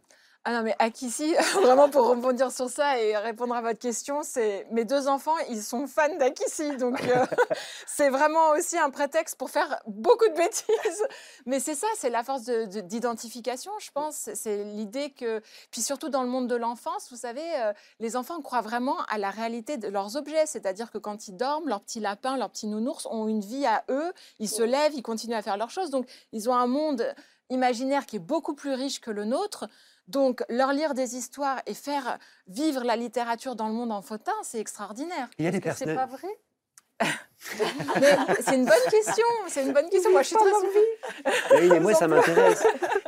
Ah 0.46 0.52
non, 0.54 0.62
mais 0.62 0.74
Akissi, 0.78 1.34
vraiment 1.62 1.90
pour 1.90 2.06
rebondir 2.08 2.50
sur 2.50 2.70
ça 2.70 2.98
et 2.98 3.14
répondre 3.14 3.54
à 3.54 3.60
votre 3.60 3.78
question, 3.78 4.22
c'est 4.22 4.66
mes 4.70 4.86
deux 4.86 5.06
enfants, 5.06 5.36
ils 5.50 5.62
sont 5.62 5.86
fans 5.86 6.16
d'Akissi. 6.16 6.78
Donc, 6.78 6.98
euh, 7.02 7.26
c'est 7.86 8.08
vraiment 8.08 8.48
aussi 8.52 8.78
un 8.78 8.88
prétexte 8.88 9.36
pour 9.36 9.50
faire 9.50 9.78
beaucoup 9.86 10.26
de 10.28 10.32
bêtises. 10.34 11.04
Mais 11.46 11.60
c'est 11.60 11.74
ça, 11.74 11.86
c'est 11.98 12.08
la 12.08 12.24
force 12.24 12.44
de- 12.44 12.64
de- 12.64 12.80
d'identification, 12.80 13.70
je 13.80 13.90
pense. 13.90 14.16
C'est- 14.16 14.34
C'est 14.34 14.64
l'idée 14.64 15.10
que. 15.10 15.42
Puis 15.70 15.82
surtout 15.82 16.08
dans 16.08 16.22
le 16.22 16.28
monde 16.30 16.48
de 16.48 16.56
l'enfance, 16.56 17.08
vous 17.10 17.18
savez, 17.18 17.44
euh, 17.56 17.74
les 17.98 18.16
enfants 18.16 18.40
croient 18.40 18.62
vraiment 18.62 18.96
à 19.10 19.18
la 19.18 19.28
réalité 19.28 19.76
de 19.76 19.88
leurs 19.88 20.16
objets. 20.16 20.46
C'est-à-dire 20.46 20.90
que 20.90 20.96
quand 20.96 21.28
ils 21.28 21.36
dorment, 21.36 21.68
leurs 21.68 21.82
petits 21.82 22.00
lapins, 22.00 22.38
leurs 22.38 22.48
petits 22.50 22.66
nounours 22.66 23.06
ont 23.10 23.28
une 23.28 23.40
vie 23.42 23.66
à 23.66 23.84
eux. 23.90 24.10
Ils 24.38 24.48
se 24.48 24.62
lèvent, 24.62 24.94
ils 24.94 25.02
continuent 25.02 25.34
à 25.36 25.42
faire 25.42 25.58
leurs 25.58 25.70
choses. 25.70 25.90
Donc, 25.90 26.06
ils 26.32 26.48
ont 26.48 26.54
un 26.54 26.66
monde 26.66 27.14
imaginaire 27.50 28.06
qui 28.06 28.16
est 28.16 28.20
beaucoup 28.20 28.54
plus 28.54 28.72
riche 28.72 29.00
que 29.02 29.10
le 29.10 29.24
nôtre. 29.26 29.66
Donc, 30.10 30.42
leur 30.48 30.72
lire 30.72 30.92
des 30.94 31.14
histoires 31.16 31.62
et 31.66 31.74
faire 31.74 32.18
vivre 32.48 32.82
la 32.82 32.96
littérature 32.96 33.54
dans 33.54 33.68
le 33.68 33.74
monde 33.74 33.92
enfantin, 33.92 34.32
c'est 34.42 34.58
extraordinaire. 34.58 35.30
Il 35.38 35.44
y 35.44 35.48
a 35.48 35.52
des 35.52 35.60
Que 35.60 35.72
C'est 35.72 35.94
pas 35.94 36.06
vrai? 36.06 36.28
C'est 37.38 38.56
une 38.56 38.66
bonne 38.66 38.90
question. 38.90 39.24
C'est 39.46 39.64
une 39.64 39.72
bonne 39.72 39.88
question. 39.88 40.10
Moi, 40.10 40.22
je 40.22 40.28
suis 40.28 40.36
très 40.36 40.50
surprise. 40.50 41.32
Oui, 41.52 41.68
mais 41.70 41.80
moi, 41.80 41.94
ça 41.94 42.08
m'intéresse. 42.08 42.62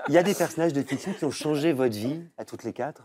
Il 0.08 0.14
y 0.14 0.18
a 0.18 0.22
des 0.22 0.34
personnages 0.34 0.72
de 0.72 0.82
fiction 0.82 1.12
qui 1.12 1.24
ont 1.24 1.30
changé 1.30 1.72
votre 1.72 1.94
vie, 1.94 2.22
à 2.38 2.44
toutes 2.44 2.62
les 2.62 2.72
quatre? 2.72 3.02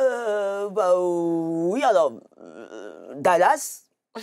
Euh, 0.00 0.68
bah 0.68 1.00
oui, 1.00 1.82
alors, 1.84 2.12
euh, 2.40 3.14
Dallas. 3.14 3.84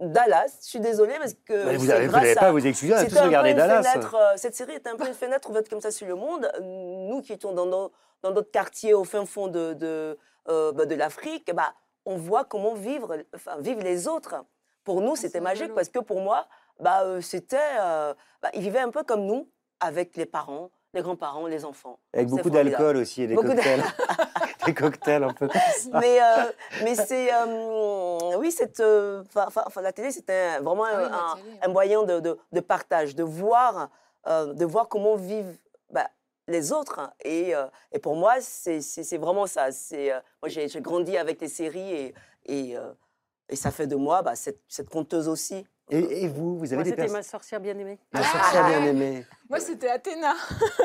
Dallas, 0.00 0.56
je 0.62 0.66
suis 0.66 0.80
désolée 0.80 1.14
parce 1.18 1.34
que. 1.34 1.66
Mais 1.66 1.76
vous 1.76 1.90
à- 1.90 1.96
pas 2.34 2.46
à 2.48 2.52
vous 2.52 2.66
excuser, 2.66 2.92
on 2.94 2.96
a 2.96 3.00
C'était 3.00 3.10
tous 3.12 3.18
un 3.18 3.20
peu 3.20 3.26
regardé 3.26 3.50
une 3.50 3.56
Dallas. 3.56 3.82
fenêtre, 3.82 4.14
euh, 4.14 4.32
cette 4.36 4.54
série 4.54 4.72
était 4.74 4.88
un 4.88 4.96
peu 4.96 5.06
une 5.06 5.14
fenêtre 5.14 5.48
ouverte 5.50 5.68
comme 5.68 5.80
ça 5.82 5.90
sur 5.90 6.06
le 6.06 6.14
monde. 6.14 6.50
Nous 6.62 7.20
qui 7.22 7.32
étions 7.34 7.52
dans 7.52 7.66
nos- 7.66 7.92
dans 8.22 8.30
d'autres 8.32 8.50
quartiers 8.50 8.94
au 8.94 9.04
fin 9.04 9.24
fond 9.26 9.48
de, 9.48 9.74
de, 9.74 10.18
euh, 10.48 10.72
bah, 10.72 10.86
de 10.86 10.94
l'Afrique, 10.94 11.52
bah, 11.54 11.74
on 12.06 12.16
voit 12.16 12.44
comment 12.44 12.74
vivre, 12.74 13.16
enfin, 13.34 13.56
vivent 13.58 13.80
les 13.82 14.08
autres. 14.08 14.36
Pour 14.84 15.02
nous, 15.02 15.16
c'était 15.16 15.32
c'est 15.34 15.40
magique 15.40 15.74
parce 15.74 15.88
que 15.90 15.98
pour 15.98 16.20
moi, 16.20 16.46
bah, 16.80 17.02
euh, 17.04 17.20
c'était, 17.20 17.58
euh, 17.80 18.14
bah, 18.42 18.48
ils 18.54 18.62
vivaient 18.62 18.80
un 18.80 18.90
peu 18.90 19.02
comme 19.04 19.24
nous, 19.26 19.48
avec 19.80 20.16
les 20.16 20.26
parents, 20.26 20.70
les 20.92 21.02
grands-parents, 21.02 21.46
les 21.46 21.64
enfants. 21.64 21.98
Avec 22.12 22.28
beaucoup 22.28 22.50
d'alcool 22.50 22.96
aussi 22.96 23.22
et 23.22 23.26
des 23.26 23.34
Beaucoup 23.34 23.48
de- 23.48 23.54
cocktails. 23.54 23.82
des 24.66 24.74
cocktails 24.74 25.24
un 25.24 25.32
peu. 25.32 25.48
mais 25.92 26.20
euh, 26.20 26.50
mais 26.82 26.94
c'est 26.94 27.32
euh, 27.32 28.36
oui 28.38 28.50
cette 28.50 28.80
euh, 28.80 29.22
'fin- 29.30 29.48
'fin- 29.50 29.64
'fin, 29.70 29.80
la 29.80 29.92
télé 29.92 30.10
c'était 30.10 30.58
vraiment 30.58 30.84
Ah 30.84 31.34
oui, 31.36 31.44
un, 31.62 31.66
télé, 31.68 31.68
moyen 31.72 32.02
de, 32.02 32.20
de- 32.20 32.38
de 32.52 32.60
partage 32.60 33.14
de 33.14 33.22
voir 33.22 33.88
euh, 34.26 34.52
de 34.52 34.64
voir 34.64 34.88
comment 34.88 35.14
vivent 35.16 35.56
bah, 35.90 36.08
les 36.48 36.72
autres 36.72 37.10
et, 37.24 37.54
euh, 37.54 37.66
et 37.92 37.98
pour 38.00 38.16
moi 38.16 38.34
c'est 38.40 38.80
vraiment 39.16 39.46
ça 39.46 39.68
euh, 40.12 40.20
moi 40.42 40.48
j'ai 40.48 40.68
j'ai 40.68 40.80
grandi 40.80 41.16
avec 41.16 41.40
les 41.40 41.48
séries 41.48 41.92
et 41.92 42.14
et, 42.46 42.76
euh, 42.76 42.92
et 43.48 43.56
ça 43.56 43.70
fait 43.70 43.86
de 43.86 43.96
moi 43.96 44.22
bah, 44.22 44.34
cette, 44.34 44.60
cette 44.68 44.90
conteuse 44.90 45.28
aussi 45.28 45.64
Et, 45.90 46.24
et 46.24 46.28
vous, 46.28 46.58
vous 46.58 46.66
avez 46.66 46.76
Moi, 46.76 46.84
des 46.84 46.90
c'était 46.90 47.02
ma 47.02 47.06
personnages. 47.06 47.24
sorcière 47.24 47.60
bien-aimée. 47.60 47.98
La 48.12 48.22
sorcière 48.22 48.62
Ah, 48.64 48.68
bien 48.70 48.80
ouais. 48.82 48.88
aimée. 48.88 49.26
Moi, 49.48 49.58
c'était 49.60 49.88
Athéna, 49.90 50.34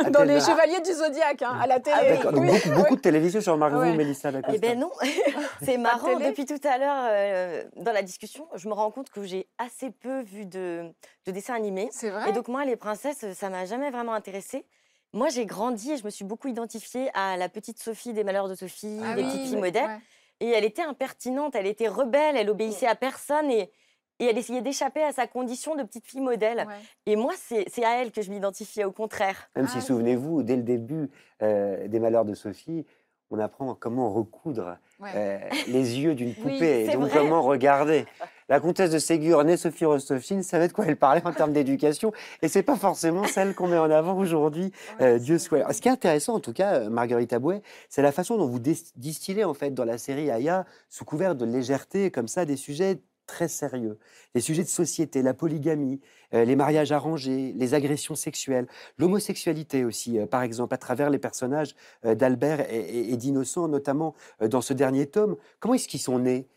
dans 0.09 0.23
les. 0.23 0.39
Chevaliers 0.39 0.81
du 0.81 0.91
Zodiaque, 0.93 1.41
hein, 1.43 1.57
à 1.61 1.67
la 1.67 1.79
télé. 1.79 1.95
Ah 1.99 2.03
oui. 2.11 2.23
Donc 2.23 2.35
Oui, 2.37 2.47
beaucoup, 2.51 2.69
beaucoup 2.81 2.95
de 2.95 3.01
télévision 3.01 3.41
sur 3.41 3.55
Margot, 3.57 3.79
Ouais. 3.79 3.93
Mélissa 3.95 4.31
Eh 4.51 4.57
ben 4.57 4.79
non, 4.79 4.91
c'est 5.63 5.77
marrant. 5.77 6.17
Depuis 6.19 6.45
tout 6.45 6.59
à 6.63 6.77
l'heure, 6.77 7.07
euh, 7.09 7.63
dans 7.77 7.91
la 7.91 8.01
discussion, 8.01 8.47
je 8.55 8.67
me 8.67 8.73
rends 8.73 8.91
compte 8.91 9.09
que 9.09 9.23
j'ai 9.23 9.47
assez 9.57 9.91
peu 9.91 10.21
vu 10.21 10.45
de, 10.45 10.89
de 11.25 11.31
dessins 11.31 11.53
animés. 11.55 11.89
C'est 11.91 12.09
vrai. 12.09 12.29
Et 12.29 12.33
donc 12.33 12.47
moi, 12.47 12.65
les 12.65 12.75
princesses, 12.75 13.25
ça 13.33 13.49
m'a 13.49 13.65
jamais 13.65 13.91
vraiment 13.91 14.13
intéressée. 14.13 14.65
Moi, 15.13 15.29
j'ai 15.29 15.45
grandi 15.45 15.91
et 15.93 15.97
je 15.97 16.03
me 16.03 16.09
suis 16.09 16.25
beaucoup 16.25 16.47
identifiée 16.49 17.09
à 17.13 17.37
la 17.37 17.47
petite 17.47 17.79
Sophie 17.79 18.11
des 18.13 18.23
Malheurs 18.23 18.49
de 18.49 18.55
Sophie, 18.55 18.99
Ah 19.03 19.13
des 19.15 19.21
oui, 19.23 19.27
petites 19.29 19.41
filles 19.43 19.55
ouais. 19.55 19.61
modèles. 19.61 19.99
Et 20.41 20.49
elle 20.49 20.65
était 20.65 20.81
impertinente, 20.81 21.55
elle 21.55 21.67
était 21.67 21.87
rebelle, 21.87 22.35
elle 22.35 22.49
obéissait 22.49 22.87
à 22.87 22.95
personne 22.95 23.49
et, 23.49 23.71
et 24.19 24.25
elle 24.25 24.37
essayait 24.37 24.61
d'échapper 24.61 25.03
à 25.03 25.11
sa 25.11 25.27
condition 25.27 25.75
de 25.75 25.83
petite 25.83 26.05
fille 26.05 26.21
modèle. 26.21 26.65
Ouais. 26.67 26.73
Et 27.05 27.15
moi, 27.15 27.33
c'est 27.37 27.83
à 27.83 28.01
elle 28.01 28.11
que 28.11 28.21
je 28.21 28.31
m'identifiais, 28.31 28.83
au 28.85 28.91
contraire. 28.91 29.49
Même 29.55 29.65
Ah 29.67 29.71
si, 29.71 29.77
oui. 29.77 29.83
souvenez-vous, 29.83 30.43
dès 30.43 30.55
le 30.55 30.63
début 30.63 31.09
euh, 31.41 31.87
des 31.87 31.99
Malheurs 31.99 32.25
de 32.25 32.33
Sophie, 32.33 32.85
on 33.31 33.39
apprend 33.39 33.73
comment 33.73 34.11
recoudre 34.13 34.77
Ouais. 34.99 35.09
euh, 35.15 35.39
les 35.67 35.99
yeux 35.99 36.15
d'une 36.15 36.29
Oui, 36.45 36.53
poupée 36.53 36.85
et 36.85 36.93
donc 36.93 37.09
vrai. 37.09 37.19
comment 37.19 37.41
regarder. 37.41 38.05
La 38.47 38.59
comtesse 38.61 38.91
de 38.91 38.99
Ségur, 38.99 39.43
née 39.43 39.57
Sophie 39.57 39.83
Rostovchine, 39.83 40.43
savait 40.43 40.67
de 40.69 40.73
quoi 40.73 40.85
elle 40.85 40.95
parlait 40.95 41.25
en 41.25 41.33
termes 41.33 41.51
d'éducation 41.51 42.13
et 42.43 42.47
c'est 42.47 42.61
pas 42.63 42.75
forcément 42.77 43.25
celle 43.25 43.55
qu'on 43.55 43.67
met 43.67 43.77
en 43.79 43.89
avant 43.89 44.15
aujourd'hui, 44.15 44.71
Ouais, 44.99 45.05
euh, 45.15 45.19
Dieu 45.19 45.37
soit. 45.39 45.73
Ce 45.73 45.81
qui 45.81 45.87
est 45.89 45.91
intéressant 45.91 46.35
en 46.35 46.39
tout 46.39 46.53
cas, 46.53 46.87
Marguerite 46.87 47.33
Abouet, 47.33 47.61
c'est 47.89 48.03
la 48.03 48.11
façon 48.13 48.37
dont 48.37 48.45
vous 48.47 48.59
dis- 48.59 48.91
distillez 48.95 49.43
en 49.43 49.55
fait 49.55 49.71
dans 49.71 49.83
la 49.85 49.97
série 49.97 50.29
Aya, 50.31 50.65
sous 50.89 51.03
couvert 51.03 51.35
de 51.35 51.43
légèreté 51.45 52.11
comme 52.11 52.27
ça, 52.29 52.45
des 52.45 52.55
sujets 52.55 53.01
très 53.25 53.47
sérieux, 53.47 53.97
des 54.33 54.41
sujets 54.41 54.63
de 54.63 54.67
société, 54.67 55.21
la 55.21 55.33
polygamie, 55.33 55.99
euh, 56.33 56.45
les 56.45 56.55
mariages 56.55 56.91
arrangés, 56.91 57.53
les 57.55 57.73
agressions 57.73 58.15
sexuelles, 58.15 58.67
l'homosexualité 58.97 59.85
aussi, 59.85 60.19
euh, 60.19 60.25
par 60.27 60.43
exemple, 60.43 60.73
à 60.73 60.77
travers 60.77 61.09
les 61.09 61.19
personnages 61.19 61.75
euh, 62.05 62.15
d'Albert 62.15 62.61
et, 62.71 62.79
et- 62.79 63.13
et 63.13 63.17
d'Innocent, 63.17 63.67
notamment 63.67 64.15
dans 64.41 64.61
ce 64.61 64.73
dernier 64.73 65.07
tome. 65.07 65.35
Comment 65.59 65.73
est-ce 65.75 65.87
qu'ils 65.87 65.99
sont 66.01 66.19
nés, 66.19 66.47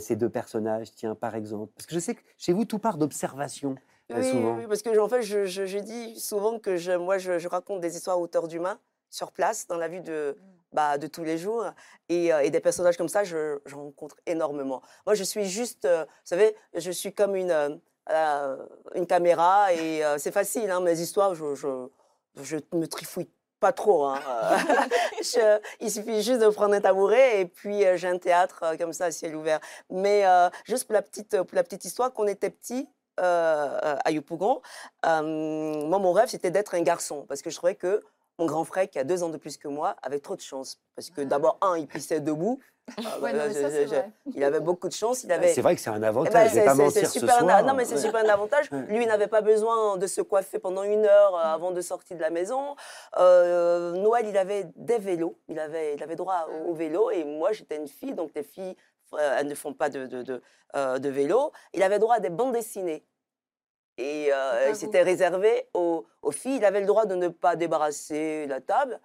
ces 0.00 0.16
deux 0.16 0.28
personnages, 0.28 0.90
tiens, 0.92 1.14
par 1.14 1.36
exemple? 1.36 1.72
Parce 1.76 1.86
que 1.86 1.94
je 1.94 2.00
sais 2.00 2.14
que 2.16 2.20
chez 2.36 2.52
vous, 2.52 2.64
tout 2.64 2.80
part 2.80 2.98
d'observation, 2.98 3.76
oui, 4.10 4.16
oui, 4.56 4.64
parce 4.68 4.82
que 4.82 4.98
en 4.98 5.08
fait, 5.08 5.22
je, 5.22 5.44
je- 5.44 5.66
je 5.66 5.78
dis 5.78 6.18
souvent 6.18 6.58
que 6.58 6.76
je, 6.76 6.92
moi, 6.92 7.18
je, 7.18 7.38
je 7.38 7.46
raconte 7.46 7.80
des 7.80 7.94
histoires 7.96 8.16
à 8.16 8.18
hauteur 8.20 8.48
d'humain, 8.48 8.80
sur 9.10 9.30
place, 9.32 9.66
dans 9.68 9.76
la 9.76 9.86
vie 9.86 10.00
de, 10.00 10.36
bah, 10.72 10.98
de 10.98 11.06
tous 11.06 11.24
les 11.24 11.38
jours. 11.38 11.64
Et, 12.08 12.32
euh, 12.32 12.48
des 12.48 12.60
personnages 12.60 12.96
comme 12.96 13.08
ça, 13.08 13.24
je, 13.24 13.58
rencontre 13.72 14.16
énormément. 14.26 14.82
Moi, 15.06 15.14
je 15.14 15.24
suis 15.24 15.46
juste, 15.46 15.84
euh, 15.84 16.04
vous 16.04 16.10
savez, 16.24 16.54
je 16.74 16.90
suis 16.90 17.12
comme 17.12 17.36
une, 17.36 17.80
euh, 18.10 18.56
une 18.94 19.06
caméra 19.06 19.72
et 19.72 20.02
c'est 20.18 20.32
facile, 20.32 20.70
hein, 20.70 20.80
mes 20.80 21.00
histoires, 21.00 21.34
je, 21.34 21.54
je, 21.54 22.56
me 22.72 22.86
trifouille 22.86 23.28
Pas 23.60 23.72
trop. 23.72 24.04
Hein. 24.04 24.20
Il 25.80 25.90
suffit 25.90 26.22
juste 26.22 26.40
de 26.40 26.48
prendre 26.48 26.74
un 26.74 26.80
tabouret 26.80 27.40
et 27.40 27.46
puis 27.46 27.82
j'ai 27.96 28.08
un 28.08 28.18
théâtre 28.18 28.76
comme 28.78 28.92
ça 28.92 29.10
ciel 29.10 29.34
ouvert. 29.36 29.60
Mais 29.90 30.24
juste 30.64 30.84
pour 30.84 30.94
la 30.94 31.02
petite, 31.02 31.42
pour 31.42 31.56
la 31.56 31.64
petite 31.64 31.84
histoire, 31.84 32.12
quand 32.12 32.24
on 32.24 32.28
était 32.28 32.50
petit 32.50 32.88
à 33.18 34.10
Yopougon, 34.10 34.62
moi 35.04 35.98
mon 35.98 36.12
rêve 36.12 36.28
c'était 36.28 36.50
d'être 36.50 36.74
un 36.74 36.82
garçon 36.82 37.26
parce 37.28 37.42
que 37.42 37.50
je 37.50 37.56
trouvais 37.56 37.74
que 37.74 38.02
mon 38.38 38.46
grand 38.46 38.64
frère 38.64 38.88
qui 38.88 38.98
a 38.98 39.04
deux 39.04 39.22
ans 39.22 39.28
de 39.28 39.36
plus 39.36 39.56
que 39.56 39.68
moi 39.68 39.96
avait 40.02 40.20
trop 40.20 40.36
de 40.36 40.40
chance 40.40 40.78
parce 40.94 41.10
que 41.10 41.20
d'abord 41.22 41.58
un 41.60 41.76
il 41.76 41.86
pissait 41.86 42.20
debout. 42.20 42.60
Ah, 43.04 43.20
Ouais, 43.20 43.32
bah, 43.34 43.38
non, 43.40 43.44
mais 43.48 43.54
je- 43.54 43.60
ça, 43.60 43.70
c'est 43.70 43.82
je- 43.84 43.88
vrai. 43.88 44.10
il 44.34 44.42
avait 44.42 44.60
beaucoup 44.60 44.88
de 44.88 44.94
chance. 44.94 45.22
Il 45.22 45.26
Bah, 45.26 45.34
avait 45.34 45.52
C'est 45.52 45.60
vrai 45.60 45.74
que 45.74 45.80
c'est 45.82 45.90
un 45.90 46.02
eh 46.02 46.06
avantage, 46.06 46.54
ben, 46.54 46.64
pas 46.64 46.74
mentir 46.74 47.06
ce 47.06 47.18
super 47.20 47.46
un-. 47.46 47.62
Non, 47.62 47.74
mais 47.74 47.84
c'est 47.84 47.96
Ouais. 47.96 48.00
super 48.00 48.24
un 48.24 48.28
avantage. 48.30 48.70
Lui, 48.70 49.02
il 49.02 49.06
n'avait 49.06 49.26
pas 49.26 49.42
besoin 49.42 49.98
de 49.98 50.06
se 50.06 50.22
coiffer 50.22 50.58
pendant 50.58 50.84
une 50.84 51.04
heure 51.04 51.36
euh, 51.36 51.42
avant 51.54 51.70
de 51.70 51.82
sortir 51.82 52.16
de 52.16 52.22
la 52.22 52.30
maison. 52.30 52.76
Euh, 53.18 53.92
Noël, 53.92 54.24
il 54.26 54.38
avait 54.38 54.64
des 54.74 54.96
vélos. 54.96 55.36
Il 55.48 55.58
avait, 55.58 55.96
il 55.96 56.02
avait 56.02 56.16
droit 56.16 56.48
au, 56.50 56.70
au 56.70 56.74
vélo. 56.74 57.10
Et 57.10 57.24
moi, 57.24 57.52
j'étais 57.52 57.76
une 57.76 57.88
fille, 57.88 58.14
donc 58.14 58.30
les 58.34 58.42
filles, 58.42 58.74
euh, 59.12 59.36
elles 59.38 59.48
ne 59.48 59.54
font 59.54 59.74
pas 59.74 59.90
de, 59.90 60.06
de, 60.06 60.22
de, 60.22 60.40
euh, 60.74 60.98
de 60.98 61.08
vélo. 61.10 61.52
Il 61.74 61.82
avait 61.82 61.98
droit 61.98 62.14
à 62.14 62.20
des 62.20 62.30
bandes 62.30 62.52
dessinées. 62.54 63.04
Et 63.98 64.32
euh, 64.32 64.72
c'était 64.74 65.02
réservé 65.02 65.66
aux, 65.74 66.06
aux 66.22 66.30
filles. 66.30 66.56
Il 66.56 66.64
avait 66.64 66.80
le 66.80 66.86
droit 66.86 67.04
de 67.04 67.14
ne 67.16 67.28
pas 67.28 67.56
débarrasser 67.56 68.46
la 68.46 68.60
table, 68.60 69.00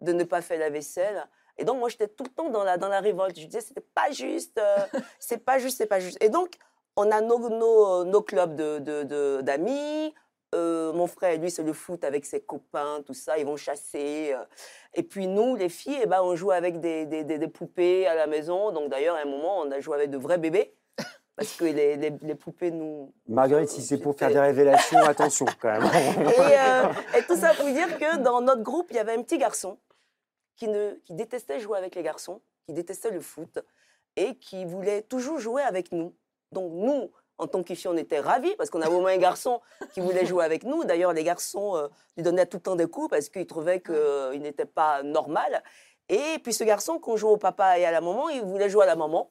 de 0.00 0.12
ne 0.12 0.24
pas 0.24 0.40
faire 0.40 0.58
la 0.58 0.70
vaisselle. 0.70 1.26
Et 1.58 1.64
donc, 1.64 1.78
moi, 1.78 1.88
j'étais 1.88 2.08
tout 2.08 2.24
le 2.24 2.30
temps 2.30 2.48
dans 2.48 2.64
la, 2.64 2.78
dans 2.78 2.88
la 2.88 3.00
révolte. 3.00 3.38
Je 3.38 3.44
disais, 3.46 3.60
c'était 3.60 3.84
pas 3.94 4.10
juste, 4.10 4.58
euh, 4.58 4.76
c'est 5.18 5.44
pas 5.44 5.58
juste, 5.58 5.76
c'est 5.76 5.86
pas 5.86 6.00
juste. 6.00 6.16
Et 6.22 6.28
donc, 6.30 6.54
on 6.96 7.10
a 7.10 7.20
nos, 7.20 7.48
nos, 7.50 8.04
nos 8.04 8.22
clubs 8.22 8.54
d'amis. 8.56 8.80
De, 8.84 9.02
de, 9.04 9.40
d'amis. 9.42 10.14
Euh, 10.54 10.94
mon 10.94 11.06
frère, 11.06 11.36
lui, 11.38 11.50
c'est 11.50 11.62
le 11.62 11.74
foot 11.74 12.02
avec 12.04 12.24
ses 12.24 12.40
copains, 12.40 13.02
tout 13.04 13.12
ça. 13.12 13.36
Ils 13.36 13.44
vont 13.44 13.58
chasser. 13.58 14.34
Et 14.94 15.02
puis, 15.02 15.26
nous, 15.26 15.56
les 15.56 15.68
filles, 15.68 15.98
eh 16.02 16.06
ben, 16.06 16.22
on 16.22 16.36
joue 16.36 16.52
avec 16.52 16.80
des, 16.80 17.04
des, 17.04 17.22
des- 17.22 17.36
des 17.36 17.48
poupées 17.48 18.06
à 18.06 18.14
la 18.14 18.26
maison. 18.26 18.70
Donc, 18.72 18.88
d'ailleurs, 18.88 19.16
à 19.16 19.20
un 19.20 19.24
moment, 19.26 19.58
on 19.60 19.70
a 19.70 19.80
joué 19.80 19.96
avec 19.96 20.10
de 20.10 20.16
vrais 20.16 20.38
bébés. 20.38 20.72
Parce 21.38 21.52
que 21.52 21.66
les, 21.66 21.96
les, 21.96 22.12
les 22.20 22.34
poupées 22.34 22.72
nous. 22.72 23.12
Marguerite, 23.28 23.68
si 23.68 23.80
c'est 23.80 23.98
pour 23.98 24.16
faire 24.18 24.28
des 24.30 24.40
révélations, 24.40 24.98
attention 25.04 25.46
quand 25.60 25.80
même. 25.80 25.84
Et, 26.28 26.40
euh, 26.40 27.16
et 27.16 27.22
tout 27.28 27.36
ça 27.36 27.54
pour 27.54 27.66
dire 27.66 27.96
que 27.96 28.16
dans 28.18 28.40
notre 28.40 28.64
groupe, 28.64 28.88
il 28.90 28.96
y 28.96 28.98
avait 28.98 29.14
un 29.14 29.22
petit 29.22 29.38
garçon 29.38 29.78
qui, 30.56 30.66
ne, 30.66 30.94
qui 31.04 31.14
détestait 31.14 31.60
jouer 31.60 31.78
avec 31.78 31.94
les 31.94 32.02
garçons, 32.02 32.40
qui 32.66 32.72
détestait 32.72 33.12
le 33.12 33.20
foot 33.20 33.60
et 34.16 34.34
qui 34.34 34.64
voulait 34.64 35.02
toujours 35.02 35.38
jouer 35.38 35.62
avec 35.62 35.92
nous. 35.92 36.12
Donc 36.50 36.72
nous, 36.72 37.12
en 37.38 37.46
tant 37.46 37.62
que 37.62 37.72
filles, 37.72 37.90
on 37.92 37.96
était 37.96 38.18
ravis 38.18 38.56
parce 38.56 38.68
qu'on 38.68 38.82
avait 38.82 38.96
au 38.96 39.00
moins 39.00 39.12
un 39.12 39.18
garçon 39.18 39.60
qui 39.94 40.00
voulait 40.00 40.26
jouer 40.26 40.44
avec 40.44 40.64
nous. 40.64 40.82
D'ailleurs, 40.82 41.12
les 41.12 41.22
garçons 41.22 41.76
euh, 41.76 41.86
lui 42.16 42.24
donnaient 42.24 42.46
tout 42.46 42.56
le 42.56 42.62
temps 42.62 42.74
des 42.74 42.88
coups 42.88 43.10
parce 43.10 43.28
qu'ils 43.28 43.46
trouvaient 43.46 43.80
qu'il 43.80 44.42
n'était 44.42 44.66
pas 44.66 45.04
normal. 45.04 45.62
Et 46.08 46.40
puis 46.42 46.52
ce 46.52 46.64
garçon, 46.64 46.98
qu'on 46.98 47.16
jouait 47.16 47.30
au 47.30 47.36
papa 47.36 47.78
et 47.78 47.84
à 47.84 47.92
la 47.92 48.00
maman, 48.00 48.28
il 48.28 48.42
voulait 48.42 48.68
jouer 48.68 48.82
à 48.82 48.86
la 48.86 48.96
maman. 48.96 49.30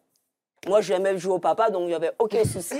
Moi, 0.65 0.81
j'aimais 0.81 1.17
jouer 1.17 1.33
au 1.33 1.39
papa, 1.39 1.69
donc 1.69 1.83
il 1.83 1.87
n'y 1.87 1.93
avait 1.93 2.13
aucun 2.19 2.43
souci. 2.45 2.79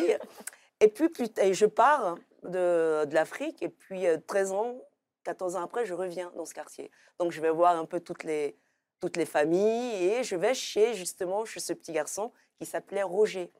Et 0.80 0.88
puis, 0.88 1.10
et 1.42 1.54
je 1.54 1.66
pars 1.66 2.18
de, 2.44 3.06
de 3.06 3.14
l'Afrique, 3.14 3.62
et 3.62 3.70
puis 3.70 4.08
euh, 4.08 4.18
13 4.28 4.52
ans, 4.54 4.76
14 5.24 5.56
ans 5.56 5.64
après, 5.64 5.86
je 5.86 5.94
reviens 5.94 6.32
dans 6.36 6.46
ce 6.46 6.54
quartier. 6.54 6.92
Donc, 7.20 7.32
je 7.32 7.42
vais 7.42 7.50
voir 7.50 7.78
un 7.78 7.86
peu 7.86 8.00
toutes 8.00 8.24
les, 8.24 8.58
toutes 9.00 9.18
les 9.18 9.26
familles, 9.26 10.06
et 10.06 10.24
je 10.24 10.36
vais 10.36 10.54
chez, 10.54 10.94
justement, 10.94 11.46
chez 11.46 11.60
ce 11.60 11.74
petit 11.74 11.92
garçon 11.92 12.32
qui 12.60 12.66
s'appelait 12.66 13.04
Roger. 13.04 13.52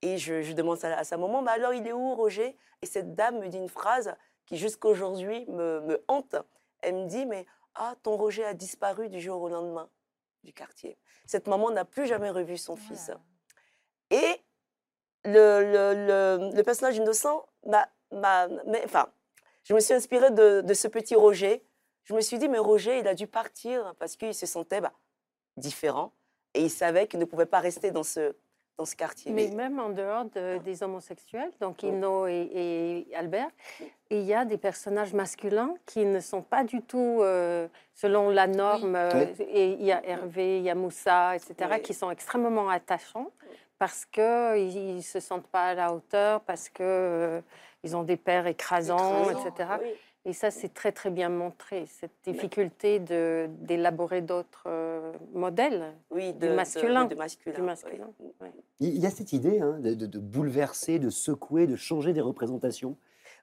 Et 0.00 0.16
je, 0.16 0.42
je 0.42 0.52
demande 0.52 0.82
à, 0.84 0.98
à 0.98 1.04
sa 1.04 1.16
maman, 1.16 1.42
mais 1.42 1.50
alors, 1.50 1.74
il 1.74 1.86
est 1.86 1.92
où, 1.92 2.14
Roger? 2.14 2.56
Et 2.82 2.86
cette 2.86 3.14
dame 3.14 3.38
me 3.38 3.48
dit 3.48 3.58
une 3.58 3.68
phrase 3.68 4.14
qui, 4.46 4.56
jusqu'à 4.56 4.88
aujourd'hui, 4.88 5.44
me, 5.48 5.80
me 5.80 6.04
hante. 6.08 6.36
Elle 6.80 6.94
me 6.94 7.06
dit, 7.06 7.26
mais 7.26 7.46
ah, 7.74 7.94
ton 8.02 8.16
Roger 8.16 8.44
a 8.44 8.54
disparu 8.54 9.08
du 9.08 9.20
jour 9.20 9.42
au 9.42 9.48
lendemain 9.48 9.88
du 10.44 10.52
quartier. 10.52 10.98
Cette 11.26 11.46
maman 11.46 11.70
n'a 11.70 11.84
plus 11.84 12.06
jamais 12.06 12.30
revu 12.30 12.56
son 12.56 12.76
fils. 12.76 13.10
Et 14.10 14.40
le, 15.24 15.60
le, 15.62 16.06
le, 16.06 16.56
le 16.56 16.62
personnage 16.62 16.96
innocent 16.96 17.46
m'a. 17.66 17.88
Enfin, 18.84 19.08
je 19.64 19.74
me 19.74 19.80
suis 19.80 19.94
inspirée 19.94 20.30
de, 20.30 20.62
de 20.62 20.74
ce 20.74 20.88
petit 20.88 21.14
Roger. 21.14 21.62
Je 22.04 22.14
me 22.14 22.20
suis 22.22 22.38
dit, 22.38 22.48
mais 22.48 22.58
Roger, 22.58 22.98
il 23.00 23.06
a 23.06 23.14
dû 23.14 23.26
partir 23.26 23.94
parce 23.98 24.16
qu'il 24.16 24.32
se 24.34 24.46
sentait 24.46 24.80
bah, 24.80 24.92
différent 25.58 26.12
et 26.54 26.62
il 26.62 26.70
savait 26.70 27.06
qu'il 27.06 27.18
ne 27.20 27.26
pouvait 27.26 27.44
pas 27.44 27.58
rester 27.60 27.90
dans 27.90 28.02
ce, 28.02 28.34
dans 28.78 28.86
ce 28.86 28.96
quartier. 28.96 29.30
Mais 29.30 29.48
même 29.48 29.78
en 29.78 29.90
dehors 29.90 30.24
de- 30.24 30.56
des 30.64 30.82
homosexuels, 30.82 31.52
donc 31.60 31.82
Ino 31.82 32.26
et, 32.26 32.48
et 33.10 33.14
Albert, 33.14 33.50
il 34.08 34.22
y 34.22 34.32
a 34.32 34.46
des 34.46 34.56
personnages 34.56 35.12
masculins 35.12 35.74
qui 35.84 36.06
ne 36.06 36.20
sont 36.20 36.40
pas 36.40 36.64
du 36.64 36.80
tout 36.80 37.18
euh, 37.20 37.68
selon 37.92 38.30
la 38.30 38.46
norme. 38.46 38.96
euh, 38.96 39.26
Et 39.40 39.72
il 39.72 39.84
y 39.84 39.92
a 39.92 40.02
Hervé, 40.06 40.56
il 40.60 40.64
y 40.64 40.70
a 40.70 40.74
Moussa, 40.74 41.36
etc., 41.36 41.54
Oui. 41.72 41.82
qui 41.82 41.92
sont 41.92 42.10
extrêmement 42.10 42.70
attachants 42.70 43.30
parce 43.78 44.04
qu'ils 44.06 44.96
ne 44.96 45.00
se 45.00 45.20
sentent 45.20 45.46
pas 45.46 45.66
à 45.68 45.74
la 45.74 45.92
hauteur, 45.92 46.40
parce 46.42 46.68
qu'ils 46.68 47.42
ils 47.84 47.96
ont 47.96 48.02
des 48.02 48.16
pères 48.16 48.46
écrasants, 48.46 49.24
Écrasant, 49.30 49.46
etc. 49.48 49.68
oui. 49.82 49.90
Et 50.24 50.32
ça, 50.34 50.50
c'est 50.50 50.74
très 50.74 50.92
très 50.92 51.10
bien 51.10 51.30
montré, 51.30 51.86
cette 51.86 52.12
difficulté 52.24 52.98
de- 52.98 53.48
d'élaborer 53.60 54.20
d'autres 54.20 54.64
euh, 54.66 55.12
modèles 55.32 55.94
Oui, 56.10 56.34
du 56.34 56.40
de, 56.40 56.48
de- 56.48 56.54
masculin, 56.54 57.08
oui. 58.42 58.50
Il 58.80 58.98
y 58.98 59.06
a 59.06 59.10
cette 59.10 59.32
idée 59.32 59.60
hein, 59.60 59.78
de, 59.78 59.94
de- 59.94 60.06
de 60.06 60.18
bouleverser, 60.18 60.98
de 60.98 61.08
secouer, 61.08 61.66
de 61.66 61.76
changer 61.76 62.12
des 62.12 62.20
représentations. 62.20 62.96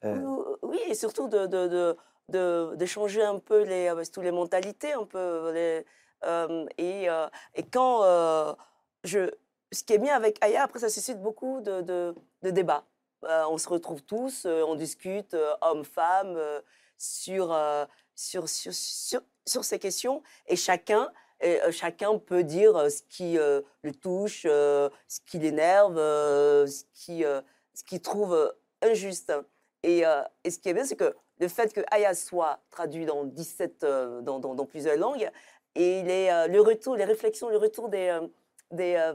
Euh, 0.03 0.17
Ou- 0.19 0.45
Oui, 0.61 0.77
et 0.87 0.93
surtout 0.95 1.27
de, 1.27 1.47
de, 1.47 1.67
de, 1.67 1.97
de, 2.29 2.75
de 2.75 2.85
changer 2.85 3.23
un 3.23 3.39
peu 3.39 3.63
les, 3.63 3.87
euh, 3.87 4.03
toutes 4.13 4.23
les 4.23 4.31
mentalités, 4.31 4.93
un 4.93 5.05
peu. 5.05 5.51
Les, 5.53 5.85
euh, 6.25 6.65
et, 6.77 7.09
euh, 7.09 7.27
et 7.55 7.63
quand 7.63 8.03
euh, 8.03 8.53
je. 9.05 9.31
Ce 9.71 9.83
qui 9.83 9.93
est 9.93 9.97
bien 9.97 10.15
avec 10.15 10.37
Aya, 10.43 10.63
après, 10.63 10.79
ça 10.79 10.89
suscite 10.89 11.21
beaucoup 11.21 11.59
de, 11.61 11.81
de, 11.81 12.15
débats. 12.51 12.85
Euh, 13.23 13.43
on 13.49 13.57
se 13.57 13.67
retrouve 13.67 14.03
tous, 14.03 14.45
euh, 14.45 14.63
on 14.67 14.75
discute, 14.75 15.33
euh, 15.33 15.53
hommes, 15.61 15.83
femmes, 15.83 16.39
sur, 16.97 17.55
sur, 18.15 18.47
sur, 18.47 19.21
sur, 19.45 19.65
ces 19.65 19.79
questions. 19.79 20.21
Et 20.47 20.55
chacun, 20.55 21.11
chacun 21.71 22.17
peut 22.19 22.43
dire 22.43 22.89
ce 22.89 23.01
qui 23.09 23.33
le 23.35 23.91
touche, 23.99 24.43
ce 24.43 24.89
qui 25.25 25.39
l'énerve, 25.39 25.97
ce 25.97 26.83
qui, 26.93 27.25
euh, 27.25 27.41
ce 27.73 27.83
qu'il 27.83 28.01
trouve 28.01 28.55
injuste. 28.81 29.33
Et, 29.83 30.03
et 30.43 30.49
ce 30.51 30.57
qui 30.59 30.69
est 30.69 30.73
bien, 30.73 30.85
c'est 30.85 30.95
que 30.95 31.15
le 31.39 31.47
fait 31.49 31.73
que 31.73 31.81
Aya 31.91 32.13
soit 32.15 32.59
traduit 32.71 33.05
dans 33.05 33.25
17, 33.25 33.83
euh, 33.83 34.21
dans, 34.21 34.39
dans- 34.39 34.55
dans 34.55 34.65
plusieurs 34.65 34.97
langues, 34.97 35.29
et 35.75 36.01
les, 36.03 36.45
le 36.49 36.61
retour, 36.61 36.95
les 36.95 37.03
réflexions, 37.03 37.49
le 37.49 37.57
retour 37.57 37.89
des, 37.89 38.17
des, 38.71 39.11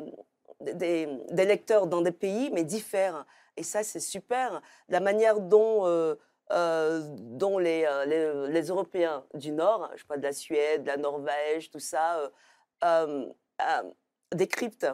des, 0.60 1.08
des 1.30 1.44
lecteurs 1.44 1.86
dans 1.86 2.02
des 2.02 2.12
pays, 2.12 2.50
mais 2.52 2.64
diffèrent. 2.64 3.26
Et 3.56 3.62
ça, 3.62 3.82
c'est 3.82 4.00
super. 4.00 4.62
La 4.88 5.00
manière 5.00 5.40
dont, 5.40 5.86
euh, 5.86 6.14
euh, 6.52 7.02
dont 7.16 7.58
les, 7.58 7.84
euh, 7.84 8.04
les, 8.46 8.52
les 8.52 8.68
Européens 8.68 9.24
du 9.34 9.52
Nord, 9.52 9.90
je 9.96 10.04
parle 10.04 10.20
de 10.20 10.26
la 10.26 10.32
Suède, 10.32 10.82
de 10.82 10.88
la 10.88 10.96
Norvège, 10.96 11.70
tout 11.70 11.80
ça, 11.80 12.30
décryptent 14.32 14.86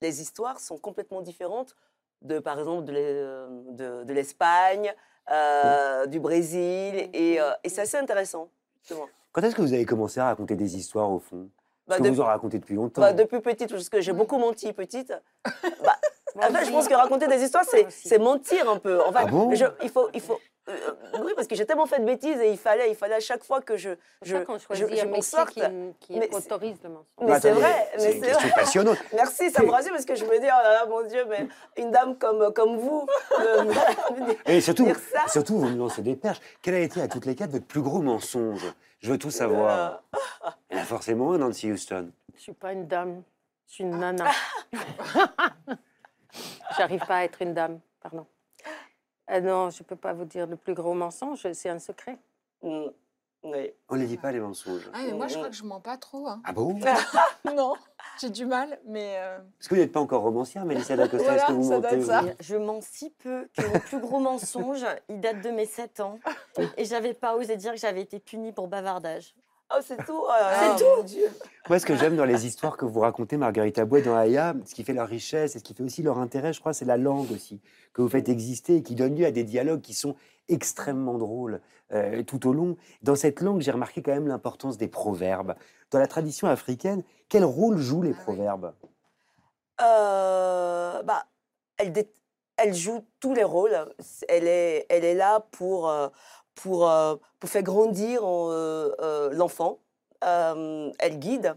les 0.00 0.22
histoires 0.22 0.60
sont 0.60 0.78
complètement 0.78 1.20
différentes 1.20 1.76
de, 2.22 2.38
par 2.38 2.58
exemple, 2.58 2.84
de 2.84 2.92
l'E- 2.92 3.74
de- 3.74 4.04
de 4.04 4.12
l'Espagne, 4.12 4.94
euh, 5.30 6.06
du 6.06 6.20
Brésil. 6.20 7.10
Et, 7.12 7.40
euh, 7.40 7.50
et 7.64 7.68
c'est 7.68 7.82
assez 7.82 7.98
intéressant, 7.98 8.50
justement. 8.78 9.08
Quand 9.32 9.42
est-ce 9.42 9.54
que 9.54 9.62
vous 9.62 9.72
avez 9.72 9.84
commencé 9.84 10.18
à 10.20 10.24
raconter 10.24 10.56
des 10.56 10.76
histoires, 10.76 11.10
au 11.10 11.18
fond? 11.18 11.50
Bah, 11.90 11.96
que 11.98 12.02
depuis- 12.02 12.14
vous 12.16 12.20
en 12.22 12.26
racontez 12.26 12.58
depuis 12.58 12.74
longtemps. 12.76 13.00
bah, 13.02 13.12
depuis 13.12 13.40
petite, 13.40 13.70
parce 13.70 13.88
que 13.88 14.00
j'ai 14.00 14.12
beaucoup 14.12 14.38
menti 14.38 14.72
petite. 14.72 15.12
Bah, 15.84 15.96
en 16.36 16.52
fait, 16.52 16.64
je 16.66 16.70
pense 16.70 16.86
que 16.88 16.94
raconter 16.94 17.26
des 17.28 17.42
histoires, 17.42 17.64
c'est, 17.68 17.86
mentir 18.18 18.68
un 18.70 18.76
peu. 18.78 19.00
En 19.02 19.12
fait, 19.12 19.18
Ah 19.22 19.26
bon? 19.26 19.54
je- 19.54 19.64
il 19.82 19.90
faut, 19.90 20.08
il 20.14 20.20
faut, 20.20 20.38
oui, 21.22 21.32
parce 21.34 21.46
que 21.46 21.54
j'ai 21.54 21.66
tellement 21.66 21.86
fait 21.86 22.00
de 22.00 22.04
bêtises 22.04 22.40
et 22.40 22.50
il 22.50 22.58
fallait, 22.58 22.90
il 22.90 22.96
fallait 22.96 23.14
à 23.16 23.20
chaque 23.20 23.44
fois 23.44 23.60
que 23.60 23.76
je, 23.76 23.90
je, 24.22 24.36
ça 24.36 24.44
je, 24.70 24.86
je 24.94 25.06
m'en 25.06 25.20
sorte. 25.22 25.50
qui, 25.50 25.60
qui 26.00 26.18
Mais 26.18 26.32
autorise 26.34 26.76
le 26.82 26.90
mensonge. 26.90 27.06
Mais 27.20 27.26
Bah, 27.26 27.40
c'est 27.40 27.50
vrai, 27.52 27.88
C'est 27.96 28.08
mais 28.10 28.16
une 28.16 28.22
question 28.22 28.48
passionnante. 28.54 28.98
Merci, 29.12 29.50
ça 29.50 29.62
me 29.62 29.70
rassure 29.70 29.92
parce 29.92 30.04
que 30.04 30.14
je 30.14 30.24
me 30.24 30.38
dis, 30.38 30.46
oh 30.46 30.62
là 30.62 30.72
là, 30.72 30.86
mon 30.86 31.02
Dieu, 31.06 31.24
mais 31.28 31.46
une 31.76 31.90
dame 31.90 32.16
comme, 32.18 32.52
comme 32.52 32.76
vous, 32.78 33.06
me- 33.38 34.20
me- 34.26 34.50
Et 34.50 34.60
surtout, 34.60 34.84
dire 34.84 34.98
ça. 34.98 35.26
surtout, 35.28 35.58
vous 35.58 35.68
me 35.68 35.76
lancez 35.78 36.02
des 36.02 36.16
perches. 36.16 36.40
Quel 36.62 36.74
a 36.74 36.80
été 36.80 37.00
à 37.02 37.08
toutes 37.08 37.26
les 37.26 37.34
quatre 37.34 37.50
votre 37.50 37.66
plus 37.66 37.82
gros 37.82 38.02
mensonge? 38.02 38.64
Je 39.00 39.10
veux 39.10 39.18
tout 39.18 39.30
savoir. 39.30 40.02
Il 40.70 40.76
y 40.76 40.80
en 40.80 40.82
a 40.82 40.86
forcément 40.86 41.32
un, 41.32 41.38
Nancy 41.38 41.70
Houston. 41.72 42.10
Je 42.36 42.42
suis 42.42 42.52
pas 42.52 42.72
une 42.72 42.86
dame, 42.86 43.22
je 43.66 43.74
suis 43.74 43.84
une 43.84 43.98
nana. 43.98 44.30
J'arrive 46.76 47.04
pas 47.06 47.16
à 47.16 47.24
être 47.24 47.42
une 47.42 47.54
dame, 47.54 47.80
pardon. 48.02 48.26
Euh, 49.30 49.40
non, 49.40 49.70
je 49.70 49.82
peux 49.82 49.96
pas 49.96 50.12
vous 50.12 50.24
dire 50.24 50.46
le 50.46 50.56
plus 50.56 50.74
gros 50.74 50.94
mensonge, 50.94 51.46
c'est 51.52 51.68
un 51.68 51.78
secret. 51.78 52.18
Mm, 52.62 52.86
oui. 53.44 53.70
On 53.88 53.94
ne 53.96 54.00
les 54.00 54.06
dit 54.06 54.16
pas, 54.18 54.32
les 54.32 54.40
mensonges. 54.40 54.90
Ah, 54.92 54.98
mais 55.06 55.12
moi, 55.12 55.26
je 55.28 55.36
crois 55.36 55.48
que 55.48 55.54
je 55.54 55.64
mens 55.64 55.80
pas 55.80 55.96
trop. 55.96 56.26
hein. 56.28 56.42
Ah 56.44 56.52
bon 56.52 56.78
Non, 57.54 57.74
j'ai 58.20 58.28
du 58.30 58.44
mal, 58.44 58.78
mais. 58.84 59.14
euh, 59.18 59.38
Est-ce 59.60 59.68
que 59.68 59.74
vous 59.74 59.80
n'êtes 59.80 59.92
pas 59.92 60.00
encore 60.00 60.22
romancière, 60.22 60.64
Mélissa 60.64 60.96
Dacosta 60.96 61.36
Est-ce 61.36 61.46
que 61.46 61.52
vous 61.52 61.68
ça 61.68 61.74
mentez 61.76 62.02
ça. 62.02 62.22
Je 62.40 62.56
mens 62.56 62.80
si 62.82 63.10
peu 63.10 63.48
que 63.56 63.66
mon 63.66 63.78
plus 63.78 63.98
gros 64.00 64.18
mensonge, 64.20 64.84
il 65.08 65.20
date 65.20 65.40
de 65.42 65.50
mes 65.50 65.64
7 65.66 66.00
ans. 66.00 66.18
Et 66.76 66.84
j'avais 66.84 67.14
pas 67.14 67.34
osé 67.36 67.56
dire 67.56 67.72
que 67.72 67.78
j'avais 67.78 68.02
été 68.02 68.18
punie 68.20 68.52
pour 68.52 68.68
bavardage. 68.68 69.34
Oh, 69.72 69.78
c'est 69.82 70.04
tout 70.04 70.20
oh 70.20 70.28
là 70.28 70.50
là, 70.50 70.76
mon 70.96 71.02
Dieu. 71.04 71.26
Moi, 71.68 71.78
ce 71.78 71.86
que 71.86 71.96
j'aime 71.96 72.16
dans 72.16 72.24
les 72.24 72.46
histoires 72.46 72.76
que 72.76 72.84
vous 72.84 73.00
racontez, 73.00 73.36
Margarita 73.36 73.84
Bouet, 73.84 74.02
dans 74.02 74.16
Aya, 74.16 74.54
ce 74.66 74.74
qui 74.74 74.82
fait 74.82 74.92
leur 74.92 75.06
richesse 75.06 75.54
et 75.54 75.60
ce 75.60 75.64
qui 75.64 75.74
fait 75.74 75.84
aussi 75.84 76.02
leur 76.02 76.18
intérêt, 76.18 76.52
je 76.52 76.58
crois, 76.58 76.72
c'est 76.72 76.84
la 76.84 76.96
langue 76.96 77.30
aussi, 77.30 77.60
que 77.92 78.02
vous 78.02 78.08
faites 78.08 78.28
exister 78.28 78.76
et 78.76 78.82
qui 78.82 78.96
donne 78.96 79.16
lieu 79.16 79.26
à 79.26 79.30
des 79.30 79.44
dialogues 79.44 79.80
qui 79.80 79.94
sont 79.94 80.16
extrêmement 80.48 81.18
drôles 81.18 81.60
euh, 81.92 82.24
tout 82.24 82.48
au 82.48 82.52
long. 82.52 82.76
Dans 83.02 83.14
cette 83.14 83.40
langue, 83.40 83.60
j'ai 83.60 83.70
remarqué 83.70 84.02
quand 84.02 84.12
même 84.12 84.26
l'importance 84.26 84.76
des 84.76 84.88
proverbes. 84.88 85.54
Dans 85.92 86.00
la 86.00 86.08
tradition 86.08 86.48
africaine, 86.48 87.04
quel 87.28 87.44
rôle 87.44 87.78
jouent 87.78 88.02
les 88.02 88.14
Ah 88.18 88.22
proverbes? 88.22 88.72
Euh, 89.80 91.02
bah, 91.04 91.26
elle, 91.76 91.92
elle 92.56 92.74
joue 92.74 93.04
tous 93.20 93.34
les 93.34 93.44
rôles. 93.44 93.76
Elle 94.28 94.46
est, 94.46 94.86
elle 94.88 95.04
est 95.04 95.14
là 95.14 95.40
pour, 95.52 95.88
euh, 95.88 96.08
pour, 96.54 96.88
euh, 96.88 97.16
pour 97.38 97.48
faire 97.50 97.62
grandir 97.62 98.20
euh, 98.24 98.94
euh, 99.00 99.30
l'enfant. 99.32 99.80
Elle 100.22 101.18
guide. 101.18 101.56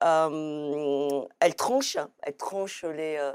Elle 0.00 1.54
tranche. 1.56 1.96
Elle 2.22 2.36
tranche 2.36 2.84
les, 2.84 3.32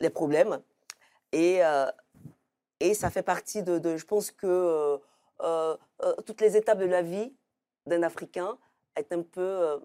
les 0.00 0.10
problèmes. 0.10 0.60
Et, 1.32 1.60
et 2.80 2.94
ça 2.94 3.10
fait 3.10 3.22
partie 3.22 3.62
de, 3.62 3.96
je 3.96 4.04
pense 4.04 4.30
que 4.30 5.00
toutes 6.26 6.40
les 6.40 6.56
étapes 6.56 6.78
de 6.78 6.86
la 6.86 7.02
vie 7.02 7.32
d'un 7.86 8.02
Africain 8.02 8.58
est 8.96 9.12
un 9.12 9.22
peu, 9.22 9.80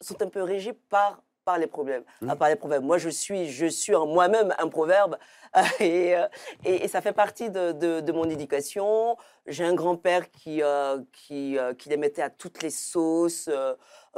sont 0.00 0.22
un 0.22 0.28
peu 0.28 0.42
régies 0.42 0.72
par, 0.72 1.20
par 1.46 1.56
les 1.58 1.68
problèmes. 1.68 2.02
Mhm. 2.20 2.30
Ah, 2.30 2.36
par 2.36 2.48
les 2.50 2.56
proverbes. 2.56 2.84
Moi, 2.84 2.98
je 2.98 3.08
suis, 3.08 3.48
je 3.50 3.66
suis 3.66 3.94
en 3.94 4.04
moi-même 4.04 4.52
un 4.58 4.68
proverbe 4.68 5.16
et, 5.80 6.14
euh, 6.16 6.26
et, 6.64 6.84
et 6.84 6.88
ça 6.88 7.00
fait 7.00 7.12
partie 7.14 7.48
de, 7.50 7.70
de- 7.72 8.00
de 8.00 8.12
mon 8.12 8.28
éducation. 8.28 9.16
J'ai 9.46 9.64
un 9.64 9.74
grand-père 9.74 10.30
qui, 10.30 10.60
euh, 10.62 10.98
qui, 11.12 11.56
euh, 11.56 11.72
qui 11.72 11.88
les 11.88 11.96
mettait 11.96 12.20
à 12.20 12.30
toutes 12.30 12.62
les 12.62 12.70
sauces 12.70 13.48
euh, 13.48 13.74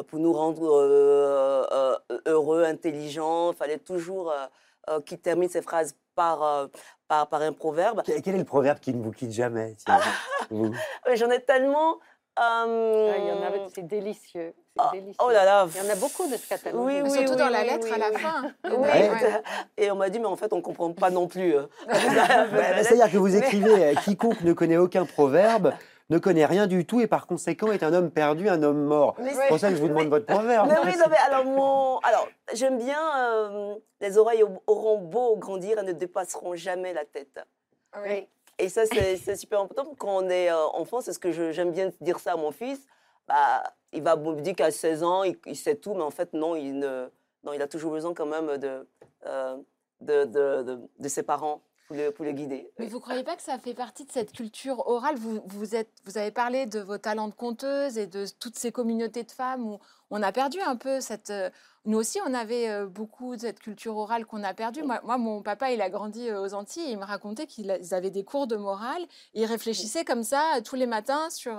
pour 0.09 0.19
nous 0.19 0.33
rendre 0.33 0.65
euh, 0.65 1.67
euh, 1.71 2.19
heureux, 2.27 2.65
intelligents. 2.65 3.53
Il 3.53 3.57
fallait 3.57 3.79
toujours 3.79 4.33
euh, 4.33 4.47
euh, 4.89 5.01
qu'il 5.03 5.19
termine 5.21 5.51
ses 5.51 5.61
phrases 5.63 5.95
par, 6.15 6.43
euh, 6.43 6.67
par, 7.09 7.29
par 7.29 7.43
un 7.43 7.53
proverbe. 7.53 8.03
Quel 8.07 8.23
quel 8.23 8.35
est 8.37 8.39
le 8.39 8.45
proverbe 8.45 8.81
qui 8.81 8.95
ne 8.95 9.03
vous 9.03 9.13
quitte 9.13 9.33
jamais 9.33 9.77
J'en 11.15 11.31
ai 11.31 11.43
tellement. 11.45 11.99
euh, 12.41 13.13
Ah, 13.13 13.19
il 13.19 13.27
y 13.29 13.33
en 13.33 13.43
a, 13.43 13.69
c'est 13.75 13.87
délicieux. 13.87 14.55
Ah, 14.79 14.91
délicieux. 14.93 15.15
oh 15.25 15.31
là 15.31 15.45
là. 15.45 15.67
Il 15.75 15.85
y 15.85 15.87
en 15.89 15.93
a 15.93 15.97
beaucoup 15.97 16.27
de 16.27 16.37
ce 16.37 16.49
catalogue. 16.49 16.81
Oui, 16.85 17.01
oui, 17.03 17.11
Surtout 17.11 17.33
oui, 17.33 17.37
dans 17.37 17.49
la 17.49 17.63
lettre 17.65 17.87
oui, 17.89 17.93
à 17.93 17.99
la 17.99 18.11
oui. 18.11 18.17
fin. 18.17 18.43
Oui, 18.65 18.71
Ouais. 18.77 19.11
Ouais. 19.11 19.43
et 19.77 19.91
on 19.91 19.97
m'a 19.97 20.09
dit, 20.11 20.19
mais 20.21 20.27
en 20.27 20.37
fait, 20.37 20.53
on 20.53 20.57
ne 20.57 20.63
comprend 20.63 20.93
pas 20.93 21.11
non 21.11 21.27
plus. 21.29 21.55
euh. 21.57 21.63
Ouais, 21.89 22.83
C'est-à-dire 22.83 23.11
que 23.11 23.17
vous 23.19 23.35
écrivez 23.37 23.85
euh, 23.85 23.95
quiconque 24.05 24.41
ne 24.43 24.53
connaît 24.53 24.77
aucun 24.77 25.05
proverbe 25.05 25.73
ne 26.11 26.17
connaît 26.19 26.47
rien 26.47 26.67
du 26.67 26.87
tout 26.87 27.03
et 27.03 27.07
par 27.07 27.27
conséquent 27.27 27.71
est 27.71 27.83
un 27.83 27.93
homme 27.93 28.11
perdu, 28.11 28.49
un 28.49 28.63
homme 28.63 28.83
mort. 28.83 29.15
C'est 29.23 29.49
pour 29.49 29.59
ça 29.59 29.69
que 29.69 29.77
je 29.77 29.81
vous 29.83 29.89
demande 29.89 30.09
votre 30.09 30.25
proverbe. 30.25 30.69
Mais 30.71 30.79
oui, 30.91 30.97
non, 30.97 31.05
mais 31.11 31.19
alors, 31.27 31.45
mon... 31.45 31.99
alors 31.99 32.27
j'aime 32.55 32.79
bien 32.79 32.99
euh, 33.19 33.75
les 34.01 34.17
oreilles 34.17 34.43
au- 34.43 34.63
auront 34.67 34.97
beau 35.03 35.37
grandir 35.37 35.79
et 35.79 35.83
ne 35.83 35.93
dépasseront 35.93 36.55
jamais 36.55 36.95
la 36.95 37.05
tête. 37.05 37.39
Oui. 38.03 38.27
Et 38.59 38.71
ça, 38.71 38.87
c'est 38.87 39.37
super 39.37 39.61
important. 39.61 39.93
Quand 39.99 40.17
on 40.25 40.31
est 40.31 40.51
euh, 40.51 40.57
enfant, 40.73 41.03
c'est 41.03 41.13
ce 41.13 41.19
que 41.19 41.31
je- 41.31 41.53
j'aime 41.53 41.73
bien 41.73 41.91
dire 42.01 42.21
ça 42.21 42.33
à 42.33 42.37
mon 42.37 42.53
fils. 42.53 42.81
Bah, 43.29 43.63
il 43.93 44.03
va 44.03 44.17
me 44.17 44.41
dire 44.41 44.55
qu'à 44.57 44.71
16 44.71 45.03
ans, 45.03 45.23
il, 45.23 45.57
sait 45.57 45.77
tout, 45.77 45.95
mais 45.95 46.03
en 46.03 46.11
fait, 46.11 46.33
non, 46.33 46.57
il, 46.57 46.83
a 46.85 47.69
toujours 47.69 47.93
besoin 47.93 48.15
quand 48.15 48.27
même 48.27 48.59
de, 48.59 48.87
euh, 49.27 49.57
ses 51.07 51.23
parents 51.23 51.63
pour 51.89 51.97
le, 51.97 52.10
pour 52.10 52.24
le 52.27 52.32
guider. 52.32 52.70
Mais 52.78 52.86
vous 52.86 53.01
croyez 53.01 53.24
pas 53.24 53.35
que 53.35 53.43
ça 53.43 53.59
fait 53.59 53.73
partie 53.73 54.05
de 54.05 54.12
cette 54.12 54.32
culture 54.32 54.86
orale? 54.86 55.16
Vous, 55.16 55.40
vous, 55.47 55.74
êtes, 55.74 55.90
vous 56.05 56.19
avez 56.19 56.31
parlé 56.31 56.66
de 56.66 56.81
vos 56.81 56.98
talents 56.98 57.28
de 57.28 57.35
conteuse 57.35 57.97
et 57.97 58.06
de 58.06 58.27
toutes 58.39 58.56
ces 58.56 58.70
communautés 58.70 59.24
de 59.24 59.31
femmes 59.32 59.66
où 59.66 59.78
on 60.10 60.23
a 60.23 60.31
perdu 60.31 60.60
un 60.60 60.77
peu 60.77 61.01
cette... 61.01 61.31
euh, 61.31 61.48
Nous 61.86 61.97
aussi, 61.97 62.19
on 62.27 62.35
avait 62.35 62.69
euh, 62.69 62.86
beaucoup 62.86 63.36
de 63.36 63.40
cette 63.40 63.59
culture 63.59 63.97
orale 63.97 64.27
qu'on 64.27 64.44
a 64.44 64.52
perdue. 64.52 64.82
Moi, 64.82 65.01
moi, 65.02 65.16
mon 65.16 65.40
papa, 65.40 65.70
il 65.73 65.81
a 65.81 65.89
grandi 65.89 66.28
euh, 66.28 66.43
aux 66.43 66.52
Antilles 66.52 66.89
et 66.89 66.93
il 66.93 66.98
me 66.98 67.05
racontait 67.06 67.47
qu'ils 67.47 67.70
avaient 67.93 68.10
des 68.10 68.24
cours 68.24 68.47
de 68.47 68.56
morale. 68.56 69.02
Ils 69.32 69.47
réfléchissaient 69.47 70.05
comme 70.05 70.24
ça 70.24 70.43
tous 70.62 70.77
les 70.77 70.86
matins 70.86 71.31
sur, 71.31 71.56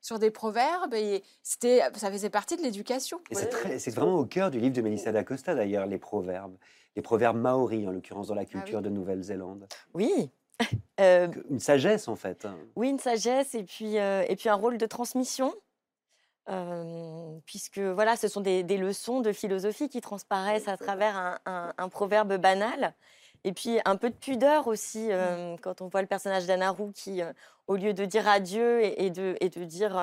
sur 0.00 0.20
des 0.20 0.30
proverbes 0.30 0.94
et 0.94 1.24
c'était, 1.42 1.80
ça 1.96 2.12
faisait 2.12 2.30
partie 2.30 2.56
de 2.56 2.62
l'éducation. 2.62 3.20
Et 3.30 3.34
c'est 3.34 3.48
très- 3.48 3.80
c'est 3.80 3.90
vraiment 3.90 4.14
au 4.18 4.26
cœur 4.26 4.52
du 4.52 4.60
livre 4.60 4.76
de 4.76 4.82
Melissa 4.82 5.10
d'Acosta 5.10 5.56
d'ailleurs, 5.56 5.86
les 5.86 5.98
proverbes. 5.98 6.56
Les 6.96 7.02
proverbes 7.02 7.36
maoris, 7.38 7.86
en 7.88 7.90
l'occurrence 7.92 8.28
dans 8.28 8.34
la 8.34 8.44
culture 8.44 8.82
de 8.82 8.88
Nouvelle-Zélande. 8.90 9.66
Oui. 9.94 10.30
Euh, 11.00 11.26
Une 11.50 11.58
sagesse 11.58 12.06
en 12.06 12.14
fait. 12.14 12.44
hein. 12.44 12.56
oui, 12.76 12.90
une 12.90 12.98
sagesse 13.00 13.54
et 13.56 13.64
puis, 13.64 13.98
euh, 13.98 14.22
et 14.28 14.36
puis 14.36 14.48
un 14.48 14.54
rôle 14.54 14.78
de 14.78 14.86
transmission. 14.86 15.52
euh, 16.48 17.36
puisque 17.46 17.78
voilà, 17.78 18.14
ce 18.16 18.28
sont 18.28 18.40
des, 18.42 18.62
des 18.62 18.76
leçons 18.76 19.20
de 19.20 19.32
philosophie 19.32 19.88
qui 19.88 20.00
transparaissent 20.00 20.68
à 20.68 20.76
travers 20.76 21.16
un, 21.16 21.38
un- 21.46 21.72
un 21.78 21.88
proverbe 21.88 22.36
banal. 22.36 22.94
Et 23.44 23.52
puis 23.52 23.78
un 23.84 23.96
peu 23.96 24.10
de 24.10 24.14
pudeur 24.14 24.68
aussi, 24.68 25.08
euh, 25.10 25.56
quand 25.62 25.80
on 25.80 25.88
voit 25.88 26.02
le 26.02 26.06
personnage 26.06 26.46
d'Anna 26.46 26.70
Roux 26.70 26.92
qui, 26.94 27.22
euh, 27.22 27.32
au 27.66 27.74
lieu 27.76 27.92
de 27.94 28.04
dire 28.04 28.28
adieu 28.28 28.82
et, 28.82 29.06
et 29.06 29.10
de, 29.10 29.36
et 29.40 29.48
de 29.48 29.64
dire 29.64 29.96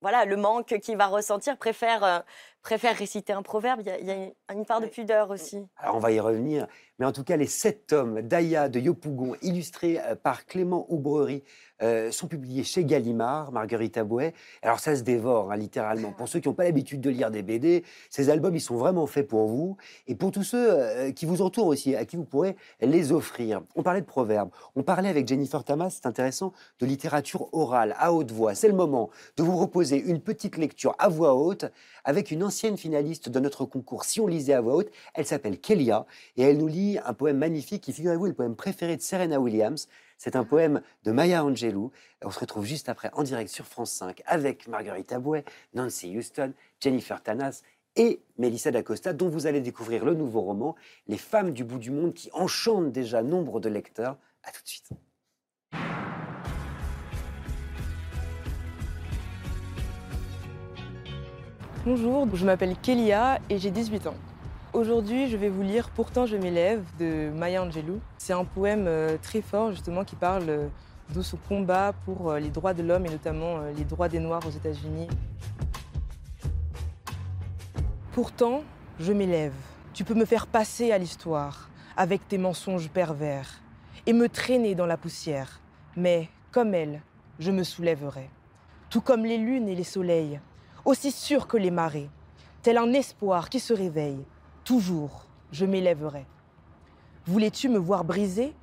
voilà, 0.00 0.24
le 0.24 0.36
manque 0.36 0.78
qu'il 0.80 0.96
va 0.96 1.06
ressentir, 1.06 1.56
préfère, 1.56 2.24
préfère 2.64 2.96
réciter 2.96 3.32
un 3.32 3.42
proverbe. 3.42 3.82
Il 3.84 4.06
y 4.06 4.10
a, 4.10 4.54
une- 4.54 4.64
part 4.64 4.80
de 4.80 4.86
pudeur 4.86 5.30
aussi. 5.30 5.58
Alors 5.76 5.96
on 5.96 5.98
va 5.98 6.10
y 6.10 6.18
revenir, 6.18 6.66
mais 6.98 7.04
en 7.04 7.12
tout 7.12 7.22
cas 7.22 7.36
les 7.36 7.46
sept 7.46 7.86
tomes 7.88 8.22
d'Aya 8.22 8.70
de 8.70 8.80
Yopougon, 8.80 9.36
illustrés 9.42 10.00
euh, 10.00 10.14
par 10.14 10.46
Clément 10.46 10.86
Oubrerie, 10.88 11.44
euh, 11.82 12.10
sont 12.10 12.28
publiés 12.28 12.64
chez 12.64 12.84
Gallimard, 12.84 13.52
Marguerite 13.52 13.98
Abouet. 13.98 14.32
Alors 14.62 14.78
ça 14.80 14.96
se 14.96 15.02
dévore, 15.02 15.52
hein, 15.52 15.56
littéralement. 15.56 16.12
Pour 16.12 16.28
ceux 16.28 16.40
qui 16.40 16.48
n'ont 16.48 16.54
pas 16.54 16.64
l'habitude 16.64 17.00
de 17.02 17.10
lire 17.10 17.30
des 17.30 17.42
BD, 17.42 17.84
ces 18.08 18.30
albums, 18.30 18.54
ils 18.56 18.60
sont 18.60 18.76
vraiment 18.76 19.06
faits 19.06 19.26
pour 19.28 19.46
vous 19.48 19.76
et 20.06 20.14
pour 20.14 20.30
tous 20.30 20.44
ceux 20.44 20.72
euh, 20.72 21.12
qui 21.12 21.26
vous 21.26 21.42
entourent 21.42 21.66
aussi, 21.66 21.94
à 21.94 22.06
qui 22.06 22.16
vous 22.16 22.24
pourrez 22.24 22.56
les 22.80 23.12
offrir. 23.12 23.60
On 23.74 23.82
parlait 23.82 24.00
de 24.00 24.06
proverbes, 24.06 24.50
on 24.74 24.82
parlait 24.82 25.10
avec 25.10 25.28
Jennifer 25.28 25.62
Tamas, 25.62 25.90
c'est 25.90 26.06
intéressant, 26.06 26.52
de 26.80 26.86
littérature 26.86 27.52
orale, 27.52 27.94
à 27.98 28.12
haute 28.14 28.30
voix. 28.30 28.54
C'est 28.54 28.68
le 28.68 28.74
moment 28.74 29.10
de 29.36 29.42
vous 29.42 29.52
proposer 29.52 30.00
une 30.00 30.20
petite 30.20 30.56
lecture 30.56 30.94
à 30.98 31.08
voix 31.08 31.34
haute 31.34 31.66
avec 32.04 32.30
une 32.30 32.42
ancienne 32.42 32.76
finaliste 32.76 33.28
de 33.28 33.40
notre 33.40 33.64
concours 33.64 34.04
Si 34.04 34.20
on 34.20 34.26
lisait 34.26 34.54
à 34.54 34.60
voix 34.60 34.76
haute. 34.76 34.90
Elle 35.14 35.26
s'appelle 35.26 35.58
Kélia 35.58 36.06
et 36.36 36.42
elle 36.42 36.58
nous 36.58 36.68
lit 36.68 36.98
un 37.04 37.14
poème 37.14 37.38
magnifique 37.38 37.82
qui, 37.82 37.92
figurez-vous, 37.92 38.26
est 38.26 38.30
le 38.30 38.34
poème 38.34 38.56
préféré 38.56 38.96
de 38.96 39.02
Serena 39.02 39.40
Williams. 39.40 39.88
C'est 40.18 40.36
un 40.36 40.44
poème 40.44 40.82
de 41.02 41.12
Maya 41.12 41.44
Angelou. 41.44 41.90
On 42.22 42.30
se 42.30 42.38
retrouve 42.38 42.64
juste 42.64 42.88
après 42.88 43.10
en 43.14 43.22
direct 43.22 43.50
sur 43.50 43.66
France 43.66 43.92
5 43.92 44.22
avec 44.26 44.68
Marguerite 44.68 45.12
Abouet, 45.12 45.44
Nancy 45.74 46.16
Houston, 46.16 46.52
Jennifer 46.80 47.22
Tanas 47.22 47.62
et 47.96 48.20
Melissa 48.38 48.70
d'Acosta, 48.70 49.12
dont 49.12 49.28
vous 49.28 49.46
allez 49.46 49.60
découvrir 49.60 50.04
le 50.04 50.14
nouveau 50.14 50.40
roman, 50.40 50.74
Les 51.06 51.18
femmes 51.18 51.52
du 51.52 51.64
bout 51.64 51.78
du 51.78 51.90
monde, 51.90 52.14
qui 52.14 52.30
enchantent 52.32 52.92
déjà 52.92 53.22
nombre 53.22 53.60
de 53.60 53.68
lecteurs. 53.68 54.16
À 54.42 54.50
tout 54.50 54.62
de 54.62 54.68
suite. 54.68 54.90
Bonjour, 61.86 62.26
je 62.34 62.46
m'appelle 62.46 62.76
Kélia 62.80 63.38
et 63.50 63.58
j'ai 63.58 63.70
18 63.70 64.06
ans. 64.06 64.14
Aujourd'hui, 64.72 65.28
je 65.28 65.36
vais 65.36 65.50
vous 65.50 65.60
lire 65.60 65.90
Pourtant 65.90 66.24
je 66.24 66.34
m'élève 66.34 66.82
de 66.98 67.28
Maya 67.28 67.62
Angelou. 67.62 68.00
C'est 68.16 68.32
un 68.32 68.46
poème 68.46 68.86
euh, 68.88 69.18
très 69.20 69.42
fort 69.42 69.70
justement 69.70 70.02
qui 70.02 70.16
parle 70.16 70.48
euh, 70.48 70.68
de 71.14 71.20
ce 71.20 71.36
combat 71.36 71.92
pour 72.06 72.30
euh, 72.30 72.38
les 72.38 72.48
droits 72.48 72.72
de 72.72 72.82
l'homme 72.82 73.04
et 73.04 73.10
notamment 73.10 73.58
les 73.76 73.84
droits 73.84 74.08
des 74.08 74.18
Noirs 74.18 74.40
aux 74.46 74.50
États-Unis. 74.50 75.08
Pourtant, 78.12 78.62
je 78.98 79.12
m'élève. 79.12 79.52
Tu 79.92 80.04
peux 80.04 80.14
me 80.14 80.24
faire 80.24 80.46
passer 80.46 80.90
à 80.90 80.96
l'histoire 80.96 81.68
avec 81.98 82.26
tes 82.26 82.38
mensonges 82.38 82.88
pervers 82.88 83.60
et 84.06 84.14
me 84.14 84.30
traîner 84.30 84.74
dans 84.74 84.86
la 84.86 84.96
poussière. 84.96 85.60
Mais, 85.96 86.30
comme 86.50 86.72
elle, 86.72 87.02
je 87.38 87.50
me 87.50 87.62
soulèverai. 87.62 88.30
Tout 88.88 89.02
comme 89.02 89.26
les 89.26 89.36
lunes 89.36 89.68
et 89.68 89.74
les 89.74 89.84
soleils, 89.84 90.40
aussi 90.84 91.10
sûr 91.10 91.46
que 91.46 91.56
les 91.56 91.70
marées, 91.70 92.10
tel 92.62 92.78
un 92.78 92.92
espoir 92.92 93.48
qui 93.48 93.60
se 93.60 93.72
réveille. 93.72 94.24
Toujours, 94.64 95.26
je 95.52 95.66
m'élèverai. 95.66 96.26
Voulais-tu 97.26 97.68
me 97.68 97.78
voir 97.78 98.04
briser, 98.04 98.54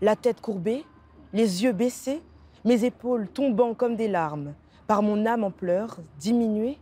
la 0.00 0.16
tête 0.16 0.40
courbée, 0.40 0.84
les 1.32 1.62
yeux 1.62 1.72
baissés, 1.72 2.22
mes 2.64 2.84
épaules 2.84 3.28
tombant 3.28 3.74
comme 3.74 3.96
des 3.96 4.08
larmes, 4.08 4.54
par 4.86 5.02
mon 5.02 5.26
âme 5.26 5.44
en 5.44 5.50
pleurs, 5.50 5.98
diminuée 6.18 6.78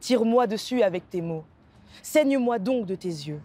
Tire-moi 0.00 0.46
dessus 0.46 0.82
avec 0.82 1.08
tes 1.10 1.20
mots. 1.20 1.44
Saigne-moi 2.02 2.58
donc 2.58 2.86
de 2.86 2.94
tes 2.94 3.08
yeux. 3.08 3.40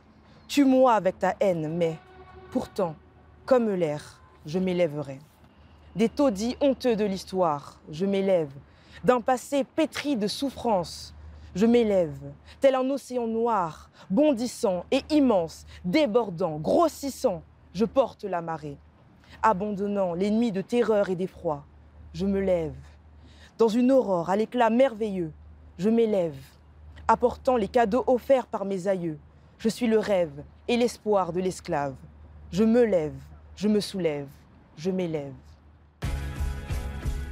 Tue-moi 0.47 0.93
avec 0.93 1.17
ta 1.17 1.35
haine, 1.39 1.75
mais 1.75 1.97
pourtant, 2.51 2.95
comme 3.45 3.69
l'air, 3.69 4.21
je 4.45 4.59
m'élèverai. 4.59 5.19
Des 5.95 6.09
taudis 6.09 6.55
honteux 6.61 6.95
de 6.95 7.05
l'histoire, 7.05 7.79
je 7.89 8.05
m'élève. 8.05 8.51
D'un 9.03 9.19
passé 9.19 9.63
pétri 9.63 10.15
de 10.15 10.27
souffrance, 10.27 11.15
je 11.55 11.65
m'élève, 11.65 12.19
tel 12.59 12.75
un 12.75 12.87
océan 12.91 13.25
noir, 13.25 13.89
bondissant 14.11 14.85
et 14.91 15.01
immense, 15.09 15.65
débordant, 15.83 16.59
grossissant, 16.59 17.41
je 17.73 17.85
porte 17.85 18.25
la 18.25 18.41
marée. 18.41 18.77
Abandonnant 19.41 20.13
l'ennemi 20.13 20.51
de 20.51 20.61
terreur 20.61 21.09
et 21.09 21.15
d'effroi, 21.15 21.65
je 22.13 22.27
me 22.27 22.39
lève. 22.39 22.75
Dans 23.57 23.69
une 23.69 23.91
aurore 23.91 24.29
à 24.29 24.35
l'éclat 24.35 24.69
merveilleux, 24.69 25.31
je 25.79 25.89
m'élève, 25.89 26.37
apportant 27.07 27.57
les 27.57 27.67
cadeaux 27.67 28.03
offerts 28.05 28.45
par 28.45 28.65
mes 28.65 28.87
aïeux. 28.87 29.17
Je 29.57 29.69
suis 29.69 29.87
le 29.87 29.97
rêve 29.97 30.43
et 30.67 30.77
l'espoir 30.77 31.33
de 31.33 31.39
l'esclave. 31.39 31.95
Je 32.51 32.63
me 32.63 32.83
lève, 32.83 33.17
je 33.55 33.67
me 33.67 33.79
soulève, 33.79 34.27
je 34.77 34.91
m'élève. 34.91 35.33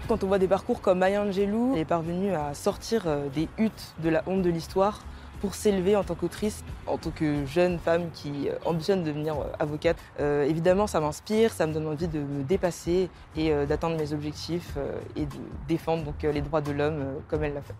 Quand 0.09 0.23
on 0.23 0.27
voit 0.27 0.39
des 0.39 0.47
parcours 0.47 0.81
comme 0.81 0.97
Maya 0.97 1.21
Angelou, 1.21 1.73
elle 1.75 1.81
est 1.81 1.85
parvenue 1.85 2.33
à 2.33 2.55
sortir 2.55 3.03
euh, 3.05 3.29
des 3.29 3.47
huttes 3.59 3.93
de 4.01 4.09
la 4.09 4.23
honte 4.25 4.41
de 4.41 4.49
l'histoire 4.49 5.03
pour 5.39 5.53
s'élever 5.53 5.95
en 5.95 6.03
tant 6.03 6.15
qu'autrice, 6.15 6.63
en 6.87 6.97
tant 6.97 7.11
que 7.11 7.45
jeune 7.45 7.77
femme 7.77 8.09
qui 8.11 8.49
euh, 8.49 8.55
ambitionne 8.65 9.03
de 9.03 9.05
devenir 9.05 9.35
euh, 9.35 9.43
avocate. 9.59 9.97
Évidemment, 10.19 10.87
ça 10.87 10.99
m'inspire, 10.99 11.51
ça 11.51 11.67
me 11.67 11.73
donne 11.73 11.85
envie 11.85 12.07
de 12.07 12.17
me 12.17 12.41
dépasser 12.41 13.11
et 13.37 13.53
d'atteindre 13.67 13.97
mes 13.97 14.11
objectifs 14.11 14.79
et 15.15 15.27
de 15.27 15.35
défendre 15.67 16.03
donc, 16.03 16.23
les 16.23 16.41
droits 16.41 16.61
de 16.61 16.71
l'homme 16.71 17.21
comme 17.27 17.43
elle 17.43 17.53
l'a 17.53 17.61
fait. 17.61 17.75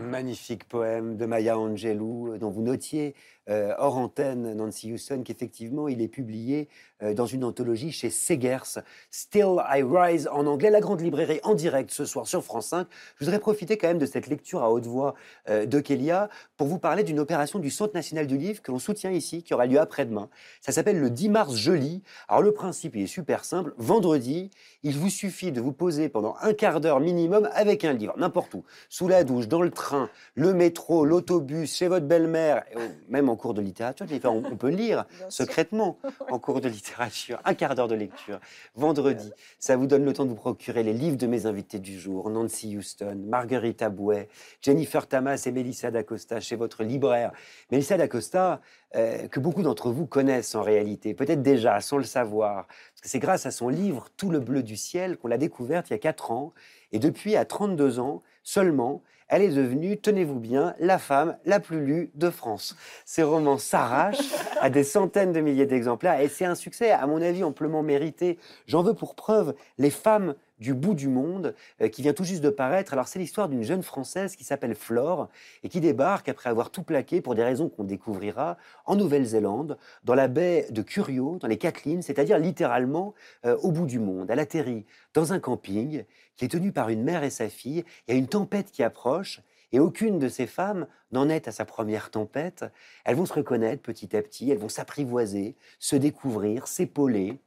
Magnifique 0.00 0.68
poème 0.68 1.16
de 1.16 1.24
Maya 1.24 1.56
Angelou, 1.56 2.36
dont 2.36 2.50
vous 2.50 2.62
notiez 2.62 3.14
euh, 3.48 3.74
hors 3.78 3.96
antenne, 3.96 4.54
Nancy 4.54 4.92
Houston, 4.92 5.22
qu'effectivement 5.24 5.88
il 5.88 6.00
est 6.00 6.08
publié 6.08 6.68
euh, 7.02 7.12
dans 7.14 7.26
une 7.26 7.42
anthologie 7.44 7.90
chez 7.90 8.10
Segers, 8.10 8.80
Still 9.10 9.56
I 9.68 9.82
Rise 9.82 10.28
en 10.30 10.46
anglais, 10.46 10.70
la 10.70 10.80
grande 10.80 11.00
librairie 11.00 11.40
en 11.42 11.54
direct 11.54 11.90
ce 11.90 12.04
soir 12.04 12.26
sur 12.26 12.44
France 12.44 12.68
5. 12.68 12.86
Je 13.16 13.24
voudrais 13.24 13.40
profiter 13.40 13.76
quand 13.76 13.88
même 13.88 13.98
de 13.98 14.06
cette 14.06 14.28
lecture 14.28 14.62
à 14.62 14.70
haute 14.70 14.86
voix 14.86 15.14
euh, 15.48 15.66
de 15.66 15.80
Kélia 15.80 16.28
pour 16.56 16.68
vous 16.68 16.78
parler 16.78 17.02
d'une 17.02 17.18
opération 17.18 17.58
du 17.58 17.70
Centre 17.70 17.94
national 17.94 18.26
du 18.26 18.38
livre 18.38 18.62
que 18.62 18.70
l'on 18.70 18.78
soutient 18.78 19.10
ici, 19.10 19.42
qui 19.42 19.54
aura 19.54 19.66
lieu 19.66 19.80
après-demain. 19.80 20.28
Ça 20.60 20.70
s'appelle 20.70 21.00
le 21.00 21.10
10 21.10 21.28
mars 21.28 21.54
Joli. 21.54 22.02
Alors 22.28 22.42
le 22.42 22.52
principe 22.52 22.94
il 22.94 23.02
est 23.02 23.06
super 23.08 23.44
simple. 23.44 23.74
Vendredi, 23.76 24.50
il 24.84 24.96
vous 24.96 25.10
suffit 25.10 25.50
de 25.50 25.60
vous 25.60 25.72
poser 25.72 26.08
pendant 26.08 26.36
un 26.40 26.54
quart 26.54 26.80
d'heure 26.80 27.00
minimum 27.00 27.48
avec 27.54 27.84
un 27.84 27.92
livre, 27.92 28.14
n'importe 28.16 28.54
où, 28.54 28.64
sous 28.88 29.08
la 29.08 29.24
douche, 29.24 29.48
dans 29.48 29.62
le 29.62 29.70
train, 29.70 30.08
le 30.34 30.54
métro, 30.54 31.04
l'autobus, 31.04 31.74
chez 31.74 31.88
votre 31.88 32.06
belle-mère, 32.06 32.64
même 33.08 33.28
en 33.28 33.31
cours 33.36 33.54
de 33.54 33.60
littérature, 33.60 34.06
on, 34.24 34.42
on 34.44 34.56
peut 34.56 34.68
lire 34.68 35.04
secrètement 35.28 35.98
en 36.30 36.38
cours 36.38 36.60
de 36.60 36.68
littérature, 36.68 37.40
un 37.44 37.54
quart 37.54 37.74
d'heure 37.74 37.88
de 37.88 37.94
lecture. 37.94 38.40
Vendredi, 38.74 39.30
ça 39.58 39.76
vous 39.76 39.86
donne 39.86 40.04
le 40.04 40.12
temps 40.12 40.24
de 40.24 40.30
vous 40.30 40.36
procurer 40.36 40.82
les 40.82 40.92
livres 40.92 41.16
de 41.16 41.26
mes 41.26 41.46
invités 41.46 41.78
du 41.78 41.98
jour, 41.98 42.30
Nancy 42.30 42.76
Houston, 42.76 43.20
Marguerite 43.26 43.82
Abouet, 43.82 44.28
Jennifer 44.60 45.06
Tamas 45.06 45.42
et 45.46 45.52
Melissa 45.52 45.90
D'Acosta 45.90 46.40
chez 46.40 46.56
votre 46.56 46.84
libraire. 46.84 47.32
Melissa 47.70 47.96
D'Acosta, 47.96 48.60
euh, 48.94 49.28
que 49.28 49.40
beaucoup 49.40 49.62
d'entre 49.62 49.90
vous 49.90 50.06
connaissent 50.06 50.54
en 50.54 50.62
réalité, 50.62 51.14
peut-être 51.14 51.42
déjà 51.42 51.80
sans 51.80 51.98
le 51.98 52.04
savoir, 52.04 52.66
parce 52.66 53.00
que 53.02 53.08
c'est 53.08 53.18
grâce 53.18 53.46
à 53.46 53.50
son 53.50 53.68
livre 53.68 54.08
Tout 54.16 54.30
le 54.30 54.40
bleu 54.40 54.62
du 54.62 54.76
ciel 54.76 55.16
qu'on 55.16 55.28
l'a 55.28 55.38
découverte 55.38 55.88
il 55.90 55.94
y 55.94 55.96
a 55.96 55.98
4 55.98 56.30
ans, 56.30 56.52
et 56.92 56.98
depuis 56.98 57.36
à 57.36 57.44
32 57.44 58.00
ans 58.00 58.22
seulement, 58.42 59.02
elle 59.32 59.40
est 59.40 59.48
devenue, 59.48 59.98
tenez-vous 59.98 60.38
bien, 60.38 60.74
la 60.78 60.98
femme 60.98 61.38
la 61.46 61.58
plus 61.58 61.82
lue 61.82 62.10
de 62.14 62.28
France. 62.28 62.76
Ses 63.06 63.22
romans 63.22 63.56
s'arrachent 63.56 64.18
à 64.60 64.68
des 64.68 64.84
centaines 64.84 65.32
de 65.32 65.40
milliers 65.40 65.64
d'exemplaires 65.64 66.20
et 66.20 66.28
c'est 66.28 66.44
un 66.44 66.54
succès, 66.54 66.90
à 66.90 67.06
mon 67.06 67.22
avis, 67.22 67.42
amplement 67.42 67.82
mérité. 67.82 68.38
J'en 68.66 68.82
veux 68.82 68.92
pour 68.92 69.14
preuve 69.14 69.54
les 69.78 69.88
femmes 69.88 70.34
du 70.62 70.72
bout 70.72 70.94
du 70.94 71.08
monde 71.08 71.54
euh, 71.82 71.88
qui 71.88 72.00
vient 72.00 72.14
tout 72.14 72.24
juste 72.24 72.42
de 72.42 72.48
paraître. 72.48 72.94
Alors 72.94 73.08
c'est 73.08 73.18
l'histoire 73.18 73.48
d'une 73.48 73.62
jeune 73.62 73.82
Française 73.82 74.36
qui 74.36 74.44
s'appelle 74.44 74.74
Flore 74.74 75.28
et 75.62 75.68
qui 75.68 75.80
débarque 75.80 76.28
après 76.30 76.48
avoir 76.48 76.70
tout 76.70 76.82
plaqué 76.82 77.20
pour 77.20 77.34
des 77.34 77.44
raisons 77.44 77.68
qu'on 77.68 77.84
découvrira 77.84 78.56
en 78.86 78.96
Nouvelle-Zélande, 78.96 79.76
dans 80.04 80.14
la 80.14 80.28
baie 80.28 80.66
de 80.70 80.80
Curio, 80.80 81.38
dans 81.40 81.48
les 81.48 81.58
Catlins, 81.58 82.00
c'est-à-dire 82.00 82.38
littéralement 82.38 83.14
euh, 83.44 83.56
au 83.58 83.72
bout 83.72 83.86
du 83.86 83.98
monde. 83.98 84.30
Elle 84.30 84.38
atterrit 84.38 84.86
dans 85.12 85.34
un 85.34 85.40
camping 85.40 86.04
qui 86.36 86.46
est 86.46 86.48
tenu 86.48 86.72
par 86.72 86.88
une 86.88 87.02
mère 87.02 87.24
et 87.24 87.30
sa 87.30 87.48
fille. 87.48 87.84
Il 88.08 88.14
y 88.14 88.16
a 88.16 88.18
une 88.18 88.28
tempête 88.28 88.70
qui 88.70 88.82
approche 88.82 89.42
et 89.72 89.80
aucune 89.80 90.18
de 90.18 90.28
ces 90.28 90.46
femmes 90.46 90.86
n'en 91.10 91.28
est 91.28 91.48
à 91.48 91.52
sa 91.52 91.64
première 91.64 92.10
tempête. 92.10 92.64
Elles 93.04 93.16
vont 93.16 93.26
se 93.26 93.32
reconnaître 93.32 93.82
petit 93.82 94.16
à 94.16 94.22
petit, 94.22 94.50
elles 94.50 94.58
vont 94.58 94.68
s'apprivoiser, 94.68 95.56
se 95.78 95.96
découvrir, 95.96 96.68
s'épauler, 96.68 97.38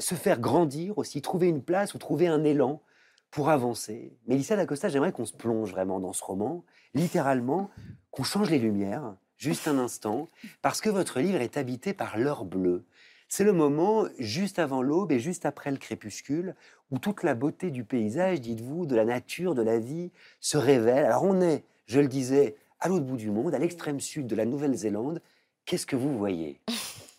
se 0.00 0.14
faire 0.14 0.40
grandir 0.40 0.98
aussi, 0.98 1.22
trouver 1.22 1.48
une 1.48 1.62
place 1.62 1.94
ou 1.94 1.98
trouver 1.98 2.26
un 2.26 2.44
élan 2.44 2.82
pour 3.30 3.50
avancer. 3.50 4.16
Mélissa 4.26 4.56
D'Acosta, 4.56 4.88
j'aimerais 4.88 5.12
qu'on 5.12 5.26
se 5.26 5.34
plonge 5.34 5.70
vraiment 5.70 6.00
dans 6.00 6.12
ce 6.12 6.24
roman, 6.24 6.64
littéralement, 6.94 7.70
qu'on 8.10 8.22
change 8.22 8.50
les 8.50 8.58
lumières, 8.58 9.14
juste 9.36 9.68
un 9.68 9.78
instant, 9.78 10.28
parce 10.62 10.80
que 10.80 10.88
votre 10.88 11.20
livre 11.20 11.40
est 11.40 11.56
habité 11.56 11.92
par 11.92 12.18
l'heure 12.18 12.44
bleue. 12.44 12.84
C'est 13.28 13.44
le 13.44 13.52
moment, 13.52 14.06
juste 14.18 14.58
avant 14.58 14.80
l'aube 14.80 15.12
et 15.12 15.20
juste 15.20 15.44
après 15.44 15.70
le 15.70 15.76
crépuscule, 15.76 16.54
où 16.90 16.98
toute 16.98 17.22
la 17.22 17.34
beauté 17.34 17.70
du 17.70 17.84
paysage, 17.84 18.40
dites-vous, 18.40 18.86
de 18.86 18.96
la 18.96 19.04
nature, 19.04 19.54
de 19.54 19.62
la 19.62 19.78
vie, 19.78 20.10
se 20.40 20.56
révèle. 20.56 21.04
Alors 21.04 21.24
on 21.24 21.40
est, 21.42 21.64
je 21.86 22.00
le 22.00 22.08
disais, 22.08 22.56
à 22.80 22.88
l'autre 22.88 23.04
bout 23.04 23.18
du 23.18 23.30
monde, 23.30 23.54
à 23.54 23.58
l'extrême 23.58 24.00
sud 24.00 24.26
de 24.26 24.34
la 24.34 24.46
Nouvelle-Zélande. 24.46 25.20
Qu'est-ce 25.66 25.86
que 25.86 25.96
vous 25.96 26.16
voyez? 26.16 26.60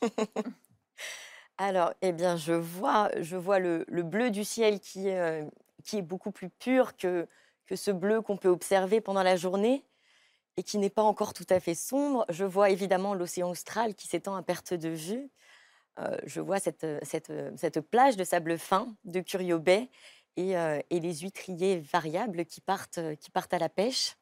Alors, 1.61 1.94
eh 2.02 2.14
bien, 2.14 2.38
je 2.38 2.53
vois, 2.53 3.11
je 3.19 3.36
vois 3.36 3.60
le, 3.60 3.84
le 3.90 4.02
bleu 4.02 4.31
du 4.31 4.45
ciel 4.45 4.80
qui, 4.80 5.10
euh, 5.10 5.44
qui 5.84 5.98
est 5.98 6.02
beaucoup 6.02 6.31
plus 6.31 6.49
pur 6.49 6.95
que, 6.95 7.27
que 7.65 7.76
ce 7.76 7.91
bleu 7.91 8.22
qu'on 8.22 8.38
peut 8.38 8.48
observer 8.48 9.02
pendant 9.02 9.23
la 9.23 9.36
journée 9.36 9.84
et 10.56 10.64
qui 10.64 10.77
n'est 10.77 10.90
pas 10.90 11.03
encore 11.03 11.34
tout 11.34 11.45
à 11.49 11.60
fait 11.60 11.76
sombre. 11.76 12.26
Je 12.30 12.45
vois 12.45 12.69
évidemment 12.69 13.14
l'océan 13.14 13.49
austral 13.49 13.94
qui 13.94 14.07
s'étend 14.07 14.38
à 14.38 14.41
perte 14.41 14.73
de 14.73 14.88
vue. 14.88 15.30
Euh, 15.99 16.18
je 16.26 16.40
vois 16.40 16.60
cette, 16.60 16.88
cette, 17.03 17.34
cette 17.57 17.81
plage 17.81 18.15
de 18.15 18.23
sable 18.23 18.57
fin 18.57 18.95
de 19.03 19.19
Curio 19.19 19.60
Bay 19.60 19.90
et, 20.38 20.57
euh, 20.57 20.80
et 20.90 21.02
les 21.02 21.14
huîtriers 21.15 21.81
variables 21.81 22.45
qui 22.45 22.61
partent, 22.61 23.02
qui 23.19 23.31
partent 23.31 23.53
à 23.53 23.60
la 23.60 23.68
pêche 23.68 24.15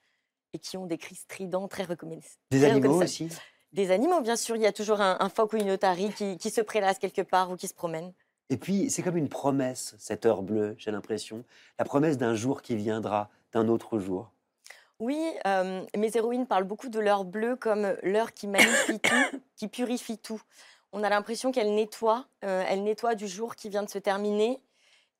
et 0.54 0.60
qui 0.60 0.76
ont 0.76 0.88
des 0.88 0.98
cris 0.98 1.14
stridents 1.14 1.68
très 1.68 1.84
reconnaissables. 1.84 2.42
Des 2.50 2.66
animaux 2.66 3.04
aussi 3.04 3.30
Des 3.78 3.91
animaux, 3.91 4.22
bien 4.22 4.36
sûr. 4.36 4.56
Il 4.56 4.64
y 4.64 4.66
a 4.66 4.74
toujours 4.74 5.02
un, 5.02 5.18
un 5.20 5.30
phoque 5.30 5.54
ou 5.54 5.58
une 5.58 5.70
otarie 5.70 6.12
qui, 6.12 6.40
qui 6.40 6.49
se 6.49 6.62
prélasse 6.62 6.98
quelque 6.98 7.22
part 7.22 7.52
ou 7.52 7.56
qui 7.56 7.68
se 7.68 7.76
promène. 7.76 8.12
Et 8.49 8.58
puis, 8.58 8.90
c'est 8.90 9.04
comme 9.04 9.18
une 9.18 9.30
promesse, 9.30 9.94
cette 9.99 10.26
heure 10.26 10.41
bleue, 10.41 10.74
j'ai 10.80 10.90
l'impression. 10.90 11.44
La 11.78 11.86
promesse 11.86 12.18
d'un 12.18 12.34
jour 12.34 12.64
qui 12.64 12.76
viendra, 12.76 13.30
d'un 13.54 13.68
autre 13.68 13.99
jour. 13.99 14.32
Oui, 14.98 15.22
euh, 15.45 15.86
mes 15.95 16.18
héroïnes 16.18 16.48
parlent 16.48 16.64
beaucoup 16.64 16.90
de 16.90 16.99
l'heure 16.99 17.24
bleue 17.24 17.56
comme 17.56 17.95
l'heure 18.02 18.34
qui 18.34 18.48
magnifie 18.48 18.99
tout, 18.99 19.38
qui 19.56 19.68
purifie 19.68 20.18
tout. 20.18 20.41
On 20.91 21.04
a 21.04 21.10
l'impression 21.10 21.52
qu'elle 21.52 21.76
nettoie, 21.76 22.26
euh, 22.45 22.64
elle 22.68 22.84
nettoie 22.84 23.14
du 23.14 23.28
jour 23.28 23.56
qui 23.56 23.70
vient 23.70 23.84
de 23.84 23.90
se 23.91 23.99
terminer. 23.99 24.60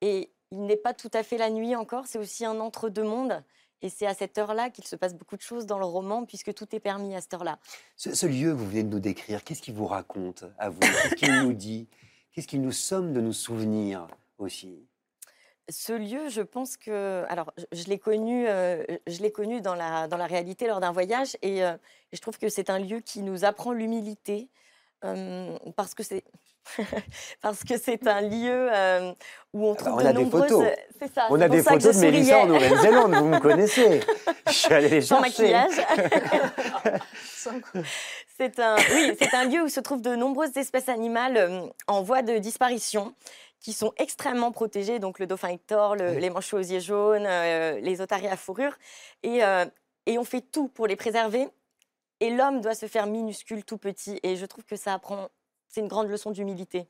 Et 0.02 0.32
il 0.50 0.66
n'est 0.66 0.78
pas 0.78 0.96
tout 0.96 1.12
à 1.14 1.22
fait 1.22 1.38
la 1.38 1.52
nuit 1.52 1.76
encore, 1.76 2.08
c'est 2.08 2.18
aussi 2.18 2.44
un 2.44 2.60
entre-deux-mondes. 2.60 3.44
Et 3.82 3.90
c'est 3.90 4.08
à 4.08 4.14
cette 4.14 4.38
heure-là 4.38 4.70
qu'il 4.70 4.86
se 4.86 4.96
passe 4.96 5.14
beaucoup 5.14 5.38
de 5.38 5.42
choses 5.42 5.66
dans 5.66 5.78
le 5.78 5.86
roman, 5.86 6.26
puisque 6.26 6.54
tout 6.54 6.76
est 6.76 6.80
permis 6.80 7.16
à 7.16 7.22
cette 7.22 7.34
heure-là. 7.36 7.60
Ce, 7.96 8.16
ce 8.16 8.26
lieu 8.26 8.52
que 8.52 8.58
vous 8.58 8.68
venez 8.68 8.84
de 8.84 8.90
nous 8.90 9.00
décrire, 9.00 9.44
qu'est-ce 9.44 9.62
qu'il 9.62 9.76
vous 9.76 9.88
raconte 9.88 10.46
à 10.58 10.70
vous? 10.70 10.80
Qu'est-ce 10.80 11.16
qu'il 11.16 11.42
nous 11.44 11.54
dit? 11.54 11.88
Qu'est-ce 12.32 12.48
qu'il 12.48 12.62
nous 12.62 12.72
somme 12.72 13.14
de 13.14 13.22
nous 13.22 13.34
souvenir 13.34 14.08
aussi? 14.38 14.88
Ce 15.70 15.92
lieu, 15.92 16.30
je 16.30 16.42
pense 16.42 16.78
que. 16.78 17.26
Alors, 17.28 17.52
je, 17.58 17.66
je 17.74 17.88
l'ai 17.90 18.00
connu, 18.00 18.48
euh, 18.48 18.86
je 19.06 19.22
l'ai 19.22 19.32
connu 19.32 19.60
dans, 19.60 19.76
la, 19.76 20.08
dans 20.08 20.16
la 20.18 20.26
réalité 20.26 20.66
lors 20.66 20.80
d'un 20.80 20.94
voyage, 20.94 21.36
et, 21.42 21.64
euh, 21.64 21.74
et 22.12 22.16
je 22.16 22.22
trouve 22.22 22.38
que 22.38 22.48
c'est 22.48 22.70
un 22.70 22.80
lieu 22.80 23.02
qui 23.02 23.22
nous 23.22 23.44
apprend 23.44 23.74
l'humilité, 23.74 24.50
euh, 25.04 25.58
parce 25.76 25.94
que 25.94 26.04
c'est. 26.04 26.24
parce 27.42 27.64
que 27.64 27.78
c'est 27.78 28.06
un 28.08 28.22
lieu 28.22 28.70
euh, 28.72 29.12
où 29.54 29.68
on 29.68 29.74
bah, 29.74 29.78
trouve 29.80 29.94
on 29.94 29.98
de 30.02 30.06
a 30.08 30.14
des 30.14 30.24
nombreuses. 30.24 30.50
photos. 30.52 30.66
Ça. 31.14 31.28
On 31.30 31.40
a 31.42 31.48
des 31.50 31.62
photos 31.64 31.84
je 31.96 32.00
de 32.00 32.06
Mélissa 32.06 32.40
en. 32.40 32.46
Nouvelle-Zélande, 32.48 33.14
vous 33.16 33.26
me 33.28 33.40
connaissez. 33.40 34.00
Je 34.48 34.52
suis 34.54 34.74
allé 34.74 34.90
les 34.90 35.02
Sans 35.02 35.22
chercher. 35.24 35.52
maquillage. 35.52 35.86
C'est 38.38 38.60
un, 38.60 38.76
oui, 38.94 39.16
c'est 39.20 39.34
un 39.34 39.46
lieu 39.46 39.64
où 39.64 39.68
se 39.70 39.80
trouvent 39.80 40.02
de 40.02 40.16
nombreuses 40.16 40.56
espèces 40.58 40.90
animales 40.90 41.38
euh, 41.38 41.62
en 41.88 42.04
voie 42.04 42.22
de 42.22 42.38
disparition 42.38 43.16
qui 43.60 43.74
sont 43.74 43.94
extrêmement 43.98 44.52
protégées, 44.52 45.00
donc 45.00 45.18
le 45.18 45.26
dauphin 45.26 45.48
Hector, 45.50 45.96
le- 45.96 46.12
Oui. 46.12 46.22
les 46.22 46.30
manchots 46.30 46.58
aux 46.58 46.62
yeux 46.62 46.80
jaunes, 46.80 47.26
euh, 47.26 47.80
les 47.80 48.00
otaries 48.02 48.28
à 48.28 48.38
fourrure. 48.38 48.78
Et, 49.24 49.44
euh, 49.44 49.66
et 50.06 50.20
on 50.20 50.24
fait 50.24 50.42
tout 50.42 50.68
pour 50.68 50.86
les 50.86 50.96
préserver. 50.96 51.48
Et 52.20 52.30
l'homme 52.30 52.62
doit 52.62 52.76
se 52.76 52.86
faire 52.86 53.08
minuscule, 53.08 53.64
tout 53.66 53.78
petit. 53.80 54.20
Et 54.22 54.36
je 54.36 54.46
trouve 54.46 54.66
que 54.66 54.76
ça 54.76 54.94
apprend. 54.94 55.30
C'est 55.70 55.82
une 55.82 55.88
grande 55.88 56.08
leçon 56.08 56.32
d'humilité. 56.32 56.88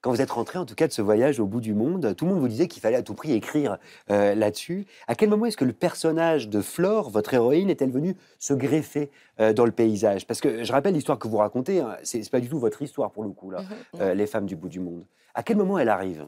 Quand 0.00 0.10
vous 0.10 0.20
êtes 0.20 0.30
rentré, 0.30 0.58
en 0.58 0.64
tout 0.64 0.74
cas, 0.74 0.86
de 0.86 0.92
ce 0.92 1.02
voyage 1.02 1.40
au 1.40 1.46
bout 1.46 1.60
du 1.60 1.74
monde, 1.74 2.14
tout 2.16 2.24
le 2.26 2.32
monde 2.32 2.40
vous 2.40 2.48
disait 2.48 2.68
qu'il 2.68 2.80
fallait 2.80 2.96
à 2.96 3.02
tout 3.02 3.14
prix 3.14 3.32
écrire 3.32 3.78
euh, 4.10 4.34
là-dessus. 4.34 4.86
À 5.08 5.14
quel 5.14 5.28
moment 5.28 5.46
est-ce 5.46 5.56
que 5.56 5.64
le 5.64 5.72
personnage 5.72 6.48
de 6.48 6.60
Flore, 6.60 7.10
votre 7.10 7.34
héroïne, 7.34 7.70
est-elle 7.70 7.90
venue 7.90 8.16
se 8.38 8.54
greffer 8.54 9.10
euh, 9.40 9.52
dans 9.52 9.64
le 9.64 9.72
paysage? 9.72 10.26
Parce 10.26 10.40
que 10.40 10.62
je 10.62 10.72
rappelle 10.72 10.94
l'histoire 10.94 11.18
que 11.18 11.26
vous 11.26 11.38
racontez, 11.38 11.80
hein, 11.80 11.96
c'est 12.02 12.28
pas 12.30 12.40
du 12.40 12.48
tout 12.48 12.58
votre 12.58 12.82
histoire 12.82 13.10
pour 13.10 13.24
le 13.24 13.30
coup, 13.30 13.50
là, 13.50 13.64
euh, 14.00 14.14
les 14.14 14.26
femmes 14.26 14.46
du 14.46 14.56
bout 14.56 14.68
du 14.68 14.80
monde. 14.80 15.04
À 15.34 15.42
quel 15.42 15.56
moment 15.56 15.78
elle 15.78 15.88
arrive? 15.88 16.26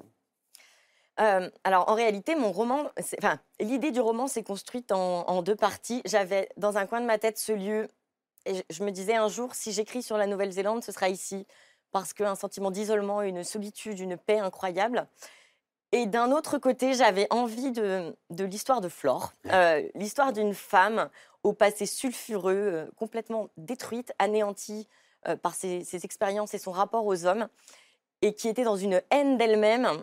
Euh, 1.18 1.48
alors 1.64 1.88
en 1.88 1.94
réalité, 1.94 2.34
mon 2.34 2.52
roman, 2.52 2.90
enfin, 3.18 3.38
l'idée 3.60 3.90
du 3.90 4.00
roman 4.00 4.26
s'est 4.26 4.42
construite 4.42 4.92
en, 4.92 5.26
en 5.28 5.42
deux 5.42 5.56
parties. 5.56 6.02
J'avais 6.04 6.48
dans 6.56 6.76
un 6.76 6.86
coin 6.86 7.00
de 7.00 7.06
ma 7.06 7.18
tête 7.18 7.38
ce 7.38 7.52
lieu 7.52 7.88
et 8.44 8.54
je, 8.54 8.62
je 8.70 8.84
me 8.84 8.90
disais 8.90 9.14
un 9.14 9.28
jour, 9.28 9.54
si 9.54 9.72
j'écris 9.72 10.02
sur 10.02 10.16
la 10.16 10.26
Nouvelle-Zélande, 10.26 10.84
ce 10.84 10.92
sera 10.92 11.08
ici, 11.08 11.46
parce 11.96 12.12
qu'un 12.12 12.34
sentiment 12.34 12.70
d'isolement, 12.70 13.22
une 13.22 13.42
solitude, 13.42 13.98
une 14.00 14.18
paix 14.18 14.38
incroyable. 14.38 15.06
Et 15.92 16.04
d'un 16.04 16.30
autre 16.30 16.58
côté, 16.58 16.92
j'avais 16.92 17.26
envie 17.30 17.70
de, 17.70 18.14
de 18.28 18.44
l'histoire 18.44 18.82
de 18.82 18.90
Flore, 18.90 19.32
euh, 19.46 19.82
l'histoire 19.94 20.34
d'une 20.34 20.52
femme 20.52 21.08
au 21.42 21.54
passé 21.54 21.86
sulfureux, 21.86 22.52
euh, 22.54 22.90
complètement 22.96 23.48
détruite, 23.56 24.12
anéantie 24.18 24.86
euh, 25.26 25.36
par 25.36 25.54
ses, 25.54 25.84
ses 25.84 26.04
expériences 26.04 26.52
et 26.52 26.58
son 26.58 26.70
rapport 26.70 27.06
aux 27.06 27.24
hommes, 27.24 27.48
et 28.20 28.34
qui 28.34 28.48
était 28.48 28.64
dans 28.64 28.76
une 28.76 29.00
haine 29.10 29.38
d'elle-même, 29.38 30.02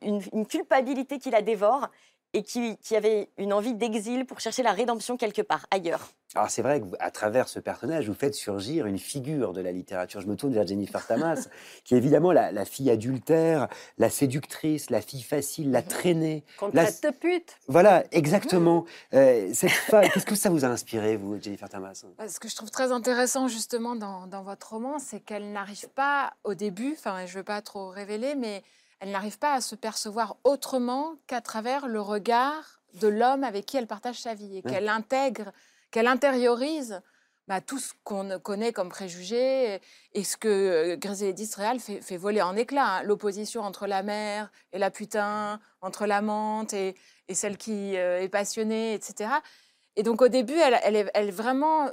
une, 0.00 0.20
une 0.32 0.44
culpabilité 0.44 1.20
qui 1.20 1.30
la 1.30 1.40
dévore, 1.40 1.88
et 2.34 2.42
qui, 2.42 2.76
qui 2.78 2.96
avait 2.96 3.28
une 3.38 3.52
envie 3.52 3.74
d'exil 3.74 4.24
pour 4.26 4.40
chercher 4.40 4.62
la 4.62 4.72
rédemption 4.72 5.16
quelque 5.16 5.42
part, 5.42 5.66
ailleurs. 5.70 6.10
Alors 6.34 6.48
c'est 6.48 6.62
vrai 6.62 6.80
qu'à 6.80 7.10
travers 7.10 7.46
ce 7.46 7.58
personnage, 7.60 8.08
vous 8.08 8.14
faites 8.14 8.34
surgir 8.34 8.86
une 8.86 8.98
figure 8.98 9.52
de 9.52 9.60
la 9.60 9.70
littérature. 9.70 10.22
Je 10.22 10.26
me 10.26 10.34
tourne 10.34 10.54
vers 10.54 10.66
Jennifer 10.66 11.06
Tamas, 11.06 11.46
qui 11.84 11.92
est 11.94 11.98
évidemment 11.98 12.32
la, 12.32 12.50
la 12.52 12.64
fille 12.64 12.90
adultère, 12.90 13.68
la 13.98 14.08
séductrice, 14.08 14.88
la 14.88 15.02
fille 15.02 15.20
facile, 15.22 15.70
la 15.70 15.82
traînée. 15.82 16.42
Qu'on 16.58 16.70
La- 16.72 16.90
de 16.90 17.10
pute. 17.10 17.58
Voilà, 17.68 18.04
exactement. 18.12 18.86
Euh, 19.12 19.52
qu'est-ce 19.52 20.24
que 20.24 20.34
ça 20.34 20.48
vous 20.48 20.64
a 20.64 20.68
inspiré, 20.68 21.16
vous, 21.18 21.38
Jennifer 21.38 21.68
Tamas 21.68 22.02
Bah, 22.16 22.26
Ce 22.28 22.40
que 22.40 22.48
je 22.48 22.56
trouve 22.56 22.70
très 22.70 22.92
intéressant 22.92 23.48
justement 23.48 23.94
dans, 23.94 24.26
dans 24.26 24.42
votre 24.42 24.70
roman, 24.72 24.98
c'est 24.98 25.20
qu'elle 25.20 25.52
n'arrive 25.52 25.88
pas 25.90 26.32
au 26.44 26.54
début, 26.54 26.94
enfin 26.96 27.26
je 27.26 27.32
ne 27.32 27.38
veux 27.38 27.44
pas 27.44 27.60
trop 27.60 27.90
révéler, 27.90 28.36
mais 28.36 28.62
elle 29.02 29.10
n'arrive 29.10 29.36
pas 29.38 29.54
à 29.54 29.60
se 29.60 29.74
percevoir 29.74 30.36
autrement 30.44 31.16
qu'à 31.26 31.40
travers 31.40 31.88
le 31.88 32.00
regard 32.00 32.80
de 32.94 33.08
l'homme 33.08 33.42
avec 33.42 33.66
qui 33.66 33.76
elle 33.76 33.88
partage 33.88 34.20
sa 34.20 34.32
vie 34.32 34.58
et 34.58 34.62
Ouais. 34.64 34.70
qu'elle 34.70 34.88
intègre, 34.88 35.50
qu'elle 35.90 36.06
intériorise 36.06 37.02
bah, 37.48 37.60
tout 37.60 37.80
ce 37.80 37.94
qu'on 38.04 38.38
connaît 38.38 38.72
comme 38.72 38.90
préjugés 38.90 39.80
et, 40.12 40.22
ce 40.22 40.36
que 40.36 40.48
euh, 40.48 40.96
Griselda 40.96 41.32
Distréal 41.32 41.80
fait, 41.80 42.00
fait 42.00 42.16
voler 42.16 42.42
en 42.42 42.54
éclats. 42.54 42.98
hein. 42.98 43.02
L'opposition 43.02 43.62
entre 43.62 43.88
la 43.88 44.04
mère 44.04 44.52
et 44.72 44.78
la 44.78 44.92
putain, 44.92 45.58
entre 45.80 46.06
l'amante 46.06 46.72
et, 46.72 46.94
et 47.26 47.34
celle 47.34 47.56
qui 47.56 47.96
euh, 47.96 48.22
est 48.22 48.28
passionnée, 48.28 48.94
etc. 48.94 49.30
Et 49.96 50.04
donc 50.04 50.22
au 50.22 50.28
début, 50.28 50.54
elle, 50.56 50.78
elle 50.84 50.94
est 50.94 51.10
elle 51.12 51.28
est 51.28 51.32
vraiment 51.32 51.90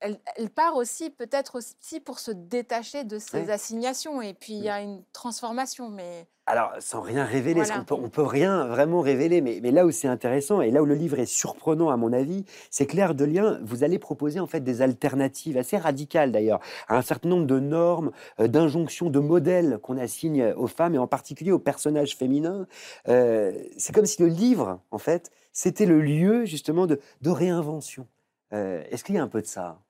elle, 0.00 0.18
elle 0.36 0.50
part 0.50 0.76
aussi 0.76 1.10
peut-être 1.10 1.56
aussi 1.56 2.00
pour 2.00 2.18
se 2.18 2.30
détacher 2.30 3.04
de 3.04 3.18
ses 3.18 3.50
assignations. 3.50 4.22
Et 4.22 4.34
puis 4.34 4.54
il 4.54 4.62
y 4.62 4.68
a 4.68 4.80
une 4.80 5.02
transformation, 5.12 5.88
mais 5.90 6.26
Alors, 6.48 6.72
sans 6.78 7.00
rien 7.00 7.24
révéler, 7.24 7.60
parce 7.60 7.72
qu'on 7.72 7.84
peut, 7.84 7.94
on 7.94 8.08
peut 8.08 8.22
rien 8.22 8.66
vraiment 8.66 9.00
révéler, 9.00 9.40
mais, 9.40 9.58
mais 9.62 9.72
là 9.72 9.84
où 9.84 9.90
c'est 9.90 10.06
intéressant 10.06 10.60
et 10.60 10.70
là 10.70 10.80
où 10.82 10.86
le 10.86 10.94
livre 10.94 11.18
est 11.18 11.26
surprenant 11.26 11.90
à 11.90 11.96
mon 11.96 12.12
avis, 12.12 12.44
c'est 12.70 12.86
que 12.86 12.94
l'air 12.94 13.14
de 13.16 13.24
lien, 13.24 13.58
vous 13.64 13.82
allez 13.82 13.98
proposer 13.98 14.38
en 14.38 14.46
fait 14.46 14.60
des 14.60 14.80
alternatives 14.80 15.56
assez 15.58 15.76
radicales 15.76 16.30
d'ailleurs 16.30 16.60
à 16.88 16.96
un 16.96 17.02
certain 17.02 17.28
nombre 17.30 17.46
de 17.46 17.58
normes, 17.58 18.12
euh, 18.38 18.46
d'injonctions, 18.48 19.10
de 19.10 19.18
modèles 19.18 19.78
qu'on 19.82 19.98
assigne 19.98 20.52
aux 20.56 20.68
femmes 20.68 20.94
et 20.94 20.98
en 20.98 21.08
particulier 21.08 21.52
aux 21.52 21.58
personnages 21.58 22.16
féminins. 22.16 22.66
Euh, 23.08 23.52
c'est 23.76 23.92
comme 23.94 24.06
si 24.06 24.22
le 24.22 24.28
livre, 24.28 24.80
en 24.92 24.98
fait, 24.98 25.30
c'était 25.52 25.86
le 25.86 26.00
lieu 26.00 26.44
justement 26.44 26.86
de, 26.86 27.00
de 27.22 27.30
réinvention. 27.30 28.06
Euh, 28.52 28.84
Est-ce 28.90 29.02
qu'il 29.02 29.16
y 29.16 29.18
a 29.18 29.22
un 29.22 29.28
peu 29.28 29.40
de 29.42 29.46
ça? 29.46 29.80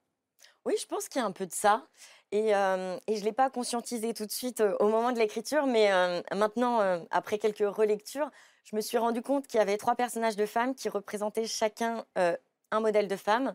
Oui, 0.66 0.74
je 0.80 0.86
pense 0.86 1.09
qu'il 1.09 1.20
y 1.20 1.24
a 1.24 1.26
un 1.26 1.32
peu 1.32 1.47
de 1.47 1.52
ça. 1.52 1.86
Et, 2.32 2.55
euh, 2.56 2.98
et 3.06 3.14
je 3.14 3.20
ne 3.20 3.26
l'ai 3.26 3.32
pas 3.32 3.51
conscientisé 3.51 4.12
tout 4.12 4.26
de 4.26 4.32
suite 4.32 4.60
euh, 4.60 4.76
au 4.80 4.88
moment 4.88 5.12
de 5.12 5.18
l'écriture, 5.18 5.64
mais 5.66 5.93
euh, 5.93 6.20
maintenant, 6.34 6.80
après 7.12 7.38
quelques 7.38 7.76
relectures, 7.76 8.28
je 8.64 8.74
me 8.74 8.80
suis 8.80 8.98
rendu 8.98 9.22
compte 9.22 9.47
qu'il 9.47 9.59
y 9.59 9.62
avait 9.62 9.76
trois 9.76 9.94
personnages 9.94 10.34
de 10.34 10.44
femmes 10.44 10.74
qui 10.74 10.88
représentaient 10.88 11.47
chacun 11.47 12.05
un 12.16 12.80
modèle 12.80 13.06
de 13.06 13.14
femme. 13.14 13.55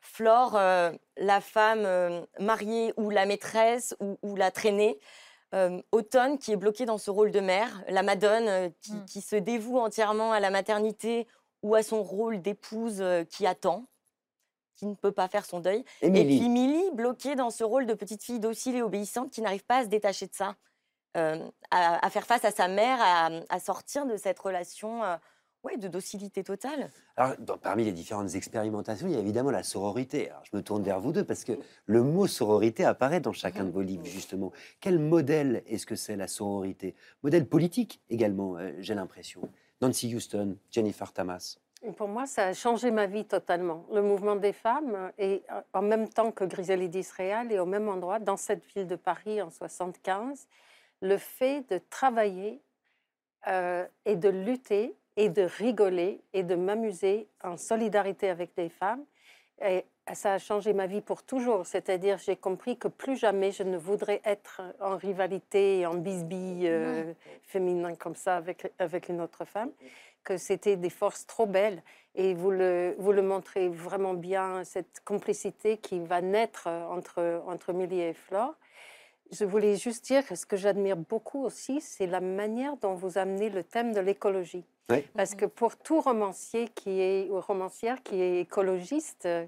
Flore, 0.00 0.52
la 0.52 1.40
femme 1.40 2.24
mariée 2.38 2.94
ou 2.96 3.10
la 3.10 3.26
maîtresse 3.26 3.96
ou, 3.98 4.16
ou 4.22 4.36
la 4.36 4.52
traînée. 4.52 5.00
Automne, 5.90 6.38
qui 6.38 6.52
est 6.52 6.56
bloquée 6.56 6.86
dans 6.86 6.98
ce 6.98 7.10
rôle 7.10 7.32
de 7.32 7.40
mère. 7.40 7.82
La 7.88 8.04
Madone, 8.04 8.48
euh, 8.48 8.68
qui, 8.80 8.92
qui 9.06 9.20
se 9.20 9.36
dévoue 9.36 9.78
entièrement 9.78 10.32
à 10.32 10.38
la 10.38 10.50
maternité 10.50 11.26
ou 11.62 11.74
à 11.74 11.82
son 11.82 12.02
rôle 12.02 12.40
d'épouse 12.42 13.02
qui 13.30 13.44
attend, 13.44 13.86
qui 14.76 14.86
ne 14.86 14.94
peut 14.94 15.12
pas 15.12 15.28
faire 15.28 15.44
son 15.44 15.60
deuil. 15.60 15.84
Et 16.02 16.10
puis 16.10 16.48
Millie, 16.48 16.90
bloquée 16.92 17.34
dans 17.36 17.50
ce 17.50 17.64
rôle 17.64 17.86
de 17.86 17.94
petite 17.94 18.22
fille 18.22 18.40
docile 18.40 18.76
et 18.76 18.82
obéissante 18.82 19.30
qui 19.30 19.40
n'arrive 19.42 19.64
pas 19.64 19.78
à 19.78 19.84
se 19.84 19.88
détacher 19.88 20.26
de 20.26 20.34
ça, 20.34 20.56
euh, 21.16 21.48
à, 21.70 22.04
à 22.04 22.10
faire 22.10 22.26
face 22.26 22.44
à 22.44 22.50
sa 22.50 22.68
mère, 22.68 22.98
à, 23.00 23.30
à 23.48 23.60
sortir 23.60 24.06
de 24.06 24.16
cette 24.16 24.38
relation 24.38 25.04
euh, 25.04 25.16
ouais, 25.62 25.76
de 25.76 25.88
docilité 25.88 26.42
totale. 26.42 26.90
Alors, 27.16 27.36
dans- 27.38 27.56
parmi 27.56 27.84
les 27.84 27.92
différentes 27.92 28.34
expérimentations, 28.34 29.06
il 29.06 29.14
y 29.14 29.16
a 29.16 29.20
évidemment 29.20 29.52
la 29.52 29.62
sororité. 29.62 30.28
Alors, 30.30 30.42
je 30.44 30.56
me 30.56 30.62
tourne 30.62 30.82
vers 30.82 30.98
vous 31.00 31.12
deux 31.12 31.24
parce 31.24 31.44
que 31.44 31.52
le 31.86 32.02
mot 32.02 32.26
sororité 32.26 32.84
apparaît 32.84 33.20
dans 33.20 33.32
chacun 33.32 33.64
de 33.64 33.70
vos 33.70 33.80
livres, 33.82 34.04
justement. 34.04 34.52
Quel 34.80 34.98
modèle 34.98 35.62
est-ce 35.66 35.86
que 35.86 35.94
c'est 35.94 36.16
la 36.16 36.26
sororité? 36.26 36.96
Modèle 37.22 37.46
politique 37.48 38.02
également, 38.10 38.56
euh, 38.56 38.72
j'ai 38.80 38.94
l'impression. 38.94 39.40
Nancy 39.80 40.14
Houston, 40.14 40.56
Jennifer 40.70 41.12
Tamas. 41.12 41.58
Pour 41.92 42.08
moi, 42.08 42.26
ça 42.26 42.46
a 42.46 42.52
changé 42.54 42.90
ma 42.90 43.06
vie 43.06 43.26
totalement. 43.26 43.84
Le 43.92 44.00
mouvement 44.00 44.36
des 44.36 44.54
femmes, 44.54 45.12
et 45.18 45.42
euh, 45.50 45.60
en 45.74 45.82
même 45.82 46.08
temps 46.08 46.32
que 46.32 46.44
Griselide 46.44 46.90
d'Israël, 46.90 47.52
et 47.52 47.58
au 47.58 47.66
même 47.66 47.88
endroit, 47.88 48.18
dans 48.18 48.38
cette 48.38 48.64
ville 48.74 48.86
de 48.86 48.96
Paris 48.96 49.42
en 49.42 49.50
75, 49.50 50.48
le 51.02 51.18
fait 51.18 51.68
de 51.68 51.78
travailler 51.90 52.62
euh, 53.48 53.86
et 54.06 54.16
de 54.16 54.30
lutter 54.30 54.96
et 55.16 55.28
de 55.28 55.42
rigoler 55.42 56.22
et 56.32 56.42
de 56.42 56.54
m'amuser 56.54 57.28
en 57.42 57.58
solidarité 57.58 58.30
avec 58.30 58.54
des 58.56 58.70
femmes, 58.70 59.04
et 59.64 59.84
ça 60.14 60.34
a 60.34 60.38
changé 60.38 60.72
ma 60.72 60.86
vie 60.86 61.00
pour 61.00 61.22
toujours. 61.22 61.66
C'est-à-dire, 61.66 62.18
j'ai 62.18 62.36
compris 62.36 62.76
que 62.76 62.88
plus 62.88 63.16
jamais 63.16 63.52
je 63.52 63.62
ne 63.62 63.76
voudrais 63.76 64.20
être 64.24 64.62
en 64.80 64.96
rivalité 64.96 65.80
et 65.80 65.86
en 65.86 65.94
bisbille 65.94 66.66
euh, 66.66 67.12
féminin 67.42 67.94
comme 67.94 68.16
ça 68.16 68.36
avec, 68.36 68.72
avec 68.78 69.08
une 69.10 69.20
autre 69.20 69.44
femme 69.44 69.70
que 70.24 70.36
c'était 70.36 70.76
des 70.76 70.90
forces 70.90 71.26
trop 71.26 71.46
belles. 71.46 71.82
Et 72.16 72.34
vous 72.34 72.50
le, 72.50 72.94
vous 72.98 73.12
le 73.12 73.22
montrez 73.22 73.68
vraiment 73.68 74.14
bien, 74.14 74.64
cette 74.64 75.00
complicité 75.04 75.78
qui 75.78 75.98
va 75.98 76.20
naître 76.20 76.64
euh, 76.68 76.86
entre, 76.86 77.42
entre 77.46 77.72
Millie 77.72 78.00
et 78.00 78.14
Flore. 78.14 78.54
Je 79.32 79.44
voulais 79.44 79.76
juste 79.76 80.04
dire 80.04 80.26
que 80.26 80.34
ce 80.34 80.46
que 80.46 80.56
j'admire 80.56 80.96
beaucoup 80.96 81.44
aussi, 81.44 81.80
c'est 81.80 82.06
la 82.06 82.20
manière 82.20 82.76
dont 82.76 82.94
vous 82.94 83.18
amenez 83.18 83.50
le 83.50 83.64
thème 83.64 83.92
de 83.92 84.00
l'écologie. 84.00 84.64
Oui. 84.90 85.04
Parce 85.14 85.34
que 85.34 85.46
pour 85.46 85.76
tout 85.76 86.00
romancier 86.00 86.68
qui 86.68 87.00
est, 87.00 87.30
ou 87.30 87.40
romancière 87.40 88.02
qui 88.02 88.20
est 88.20 88.40
écologiste, 88.40 89.26
euh, 89.26 89.46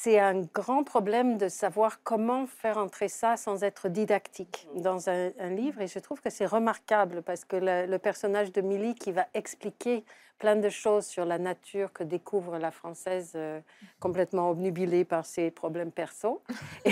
c'est 0.00 0.20
un 0.20 0.42
grand 0.54 0.84
problème 0.84 1.38
de 1.38 1.48
savoir 1.48 2.04
comment 2.04 2.46
faire 2.46 2.78
entrer 2.78 3.08
ça 3.08 3.36
sans 3.36 3.64
être 3.64 3.88
didactique 3.88 4.68
dans 4.76 5.10
un, 5.10 5.32
un 5.40 5.50
livre. 5.50 5.80
Et 5.80 5.88
je 5.88 5.98
trouve 5.98 6.20
que 6.20 6.30
c'est 6.30 6.46
remarquable 6.46 7.20
parce 7.20 7.44
que 7.44 7.56
le, 7.56 7.86
le 7.86 7.98
personnage 7.98 8.52
de 8.52 8.60
Millie 8.60 8.94
qui 8.94 9.10
va 9.10 9.26
expliquer 9.34 10.04
plein 10.38 10.56
de 10.56 10.68
choses 10.68 11.04
sur 11.04 11.24
la 11.24 11.38
nature 11.38 11.92
que 11.92 12.04
découvre 12.04 12.58
la 12.58 12.70
française 12.70 13.32
euh, 13.34 13.60
complètement 13.98 14.50
obnubilée 14.50 15.04
par 15.04 15.26
ses 15.26 15.50
problèmes 15.50 15.90
perso. 15.90 16.42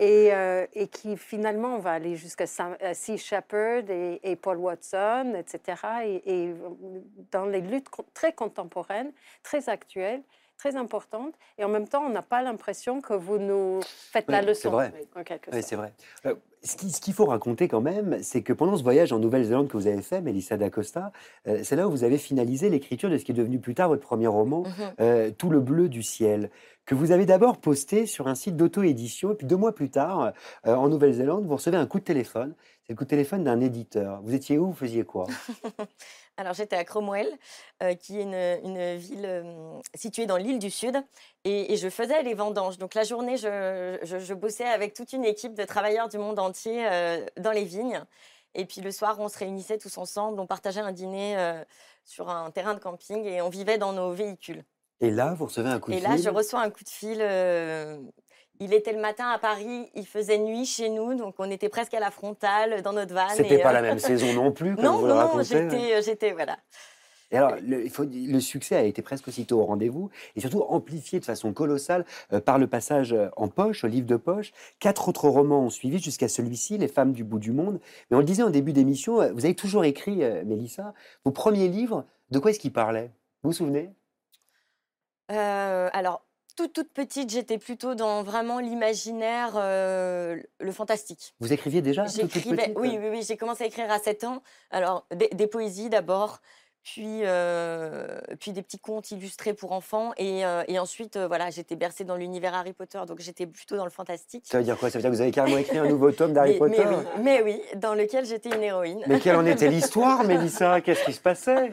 et, 0.00 0.34
euh, 0.34 0.66
et 0.74 0.88
qui 0.88 1.16
finalement 1.16 1.78
va 1.78 1.92
aller 1.92 2.16
jusqu'à 2.16 2.46
Sea 2.46 3.16
Shepherd 3.16 3.88
et, 3.90 4.20
et 4.22 4.36
Paul 4.36 4.58
Watson, 4.58 5.34
etc. 5.36 6.20
Et, 6.26 6.52
dans 7.30 7.46
les 7.46 7.60
luttes 7.60 7.88
très 8.12 8.32
contemporaines, 8.32 9.12
très 9.42 9.68
actuelles, 9.68 10.22
très 10.62 10.76
importantes. 10.76 11.34
Et 11.58 11.64
en 11.64 11.68
même 11.68 11.88
temps, 11.88 12.02
on 12.06 12.10
n'a 12.10 12.22
pas 12.22 12.40
l'impression 12.42 13.00
que 13.00 13.14
vous 13.14 13.38
nous 13.38 13.80
faites 13.84 14.30
la 14.30 14.42
leçon. 14.42 14.60
c'est 14.62 14.68
vrai. 14.68 14.92
en 15.16 15.24
quelque 15.24 15.46
Oui, 15.50 15.54
sorte. 15.58 15.68
c'est 15.68 15.76
vrai. 15.76 15.92
Euh, 16.26 16.34
ce 16.62 16.76
qui- 16.76 16.90
ce 16.90 17.00
qu'il 17.00 17.14
faut 17.14 17.24
raconter 17.24 17.66
quand 17.66 17.80
même, 17.80 18.22
c'est 18.22 18.42
que 18.42 18.52
pendant 18.52 18.76
ce 18.76 18.84
voyage 18.84 19.12
en 19.12 19.18
Nouvelle-Zélande 19.18 19.66
que 19.66 19.76
vous 19.76 19.88
avez 19.88 20.02
fait, 20.02 20.20
Melissa 20.20 20.56
d'Acosta, 20.56 21.10
euh, 21.48 21.58
c'est 21.64 21.74
là 21.74 21.88
où 21.88 21.90
vous 21.90 22.04
avez 22.04 22.16
finalisé 22.18 22.70
l'écriture 22.70 23.10
de 23.10 23.18
ce 23.18 23.24
qui 23.24 23.32
est 23.32 23.34
devenu 23.34 23.58
plus 23.58 23.74
tard 23.74 23.88
votre 23.88 24.02
premier 24.02 24.28
roman, 24.28 24.62
euh, 25.00 25.32
Tout 25.36 25.50
le 25.50 25.58
bleu 25.58 25.88
du 25.88 26.04
ciel, 26.04 26.50
que 26.84 26.94
vous 26.94 27.12
avez 27.12 27.26
d'abord 27.26 27.58
posté 27.58 28.06
sur 28.06 28.28
un 28.28 28.34
site 28.34 28.56
d'auto-édition, 28.56 29.32
et 29.32 29.34
puis 29.34 29.46
deux 29.46 29.56
mois 29.56 29.74
plus 29.74 29.90
tard, 29.90 30.32
euh, 30.66 30.74
en 30.74 30.88
Nouvelle-Zélande, 30.88 31.46
vous 31.46 31.56
recevez 31.56 31.76
un 31.76 31.86
coup 31.86 31.98
de 31.98 32.04
téléphone. 32.04 32.54
C'est 32.84 32.92
le 32.92 32.96
coup 32.96 33.04
de 33.04 33.10
téléphone 33.10 33.44
d'un 33.44 33.60
éditeur. 33.60 34.20
Vous 34.22 34.34
étiez 34.34 34.58
où? 34.58 34.66
Vous 34.66 34.74
faisiez 34.74 35.04
quoi? 35.04 35.26
Alors 36.36 36.54
j'étais 36.54 36.76
à 36.76 36.84
Cromwell, 36.84 37.28
euh, 37.82 37.94
qui 37.94 38.18
est 38.18 38.22
une, 38.22 38.96
ville 38.96 39.24
euh, 39.24 39.80
située 39.94 40.26
dans 40.26 40.36
l'île 40.36 40.58
du 40.58 40.70
Sud, 40.70 40.96
et, 41.44 41.76
je 41.76 41.88
faisais 41.88 42.22
les 42.22 42.34
vendanges. 42.34 42.78
Donc 42.78 42.94
la 42.94 43.04
journée, 43.04 43.36
je, 43.36 44.34
bossais 44.34 44.64
avec 44.64 44.94
toute 44.94 45.12
une 45.12 45.24
équipe 45.24 45.54
de 45.54 45.64
travailleurs 45.64 46.08
du 46.08 46.18
monde 46.18 46.38
entier 46.38 46.86
euh, 46.86 47.24
dans 47.38 47.52
les 47.52 47.64
vignes. 47.64 48.02
Et 48.54 48.66
puis 48.66 48.80
le 48.80 48.90
soir, 48.90 49.18
on 49.18 49.28
se 49.28 49.38
réunissait 49.38 49.78
tous 49.78 49.96
ensemble, 49.98 50.38
on 50.40 50.46
partageait 50.46 50.80
un 50.80 50.92
dîner 50.92 51.38
euh, 51.38 51.64
sur 52.04 52.28
un 52.28 52.50
terrain 52.50 52.74
de 52.74 52.80
camping 52.80 53.24
et 53.24 53.40
on 53.40 53.48
vivait 53.48 53.78
dans 53.78 53.92
nos 53.92 54.12
véhicules. 54.12 54.64
Et 55.02 55.10
là, 55.10 55.34
vous 55.34 55.46
recevez 55.46 55.68
un 55.68 55.80
coup 55.80 55.90
de 55.90 55.96
Et 55.96 56.00
fil. 56.00 56.08
là, 56.08 56.16
je 56.16 56.28
reçois 56.30 56.62
un 56.62 56.70
coup 56.70 56.84
de 56.84 56.88
fil. 56.88 57.18
euh, 57.20 57.98
il 58.60 58.72
était 58.72 58.92
le 58.92 59.00
matin 59.00 59.28
à 59.28 59.38
Paris, 59.38 59.90
il 59.94 60.06
faisait 60.06 60.38
nuit 60.38 60.64
chez 60.64 60.88
nous, 60.88 61.14
donc 61.14 61.34
on 61.38 61.50
était 61.50 61.68
presque 61.68 61.94
à 61.94 62.00
la 62.00 62.12
frontale 62.12 62.82
dans 62.82 62.92
notre 62.92 63.12
van. 63.12 63.28
C'était 63.30 63.56
et, 63.56 63.58
pas 63.58 63.70
euh, 63.70 63.72
la 63.72 63.82
même 63.82 63.98
saison 63.98 64.32
non 64.32 64.52
plus, 64.52 64.76
comme 64.76 64.84
Non, 64.84 64.98
vous 64.98 65.06
le 65.06 65.14
non, 65.14 65.42
j'étais, 65.42 65.94
euh, 65.94 66.02
j'étais, 66.02 66.32
voilà. 66.32 66.56
Et 67.32 67.38
alors, 67.38 67.56
le, 67.66 67.82
il 67.82 67.90
faut, 67.90 68.04
le 68.04 68.40
succès 68.40 68.76
a 68.76 68.82
été 68.82 69.00
presque 69.02 69.26
aussitôt 69.26 69.60
au 69.60 69.64
rendez-vous, 69.64 70.10
et 70.36 70.40
surtout 70.40 70.62
amplifié 70.62 71.18
de 71.18 71.24
façon 71.24 71.52
colossale 71.52 72.04
euh, 72.32 72.40
par 72.40 72.58
le 72.58 72.68
passage 72.68 73.16
en 73.36 73.48
poche, 73.48 73.82
au 73.82 73.88
livre 73.88 74.06
de 74.06 74.16
poche. 74.16 74.52
Quatre 74.78 75.08
autres 75.08 75.28
romans 75.28 75.64
ont 75.64 75.70
suivi 75.70 75.98
jusqu'à 75.98 76.28
celui-ci, 76.28 76.78
Les 76.78 76.88
femmes 76.88 77.12
du 77.12 77.24
bout 77.24 77.40
du 77.40 77.50
monde. 77.50 77.80
Mais 78.10 78.16
on 78.16 78.20
le 78.20 78.26
disait 78.26 78.42
en 78.44 78.50
début 78.50 78.72
d'émission, 78.72 79.16
vous 79.32 79.44
avez 79.44 79.56
toujours 79.56 79.84
écrit, 79.84 80.22
euh, 80.22 80.44
Mélissa, 80.44 80.94
vos 81.24 81.32
premiers 81.32 81.68
livres, 81.68 82.04
de 82.30 82.38
quoi 82.38 82.52
est-ce 82.52 82.60
qu'ils 82.60 82.72
parlaient? 82.72 83.10
Vous 83.42 83.50
vous 83.50 83.56
souvenez? 83.56 83.90
Euh, 85.30 85.88
alors, 85.92 86.24
toute, 86.56 86.72
toute 86.72 86.92
petite, 86.92 87.30
j'étais 87.30 87.58
plutôt 87.58 87.94
dans 87.94 88.22
vraiment 88.22 88.58
l'imaginaire, 88.58 89.52
euh, 89.56 90.36
le 90.60 90.72
fantastique. 90.72 91.34
Vous 91.40 91.52
écriviez 91.52 91.80
déjà 91.80 92.04
toute, 92.04 92.20
toute 92.20 92.32
J'écrivais, 92.32 92.56
petite? 92.56 92.78
oui, 92.78 92.98
oui, 93.00 93.08
oui, 93.10 93.24
j'ai 93.26 93.36
commencé 93.36 93.64
à 93.64 93.66
écrire 93.66 93.90
à 93.90 93.98
7 93.98 94.24
ans. 94.24 94.42
Alors, 94.70 95.06
des, 95.14 95.28
des 95.28 95.46
poésies 95.46 95.88
d'abord, 95.88 96.40
puis, 96.82 97.20
euh, 97.22 98.20
puis 98.40 98.52
des 98.52 98.62
petits 98.62 98.78
contes 98.78 99.10
illustrés 99.12 99.54
pour 99.54 99.72
enfants. 99.72 100.12
Et, 100.16 100.44
euh, 100.44 100.64
et 100.66 100.78
ensuite, 100.78 101.16
euh, 101.16 101.28
voilà, 101.28 101.50
j'étais 101.50 101.76
bercée 101.76 102.04
dans 102.04 102.16
l'univers 102.16 102.54
Harry 102.54 102.72
Potter, 102.72 103.00
donc 103.06 103.20
j'étais 103.20 103.46
plutôt 103.46 103.76
dans 103.76 103.84
le 103.84 103.90
fantastique. 103.90 104.44
Ça 104.46 104.58
veut 104.58 104.64
dire 104.64 104.76
quoi? 104.76 104.90
Ça 104.90 104.98
veut 104.98 105.02
dire 105.02 105.10
que 105.10 105.16
vous 105.16 105.22
avez 105.22 105.30
carrément 105.30 105.58
écrit 105.58 105.78
un 105.78 105.86
nouveau 105.88 106.10
tome 106.10 106.32
d'Harry 106.32 106.58
Potter 106.58 106.84
mais 106.84 106.96
oui, 106.96 107.22
mais 107.22 107.42
oui, 107.42 107.62
dans 107.76 107.94
lequel 107.94 108.24
j'étais 108.26 108.50
une 108.50 108.62
héroïne. 108.62 109.02
Mais 109.06 109.20
quelle 109.20 109.36
en 109.36 109.46
était 109.46 109.68
l'histoire, 109.68 110.24
Mélissa? 110.24 110.80
Qu'est-ce 110.80 111.04
qui 111.04 111.12
se 111.12 111.20
passait? 111.20 111.72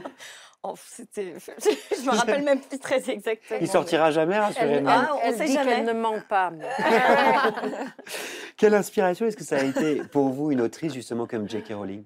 Oh, 0.64 0.76
je 1.16 2.06
me 2.06 2.16
rappelle 2.16 2.44
même 2.44 2.60
plus 2.60 2.80
très 2.80 3.10
exactement. 3.10 3.60
Il 3.62 3.70
sortira 3.70 4.12
jamais, 4.12 4.36
Elle, 4.36 4.42
rassurez-moi. 4.42 4.92
Ah, 4.94 5.16
on 5.16 5.20
elle 5.22 5.38
sait 5.38 5.46
dit 5.46 5.54
jamais. 5.54 5.76
qu'elle 5.76 5.86
ne 5.86 5.94
ment 5.94 6.20
pas. 6.28 6.52
Quelle 8.58 8.76
inspiration 8.76 9.26
est-ce 9.26 9.38
que 9.38 9.46
ça 9.46 9.58
a 9.58 9.64
été 9.64 10.04
pour 10.04 10.30
vous, 10.30 10.52
une 10.52 10.60
autrice 10.60 10.94
justement 10.94 11.28
comme 11.28 11.48
J.K. 11.48 11.74
Rowling? 11.74 12.04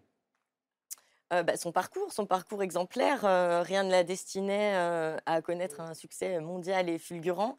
Euh, 1.34 1.42
bah, 1.42 1.58
son 1.58 1.72
parcours, 1.72 2.12
son 2.12 2.28
parcours 2.28 2.62
exemplaire, 2.62 3.26
euh, 3.26 3.64
rien 3.64 3.84
ne 3.84 3.90
la 3.90 4.04
destinait 4.04 4.74
euh, 4.76 5.18
à 5.26 5.42
connaître 5.42 5.82
un 5.82 5.96
succès 5.96 6.40
mondial 6.40 6.90
et 6.90 7.00
fulgurant. 7.00 7.58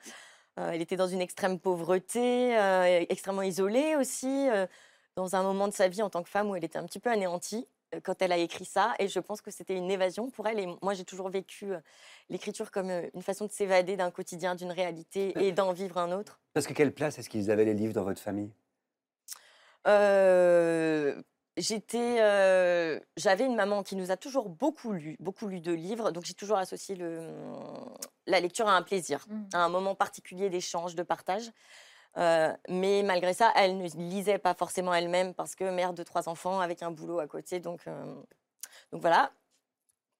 Euh, 0.60 0.70
elle 0.70 0.80
était 0.80 0.96
dans 0.96 1.08
une 1.08 1.20
extrême 1.20 1.58
pauvreté, 1.58 2.56
euh, 2.56 3.04
extrêmement 3.08 3.42
isolée 3.42 3.96
aussi, 3.96 4.48
euh, 4.48 4.66
dans 5.16 5.34
un 5.34 5.42
moment 5.42 5.66
de 5.66 5.72
sa 5.72 5.88
vie 5.88 6.02
en 6.02 6.10
tant 6.10 6.22
que 6.22 6.28
femme 6.28 6.48
où 6.50 6.56
elle 6.56 6.64
était 6.64 6.78
un 6.78 6.84
petit 6.84 7.00
peu 7.00 7.10
anéantie 7.10 7.66
quand 8.02 8.20
elle 8.22 8.32
a 8.32 8.36
écrit 8.38 8.64
ça. 8.64 8.94
Et 8.98 9.08
je 9.08 9.20
pense 9.20 9.40
que 9.40 9.50
c'était 9.50 9.76
une 9.76 9.90
évasion 9.90 10.30
pour 10.30 10.46
elle. 10.46 10.58
Et 10.58 10.66
moi, 10.82 10.94
j'ai 10.94 11.04
toujours 11.04 11.28
vécu 11.28 11.72
euh, 11.72 11.78
l'écriture 12.30 12.70
comme 12.70 12.90
euh, 12.90 13.08
une 13.14 13.22
façon 13.22 13.46
de 13.46 13.52
s'évader 13.52 13.96
d'un 13.96 14.10
quotidien, 14.10 14.54
d'une 14.54 14.72
réalité 14.72 15.32
et 15.36 15.52
d'en 15.52 15.72
vivre 15.72 15.98
un 15.98 16.12
autre. 16.12 16.40
Parce 16.52 16.66
que 16.66 16.72
quelle 16.72 16.92
place 16.92 17.18
est-ce 17.18 17.28
qu'ils 17.28 17.50
avaient 17.50 17.64
les 17.64 17.74
livres 17.74 17.94
dans 17.94 18.04
votre 18.04 18.20
famille? 18.20 18.50
Euh, 19.86 21.20
j'étais, 21.56 22.16
euh, 22.20 22.98
j'avais 23.16 23.44
une 23.44 23.54
maman 23.54 23.82
qui 23.82 23.96
nous 23.96 24.10
a 24.10 24.16
toujours 24.16 24.48
beaucoup 24.48 24.92
lu, 24.92 25.16
beaucoup 25.20 25.46
lu 25.46 25.60
de 25.60 25.72
livres, 25.72 26.10
donc 26.10 26.24
j'ai 26.24 26.34
toujours 26.34 26.56
associé 26.58 26.94
le, 26.94 27.28
la 28.26 28.40
lecture 28.40 28.66
à 28.68 28.76
un 28.76 28.82
plaisir, 28.82 29.26
Mm. 29.28 29.42
à 29.52 29.64
un 29.64 29.68
moment 29.68 29.94
particulier 29.94 30.48
d'échange, 30.50 30.94
de 30.94 31.02
partage. 31.02 31.50
Euh, 32.16 32.52
mais 32.68 33.02
malgré 33.02 33.32
ça, 33.34 33.52
elle 33.56 33.76
ne 33.78 33.88
lisait 34.08 34.38
pas 34.38 34.54
forcément 34.54 34.94
elle-même 34.94 35.34
parce 35.34 35.54
que 35.56 35.64
mère 35.70 35.92
de 35.92 36.02
trois 36.02 36.28
enfants 36.28 36.60
avec 36.60 36.82
un 36.82 36.90
boulot 36.90 37.18
à 37.18 37.26
côté, 37.26 37.58
donc, 37.60 37.80
euh, 37.88 38.04
donc 38.92 39.00
voilà, 39.00 39.32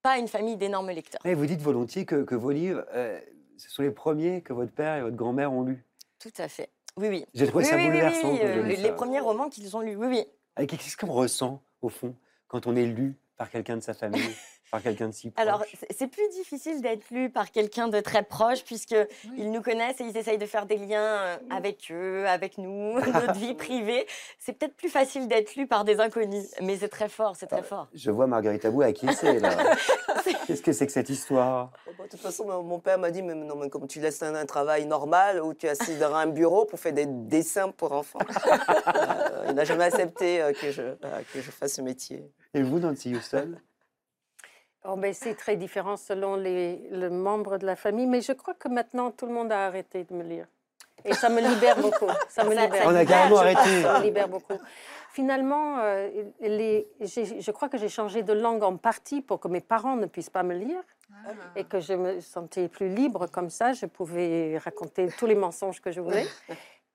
pas 0.02 0.18
une 0.18 0.26
famille 0.28 0.56
d'énormes 0.56 0.90
lecteurs. 0.90 1.20
Et 1.24 1.34
vous 1.34 1.46
dites 1.46 1.60
volontiers 1.60 2.04
que, 2.04 2.24
que 2.24 2.34
vos 2.34 2.50
livres, 2.50 2.84
euh, 2.94 3.20
ce 3.58 3.70
sont 3.70 3.82
les 3.82 3.92
premiers 3.92 4.42
que 4.42 4.52
votre 4.52 4.72
père 4.72 4.96
et 4.96 5.02
votre 5.02 5.16
grand-mère 5.16 5.52
ont 5.52 5.62
lus. 5.62 5.84
Tout 6.18 6.32
à 6.38 6.48
fait. 6.48 6.70
Oui, 6.96 7.08
oui. 7.08 7.26
J'ai 7.34 7.46
trouvé 7.46 7.64
Oui, 7.64 7.70
ça 7.70 7.76
oui, 7.76 7.86
bouleversant. 7.86 8.30
oui, 8.32 8.76
les 8.76 8.88
ça. 8.88 8.92
premiers 8.92 9.20
romans 9.20 9.48
qu'ils 9.48 9.76
ont 9.76 9.80
lus, 9.80 9.96
oui, 9.96 10.26
oui. 10.56 10.66
Qu'est-ce 10.66 10.96
qu'on 10.96 11.12
ressent, 11.12 11.62
au 11.82 11.88
fond, 11.88 12.14
quand 12.48 12.66
on 12.66 12.74
est 12.76 12.86
lu 12.86 13.16
par 13.36 13.50
quelqu'un 13.50 13.76
de 13.76 13.82
sa 13.82 13.94
famille, 13.94 14.34
par 14.74 14.82
quelqu'un 14.82 15.08
de 15.08 15.14
si 15.14 15.30
proche 15.30 15.46
Alors, 15.46 15.64
c'est- 15.90 16.08
plus 16.08 16.28
difficile 16.30 16.80
d'être 16.82 17.08
lu 17.10 17.30
par 17.30 17.52
quelqu'un 17.52 17.86
de 17.86 18.00
très 18.00 18.24
proche, 18.24 18.64
puisque 18.64 18.96
ils 19.36 19.50
nous 19.52 19.62
connaissent 19.62 20.00
et 20.00 20.04
ils 20.04 20.16
essayent 20.16 20.36
de 20.38 20.46
faire 20.46 20.66
des 20.66 20.76
liens 20.76 21.00
euh, 21.00 21.36
avec 21.50 21.90
eux, 21.92 22.26
avec 22.26 22.58
nous, 22.58 22.94
notre 23.06 23.34
vie 23.34 23.54
privée. 23.54 24.04
C'est 24.40 24.52
peut-être 24.54 24.74
plus 24.74 24.88
facile 24.88 25.28
d'être 25.28 25.54
lu 25.54 25.68
par 25.68 25.84
des 25.84 26.00
inconnus, 26.00 26.46
mais 26.60 26.76
c'est 26.76 26.88
très 26.88 27.08
fort, 27.08 27.36
c'est 27.36 27.46
très 27.46 27.62
fort. 27.62 27.86
Je 27.94 28.10
vois 28.10 28.26
Marguerite 28.26 28.64
Abou 28.64 28.82
à 28.82 28.92
qui 28.92 29.06
c'est, 29.14 29.38
là. 29.38 29.50
Qu'est-ce 30.46 30.60
que 30.62 30.72
c'est 30.72 30.86
que 30.86 30.92
cette 30.92 31.08
histoire? 31.08 31.70
Bon, 31.86 31.92
bah, 31.96 32.04
de 32.04 32.10
toute 32.10 32.20
façon, 32.20 32.44
mon- 32.62 32.78
père 32.80 32.98
m'a 32.98 33.10
dit, 33.12 33.22
mais 33.22 33.34
non, 33.34 33.54
mais 33.56 33.70
comme 33.70 33.86
tu 33.86 34.00
laisses 34.00 34.22
un, 34.22 34.34
un 34.34 34.44
travail 34.46 34.86
normal 34.86 35.40
où 35.42 35.54
tu 35.54 35.66
es 35.66 35.70
assis 35.70 35.94
derrière 35.94 36.16
un 36.16 36.26
bureau 36.26 36.64
pour 36.64 36.78
faire 36.80 36.92
des 36.92 37.06
dessins 37.06 37.70
pour 37.70 37.92
enfants. 37.92 38.18
Euh, 38.18 39.46
il 39.48 39.54
n'a 39.54 39.64
jamais 39.64 39.84
accepté 39.84 40.42
euh, 40.42 40.52
que, 40.52 40.70
je, 40.70 40.82
euh, 40.82 40.96
que 41.32 41.40
je 41.40 41.50
fasse 41.50 41.74
ce 41.74 41.80
métier. 41.80 42.24
Et 42.52 42.62
vous, 42.62 42.78
Nancy 42.78 43.14
Houston? 43.14 43.54
Oh, 44.86 44.96
ben, 44.96 45.14
c'est 45.14 45.34
très 45.34 45.56
différent 45.56 45.96
selon 45.96 46.36
les, 46.36 46.76
le 46.90 47.08
membre 47.10 47.56
de 47.58 47.64
la 47.66 47.74
famille, 47.76 48.06
mais 48.06 48.20
je 48.20 48.32
crois 48.32 48.54
que 48.54 48.68
maintenant 48.68 49.10
tout 49.10 49.26
le 49.26 49.32
monde 49.32 49.50
a 49.50 49.66
arrêté 49.66 50.04
de 50.04 50.12
me 50.14 50.22
lire. 50.22 50.46
Et 51.06 51.14
ça 51.14 51.28
me 51.28 51.40
libère 51.40 51.76
beaucoup. 51.80 52.06
Ça 52.28 52.44
me 52.44 52.50
libère. 52.50 52.82
ça 52.82 52.88
On 52.90 52.94
a 52.94 53.04
carrément 53.04 53.38
arrêté. 53.38 53.82
Ça 53.82 53.98
me 53.98 54.04
libère 54.04 54.28
beaucoup. 54.28 54.58
Finalement, 55.12 55.78
euh, 55.78 56.08
les- 56.40 56.86
je 57.00 57.50
crois 57.50 57.68
que 57.68 57.78
j'ai 57.78 57.88
changé 57.88 58.22
de 58.22 58.32
langue 58.32 58.62
en 58.62 58.76
partie 58.76 59.22
pour 59.22 59.38
que 59.40 59.48
mes 59.48 59.60
parents 59.60 59.96
ne 59.96 60.06
puissent 60.06 60.30
pas 60.30 60.42
me 60.42 60.54
lire 60.54 60.82
et 61.56 61.64
que 61.64 61.78
je 61.80 61.92
me 61.94 62.20
sentais 62.20 62.68
plus 62.68 62.88
libre 62.88 63.26
comme 63.26 63.48
ça. 63.50 63.72
Je 63.72 63.86
pouvais 63.86 64.58
raconter 64.58 65.08
tous 65.18 65.26
les 65.26 65.34
mensonges 65.34 65.80
que 65.80 65.92
je 65.92 66.00
voulais. 66.00 66.26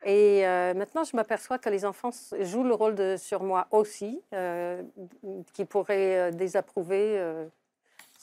Et 0.05 0.45
euh, 0.45 0.73
maintenant, 0.73 1.03
je 1.03 1.15
m'aperçois 1.15 1.57
que 1.57 1.69
les 1.69 1.85
enfants 1.85 2.09
jouent 2.41 2.63
le 2.63 2.73
rôle 2.73 2.95
de, 2.95 3.15
sur 3.17 3.43
moi 3.43 3.67
aussi, 3.71 4.21
euh, 4.33 4.81
qui 5.53 5.65
pourraient 5.65 6.29
euh, 6.29 6.31
désapprouver 6.31 7.17
euh, 7.19 7.45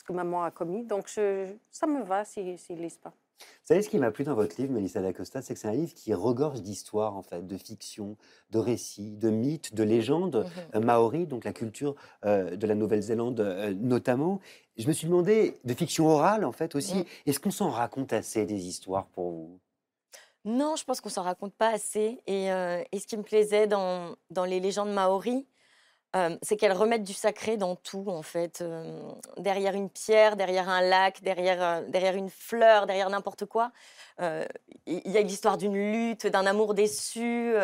que 0.06 0.12
maman 0.12 0.42
a 0.44 0.50
commis. 0.50 0.84
Donc, 0.84 1.08
je- 1.08 1.52
ça 1.70 1.86
me 1.86 2.02
va 2.02 2.24
s'ils 2.24 2.44
ne 2.46 2.76
lisent 2.76 2.98
pas. 2.98 3.12
Vous 3.38 3.44
savez 3.74 3.82
ce 3.82 3.90
qui 3.90 3.98
m'a 3.98 4.10
plu 4.10 4.24
dans 4.24 4.34
votre 4.34 4.58
livre, 4.58 4.72
Mélissa 4.72 5.02
D'Acosta, 5.02 5.42
c'est 5.42 5.52
que 5.52 5.60
c'est 5.60 5.68
un 5.68 5.72
livre 5.74 5.92
qui 5.92 6.14
regorge 6.14 6.62
d'histoires, 6.62 7.14
en 7.16 7.22
fait, 7.22 7.46
de 7.46 7.56
fiction, 7.58 8.16
de 8.50 8.58
récits, 8.58 9.10
de 9.10 9.28
mythes, 9.28 9.74
de 9.74 9.82
légendes 9.82 10.36
Mhm. 10.46 10.62
euh, 10.76 10.80
maoris, 10.80 11.28
donc 11.28 11.44
la 11.44 11.52
culture 11.52 11.96
euh, 12.24 12.56
de 12.56 12.66
la 12.66 12.74
Nouvelle-Zélande 12.74 13.40
euh, 13.40 13.74
notamment. 13.74 14.40
Je 14.78 14.86
me 14.88 14.92
suis 14.94 15.06
demandé, 15.06 15.58
de 15.64 15.74
fiction 15.74 16.06
orale, 16.06 16.46
en 16.46 16.52
fait, 16.52 16.74
aussi, 16.74 16.96
Mm. 17.00 17.04
est-ce 17.26 17.40
qu'on 17.40 17.50
s'en 17.50 17.68
raconte 17.68 18.14
assez 18.14 18.46
des 18.46 18.66
histoires 18.68 19.06
pour 19.08 19.30
vous? 19.32 19.60
Non, 20.46 20.76
je 20.76 20.84
pense 20.84 21.00
qu'on 21.02 21.08
s'en 21.10 21.22
raconte 21.24 21.54
pas 21.54 21.70
assez. 21.70 22.20
Et, 22.26 22.50
euh, 22.52 22.82
et 22.92 22.98
ce 23.00 23.06
qui 23.06 23.16
me 23.18 23.22
plaisait 23.22 23.66
dans, 23.66 24.14
dans 24.30 24.44
les 24.44 24.60
légendes 24.60 24.92
maoris, 24.92 25.44
euh, 26.16 26.36
c'est 26.40 26.56
qu'elles 26.56 26.72
remettent 26.72 27.04
du 27.04 27.12
sacré 27.12 27.56
dans 27.56 27.76
tout, 27.76 28.04
en 28.08 28.22
fait. 28.22 28.60
Euh, 28.62 29.00
derrière 29.36 29.74
une 29.74 29.90
pierre, 29.90 30.36
derrière 30.36 30.68
un 30.68 30.80
lac, 30.80 31.22
derrière, 31.22 31.62
euh, 31.62 31.82
derrière 31.88 32.16
une 32.16 32.30
fleur, 32.30 32.86
derrière 32.86 33.10
n'importe 33.10 33.44
quoi. 33.44 33.70
Il 34.18 35.10
y, 35.10 35.18
a 35.18 35.22
l'histoire 35.22 35.58
d'une 35.58 35.74
lutte, 35.74 36.26
d'un 36.26 36.46
amour 36.46 36.72
déçu. 36.74 37.54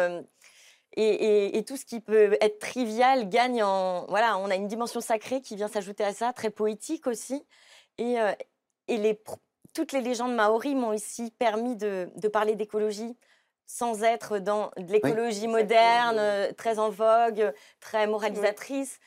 et, 0.96 1.64
tout 1.66 1.76
ce 1.78 1.86
qui 1.86 2.00
peut 2.00 2.36
être 2.40 2.58
trivial 2.58 3.28
gagne 3.28 3.62
en. 3.62 4.06
Voilà, 4.08 4.36
on 4.38 4.50
a 4.50 4.56
une 4.56 4.68
dimension 4.68 5.00
sacrée 5.00 5.40
qui 5.40 5.56
vient 5.56 5.68
s'ajouter 5.68 6.04
à 6.04 6.12
ça, 6.12 6.32
très 6.34 6.50
poétique 6.50 7.06
aussi. 7.06 7.42
Et, 7.96 8.16
et 8.88 8.98
les, 8.98 9.18
toutes 9.72 9.92
les 9.92 10.02
légendes 10.02 10.34
maoris 10.34 10.74
m'ont 10.74 10.88
aussi 10.88 11.30
permis 11.30 11.76
de 11.76 12.28
parler 12.28 12.54
d'écologie 12.54 13.16
sans 13.66 14.02
être 14.02 14.38
dans 14.38 14.70
de 14.76 14.92
l'écologie 14.92 15.48
moderne, 15.48 16.16
euh, 16.18 16.52
très 16.52 16.78
en 16.78 16.90
vogue, 16.90 17.52
très 17.80 18.06
moralisatrice. 18.06 18.98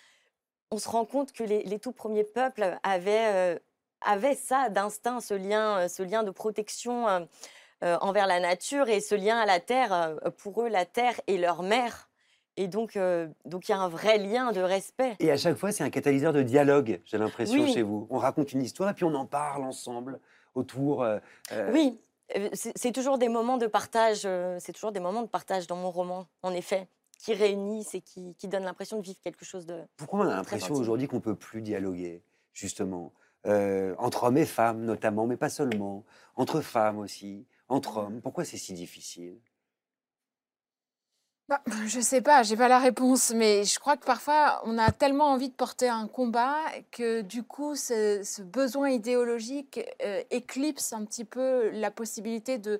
On 0.71 0.77
se 0.77 0.89
rend 0.89 1.05
compte 1.05 1.31
que 1.31 1.43
les, 1.43 1.63
les 1.63 1.79
tout 1.79 1.91
premiers 1.91 2.23
peuples 2.23 2.77
avaient, 2.83 3.27
euh, 3.33 3.59
avaient 4.01 4.35
ça 4.35 4.69
d'instinct, 4.69 5.19
ce 5.19 5.33
lien, 5.33 5.77
euh, 5.81 5.87
ce 5.87 6.01
lien 6.03 6.23
de 6.23 6.31
protection 6.31 7.07
euh, 7.07 7.97
envers 8.01 8.25
la 8.27 8.39
nature 8.39 8.89
et 8.89 8.99
ce 9.01 9.13
lien 9.15 9.37
à 9.37 9.45
la 9.45 9.59
terre. 9.59 10.15
Pour 10.37 10.63
eux, 10.63 10.69
la 10.69 10.85
terre 10.85 11.19
est 11.27 11.37
leur 11.37 11.61
mère. 11.61 12.09
Et 12.57 12.67
donc, 12.69 12.95
euh, 12.95 13.27
donc 13.43 13.67
il 13.67 13.73
y 13.73 13.75
a 13.75 13.79
un 13.79 13.89
vrai 13.89 14.17
lien 14.17 14.53
de 14.53 14.61
respect. 14.61 15.15
Et 15.19 15.29
à 15.29 15.35
chaque 15.37 15.57
fois, 15.57 15.73
c'est 15.73 15.83
un 15.83 15.89
catalyseur 15.89 16.31
de 16.31 16.41
dialogue, 16.41 17.01
j'ai 17.03 17.17
l'impression, 17.17 17.63
Oui. 17.63 17.73
chez 17.73 17.81
vous. 17.81 18.07
On 18.09 18.17
raconte 18.17 18.53
une 18.53 18.61
histoire 18.63 18.89
et 18.89 18.93
puis 18.93 19.03
on 19.03 19.13
en 19.13 19.25
parle 19.25 19.65
ensemble 19.65 20.21
autour. 20.55 21.03
euh, 21.03 21.19
Oui, 21.73 21.99
c'est 22.53 22.71
c'est 22.77 22.91
toujours 22.91 23.17
des 23.17 23.29
moments 23.29 23.57
de 23.57 23.67
partage. 23.67 24.21
euh, 24.25 24.57
C'est 24.59 24.73
toujours 24.73 24.91
des 24.91 24.99
moments 24.99 25.21
de 25.21 25.27
partage 25.27 25.67
dans 25.67 25.75
mon 25.75 25.91
roman, 25.91 26.27
en 26.43 26.53
effet, 26.53 26.87
qui 27.19 27.33
réunissent 27.33 27.95
et 27.95 28.01
qui, 28.01 28.35
qui 28.35 28.47
donnent 28.47 28.63
l'impression 28.65 28.97
de 28.97 29.03
vivre 29.03 29.19
quelque 29.21 29.45
chose 29.45 29.65
de. 29.65 29.81
Pourquoi 29.97 30.19
on 30.21 30.23
a 30.23 30.35
l'impression 30.35 30.73
aujourd'hui 30.75 31.07
qu'on 31.07 31.17
ne 31.17 31.21
peut 31.21 31.35
plus 31.35 31.61
dialoguer, 31.61 32.23
justement 32.53 33.13
Euh, 33.45 33.93
Entre 33.99 34.23
hommes 34.23 34.37
et 34.37 34.45
femmes, 34.45 34.83
notamment, 34.85 35.27
mais 35.27 35.37
pas 35.37 35.49
seulement. 35.49 36.03
Entre 36.35 36.61
femmes 36.61 36.97
aussi, 36.97 37.45
entre 37.67 37.97
hommes? 37.97 38.21
Pourquoi 38.21 38.43
c'est 38.43 38.57
si 38.57 38.73
difficile? 38.73 39.39
Bah, 41.47 41.61
je 41.85 41.99
sais 41.99 42.21
pas, 42.21 42.41
j'ai 42.41 42.57
pas 42.57 42.67
la 42.67 42.79
réponse, 42.79 43.31
mais 43.35 43.65
je 43.65 43.77
crois 43.79 43.97
que 43.97 44.05
parfois 44.05 44.63
on 44.65 44.79
a 44.79 44.91
tellement 44.91 45.25
envie 45.25 45.49
de 45.49 45.53
porter 45.53 45.87
un 45.87 46.07
combat 46.07 46.55
que 46.89 47.21
du 47.21 47.43
coup 47.43 47.75
ce, 47.75 48.41
besoin 48.41 48.89
idéologique 48.89 49.79
euh, 50.03 50.23
éclipse 50.31 50.91
un 50.91 51.05
petit 51.05 51.23
peu 51.23 51.69
la 51.69 51.91
possibilité 51.91 52.57
de, 52.57 52.79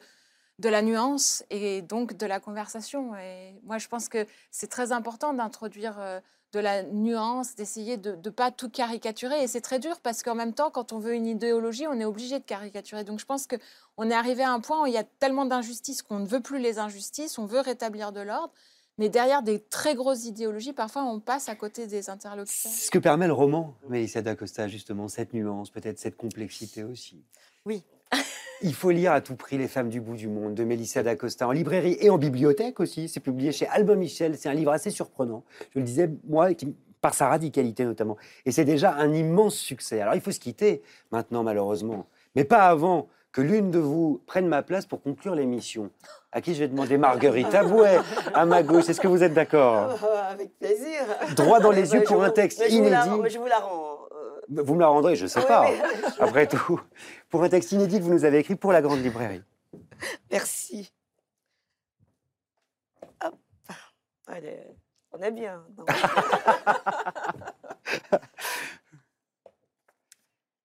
de 0.58 0.70
la 0.70 0.82
nuance 0.82 1.44
et 1.52 1.84
donc 1.84 2.18
de 2.18 2.26
la 2.26 2.40
conversation. 2.40 3.16
Et 3.18 3.54
moi 3.66 3.78
je 3.78 3.88
pense 3.88 4.10
que 4.10 4.26
c'est 4.50 4.70
très 4.70 4.92
important 4.92 5.34
d'introduire 5.34 6.00
euh, 6.00 6.20
de 6.54 6.60
la 6.60 6.84
nuance, 6.84 7.56
d'essayer 7.56 7.98
de 7.98 8.18
ne 8.24 8.30
pas 8.30 8.52
tout 8.52 8.70
caricaturer. 8.70 9.44
Et 9.44 9.48
c'est 9.48 9.62
très 9.62 9.80
dur 9.80 10.00
parce 10.02 10.24
qu'en 10.24 10.36
même 10.36 10.54
temps, 10.54 10.72
quand 10.72 10.94
on 10.94 11.00
veut 11.00 11.14
une 11.14 11.28
idéologie, 11.28 11.86
on 11.88 12.00
est 12.00 12.06
obligé 12.06 12.40
de 12.40 12.46
caricaturer. 12.46 13.04
Donc 13.04 13.20
je 13.20 13.26
pense 13.26 13.48
qu'on 13.48 14.10
est 14.10 14.14
arrivé 14.14 14.44
à 14.44 14.52
un 14.52 14.60
point 14.60 14.84
où 14.84 14.86
il 14.86 14.94
y 14.94 14.98
a 14.98 15.04
tellement 15.04 15.46
d'injustices 15.46 16.02
qu'on 16.02 16.20
ne 16.20 16.28
veut 16.28 16.42
plus 16.42 16.60
les 16.60 16.80
injustices, 16.80 17.38
on 17.38 17.46
veut 17.46 17.60
rétablir 17.60 18.12
de 18.12 18.22
l'ordre. 18.22 18.54
Mais 18.98 19.10
derrière 19.10 19.44
des 19.44 19.60
très 19.60 19.94
grosses 19.94 20.26
idéologies, 20.26 20.72
parfois 20.72 21.04
on 21.04 21.20
passe 21.20 21.50
à 21.50 21.56
côté 21.56 21.86
des 21.86 22.10
interlocuteurs. 22.10 22.72
C'est 22.72 22.86
ce 22.86 22.92
que 22.92 23.00
permet 23.00 23.28
le 23.28 23.34
roman, 23.34 23.76
Mélissa 23.90 24.22
d'Acosta, 24.22 24.70
justement, 24.70 25.10
cette 25.10 25.34
nuance, 25.34 25.70
peut-être 25.70 26.00
cette 26.00 26.16
complexité 26.16 26.84
aussi. 26.84 27.26
Oui. 27.66 27.84
Il 28.62 28.74
faut 28.74 28.90
lire 28.90 29.12
à 29.12 29.22
tout 29.22 29.36
prix 29.36 29.58
Les 29.58 29.68
femmes 29.68 29.90
du 29.90 30.00
bout 30.02 30.16
du 30.16 30.28
monde 30.28 30.56
de 30.56 30.64
Mélissa 30.64 31.04
d'Acosta 31.04 31.48
en 31.48 31.52
librairie 31.52 31.98
et 32.00 32.10
en 32.10 32.18
bibliothèque 32.18 32.80
aussi. 32.80 33.10
C'est 33.10 33.20
publié 33.20 33.52
chez 33.52 33.68
Albin 33.68 33.96
Michel. 33.96 34.38
C'est 34.38 34.50
un 34.50 34.54
livre 34.54 34.72
assez 34.72 34.92
surprenant. 34.92 35.44
Je 35.74 35.80
le 35.80 35.86
disais, 35.86 36.10
moi, 36.28 36.54
qui, 36.54 36.74
par 37.02 37.14
sa 37.14 37.28
radicalité 37.28 37.86
notamment. 37.86 38.18
Et 38.46 38.52
c'est 38.52 38.66
déjà 38.66 38.96
un 38.96 39.14
immense 39.14 39.56
succès. 39.56 40.02
Alors 40.02 40.16
il 40.16 40.22
faut 40.22 40.32
se 40.32 40.40
quitter 40.40 40.82
maintenant, 41.12 41.44
malheureusement. 41.44 42.08
Mais 42.36 42.44
pas 42.44 42.64
avant 42.64 43.10
que 43.32 43.42
l'une 43.42 43.70
de 43.70 43.80
vous 43.80 44.22
prenne 44.26 44.48
ma 44.48 44.64
place 44.64 44.86
pour 44.86 45.04
conclure 45.04 45.36
l'émission. 45.36 45.92
À 46.32 46.42
qui 46.42 46.56
je 46.56 46.62
vais 46.62 46.68
demander 46.68 46.98
Marguerite? 46.98 47.54
Abouet, 47.54 48.00
à 48.34 48.46
ma 48.46 48.64
gauche. 48.64 48.90
Est-ce 48.90 49.02
que 49.02 49.08
vous 49.08 49.22
êtes 49.22 49.34
d'accord? 49.34 50.00
Avec 50.32 50.58
plaisir. 50.58 51.02
Droit 51.36 51.60
dans 51.60 51.72
les 51.72 51.92
yeux 51.94 52.04
pour 52.04 52.24
un 52.24 52.30
texte 52.32 52.64
inédit. 52.70 52.96
Je 53.30 53.38
vous 53.38 53.46
la 53.46 53.60
rends. 53.60 53.95
Vous 54.50 54.76
me 54.76 54.82
la 54.82 54.88
rendrez, 54.88 55.16
je 55.16 55.24
ne 55.24 55.30
sais 55.30 55.46
pas, 55.46 55.70
après 56.20 56.48
tout. 56.48 56.82
Pour 57.30 57.44
un 57.44 57.50
texte 57.50 57.72
inédit 57.72 58.00
que 58.00 58.04
vous 58.04 58.14
nous 58.14 58.26
avez 58.26 58.40
écrit 58.40 58.56
pour 58.56 58.72
la 58.72 58.82
Grande 58.82 59.02
Librairie. 59.02 59.44
Merci. 60.32 60.92
Hop. 63.24 63.36
Allez, 64.28 64.62
on 65.12 65.20
est 65.20 65.32
bien. 65.32 65.64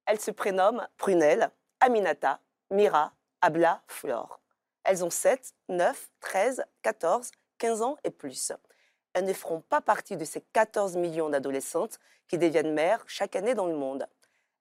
Elles 0.06 0.20
se 0.20 0.30
prénomment 0.30 0.86
Prunelle, 0.96 1.50
Aminata, 1.80 2.40
Mira, 2.70 3.12
Abla, 3.40 3.82
Flore. 3.86 4.40
Elles 4.84 5.04
ont 5.04 5.10
7, 5.10 5.54
9, 5.68 6.10
13, 6.20 6.64
14, 6.82 7.30
15 7.58 7.82
ans 7.82 7.96
et 8.04 8.10
plus. 8.10 8.52
Elles 9.12 9.24
ne 9.24 9.32
feront 9.32 9.60
pas 9.60 9.80
partie 9.80 10.16
de 10.16 10.24
ces 10.24 10.40
14 10.40 10.96
millions 10.96 11.30
d'adolescentes 11.30 11.98
qui 12.28 12.38
deviennent 12.38 12.72
mères 12.72 13.02
chaque 13.06 13.34
année 13.34 13.54
dans 13.54 13.66
le 13.66 13.74
monde. 13.74 14.06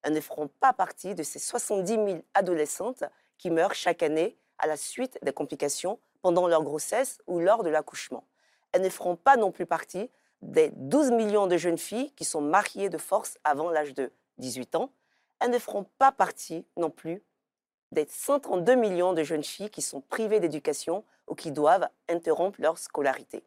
Elles 0.02 0.14
ne 0.14 0.22
feront 0.22 0.48
pas 0.60 0.74
partie 0.74 1.14
de 1.14 1.24
ces 1.24 1.40
70 1.40 1.94
000 1.94 2.08
adolescentes 2.34 3.04
qui 3.38 3.52
meurent 3.52 3.76
chaque 3.76 4.02
année 4.02 4.38
à 4.58 4.68
la 4.68 4.78
suite 4.78 5.20
des 5.22 5.34
complications 5.34 6.00
pendant 6.22 6.48
leur 6.48 6.64
grossesse 6.64 7.20
ou 7.28 7.40
lors 7.40 7.64
de 7.64 7.70
l'accouchement. 7.70 8.26
Elles 8.72 8.82
ne 8.82 8.90
feront 8.90 9.16
pas 9.16 9.38
non 9.38 9.52
plus 9.52 9.66
partie 9.66 10.10
des 10.42 10.72
12 10.76 11.12
millions 11.12 11.48
de 11.48 11.58
jeunes 11.58 11.78
filles 11.78 12.12
qui 12.12 12.26
sont 12.26 12.42
mariées 12.42 12.90
de 12.90 12.98
force 12.98 13.38
avant 13.44 13.70
l'âge 13.70 13.94
de 13.94 14.12
18 14.38 14.76
ans. 14.76 14.92
Elles 15.40 15.52
ne 15.52 15.60
feront 15.60 15.86
pas 15.98 16.12
partie 16.12 16.66
non 16.78 16.90
plus 16.90 17.22
des 17.92 18.08
132 18.10 18.76
millions 18.76 19.14
de 19.14 19.24
jeunes 19.24 19.44
filles 19.44 19.70
qui 19.70 19.82
sont 19.82 20.02
privées 20.02 20.40
d'éducation 20.40 21.04
ou 21.28 21.36
qui 21.36 21.52
doivent 21.52 21.88
interrompre 22.08 22.62
leur 22.62 22.78
scolarité. 22.78 23.44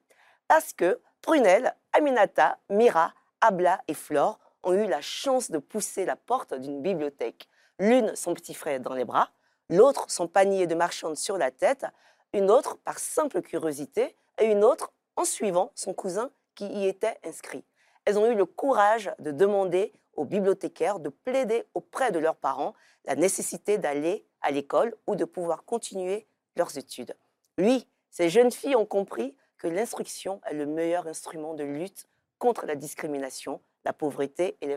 Parce 0.53 0.75
que 0.75 1.01
Prunelle, 1.23 1.75
Aminata, 1.95 2.59
Mira, 2.69 3.15
Abla 3.41 3.81
et 3.89 3.95
Flore 3.95 4.39
ont 4.63 4.75
eu 4.75 4.87
la 4.87 5.01
chance 5.01 5.51
de 5.51 5.57
pousser 5.57 6.05
la 6.05 6.15
porte 6.15 6.53
d'une 6.53 6.83
bibliothèque. 6.83 7.49
L'une 7.79 8.15
son 8.15 8.35
petit 8.35 8.53
frère 8.53 8.79
dans 8.79 8.93
les 8.93 9.07
bras, 9.07 9.31
l'autre 9.71 10.11
son 10.11 10.29
panier 10.29 10.67
de 10.67 10.75
marchande 10.75 11.17
sur 11.17 11.39
la 11.39 11.51
tête, 11.51 11.87
une 12.35 12.51
autre 12.51 12.77
par 12.85 12.99
simple 12.99 13.41
curiosité 13.41 14.15
et 14.39 14.45
une 14.45 14.63
autre 14.63 14.93
en 15.17 15.25
suivant 15.25 15.73
son 15.75 15.95
cousin 15.95 16.31
qui 16.55 16.67
y 16.67 16.87
était 16.87 17.19
inscrit. 17.25 17.65
Elles 18.05 18.19
ont 18.19 18.31
eu 18.31 18.35
le 18.35 18.45
courage 18.45 19.11
de 19.21 19.31
demander 19.31 19.95
aux 20.17 20.27
bibliothécaires 20.27 20.99
de 20.99 21.09
plaider 21.09 21.65
auprès 21.73 22.13
de 22.13 22.19
leurs 22.19 22.37
parents 22.37 22.75
la 23.07 23.17
nécessité 23.17 23.79
d'aller 23.79 24.27
à 24.43 24.51
l'école 24.51 24.95
ou 25.07 25.17
de 25.17 25.25
pouvoir 25.25 25.65
continuer 25.65 26.27
leurs 26.57 26.77
études. 26.77 27.17
Oui, 27.57 27.89
ces 28.11 28.29
jeunes 28.29 28.53
filles 28.53 28.77
ont 28.77 28.85
compris 28.85 29.35
que 29.63 29.69
l'instruction 29.69 30.41
est 30.51 30.55
le 30.55 30.67
meilleur 30.67 31.07
instrument 31.07 31.55
de 31.55 31.63
lutte 31.63 32.09
contre 32.41 32.67
la 32.67 32.75
discrimination, 32.75 33.63
la 33.85 33.93
pauvreté 33.93 34.59
et 34.61 34.77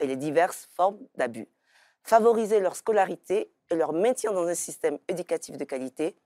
les, 0.00 0.16
diverses 0.16 0.68
formes 0.74 0.98
d'abus. 1.14 1.48
Favoriser 2.02 2.60
leur 2.60 2.76
scolarité 2.76 3.50
et 3.70 3.74
leur 3.74 3.94
maintien 3.94 4.32
dans 4.32 4.46
un 4.46 4.54
système 4.54 4.98
éducatif 5.08 5.56
de 5.56 5.64
qualité, 5.64 6.16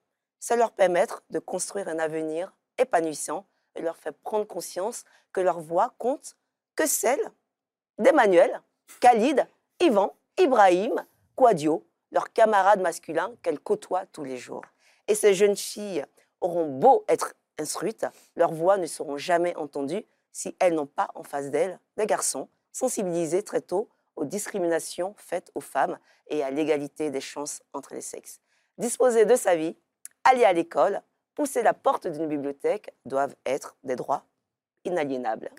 ça 0.41 0.57
leur 0.57 0.73
permet 0.73 1.07
de 1.31 1.39
construire 1.39 1.87
un 1.87 2.01
avenir 2.01 2.53
épanouissant 2.78 3.47
et 3.77 3.81
leur 3.81 3.97
fait 3.97 4.11
prendre 4.11 4.45
conscience 4.45 5.05
que 5.32 5.41
leur 5.41 5.61
voix 5.61 5.95
compte 5.97 6.37
que 6.74 6.89
celle 6.89 7.31
d'Emmanuel, 7.99 8.61
Khalid, 8.99 9.47
Ivan, 9.78 10.16
Ibrahim, 10.37 11.07
Quadio, 11.37 11.87
leurs 12.11 12.32
camarades 12.32 12.81
masculins 12.81 13.32
qu'elles 13.43 13.61
côtoient 13.61 14.07
tous 14.07 14.24
les 14.24 14.37
jours. 14.37 14.65
Et 15.07 15.15
ces 15.15 15.32
jeunes 15.32 15.57
filles 15.57 16.05
auront 16.41 16.66
beau 16.66 17.05
être 17.07 17.35
instruites, 17.61 18.07
leurs 18.37 18.53
voix 18.53 18.77
ne 18.78 18.87
seront 18.87 19.16
jamais 19.16 19.55
entendues 19.57 20.05
si 20.32 20.57
elles 20.59 20.74
n'ont 20.74 20.87
pas 20.87 21.11
en 21.15 21.23
face 21.23 21.51
d'elles 21.51 21.78
des 21.97 22.07
garçons 22.07 22.49
sensibilisés 22.73 23.43
très 23.43 23.61
tôt 23.61 23.89
aux 24.16 24.24
discriminations 24.24 25.15
faites 25.16 25.51
aux 25.55 25.61
femmes 25.61 25.99
et 26.28 26.43
à 26.43 26.51
l'égalité 26.51 27.11
des 27.11 27.20
chances 27.20 27.62
entre 27.73 27.95
les 27.95 28.01
sexes. 28.01 28.41
Disposer 28.78 29.24
de 29.24 29.37
sa 29.37 29.57
vie, 29.57 29.77
aller 30.24 30.45
à 30.45 30.53
l'école, 30.53 31.03
pousser 31.35 31.62
la 31.62 31.74
porte 31.74 32.07
d'une 32.07 32.28
bibliothèque 32.28 32.95
doivent 33.05 33.35
être 33.47 33.77
des 33.82 33.97
droits 33.97 34.24
inaliénables. 34.85 35.51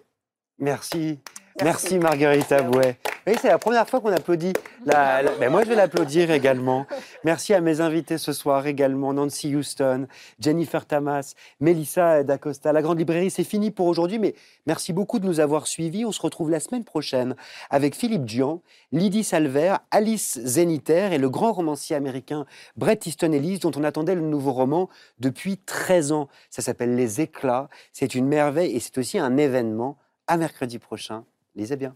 Merci. 0.57 1.19
Merci, 1.61 1.99
Marguerite 1.99 2.51
Abouet. 2.51 2.97
C'est 3.27 3.49
la 3.49 3.59
première 3.59 3.87
fois 3.87 4.01
qu'on 4.01 4.11
applaudit. 4.11 4.53
La, 4.85 5.21
ben, 5.39 5.51
moi, 5.51 5.63
je 5.63 5.69
vais 5.69 5.75
l'applaudir 5.75 6.31
également. 6.31 6.87
Merci 7.23 7.53
à 7.53 7.61
mes 7.61 7.79
invités 7.79 8.17
ce 8.17 8.33
soir 8.33 8.65
également. 8.65 9.13
Nancy 9.13 9.55
Houston, 9.55 10.07
Jennifer 10.39 10.85
Tamas, 10.85 11.35
Melissa 11.59 12.23
D'Acosta. 12.23 12.73
La 12.73 12.81
Grande 12.81 12.97
Librairie, 12.97 13.29
c'est 13.29 13.43
fini 13.43 13.69
pour 13.69 13.85
aujourd'hui, 13.85 14.17
mais 14.17 14.33
merci 14.65 14.91
beaucoup 14.91 15.19
de 15.19 15.27
nous 15.27 15.39
avoir 15.39 15.67
suivis. 15.67 16.03
On 16.03 16.11
se 16.11 16.21
retrouve 16.21 16.49
la 16.49 16.59
semaine 16.59 16.83
prochaine 16.83 17.35
avec 17.69 17.95
Philippe 17.95 18.25
Dian, 18.25 18.61
Lydie 18.91 19.23
Salver, 19.23 19.75
Alice 19.91 20.39
Zeniter 20.43 21.09
et 21.13 21.19
le 21.19 21.29
grand 21.29 21.53
romancier 21.53 21.95
américain 21.95 22.45
Bret 22.75 22.99
Easton 23.05 23.33
Ellis, 23.33 23.59
dont 23.59 23.71
on 23.75 23.83
attendait 23.83 24.15
le 24.15 24.21
nouveau 24.21 24.51
roman 24.51 24.89
depuis 25.19 25.57
13 25.57 26.11
ans. 26.11 26.27
Ça 26.49 26.63
s'appelle 26.63 26.95
Les 26.95 27.21
Éclats. 27.21 27.69
C'est 27.93 28.15
une 28.15 28.27
merveille 28.27 28.75
et 28.75 28.79
c'est 28.79 28.97
aussi 28.97 29.19
un 29.19 29.37
événement. 29.37 29.97
À 30.27 30.37
mercredi 30.37 30.79
prochain. 30.79 31.25
Lisez 31.55 31.77
bien. 31.77 31.95